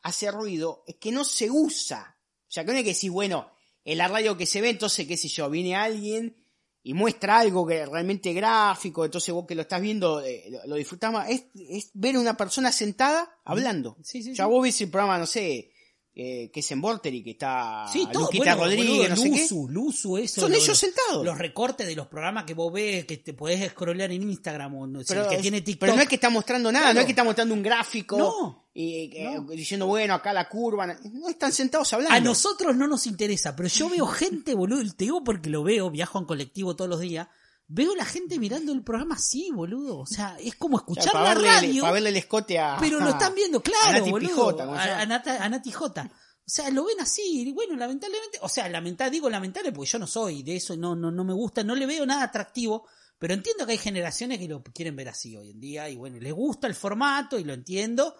hace 0.03 0.30
ruido 0.31 0.84
es 0.88 0.95
que 0.97 1.11
no 1.11 1.23
se 1.23 1.49
usa. 1.49 2.17
O 2.19 2.51
sea, 2.53 2.63
que 2.63 2.71
no 2.71 2.77
hay 2.77 2.84
que 2.84 2.91
decir, 2.91 3.11
bueno, 3.11 3.49
en 3.84 3.97
la 3.97 4.07
radio 4.07 4.38
que 4.38 4.45
se 4.45 4.61
ve, 4.61 4.69
entonces, 4.69 5.07
qué 5.07 5.17
sé 5.17 5.27
yo, 5.27 5.49
viene 5.49 5.75
alguien 5.75 6.38
y 6.84 6.93
muestra 6.93 7.39
algo 7.39 7.65
que 7.65 7.81
es 7.81 7.89
realmente 7.89 8.34
gráfico, 8.34 9.05
entonces 9.05 9.34
vos 9.34 9.45
que 9.47 9.55
lo 9.55 9.63
estás 9.63 9.81
viendo 9.81 10.21
eh, 10.21 10.45
lo, 10.49 10.67
lo 10.67 10.75
disfrutás 10.75 11.11
más. 11.11 11.30
Es, 11.30 11.45
es 11.55 11.89
ver 11.93 12.15
a 12.15 12.19
una 12.19 12.38
persona 12.38 12.71
sentada 12.71 13.39
hablando. 13.43 13.97
Sí, 14.03 14.21
sí, 14.21 14.35
ya 14.35 14.43
sí. 14.43 14.49
vos 14.49 14.61
ves 14.61 14.81
el 14.81 14.91
programa, 14.91 15.17
no 15.17 15.25
sé, 15.25 15.72
eh, 16.15 16.52
que 16.53 16.60
es 16.60 16.72
en 16.72 16.80
Vorteri, 16.80 17.23
que 17.23 17.31
está 17.31 17.88
Sí, 17.91 18.07
todo. 18.11 18.23
Luquita 18.26 18.56
bueno, 18.56 18.64
Rodríguez, 18.65 18.88
boludo, 18.90 19.10
no 19.10 19.15
sé 19.15 19.31
qué. 19.31 19.48
Luzu, 19.73 20.18
eso. 20.18 20.41
Son 20.41 20.52
lo- 20.52 20.57
ellos 20.57 20.77
sentados. 20.77 21.26
Los 21.26 21.38
recortes 21.38 21.88
de 21.88 21.95
los 21.95 22.06
programas 22.07 22.44
que 22.44 22.53
vos 22.53 22.72
ves, 22.72 23.06
que 23.06 23.18
te 23.18 23.34
podés 23.34 23.68
scrollear 23.72 24.11
en 24.11 24.22
Instagram 24.22 24.76
o 24.76 24.85
no, 24.88 25.03
si 25.03 25.14
el 25.14 25.27
que 25.27 25.38
tiene 25.38 25.61
TikTok. 25.61 25.80
pero 25.81 25.95
no 25.95 26.02
es 26.03 26.07
que 26.07 26.15
está 26.15 26.30
mostrando 26.30 26.72
nada, 26.72 26.85
Claro. 26.85 26.94
no 26.95 26.99
es 27.02 27.06
que 27.07 27.11
está 27.14 27.23
mostrando 27.23 27.56
un 27.56 27.64
gráfico 27.64 28.18
No. 28.18 28.65
y 28.76 29.10
eh, 29.18 29.31
No. 29.35 29.41
diciendo, 29.52 29.88
bueno, 29.88 30.14
acá 30.14 30.34
la 30.34 30.48
curva. 30.48 30.85
No, 30.85 30.94
no 31.14 31.30
están 31.30 31.52
sentados 31.52 31.91
hablando. 31.94 32.15
A 32.15 32.19
nosotros 32.19 32.76
no 32.76 32.88
nos 32.88 33.07
interesa, 33.07 33.56
pero 33.56 33.68
yo 33.69 33.90
veo 33.90 34.06
gente, 34.06 34.53
boludo, 34.53 34.84
te 34.94 35.06
digo 35.06 35.23
porque 35.23 35.49
lo 35.49 35.64
veo, 35.64 35.90
viajo 35.90 36.19
en 36.19 36.26
colectivo 36.26 36.76
todos 36.76 36.90
los 36.90 36.99
días, 36.99 37.27
veo 37.73 37.95
la 37.95 38.05
gente 38.05 38.37
mirando 38.37 38.71
el 38.71 38.83
programa 38.83 39.15
así, 39.15 39.49
boludo. 39.51 39.97
O 39.99 40.05
sea, 40.05 40.37
es 40.39 40.55
como 40.55 40.77
O 40.77 40.79
sea, 40.93 41.03
escuchar 41.03 41.13
la 41.21 41.29
verle, 41.33 41.47
radio. 41.47 41.81
para 41.81 41.93
verle 41.93 42.09
el 42.09 42.17
escote 42.17 42.59
a. 42.59 42.77
Pero 42.79 42.99
lo 42.99 43.09
están 43.09 43.33
viendo, 43.33 43.61
claro, 43.61 43.87
a 43.87 43.91
Nati 43.93 44.11
boludo. 44.11 44.29
Pijota, 44.29 44.65
¿cómo 44.65 44.77
se 44.81 44.89
a, 44.89 45.05
Nata- 45.05 45.43
a 45.43 45.49
Nati 45.49 45.71
J. 45.71 46.03
O 46.03 46.49
sea, 46.49 46.69
lo 46.69 46.85
ven 46.85 46.99
así, 46.99 47.21
y 47.47 47.51
bueno, 47.53 47.75
lamentablemente, 47.77 48.37
o 48.41 48.49
sea, 48.49 48.67
lamentable, 48.67 49.11
digo 49.11 49.29
lamentable 49.29 49.71
porque 49.71 49.89
yo 49.91 49.97
no 49.99 50.07
soy 50.07 50.43
de 50.43 50.57
eso, 50.57 50.75
no, 50.75 50.93
no, 50.93 51.09
no 51.09 51.23
me 51.23 51.33
gusta, 51.33 51.63
no 51.63 51.73
le 51.73 51.85
veo 51.85 52.05
nada 52.05 52.23
atractivo, 52.23 52.85
pero 53.17 53.33
entiendo 53.33 53.65
que 53.65 53.71
hay 53.71 53.77
generaciones 53.77 54.39
que 54.39 54.49
lo 54.49 54.61
quieren 54.61 54.93
ver 54.97 55.07
así 55.07 55.37
hoy 55.37 55.51
en 55.51 55.61
día, 55.61 55.89
y 55.89 55.95
bueno, 55.95 56.19
les 56.19 56.33
gusta 56.33 56.67
el 56.67 56.75
formato 56.75 57.39
y 57.39 57.45
lo 57.45 57.53
entiendo, 57.53 58.13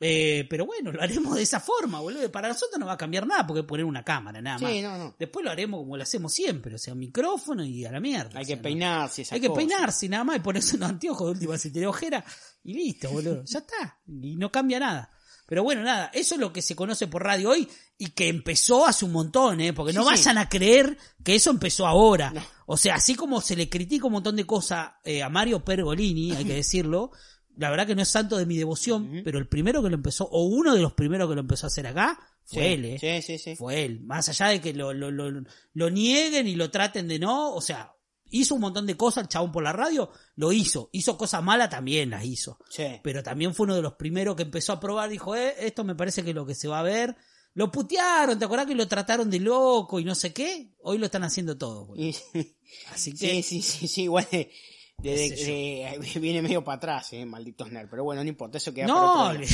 eh, 0.00 0.46
pero 0.48 0.64
bueno, 0.64 0.92
lo 0.92 1.02
haremos 1.02 1.34
de 1.34 1.42
esa 1.42 1.58
forma, 1.60 2.00
boludo. 2.00 2.30
Para 2.30 2.48
nosotros 2.48 2.78
no 2.78 2.86
va 2.86 2.92
a 2.92 2.96
cambiar 2.98 3.26
nada 3.26 3.46
porque 3.46 3.64
poner 3.64 3.84
una 3.84 4.04
cámara, 4.04 4.40
nada 4.40 4.58
más. 4.58 4.70
Sí, 4.70 4.80
no, 4.80 4.96
no. 4.96 5.16
Después 5.18 5.44
lo 5.44 5.50
haremos 5.50 5.80
como 5.80 5.96
lo 5.96 6.02
hacemos 6.02 6.32
siempre, 6.32 6.74
o 6.74 6.78
sea, 6.78 6.92
un 6.92 7.00
micrófono 7.00 7.64
y 7.64 7.84
a 7.84 7.90
la 7.92 8.00
mierda. 8.00 8.38
Hay 8.38 8.44
o 8.44 8.46
que 8.46 8.54
sea, 8.54 8.62
peinarse, 8.62 9.22
esa 9.22 9.34
hay 9.34 9.40
que 9.40 9.50
peinarse 9.50 10.08
nada 10.08 10.24
más 10.24 10.36
y 10.36 10.40
ponerse 10.40 10.76
unos 10.76 10.90
anteojos 10.90 11.26
de 11.26 11.32
última 11.32 11.58
si 11.58 11.70
tiene 11.72 11.86
ojera 11.88 12.24
y 12.62 12.74
listo, 12.74 13.10
boludo. 13.10 13.44
Ya 13.44 13.58
está. 13.58 13.98
Y 14.06 14.36
no 14.36 14.52
cambia 14.52 14.78
nada. 14.78 15.10
Pero 15.46 15.62
bueno, 15.62 15.82
nada, 15.82 16.10
eso 16.12 16.34
es 16.34 16.40
lo 16.42 16.52
que 16.52 16.60
se 16.60 16.76
conoce 16.76 17.06
por 17.06 17.24
radio 17.24 17.48
hoy 17.50 17.66
y 17.96 18.10
que 18.10 18.28
empezó 18.28 18.86
hace 18.86 19.06
un 19.06 19.12
montón, 19.12 19.62
¿eh? 19.62 19.72
Porque 19.72 19.94
no 19.94 20.02
Sí, 20.02 20.08
sí. 20.08 20.14
vayan 20.14 20.38
a 20.38 20.48
creer 20.48 20.98
que 21.24 21.34
eso 21.34 21.48
empezó 21.50 21.86
ahora. 21.86 22.34
O 22.66 22.76
sea, 22.76 22.96
así 22.96 23.14
como 23.14 23.40
se 23.40 23.56
le 23.56 23.66
critica 23.70 24.06
un 24.06 24.12
montón 24.12 24.36
de 24.36 24.44
cosas 24.44 24.90
eh, 25.04 25.22
a 25.22 25.30
Mario 25.30 25.64
Pergolini, 25.64 26.32
hay 26.32 26.44
que 26.44 26.52
decirlo, 26.62 27.12
la 27.58 27.70
verdad 27.70 27.86
que 27.86 27.94
no 27.94 28.02
es 28.02 28.08
santo 28.08 28.36
de 28.38 28.46
mi 28.46 28.56
devoción, 28.56 29.20
pero 29.24 29.38
el 29.38 29.46
primero 29.48 29.82
que 29.82 29.90
lo 29.90 29.94
empezó, 29.96 30.24
o 30.24 30.44
uno 30.44 30.74
de 30.74 30.80
los 30.80 30.94
primeros 30.94 31.28
que 31.28 31.34
lo 31.34 31.40
empezó 31.42 31.66
a 31.66 31.68
hacer 31.68 31.86
acá, 31.86 32.18
fue 32.44 32.62
Sí, 32.62 32.68
él, 32.72 32.84
¿eh? 32.86 32.98
Sí, 32.98 33.22
sí, 33.22 33.38
sí. 33.38 33.56
fue 33.56 33.84
él. 33.84 34.00
Más 34.04 34.28
allá 34.30 34.46
de 34.48 34.60
que 34.60 34.72
lo, 34.72 34.94
lo, 34.94 35.10
lo, 35.10 35.42
lo 35.74 35.90
nieguen 35.90 36.48
y 36.48 36.54
lo 36.54 36.70
traten 36.70 37.06
de 37.08 37.18
no, 37.18 37.52
o 37.54 37.60
sea, 37.60 37.92
hizo 38.30 38.54
un 38.54 38.60
montón 38.62 38.86
de 38.86 38.96
cosas 38.96 39.24
el 39.24 39.28
chabón 39.28 39.52
por 39.52 39.62
la 39.62 39.72
radio, 39.72 40.10
lo 40.36 40.52
hizo. 40.52 40.88
Hizo 40.92 41.18
cosas 41.18 41.42
malas, 41.42 41.68
también 41.70 42.10
las 42.10 42.24
hizo. 42.24 42.58
Sí. 42.70 42.86
Pero 43.02 43.22
también 43.22 43.54
fue 43.54 43.64
uno 43.64 43.74
de 43.76 43.82
los 43.82 43.94
primeros 43.94 44.34
que 44.36 44.44
empezó 44.44 44.72
a 44.72 44.80
probar, 44.80 45.10
dijo, 45.10 45.34
eh, 45.36 45.54
esto 45.60 45.84
me 45.84 45.94
parece 45.94 46.22
que 46.22 46.30
es 46.30 46.36
lo 46.36 46.46
que 46.46 46.54
se 46.54 46.68
va 46.68 46.78
a 46.80 46.82
ver. 46.82 47.16
Lo 47.54 47.72
putearon, 47.72 48.38
¿te 48.38 48.44
acordás 48.44 48.66
que 48.66 48.74
lo 48.74 48.86
trataron 48.86 49.28
de 49.30 49.40
loco 49.40 49.98
y 49.98 50.04
no 50.04 50.14
sé 50.14 50.32
qué? 50.32 50.74
Hoy 50.82 50.98
lo 50.98 51.06
están 51.06 51.24
haciendo 51.24 51.58
todo, 51.58 51.86
boludo. 51.86 52.04
Y- 52.06 52.14
Así 52.92 53.12
que, 53.12 53.42
sí, 53.42 53.60
sí, 53.60 53.62
sí, 53.62 53.88
sí, 53.88 54.02
igual 54.04 54.26
de, 54.30 54.50
de- 54.98 55.30
de- 55.30 56.18
viene 56.20 56.42
medio 56.42 56.62
para 56.64 56.76
atrás, 56.76 57.12
eh, 57.12 57.24
malditos 57.24 57.70
nerds. 57.70 57.88
Pero 57.90 58.04
bueno, 58.04 58.22
no 58.22 58.28
importa, 58.28 58.58
eso 58.58 58.72
queda 58.74 58.86
no, 58.86 58.94
para 58.94 59.30
otro 59.30 59.40
día. 59.46 59.48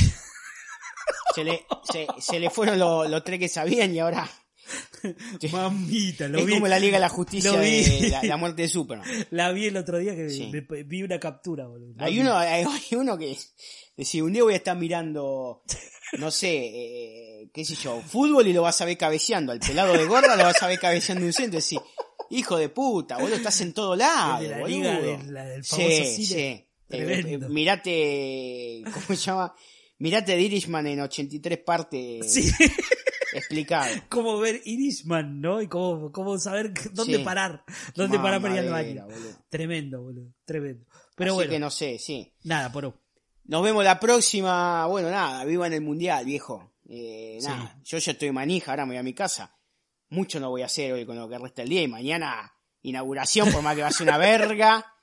Se 1.35 1.43
le, 1.43 1.65
se, 1.91 2.07
se 2.19 2.39
le 2.39 2.49
fueron 2.49 2.79
los, 2.79 3.09
los 3.09 3.23
tres 3.23 3.39
que 3.39 3.49
sabían 3.49 3.93
y 3.93 3.99
ahora 3.99 4.29
mamita, 5.51 6.27
lo 6.27 6.39
es 6.39 6.45
vi. 6.45 6.53
como 6.53 6.67
la 6.67 6.79
Liga 6.79 6.95
de 6.97 7.01
la 7.01 7.09
Justicia 7.09 7.51
de 7.51 8.07
la, 8.09 8.23
la 8.23 8.37
muerte 8.37 8.63
de 8.63 8.67
Superman. 8.69 9.07
La 9.31 9.51
vi 9.51 9.65
el 9.67 9.77
otro 9.77 9.97
día 9.97 10.15
que 10.15 10.29
Sí. 10.29 10.51
vi 10.85 11.03
una 11.03 11.19
captura, 11.19 11.67
boludo. 11.67 11.93
Hay 11.99 12.19
uno, 12.19 12.35
hay, 12.37 12.65
uno 12.91 13.17
que 13.17 13.37
decía, 13.97 14.23
un 14.23 14.33
día 14.33 14.43
voy 14.43 14.53
a 14.53 14.57
estar 14.57 14.75
mirando, 14.77 15.61
no 16.17 16.31
sé, 16.31 16.55
eh, 16.55 17.49
qué 17.53 17.65
sé 17.65 17.75
yo, 17.75 18.01
fútbol 18.01 18.47
y 18.47 18.53
lo 18.53 18.61
vas 18.63 18.79
a 18.81 18.85
ver 18.85 18.97
cabeceando. 18.97 19.51
Al 19.51 19.59
pelado 19.59 19.93
de 19.93 20.05
gorda 20.05 20.35
lo 20.35 20.43
vas 20.43 20.61
a 20.63 20.67
ver 20.67 20.79
cabeceando 20.79 21.25
un 21.25 21.33
centro 21.33 21.59
y 21.59 21.61
decir, 21.61 21.79
hijo 22.29 22.57
de 22.57 22.69
puta, 22.69 23.17
boludo, 23.17 23.35
estás 23.35 23.59
en 23.61 23.73
todo 23.73 23.95
lado, 23.95 24.41
de 24.41 24.49
la 24.49 24.59
boludo. 24.59 24.67
liga 24.77 25.23
la 25.31 25.45
del 25.45 25.63
famoso 25.63 25.89
sí, 25.89 26.25
cine. 26.25 26.67
sí. 26.87 26.95
Eh, 26.97 27.39
mirate, 27.49 28.83
¿cómo 28.93 29.05
se 29.07 29.15
llama? 29.15 29.55
Mirate 29.97 30.39
Irishman 30.39 30.85
en 30.87 31.01
83 31.01 31.57
partes 31.59 32.31
Sí. 32.31 32.51
explicado. 33.33 33.87
cómo 34.09 34.37
ver 34.39 34.61
Irishman, 34.65 35.41
¿no? 35.41 35.61
Y 35.61 35.67
cómo, 35.67 36.11
cómo 36.11 36.37
saber 36.37 36.73
dónde 36.93 37.17
Sí. 37.17 37.23
parar, 37.23 37.63
dónde 37.95 38.19
parar 38.19 38.41
para 38.41 38.53
ir 38.55 38.59
al 38.61 38.65
Mamadera, 38.67 39.05
baño. 39.05 39.15
boludo. 39.15 39.37
Tremendo, 39.49 40.01
boludo, 40.03 40.33
tremendo. 40.45 40.85
Pero 41.15 41.31
Así 41.31 41.35
bueno, 41.35 41.51
que 41.51 41.59
no 41.59 41.69
sé, 41.69 41.97
sí. 41.97 42.31
nada, 42.43 42.71
por 42.71 42.93
Nos 43.45 43.63
vemos 43.63 43.83
la 43.83 43.99
próxima. 43.99 44.85
Bueno, 44.87 45.09
nada, 45.09 45.43
viva 45.45 45.67
en 45.67 45.73
el 45.73 45.81
mundial, 45.81 46.25
viejo. 46.25 46.73
Eh, 46.87 47.37
Sí. 47.39 47.47
nada, 47.47 47.79
yo 47.83 47.97
ya 47.97 48.11
estoy 48.11 48.31
manija, 48.31 48.71
ahora 48.71 48.85
me 48.85 48.91
voy 48.93 48.97
a 48.99 49.03
mi 49.03 49.13
casa. 49.13 49.55
Mucho 50.15 50.39
no 50.39 50.49
voy 50.49 50.61
a 50.61 50.65
hacer 50.65 50.93
hoy 50.93 51.05
con 51.05 51.17
lo 51.17 51.27
que 51.29 51.37
resta 51.37 51.61
el 51.61 51.69
día 51.69 51.81
y 51.81 51.87
mañana 51.87 52.53
inauguración, 52.81 53.51
por 53.51 53.61
más 53.61 53.75
que 53.75 53.81
va 53.81 53.89
a 53.89 53.91
ser 53.91 54.07
una 54.07 54.17
verga. 54.17 54.85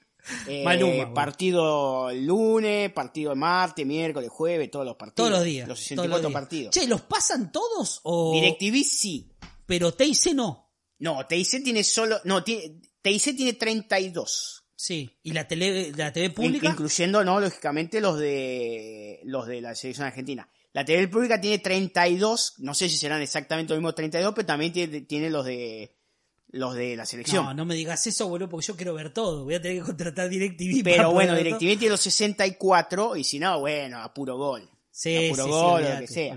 Eh, 0.47 0.63
Maluma, 0.65 1.13
partido 1.13 2.09
el 2.11 2.25
lunes, 2.27 2.93
partido 2.93 3.33
el 3.33 3.39
martes, 3.39 3.85
miércoles, 3.85 4.31
jueves, 4.31 4.71
todos 4.71 4.87
los 4.87 4.95
partidos. 4.95 5.17
todos 5.17 5.31
los 5.33 5.45
días. 5.45 5.67
Los 5.67 5.79
todos 5.79 5.89
64 5.89 6.29
días. 6.29 6.33
partidos. 6.41 6.71
Che, 6.75 6.87
¿los 6.87 7.01
pasan 7.01 7.51
todos 7.51 7.99
o...? 8.05 8.33
DirecTV 8.33 8.85
sí. 8.85 9.33
Pero 9.67 9.93
TIC 9.95 10.33
no. 10.35 10.71
No, 11.01 11.27
TIC 11.27 11.65
tiene 11.65 11.83
solo. 11.83 12.21
No, 12.23 12.45
tiene, 12.45 12.83
TIC 13.03 13.37
tiene 13.37 13.55
32. 13.55 14.65
Sí. 14.77 15.19
¿Y 15.25 15.33
la 15.33 15.49
tele, 15.49 15.91
la 15.97 16.13
TV 16.13 16.27
In- 16.27 16.33
pública? 16.35 16.69
incluyendo, 16.71 17.25
no, 17.25 17.41
lógicamente, 17.41 18.01
los 18.01 18.17
de 18.17 19.19
los 19.25 19.49
de 19.49 19.61
la 19.61 19.75
selección 19.75 20.07
argentina. 20.07 20.49
La 20.73 20.85
TV 20.85 21.07
pública 21.09 21.41
tiene 21.41 21.59
32, 21.59 22.55
no 22.59 22.73
sé 22.75 22.89
si 22.89 22.97
serán 22.97 23.21
exactamente 23.23 23.73
los 23.75 23.79
mismos 23.81 23.95
32, 23.95 24.33
pero 24.35 24.47
también 24.47 24.73
tiene, 24.73 25.03
tiene 25.03 25.29
los 25.31 25.45
de 25.45 25.95
los 26.49 26.75
de 26.75 26.97
la 26.97 27.07
selección. 27.07 27.45
no, 27.47 27.55
no 27.55 27.65
me 27.65 27.75
digas 27.75 28.07
eso, 28.07 28.29
boludo, 28.29 28.49
porque 28.49 28.67
yo 28.67 28.77
quiero 28.77 28.93
ver 28.95 29.13
todo. 29.13 29.45
Voy 29.45 29.55
a 29.55 29.63
tener 29.63 29.79
que 29.79 29.85
contratar 29.85 30.29
DirecTV. 30.29 30.83
pero 30.85 31.11
bueno, 31.13 31.35
DirecTV 31.35 31.79
tiene 31.79 31.89
los 31.91 32.01
64 32.01 33.17
y 33.17 33.25
si 33.25 33.39
no, 33.39 33.61
bueno, 33.61 33.99
a 34.03 34.13
puro 34.13 34.37
gol. 34.37 34.69
Sí, 34.91 35.17
a 35.17 35.31
puro 35.31 35.45
sí, 35.45 35.51
sí, 35.51 35.57
gol 35.57 35.85
o 35.85 35.89
lo 35.95 36.01
que 36.01 36.07
sea. 36.09 36.37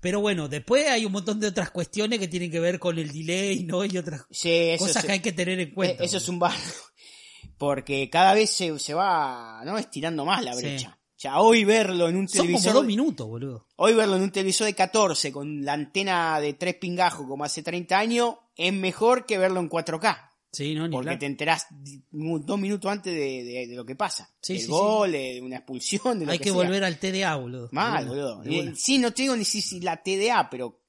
Pero 0.00 0.20
bueno, 0.20 0.48
después 0.48 0.86
hay 0.88 1.06
un 1.06 1.12
montón 1.12 1.40
de 1.40 1.46
otras 1.46 1.70
cuestiones 1.70 2.18
que 2.18 2.28
tienen 2.28 2.50
que 2.50 2.60
ver 2.60 2.78
con 2.78 2.98
el 2.98 3.10
delay, 3.10 3.64
¿no? 3.64 3.82
Y 3.86 3.96
otras 3.96 4.26
Sí, 4.30 4.74
cosas 4.78 4.96
es, 4.96 5.04
que 5.06 5.12
hay 5.12 5.20
que 5.20 5.32
tener 5.32 5.58
en 5.60 5.72
cuenta. 5.72 6.04
eso 6.04 6.18
es 6.18 6.28
un 6.28 6.38
barro. 6.38 6.56
Porque 7.58 8.08
cada 8.10 8.34
vez 8.34 8.50
se, 8.50 8.78
se 8.78 8.92
va 8.94 9.62
¿no? 9.64 9.78
estirando 9.78 10.24
más 10.26 10.44
la 10.44 10.52
Sí, 10.54 10.60
brecha. 10.62 10.97
Ya 11.18 11.40
hoy 11.40 11.64
verlo 11.64 12.08
en 12.08 12.16
un 12.16 12.28
Son 12.28 12.38
como 12.38 12.46
televisor. 12.48 12.72
dos 12.74 12.84
minutos, 12.86 13.26
boludo. 13.26 13.66
Hoy 13.76 13.92
verlo 13.94 14.16
en 14.16 14.22
un 14.22 14.30
televisor 14.30 14.66
de 14.66 14.74
14 14.74 15.32
con 15.32 15.64
la 15.64 15.72
antena 15.72 16.38
de 16.40 16.52
tres 16.54 16.76
pingajos 16.76 17.26
como 17.26 17.42
hace 17.44 17.62
30 17.62 17.98
años 17.98 18.34
es 18.56 18.72
mejor 18.72 19.26
que 19.26 19.36
verlo 19.38 19.58
en 19.60 19.68
4K. 19.68 20.24
Sí, 20.52 20.74
no, 20.74 20.86
ni 20.88 20.92
Porque 20.96 21.16
te 21.16 21.26
enterás 21.26 21.66
dos 22.10 22.58
minutos 22.58 22.90
antes 22.90 23.12
de, 23.12 23.44
de- 23.44 23.66
de 23.66 23.74
lo 23.76 23.84
que 23.84 23.96
pasa. 23.96 24.30
Sí, 24.40 24.54
el 24.54 24.60
sí, 24.60 24.66
gol, 24.68 25.12
de 25.12 25.40
una 25.42 25.56
expulsión, 25.56 26.18
de 26.20 26.26
lo 26.26 26.32
Hay 26.32 26.38
que, 26.38 26.44
que 26.44 26.50
sea. 26.50 26.56
volver 26.56 26.84
al 26.84 26.98
TDA, 26.98 27.34
boludo. 27.36 27.68
Mal, 27.72 28.06
boludo. 28.06 28.42
Sí, 28.76 28.98
no 28.98 29.12
te 29.12 29.22
digo 29.22 29.36
ni 29.36 29.44
si, 29.44 29.80
la 29.80 29.96
TDA, 30.02 30.48
pero 30.48 30.80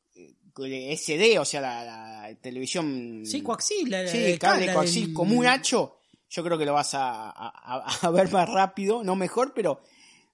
eh, 0.64 0.96
SD, 0.96 1.40
o 1.40 1.46
sea, 1.46 1.60
la, 1.62 1.84
la 2.30 2.36
televisión... 2.36 3.24
Sí, 3.26 3.42
coaxil. 3.42 3.90
la- 3.90 4.08
Sí, 4.08 4.32
la- 4.34 4.38
cable 4.38 4.68
la 4.68 4.74
coaxil 4.76 5.06
del- 5.08 5.14
como 5.14 5.36
un 5.38 5.46
hacho. 5.48 5.98
Yo 6.30 6.44
creo 6.44 6.58
que 6.60 6.66
lo 6.66 6.74
vas 6.74 6.94
a, 6.94 7.30
a- 7.32 7.32
a- 7.32 7.98
a 8.08 8.10
ver 8.12 8.32
más 8.32 8.48
rápido, 8.48 9.04
no 9.04 9.16
mejor, 9.16 9.54
pero 9.56 9.82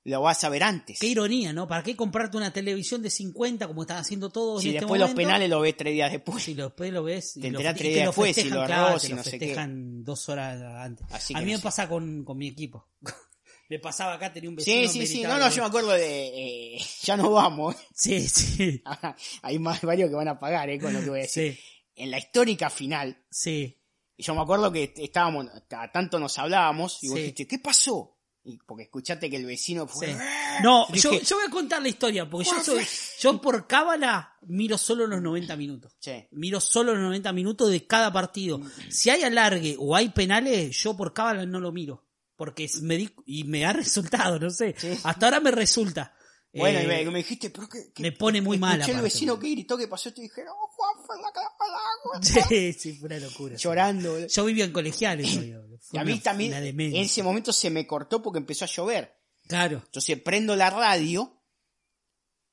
lo 0.06 0.22
vas 0.22 0.44
a 0.44 0.50
ver 0.50 0.64
antes. 0.64 1.00
Qué 1.00 1.08
ironía, 1.08 1.52
¿no? 1.52 1.68
¿Para 1.68 1.82
qué 1.84 1.96
comprarte 1.96 2.38
una 2.38 2.54
televisión 2.54 3.02
de 3.02 3.10
50 3.10 3.68
como 3.68 3.82
están 3.82 3.98
haciendo 3.98 4.30
todos 4.30 4.62
Si 4.62 4.70
en 4.70 4.76
este 4.76 4.86
después 4.86 5.02
los 5.02 5.14
penales 5.16 5.50
lo 5.50 5.60
ves 5.62 5.76
tres 5.76 5.94
días 5.94 6.12
después. 6.12 6.44
Si 6.44 6.54
después 6.54 6.94
lo 6.94 7.04
ves 7.04 7.34
Te 7.34 7.40
lo, 7.42 7.48
enterás 7.48 7.76
tres 7.76 7.94
días 7.94 8.06
después, 8.08 8.36
si 8.36 8.44
lo 8.50 8.66
te 8.68 9.00
si 9.00 9.14
no 9.14 9.24
sé 9.24 9.32
qué. 9.32 9.40
festejan 9.40 10.04
dos 10.04 10.30
horas 10.30 10.62
antes. 10.62 11.08
Así 11.12 11.34
a 11.34 11.40
mí 11.40 11.46
no 11.46 11.52
me 11.54 11.58
sé. 11.58 11.64
pasa 11.64 11.90
con, 11.90 12.24
con 12.24 12.38
mi 12.38 12.48
equipo. 12.50 12.88
me 13.70 13.80
pasaba 13.80 14.14
acá, 14.14 14.32
tenía 14.32 14.52
un 14.52 14.58
vecino. 14.58 14.88
Sí, 14.88 15.00
sí, 15.00 15.08
sí. 15.08 15.24
No, 15.24 15.40
no, 15.40 15.50
yo 15.50 15.64
me 15.64 15.68
acuerdo 15.70 15.90
de... 15.94 16.76
eh, 16.76 16.82
ya 17.02 17.18
no 17.18 17.32
vamos. 17.32 17.76
Sí, 17.96 18.28
sí. 18.28 18.84
Hay 19.42 19.58
más 19.58 19.82
varios 19.82 20.10
que 20.10 20.16
van 20.16 20.28
a 20.28 20.40
pagar, 20.40 20.70
¿eh? 20.70 20.80
Con 20.80 20.94
lo 20.94 21.00
que 21.02 21.10
voy 21.10 21.20
a 21.20 21.24
decir. 21.24 21.54
Sí, 21.56 21.60
En 21.96 22.12
la 22.12 22.20
histórica 22.20 22.70
final, 22.70 23.26
sí. 23.32 23.82
yo 24.20 24.36
me 24.36 24.42
acuerdo 24.42 24.72
que 24.72 24.94
estábamos, 24.98 25.48
a 25.72 25.92
tanto 25.92 26.20
nos 26.20 26.38
hablábamos, 26.38 27.04
y 27.04 27.08
vos 27.08 27.16
Sí. 27.16 27.22
dijiste, 27.22 27.48
¿qué 27.48 27.58
pasó? 27.58 28.15
Y 28.48 28.58
porque 28.60 28.84
escuchaste 28.84 29.30
que 29.30 29.38
el 29.38 29.46
vecino 29.46 29.88
fue... 29.88 30.08
Sí. 30.08 30.14
No, 30.62 30.88
yo, 30.94 31.12
dije, 31.12 31.26
yo 31.26 31.36
voy 31.38 31.46
a 31.48 31.50
contar 31.50 31.82
la 31.82 31.90
historia, 31.90 32.30
porque 32.30 32.48
yo 32.48 32.64
soy, 32.64 32.86
yo 33.20 33.42
por 33.42 33.66
cábala 33.66 34.38
miro 34.44 34.78
solo 34.78 35.08
los 35.08 35.22
90 35.22 35.56
minutos. 35.56 35.98
Miro 36.32 36.62
solo 36.62 36.94
los 36.94 37.04
90 37.04 37.34
minutos 37.34 37.72
de 37.72 37.88
cada 37.88 38.14
partido. 38.14 38.62
Si 38.90 39.10
hay 39.10 39.24
alargue 39.24 39.76
o 39.80 39.96
hay 39.96 40.10
penales, 40.10 40.78
yo 40.78 40.96
por 40.96 41.12
cábala 41.14 41.46
no 41.46 41.60
lo 41.60 41.72
miro. 41.72 42.06
Porque 42.36 42.70
me 42.82 42.98
di, 42.98 43.10
y 43.26 43.46
me 43.46 43.66
ha 43.66 43.74
resultado, 43.74 44.40
no 44.40 44.50
sé. 44.50 44.76
Sí. 44.78 44.90
Hasta 45.04 45.26
ahora 45.26 45.40
me 45.40 45.52
resulta. 45.52 46.14
Bueno, 46.54 46.80
Eh, 46.80 46.84
y 46.84 47.06
me, 47.06 47.12
me 47.12 47.18
dijiste, 47.18 47.50
pero 47.50 47.68
que, 47.68 47.92
me 48.02 48.14
pone 48.14 48.42
muy 48.42 48.58
mal, 48.58 48.80
Escuché 48.80 48.92
el 48.92 48.98
aparte, 49.00 49.14
vecino 49.14 49.40
que 49.40 49.50
gritó 49.50 49.78
que 49.78 49.88
pasó 49.90 50.08
esto 50.10 50.22
y 50.22 50.26
dije, 50.26 50.42
oh, 50.50 50.68
Juan, 50.72 51.06
fue 51.06 51.22
la 51.22 51.32
cara 51.34 51.48
al 51.60 51.74
agua. 51.74 52.48
Sí, 52.50 52.74
sí, 52.74 52.94
fue 52.94 53.08
una 53.08 53.20
locura. 53.20 53.56
Llorando. 53.58 54.12
boludo. 54.12 54.28
Yo 54.28 54.46
vivía 54.46 54.64
en 54.66 54.72
colegiales 54.72 55.30
todavía, 55.34 55.60
Y 55.96 55.98
a 55.98 56.04
mí 56.04 56.20
también, 56.20 56.54
en 56.54 56.96
ese 56.96 57.24
momento 57.24 57.52
se 57.54 57.70
me 57.70 57.86
cortó 57.88 58.22
porque 58.22 58.40
empezó 58.40 58.66
a 58.66 58.68
llover. 58.68 59.16
Claro. 59.48 59.82
Entonces 59.86 60.20
prendo 60.22 60.56
la 60.56 60.70
radio 60.70 61.42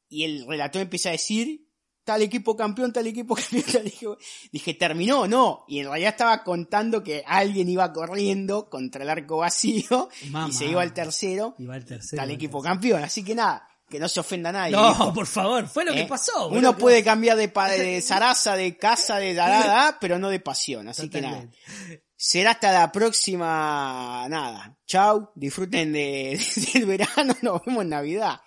y 0.09 0.24
el 0.24 0.47
relator 0.47 0.82
empieza 0.82 1.09
a 1.09 1.12
decir, 1.12 1.69
tal 2.05 2.20
equipo 2.20 2.55
campeón, 2.56 2.93
tal 2.93 3.06
equipo 3.06 3.35
campeón, 3.36 3.64
tal 3.73 3.86
equipo... 3.86 4.19
Dije, 4.51 4.74
terminó, 4.74 5.27
no. 5.27 5.64
Y 5.69 5.78
en 5.78 5.86
realidad 5.86 6.10
estaba 6.10 6.44
contando 6.44 7.02
que 7.02 7.23
alguien 7.27 7.69
iba 7.69 7.93
corriendo 7.93 8.69
contra 8.69 9.05
el 9.05 9.10
arco 9.10 9.39
vacío 9.39 10.09
Mamá. 10.31 10.48
y 10.48 10.52
se 10.52 10.66
iba 10.66 10.82
al 10.82 10.93
tercero, 10.93 11.55
Iba 11.59 11.74
al 11.77 11.85
tercero. 11.85 12.20
tal 12.20 12.31
equipo 12.31 12.59
tercero. 12.59 12.74
campeón. 12.74 13.02
Así 13.05 13.24
que 13.24 13.35
nada, 13.35 13.66
que 13.89 13.98
no 13.98 14.09
se 14.09 14.20
ofenda 14.20 14.51
a 14.51 14.52
nadie. 14.52 14.73
No, 14.73 14.82
viejo. 14.89 15.14
por 15.14 15.27
favor, 15.27 15.66
fue 15.69 15.85
lo 15.86 15.93
¿Eh? 15.93 15.97
que 15.97 16.05
pasó. 16.06 16.48
boludo, 16.51 16.59
Uno 16.59 16.77
puede 16.77 17.02
cambiar 17.02 17.39
de, 17.39 17.48
pa- 17.48 17.70
de 17.70 18.02
zaraza, 18.02 18.55
de 18.56 18.77
casa, 18.77 19.16
de 19.19 19.32
darada, 19.32 19.97
pero 19.98 20.19
no 20.19 20.28
de 20.28 20.40
pasión. 20.40 20.89
Así 20.89 21.09
que 21.09 21.23
nada. 21.23 21.48
Será 22.24 22.53
hasta 22.53 22.70
la 22.70 22.93
próxima. 22.93 24.28
Nada. 24.28 24.78
Chau. 24.86 25.32
Disfruten 25.35 25.93
de, 25.93 26.40
del 26.73 26.86
verano. 26.86 27.35
Nos 27.43 27.65
vemos 27.65 27.82
en 27.82 27.89
Navidad. 27.89 28.40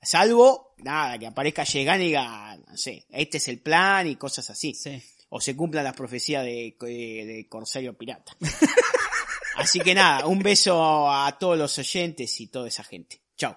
Salvo, 0.00 0.76
nada, 0.78 1.18
que 1.18 1.26
aparezca 1.26 1.64
Llegan 1.64 2.00
y 2.00 2.04
diga, 2.04 2.56
no 2.56 2.76
sé, 2.76 3.04
este 3.10 3.38
es 3.38 3.48
el 3.48 3.60
plan 3.60 4.06
y 4.06 4.14
cosas 4.14 4.48
así. 4.50 4.74
Sí. 4.74 5.02
O 5.30 5.40
se 5.40 5.56
cumplan 5.56 5.82
las 5.82 5.96
profecías 5.96 6.44
de, 6.44 6.76
de, 6.80 7.26
de 7.26 7.48
Corsario 7.48 7.98
Pirata. 7.98 8.30
Así 9.56 9.80
que 9.80 9.92
nada, 9.92 10.26
un 10.26 10.38
beso 10.38 11.10
a 11.10 11.36
todos 11.36 11.58
los 11.58 11.76
oyentes 11.78 12.40
y 12.40 12.46
toda 12.46 12.68
esa 12.68 12.84
gente. 12.84 13.22
Chau. 13.36 13.56